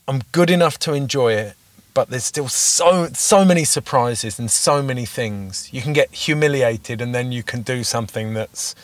I'm 0.07 0.21
good 0.31 0.49
enough 0.49 0.79
to 0.79 0.93
enjoy 0.93 1.33
it, 1.33 1.55
but 1.93 2.09
there's 2.09 2.23
still 2.23 2.47
so 2.47 3.07
so 3.13 3.43
many 3.43 3.63
surprises 3.63 4.39
and 4.39 4.49
so 4.49 4.81
many 4.81 5.05
things. 5.05 5.69
You 5.73 5.81
can 5.81 5.93
get 5.93 6.11
humiliated, 6.11 7.01
and 7.01 7.13
then 7.13 7.31
you 7.31 7.41
can 7.41 7.63
do 7.63 7.83
something 7.83 8.33
that's 8.35 8.75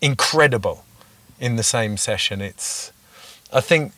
incredible 0.00 0.84
in 1.40 1.56
the 1.56 1.64
same 1.64 1.96
session. 1.96 2.40
It's, 2.40 2.92
I 3.52 3.60
think, 3.60 3.92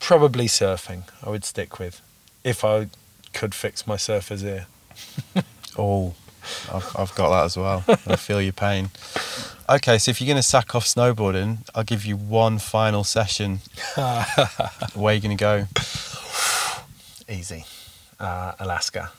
probably 0.00 0.46
surfing. 0.46 1.04
I 1.24 1.30
would 1.30 1.44
stick 1.44 1.78
with 1.78 2.02
if 2.42 2.64
I 2.64 2.88
could 3.32 3.54
fix 3.54 3.86
my 3.86 3.96
surfer's 3.96 4.44
ear. 4.44 4.66
oh, 5.78 6.14
I've, 6.70 6.96
I've 6.96 7.14
got 7.14 7.30
that 7.30 7.44
as 7.44 7.56
well. 7.56 7.84
I 7.88 8.16
feel 8.16 8.42
your 8.42 8.52
pain. 8.52 8.90
Okay, 9.68 9.96
so 9.96 10.10
if 10.10 10.20
you're 10.20 10.26
going 10.26 10.36
to 10.36 10.42
sack 10.42 10.74
off 10.74 10.84
snowboarding, 10.84 11.58
I'll 11.74 11.84
give 11.84 12.04
you 12.04 12.16
one 12.16 12.58
final 12.58 13.02
session. 13.02 13.60
Where 13.94 15.12
are 15.12 15.14
you 15.14 15.20
going 15.22 15.36
to 15.36 15.36
go? 15.36 15.64
Easy. 17.28 17.64
Uh, 18.20 18.52
Alaska. 18.60 19.10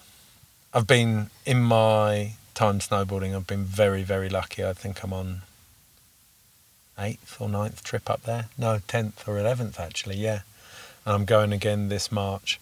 I've 0.72 0.86
been 0.86 1.32
in 1.46 1.64
my 1.64 2.34
time 2.54 2.80
snowboarding, 2.80 3.36
I've 3.36 3.48
been 3.48 3.64
very, 3.64 4.04
very 4.04 4.30
lucky. 4.30 4.64
I 4.64 4.74
think 4.74 5.04
I'm 5.04 5.14
on 5.14 5.42
eighth 6.98 7.40
or 7.40 7.50
ninth 7.50 7.84
trip 7.84 8.10
up 8.10 8.24
there. 8.24 8.46
No, 8.58 8.80
tenth 8.88 9.28
or 9.28 9.38
eleventh 9.40 9.80
actually, 9.80 10.18
yeah. 10.18 10.42
And 11.06 11.16
I'm 11.16 11.26
going 11.26 11.54
again 11.54 11.90
this 11.90 12.12
March. 12.12 12.60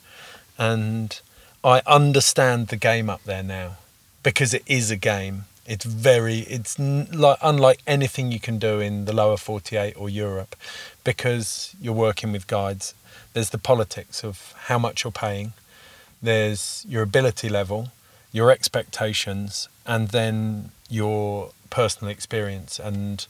And 0.57 1.19
I 1.63 1.81
understand 1.85 2.67
the 2.67 2.75
game 2.75 3.09
up 3.09 3.23
there 3.23 3.43
now 3.43 3.77
because 4.21 4.53
it 4.53 4.63
is 4.67 4.91
a 4.91 4.95
game. 4.95 5.45
It's 5.65 5.85
very, 5.85 6.39
it's 6.39 6.77
like 6.77 7.37
unlike 7.41 7.79
anything 7.87 8.31
you 8.31 8.39
can 8.39 8.59
do 8.59 8.81
in 8.81 9.05
the 9.05 9.13
lower 9.13 9.37
48 9.37 9.95
or 9.97 10.09
Europe 10.09 10.55
because 11.03 11.73
you're 11.81 11.93
working 11.93 12.33
with 12.33 12.47
guides. 12.47 12.93
There's 13.33 13.51
the 13.51 13.57
politics 13.57 14.23
of 14.23 14.53
how 14.65 14.77
much 14.77 15.03
you're 15.03 15.11
paying, 15.11 15.53
there's 16.21 16.85
your 16.87 17.03
ability 17.03 17.49
level, 17.49 17.91
your 18.31 18.51
expectations, 18.51 19.67
and 19.85 20.09
then 20.09 20.71
your 20.89 21.51
personal 21.69 22.11
experience 22.11 22.79
and 22.79 23.25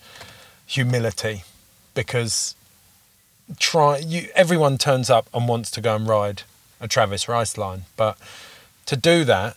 humility 0.65 1.43
because 1.93 2.55
try 3.59 3.97
you 3.97 4.27
everyone 4.35 4.77
turns 4.77 5.09
up 5.09 5.27
and 5.33 5.47
wants 5.47 5.69
to 5.71 5.81
go 5.81 5.95
and 5.95 6.07
ride 6.07 6.43
a 6.79 6.87
Travis 6.87 7.27
Rice 7.27 7.57
line. 7.57 7.83
But 7.97 8.17
to 8.85 8.95
do 8.95 9.23
that 9.25 9.55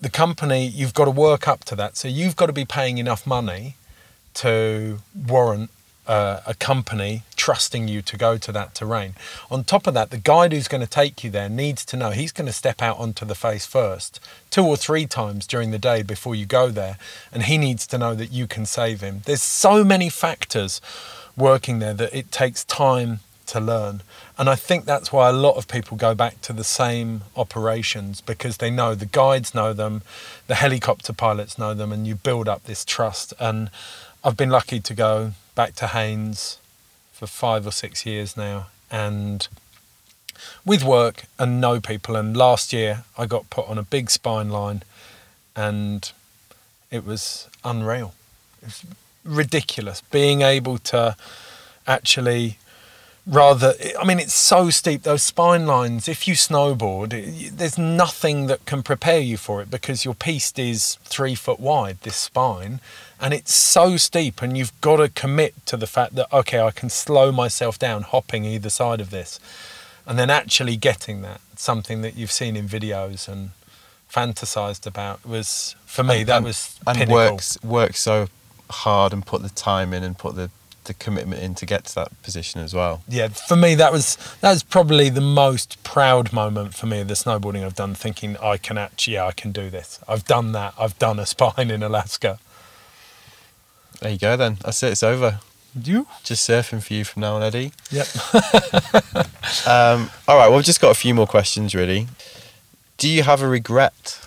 the 0.00 0.10
company 0.10 0.66
you've 0.66 0.94
got 0.94 1.06
to 1.06 1.10
work 1.10 1.48
up 1.48 1.64
to 1.64 1.76
that. 1.76 1.96
So 1.96 2.08
you've 2.08 2.36
got 2.36 2.46
to 2.46 2.52
be 2.52 2.64
paying 2.64 2.98
enough 2.98 3.26
money 3.26 3.74
to 4.34 4.98
warrant 5.14 5.70
uh, 6.06 6.40
a 6.46 6.54
company 6.54 7.22
trusting 7.48 7.88
you 7.88 8.02
to 8.02 8.18
go 8.18 8.36
to 8.36 8.52
that 8.52 8.74
terrain. 8.74 9.14
On 9.50 9.64
top 9.64 9.86
of 9.86 9.94
that, 9.94 10.10
the 10.10 10.18
guide 10.18 10.52
who's 10.52 10.68
going 10.68 10.82
to 10.82 10.86
take 10.86 11.24
you 11.24 11.30
there 11.30 11.48
needs 11.48 11.82
to 11.86 11.96
know 11.96 12.10
he's 12.10 12.30
going 12.30 12.44
to 12.46 12.52
step 12.52 12.82
out 12.82 12.98
onto 12.98 13.24
the 13.24 13.34
face 13.34 13.64
first, 13.64 14.20
two 14.50 14.62
or 14.62 14.76
three 14.76 15.06
times 15.06 15.46
during 15.46 15.70
the 15.70 15.78
day 15.78 16.02
before 16.02 16.34
you 16.34 16.44
go 16.44 16.68
there, 16.68 16.98
and 17.32 17.44
he 17.44 17.56
needs 17.56 17.86
to 17.86 17.96
know 17.96 18.14
that 18.14 18.30
you 18.32 18.46
can 18.46 18.66
save 18.66 19.00
him. 19.00 19.22
There's 19.24 19.42
so 19.42 19.82
many 19.82 20.10
factors 20.10 20.82
working 21.38 21.78
there 21.78 21.94
that 21.94 22.14
it 22.14 22.30
takes 22.30 22.64
time 22.64 23.20
to 23.46 23.60
learn. 23.60 24.02
And 24.36 24.50
I 24.50 24.54
think 24.54 24.84
that's 24.84 25.10
why 25.10 25.30
a 25.30 25.32
lot 25.32 25.56
of 25.56 25.68
people 25.68 25.96
go 25.96 26.14
back 26.14 26.42
to 26.42 26.52
the 26.52 26.64
same 26.64 27.22
operations 27.34 28.20
because 28.20 28.58
they 28.58 28.70
know 28.70 28.94
the 28.94 29.06
guides 29.06 29.54
know 29.54 29.72
them, 29.72 30.02
the 30.48 30.56
helicopter 30.56 31.14
pilots 31.14 31.56
know 31.56 31.72
them, 31.72 31.92
and 31.92 32.06
you 32.06 32.14
build 32.14 32.46
up 32.46 32.64
this 32.64 32.84
trust. 32.84 33.32
And 33.40 33.70
I've 34.22 34.36
been 34.36 34.50
lucky 34.50 34.80
to 34.80 34.92
go 34.92 35.32
back 35.54 35.74
to 35.76 35.86
Haines 35.86 36.58
for 37.18 37.26
five 37.26 37.66
or 37.66 37.72
six 37.72 38.06
years 38.06 38.36
now, 38.36 38.68
and 38.92 39.48
with 40.64 40.84
work 40.84 41.24
and 41.36 41.60
know 41.60 41.80
people. 41.80 42.14
And 42.14 42.36
last 42.36 42.72
year 42.72 43.02
I 43.16 43.26
got 43.26 43.50
put 43.50 43.68
on 43.68 43.76
a 43.76 43.82
big 43.82 44.08
spine 44.08 44.50
line, 44.50 44.82
and 45.56 46.12
it 46.92 47.04
was 47.04 47.48
unreal. 47.64 48.14
It 48.62 48.66
was 48.66 48.84
ridiculous 49.24 50.00
being 50.12 50.42
able 50.42 50.78
to 50.78 51.16
actually 51.86 52.56
rather 53.26 53.74
i 54.00 54.04
mean 54.06 54.18
it's 54.18 54.32
so 54.32 54.70
steep 54.70 55.02
those 55.02 55.22
spine 55.22 55.66
lines 55.66 56.08
if 56.08 56.26
you 56.26 56.32
snowboard 56.32 57.10
there's 57.50 57.76
nothing 57.76 58.46
that 58.46 58.64
can 58.64 58.82
prepare 58.82 59.20
you 59.20 59.36
for 59.36 59.60
it 59.60 59.70
because 59.70 60.02
your 60.02 60.14
piece 60.14 60.50
is 60.56 60.94
three 61.04 61.34
foot 61.34 61.60
wide 61.60 61.98
this 62.02 62.16
spine 62.16 62.80
and 63.20 63.34
it's 63.34 63.54
so 63.54 63.96
steep 63.96 64.42
and 64.42 64.56
you've 64.56 64.78
got 64.80 64.96
to 64.96 65.08
commit 65.08 65.54
to 65.66 65.76
the 65.76 65.86
fact 65.86 66.14
that 66.14 66.32
okay 66.32 66.60
i 66.60 66.70
can 66.70 66.88
slow 66.88 67.32
myself 67.32 67.78
down 67.78 68.02
hopping 68.02 68.44
either 68.44 68.70
side 68.70 69.00
of 69.00 69.10
this 69.10 69.40
and 70.06 70.18
then 70.18 70.30
actually 70.30 70.76
getting 70.76 71.22
that 71.22 71.40
something 71.56 72.02
that 72.02 72.16
you've 72.16 72.32
seen 72.32 72.56
in 72.56 72.68
videos 72.68 73.28
and 73.28 73.50
fantasized 74.10 74.86
about 74.86 75.24
was 75.26 75.76
for 75.84 76.02
me 76.02 76.20
and, 76.20 76.28
that 76.28 76.42
was 76.42 76.78
and 76.86 76.96
pinnacle. 76.96 77.14
works 77.14 77.62
works 77.62 78.00
so 78.00 78.28
hard 78.70 79.12
and 79.12 79.24
put 79.26 79.42
the 79.42 79.50
time 79.50 79.92
in 79.92 80.02
and 80.02 80.18
put 80.18 80.34
the 80.34 80.50
the 80.88 80.94
commitment 80.94 81.40
in 81.40 81.54
to 81.54 81.66
get 81.66 81.84
to 81.84 81.94
that 81.94 82.22
position 82.22 82.60
as 82.60 82.74
well. 82.74 83.02
Yeah, 83.06 83.28
for 83.28 83.54
me 83.54 83.76
that 83.76 83.92
was 83.92 84.16
that 84.40 84.50
was 84.50 84.64
probably 84.64 85.08
the 85.08 85.20
most 85.20 85.80
proud 85.84 86.32
moment 86.32 86.74
for 86.74 86.86
me 86.86 87.00
of 87.00 87.08
the 87.08 87.14
snowboarding 87.14 87.64
I've 87.64 87.76
done. 87.76 87.94
Thinking 87.94 88.36
I 88.38 88.56
can 88.56 88.76
actually, 88.76 89.14
yeah, 89.14 89.26
I 89.26 89.32
can 89.32 89.52
do 89.52 89.70
this. 89.70 90.00
I've 90.08 90.24
done 90.24 90.52
that. 90.52 90.74
I've 90.78 90.98
done 90.98 91.20
a 91.20 91.26
spine 91.34 91.70
in 91.70 91.82
Alaska. 91.84 92.40
There 94.00 94.12
you 94.12 94.18
go. 94.18 94.36
Then 94.36 94.58
that's 94.62 94.82
it. 94.82 94.92
It's 94.92 95.02
over. 95.02 95.40
You 95.80 96.06
just 96.24 96.48
surfing 96.48 96.82
for 96.82 96.94
you 96.94 97.04
from 97.04 97.20
now 97.20 97.36
on, 97.36 97.42
Eddie. 97.42 97.72
Yep. 97.90 98.06
um, 99.66 100.10
all 100.26 100.36
right. 100.36 100.48
Well, 100.48 100.56
we've 100.56 100.64
just 100.64 100.80
got 100.80 100.90
a 100.90 100.94
few 100.94 101.14
more 101.14 101.26
questions, 101.26 101.74
really. 101.74 102.08
Do 102.96 103.08
you 103.08 103.22
have 103.22 103.42
a 103.42 103.48
regret? 103.48 104.20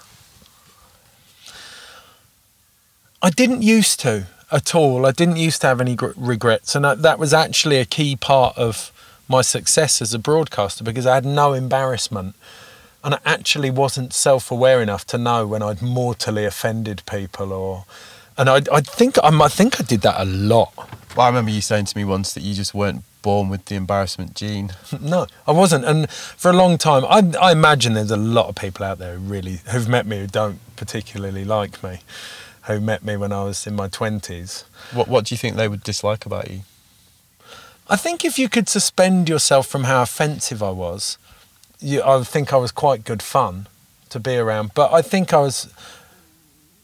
I 3.21 3.29
didn't 3.29 3.61
used 3.61 3.99
to 4.01 4.27
at 4.51 4.73
all. 4.75 5.05
I 5.05 5.11
didn't 5.11 5.37
used 5.37 5.61
to 5.61 5.67
have 5.67 5.81
any 5.81 5.97
regrets, 6.15 6.75
and 6.75 6.85
that 6.85 7.19
was 7.19 7.33
actually 7.33 7.77
a 7.77 7.85
key 7.85 8.15
part 8.15 8.57
of 8.57 8.91
my 9.27 9.41
success 9.41 10.01
as 10.01 10.13
a 10.13 10.19
broadcaster 10.19 10.83
because 10.83 11.05
I 11.05 11.15
had 11.15 11.25
no 11.25 11.53
embarrassment, 11.53 12.35
and 13.03 13.15
I 13.15 13.19
actually 13.25 13.71
wasn't 13.71 14.13
self-aware 14.13 14.81
enough 14.81 15.05
to 15.07 15.17
know 15.17 15.47
when 15.47 15.61
I'd 15.61 15.81
mortally 15.81 16.45
offended 16.45 17.03
people, 17.05 17.53
or, 17.53 17.85
and 18.37 18.49
I, 18.49 18.61
I 18.71 18.81
think 18.81 19.17
I, 19.23 19.29
I 19.29 19.47
think 19.47 19.79
I 19.79 19.83
did 19.83 20.01
that 20.01 20.19
a 20.19 20.25
lot. 20.25 20.73
Well, 21.15 21.25
I 21.25 21.29
remember 21.29 21.51
you 21.51 21.61
saying 21.61 21.85
to 21.85 21.97
me 21.97 22.05
once 22.05 22.33
that 22.33 22.41
you 22.41 22.53
just 22.53 22.73
weren't 22.73 23.03
born 23.21 23.49
with 23.49 23.65
the 23.65 23.75
embarrassment 23.75 24.33
gene. 24.33 24.71
no, 25.01 25.27
I 25.45 25.51
wasn't, 25.51 25.85
and 25.85 26.09
for 26.09 26.49
a 26.49 26.53
long 26.53 26.77
time, 26.77 27.05
I, 27.05 27.31
I 27.39 27.51
imagine 27.51 27.93
there's 27.93 28.11
a 28.11 28.17
lot 28.17 28.47
of 28.47 28.55
people 28.55 28.85
out 28.85 28.97
there 28.99 29.15
who 29.15 29.19
really 29.19 29.59
who've 29.71 29.89
met 29.89 30.05
me 30.05 30.19
who 30.19 30.27
don't 30.27 30.59
particularly 30.75 31.45
like 31.45 31.83
me 31.83 31.99
who 32.63 32.79
met 32.79 33.03
me 33.03 33.17
when 33.17 33.31
I 33.31 33.43
was 33.43 33.65
in 33.65 33.75
my 33.75 33.87
20s. 33.87 34.63
What, 34.93 35.07
what 35.07 35.25
do 35.25 35.33
you 35.33 35.37
think 35.37 35.55
they 35.55 35.67
would 35.67 35.83
dislike 35.83 36.25
about 36.25 36.49
you? 36.51 36.61
I 37.87 37.95
think 37.95 38.23
if 38.23 38.37
you 38.37 38.47
could 38.47 38.69
suspend 38.69 39.27
yourself 39.27 39.67
from 39.67 39.85
how 39.85 40.03
offensive 40.03 40.61
I 40.61 40.69
was, 40.69 41.17
you, 41.79 42.01
I 42.03 42.23
think 42.23 42.53
I 42.53 42.57
was 42.57 42.71
quite 42.71 43.03
good 43.03 43.21
fun 43.21 43.67
to 44.09 44.19
be 44.19 44.37
around. 44.37 44.71
But 44.75 44.93
I 44.93 45.01
think 45.01 45.33
I 45.33 45.39
was 45.39 45.73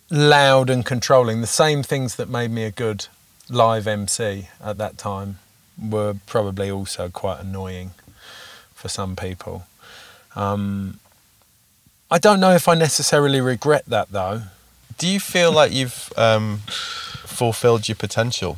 loud 0.09 0.69
and 0.69 0.85
controlling. 0.85 1.41
The 1.41 1.47
same 1.47 1.83
things 1.83 2.15
that 2.15 2.29
made 2.29 2.51
me 2.51 2.63
a 2.63 2.71
good 2.71 3.07
live 3.49 3.87
MC 3.87 4.49
at 4.61 4.77
that 4.77 4.97
time 4.97 5.39
were 5.81 6.15
probably 6.25 6.71
also 6.71 7.09
quite 7.09 7.39
annoying 7.39 7.91
for 8.73 8.89
some 8.89 9.15
people. 9.15 9.65
Um, 10.35 10.99
I 12.09 12.17
don't 12.19 12.39
know 12.39 12.51
if 12.51 12.67
I 12.67 12.75
necessarily 12.75 13.41
regret 13.41 13.85
that 13.87 14.11
though, 14.11 14.43
do 14.97 15.07
you 15.07 15.19
feel 15.19 15.51
like 15.51 15.71
you've 15.71 16.11
um, 16.17 16.59
fulfilled 16.67 17.87
your 17.87 17.95
potential? 17.95 18.57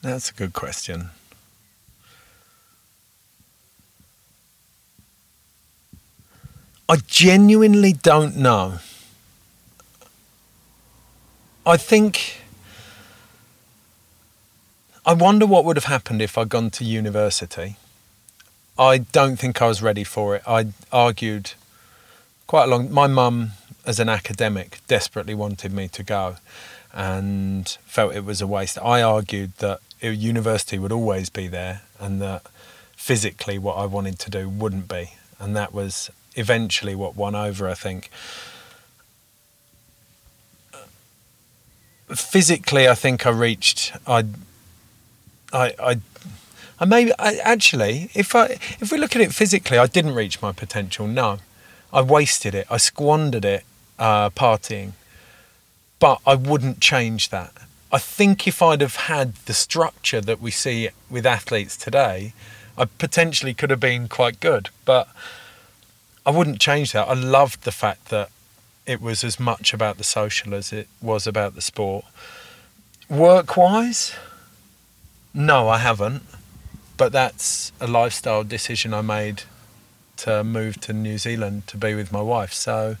That's 0.00 0.30
a 0.30 0.34
good 0.34 0.52
question. 0.52 1.10
I 6.90 6.96
genuinely 7.06 7.92
don't 7.92 8.36
know. 8.36 8.78
I 11.66 11.76
think. 11.76 12.40
I 15.04 15.12
wonder 15.12 15.44
what 15.44 15.66
would 15.66 15.76
have 15.76 15.84
happened 15.84 16.22
if 16.22 16.38
I'd 16.38 16.48
gone 16.48 16.70
to 16.70 16.84
university. 16.84 17.76
I 18.78 18.98
don't 18.98 19.36
think 19.36 19.60
I 19.60 19.66
was 19.66 19.82
ready 19.82 20.04
for 20.04 20.36
it. 20.36 20.42
I 20.46 20.68
argued 20.90 21.52
quite 22.46 22.64
a 22.64 22.66
long. 22.68 22.90
My 22.90 23.06
mum, 23.06 23.50
as 23.84 24.00
an 24.00 24.08
academic, 24.08 24.80
desperately 24.86 25.34
wanted 25.34 25.72
me 25.74 25.88
to 25.88 26.02
go, 26.02 26.36
and 26.94 27.68
felt 27.84 28.14
it 28.14 28.24
was 28.24 28.40
a 28.40 28.46
waste. 28.46 28.78
I 28.78 29.02
argued 29.02 29.52
that 29.58 29.80
university 30.00 30.78
would 30.78 30.92
always 30.92 31.28
be 31.28 31.48
there, 31.48 31.82
and 32.00 32.22
that 32.22 32.46
physically 32.96 33.58
what 33.58 33.76
I 33.76 33.84
wanted 33.84 34.18
to 34.20 34.30
do 34.30 34.48
wouldn't 34.48 34.88
be, 34.88 35.14
and 35.38 35.54
that 35.54 35.74
was 35.74 36.10
eventually 36.38 36.94
what 36.94 37.16
won 37.16 37.34
over. 37.34 37.68
I 37.68 37.74
think. 37.74 38.10
physically, 42.14 42.88
I 42.88 42.94
think 42.94 43.26
I 43.26 43.30
reached. 43.30 43.92
I, 44.06 44.24
I, 45.52 45.74
I, 45.78 46.00
I 46.80 46.84
maybe 46.84 47.12
I, 47.18 47.36
actually, 47.36 48.10
if 48.14 48.34
I 48.34 48.58
if 48.80 48.90
we 48.92 48.98
look 48.98 49.14
at 49.16 49.22
it 49.22 49.34
physically, 49.34 49.78
I 49.78 49.86
didn't 49.86 50.14
reach 50.14 50.40
my 50.40 50.52
potential. 50.52 51.06
No, 51.06 51.38
I 51.92 52.02
wasted 52.02 52.54
it. 52.54 52.66
I 52.70 52.76
squandered 52.76 53.44
it 53.44 53.64
uh, 53.98 54.30
partying, 54.30 54.92
but 55.98 56.20
I 56.26 56.34
wouldn't 56.34 56.80
change 56.80 57.30
that. 57.30 57.52
I 57.90 57.98
think 57.98 58.46
if 58.46 58.62
I'd 58.62 58.82
have 58.82 58.96
had 58.96 59.34
the 59.46 59.54
structure 59.54 60.20
that 60.20 60.40
we 60.40 60.50
see 60.50 60.90
with 61.08 61.24
athletes 61.24 61.76
today, 61.76 62.34
I 62.76 62.84
potentially 62.84 63.54
could 63.54 63.70
have 63.70 63.80
been 63.80 64.08
quite 64.08 64.40
good. 64.40 64.68
But 64.84 65.08
I 66.28 66.30
wouldn't 66.30 66.60
change 66.60 66.92
that. 66.92 67.08
I 67.08 67.14
loved 67.14 67.64
the 67.64 67.72
fact 67.72 68.10
that 68.10 68.28
it 68.84 69.00
was 69.00 69.24
as 69.24 69.40
much 69.40 69.72
about 69.72 69.96
the 69.96 70.04
social 70.04 70.54
as 70.54 70.72
it 70.72 70.86
was 71.00 71.26
about 71.26 71.54
the 71.54 71.62
sport. 71.62 72.04
Work 73.08 73.56
wise, 73.56 74.14
no, 75.32 75.68
I 75.68 75.78
haven't. 75.78 76.22
But 76.98 77.12
that's 77.12 77.72
a 77.80 77.86
lifestyle 77.86 78.44
decision 78.44 78.92
I 78.92 79.02
made 79.02 79.44
to 80.18 80.42
move 80.44 80.80
to 80.82 80.92
New 80.92 81.16
Zealand 81.16 81.66
to 81.68 81.76
be 81.76 81.94
with 81.94 82.12
my 82.12 82.20
wife. 82.20 82.52
So 82.52 82.96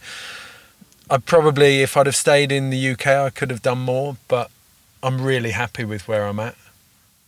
I 1.10 1.18
probably, 1.18 1.82
if 1.82 1.96
I'd 1.96 2.06
have 2.06 2.16
stayed 2.16 2.52
in 2.52 2.70
the 2.70 2.90
UK, 2.92 3.08
I 3.08 3.30
could 3.30 3.50
have 3.50 3.60
done 3.60 3.80
more. 3.80 4.16
But 4.28 4.50
I'm 5.02 5.20
really 5.20 5.50
happy 5.50 5.84
with 5.84 6.06
where 6.08 6.24
I'm 6.24 6.40
at. 6.40 6.56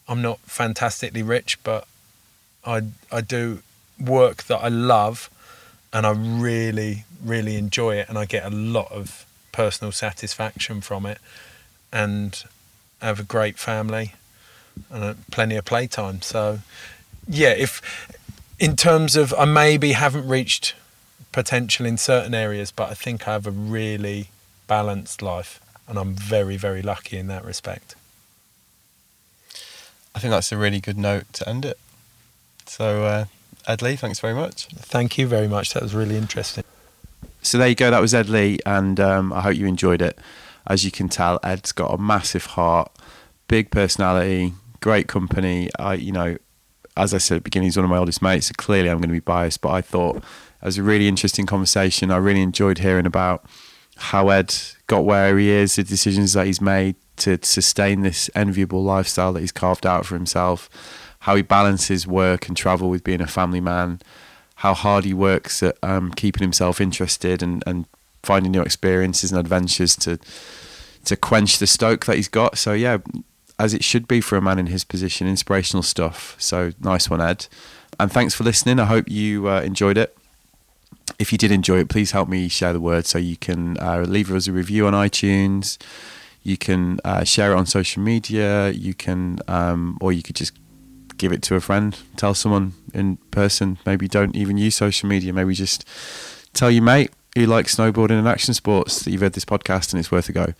I'm 0.08 0.22
not 0.22 0.38
fantastically 0.40 1.22
rich, 1.22 1.62
but 1.62 1.86
I 2.64 2.84
I 3.10 3.20
do 3.20 3.62
work 4.00 4.44
that 4.44 4.58
I 4.58 4.68
love, 4.68 5.28
and 5.92 6.06
I 6.06 6.10
really 6.10 7.04
really 7.24 7.56
enjoy 7.56 7.96
it, 7.96 8.08
and 8.08 8.18
I 8.18 8.24
get 8.24 8.44
a 8.44 8.50
lot 8.50 8.90
of 8.90 9.26
personal 9.52 9.92
satisfaction 9.92 10.80
from 10.80 11.06
it, 11.06 11.18
and 11.92 12.42
I 13.02 13.06
have 13.06 13.20
a 13.20 13.24
great 13.24 13.58
family, 13.58 14.14
and 14.90 15.26
plenty 15.30 15.56
of 15.56 15.64
playtime. 15.64 16.22
So, 16.22 16.60
yeah, 17.28 17.50
if 17.50 17.82
in 18.58 18.76
terms 18.76 19.16
of 19.16 19.34
I 19.34 19.44
maybe 19.44 19.92
haven't 19.92 20.26
reached 20.26 20.74
potential 21.32 21.86
in 21.86 21.96
certain 21.98 22.34
areas, 22.34 22.70
but 22.70 22.90
I 22.90 22.94
think 22.94 23.28
I 23.28 23.32
have 23.32 23.46
a 23.46 23.50
really 23.50 24.30
balanced 24.66 25.22
life, 25.22 25.60
and 25.88 25.98
I'm 25.98 26.14
very 26.14 26.56
very 26.56 26.82
lucky 26.82 27.16
in 27.18 27.26
that 27.28 27.44
respect. 27.44 27.94
I 30.14 30.18
think 30.18 30.32
that's 30.32 30.52
a 30.52 30.56
really 30.56 30.80
good 30.80 30.98
note 30.98 31.32
to 31.34 31.48
end 31.48 31.64
it. 31.64 31.78
So, 32.66 33.04
uh, 33.04 33.24
Ed 33.66 33.82
Lee, 33.82 33.96
thanks 33.96 34.20
very 34.20 34.34
much. 34.34 34.66
Thank 34.66 35.18
you 35.18 35.26
very 35.26 35.48
much. 35.48 35.74
That 35.74 35.82
was 35.82 35.94
really 35.94 36.16
interesting. 36.16 36.64
So 37.42 37.58
there 37.58 37.68
you 37.68 37.74
go. 37.74 37.90
That 37.90 38.00
was 38.00 38.14
Ed 38.14 38.28
Lee, 38.28 38.58
and 38.66 39.00
um, 39.00 39.32
I 39.32 39.40
hope 39.40 39.56
you 39.56 39.66
enjoyed 39.66 40.02
it. 40.02 40.18
As 40.66 40.84
you 40.84 40.90
can 40.90 41.08
tell, 41.08 41.40
Ed's 41.42 41.72
got 41.72 41.92
a 41.92 41.98
massive 41.98 42.46
heart, 42.46 42.92
big 43.48 43.70
personality, 43.70 44.52
great 44.80 45.08
company. 45.08 45.70
I, 45.78 45.94
you 45.94 46.12
know, 46.12 46.36
as 46.96 47.14
I 47.14 47.18
said 47.18 47.36
at 47.36 47.38
the 47.38 47.44
beginning, 47.44 47.68
he's 47.68 47.76
one 47.76 47.84
of 47.84 47.90
my 47.90 47.98
oldest 47.98 48.20
mates. 48.20 48.46
So 48.46 48.52
clearly, 48.56 48.90
I'm 48.90 48.98
going 48.98 49.08
to 49.08 49.14
be 49.14 49.20
biased, 49.20 49.60
but 49.62 49.70
I 49.70 49.80
thought 49.80 50.16
it 50.16 50.64
was 50.64 50.78
a 50.78 50.82
really 50.82 51.08
interesting 51.08 51.46
conversation. 51.46 52.10
I 52.10 52.18
really 52.18 52.42
enjoyed 52.42 52.78
hearing 52.78 53.06
about 53.06 53.44
how 53.96 54.28
Ed 54.28 54.54
got 54.86 55.04
where 55.04 55.38
he 55.38 55.48
is, 55.48 55.76
the 55.76 55.84
decisions 55.84 56.34
that 56.34 56.46
he's 56.46 56.60
made 56.60 56.96
to 57.16 57.38
sustain 57.42 58.00
this 58.00 58.30
enviable 58.34 58.82
lifestyle 58.82 59.32
that 59.34 59.40
he's 59.40 59.52
carved 59.52 59.86
out 59.86 60.06
for 60.06 60.14
himself 60.14 60.70
how 61.20 61.36
he 61.36 61.42
balances 61.42 62.06
work 62.06 62.48
and 62.48 62.56
travel 62.56 62.90
with 62.90 63.04
being 63.04 63.20
a 63.20 63.26
family 63.26 63.60
man, 63.60 64.00
how 64.56 64.74
hard 64.74 65.04
he 65.04 65.14
works 65.14 65.62
at 65.62 65.76
um, 65.82 66.10
keeping 66.12 66.42
himself 66.42 66.80
interested 66.80 67.42
and, 67.42 67.62
and 67.66 67.86
finding 68.22 68.52
new 68.52 68.62
experiences 68.62 69.32
and 69.32 69.40
adventures 69.40 69.96
to 69.96 70.18
to 71.02 71.16
quench 71.16 71.58
the 71.58 71.66
stoke 71.66 72.04
that 72.04 72.16
he's 72.16 72.28
got. 72.28 72.58
So 72.58 72.74
yeah, 72.74 72.98
as 73.58 73.72
it 73.72 73.82
should 73.82 74.06
be 74.06 74.20
for 74.20 74.36
a 74.36 74.42
man 74.42 74.58
in 74.58 74.66
his 74.66 74.84
position, 74.84 75.26
inspirational 75.26 75.82
stuff. 75.82 76.36
So 76.38 76.72
nice 76.80 77.08
one, 77.08 77.22
Ed. 77.22 77.46
And 77.98 78.12
thanks 78.12 78.34
for 78.34 78.44
listening. 78.44 78.78
I 78.78 78.84
hope 78.84 79.10
you 79.10 79.48
uh, 79.48 79.62
enjoyed 79.62 79.98
it. 79.98 80.16
If 81.18 81.32
you 81.32 81.38
did 81.38 81.52
enjoy 81.52 81.78
it, 81.78 81.88
please 81.88 82.12
help 82.12 82.28
me 82.28 82.48
share 82.48 82.72
the 82.72 82.80
word 82.80 83.06
so 83.06 83.18
you 83.18 83.36
can 83.36 83.78
uh, 83.78 84.04
leave 84.06 84.30
us 84.30 84.46
a 84.46 84.52
review 84.52 84.86
on 84.86 84.92
iTunes. 84.92 85.76
You 86.42 86.56
can 86.56 87.00
uh, 87.04 87.24
share 87.24 87.52
it 87.52 87.56
on 87.56 87.66
social 87.66 88.02
media. 88.02 88.70
You 88.70 88.94
can, 88.94 89.40
um, 89.48 89.98
or 90.00 90.12
you 90.12 90.22
could 90.22 90.36
just 90.36 90.52
give 91.20 91.32
it 91.32 91.42
to 91.42 91.54
a 91.54 91.60
friend, 91.60 91.98
tell 92.16 92.34
someone 92.34 92.72
in 92.94 93.18
person. 93.30 93.78
Maybe 93.84 94.08
don't 94.08 94.34
even 94.34 94.56
use 94.56 94.74
social 94.74 95.08
media. 95.08 95.32
Maybe 95.34 95.54
just 95.54 95.86
tell 96.54 96.70
your 96.70 96.82
mate 96.82 97.10
who 97.36 97.44
likes 97.46 97.76
snowboarding 97.76 98.18
and 98.18 98.26
action 98.26 98.54
sports 98.54 99.02
that 99.02 99.10
you've 99.10 99.20
heard 99.20 99.34
this 99.34 99.44
podcast 99.44 99.92
and 99.92 100.00
it's 100.00 100.10
worth 100.10 100.30
a 100.30 100.32
go. 100.32 100.54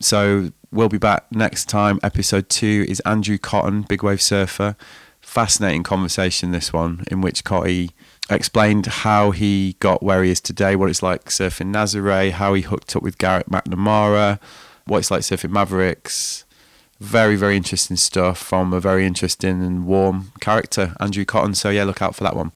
So 0.00 0.50
we'll 0.72 0.88
be 0.88 0.98
back 0.98 1.30
next 1.30 1.68
time. 1.68 2.00
Episode 2.02 2.48
two 2.48 2.84
is 2.88 2.98
Andrew 3.00 3.38
Cotton, 3.38 3.82
big 3.82 4.02
wave 4.02 4.20
surfer. 4.20 4.76
Fascinating 5.20 5.84
conversation, 5.84 6.50
this 6.50 6.72
one, 6.72 7.04
in 7.08 7.20
which 7.20 7.44
Cotty 7.44 7.90
explained 8.28 8.86
how 8.86 9.30
he 9.30 9.76
got 9.78 10.02
where 10.02 10.24
he 10.24 10.32
is 10.32 10.40
today, 10.40 10.74
what 10.74 10.90
it's 10.90 11.02
like 11.02 11.26
surfing 11.26 11.72
Nazare, 11.72 12.32
how 12.32 12.54
he 12.54 12.62
hooked 12.62 12.96
up 12.96 13.04
with 13.04 13.18
Garrett 13.18 13.48
McNamara, 13.48 14.40
what 14.86 14.98
it's 14.98 15.12
like 15.12 15.20
surfing 15.20 15.50
Mavericks, 15.50 16.44
very, 17.02 17.36
very 17.36 17.56
interesting 17.56 17.96
stuff 17.96 18.38
from 18.38 18.72
a 18.72 18.80
very 18.80 19.04
interesting 19.06 19.62
and 19.62 19.86
warm 19.86 20.32
character, 20.40 20.94
Andrew 21.00 21.24
Cotton. 21.24 21.54
So, 21.54 21.70
yeah, 21.70 21.84
look 21.84 22.00
out 22.00 22.14
for 22.14 22.24
that 22.24 22.36
one. 22.36 22.52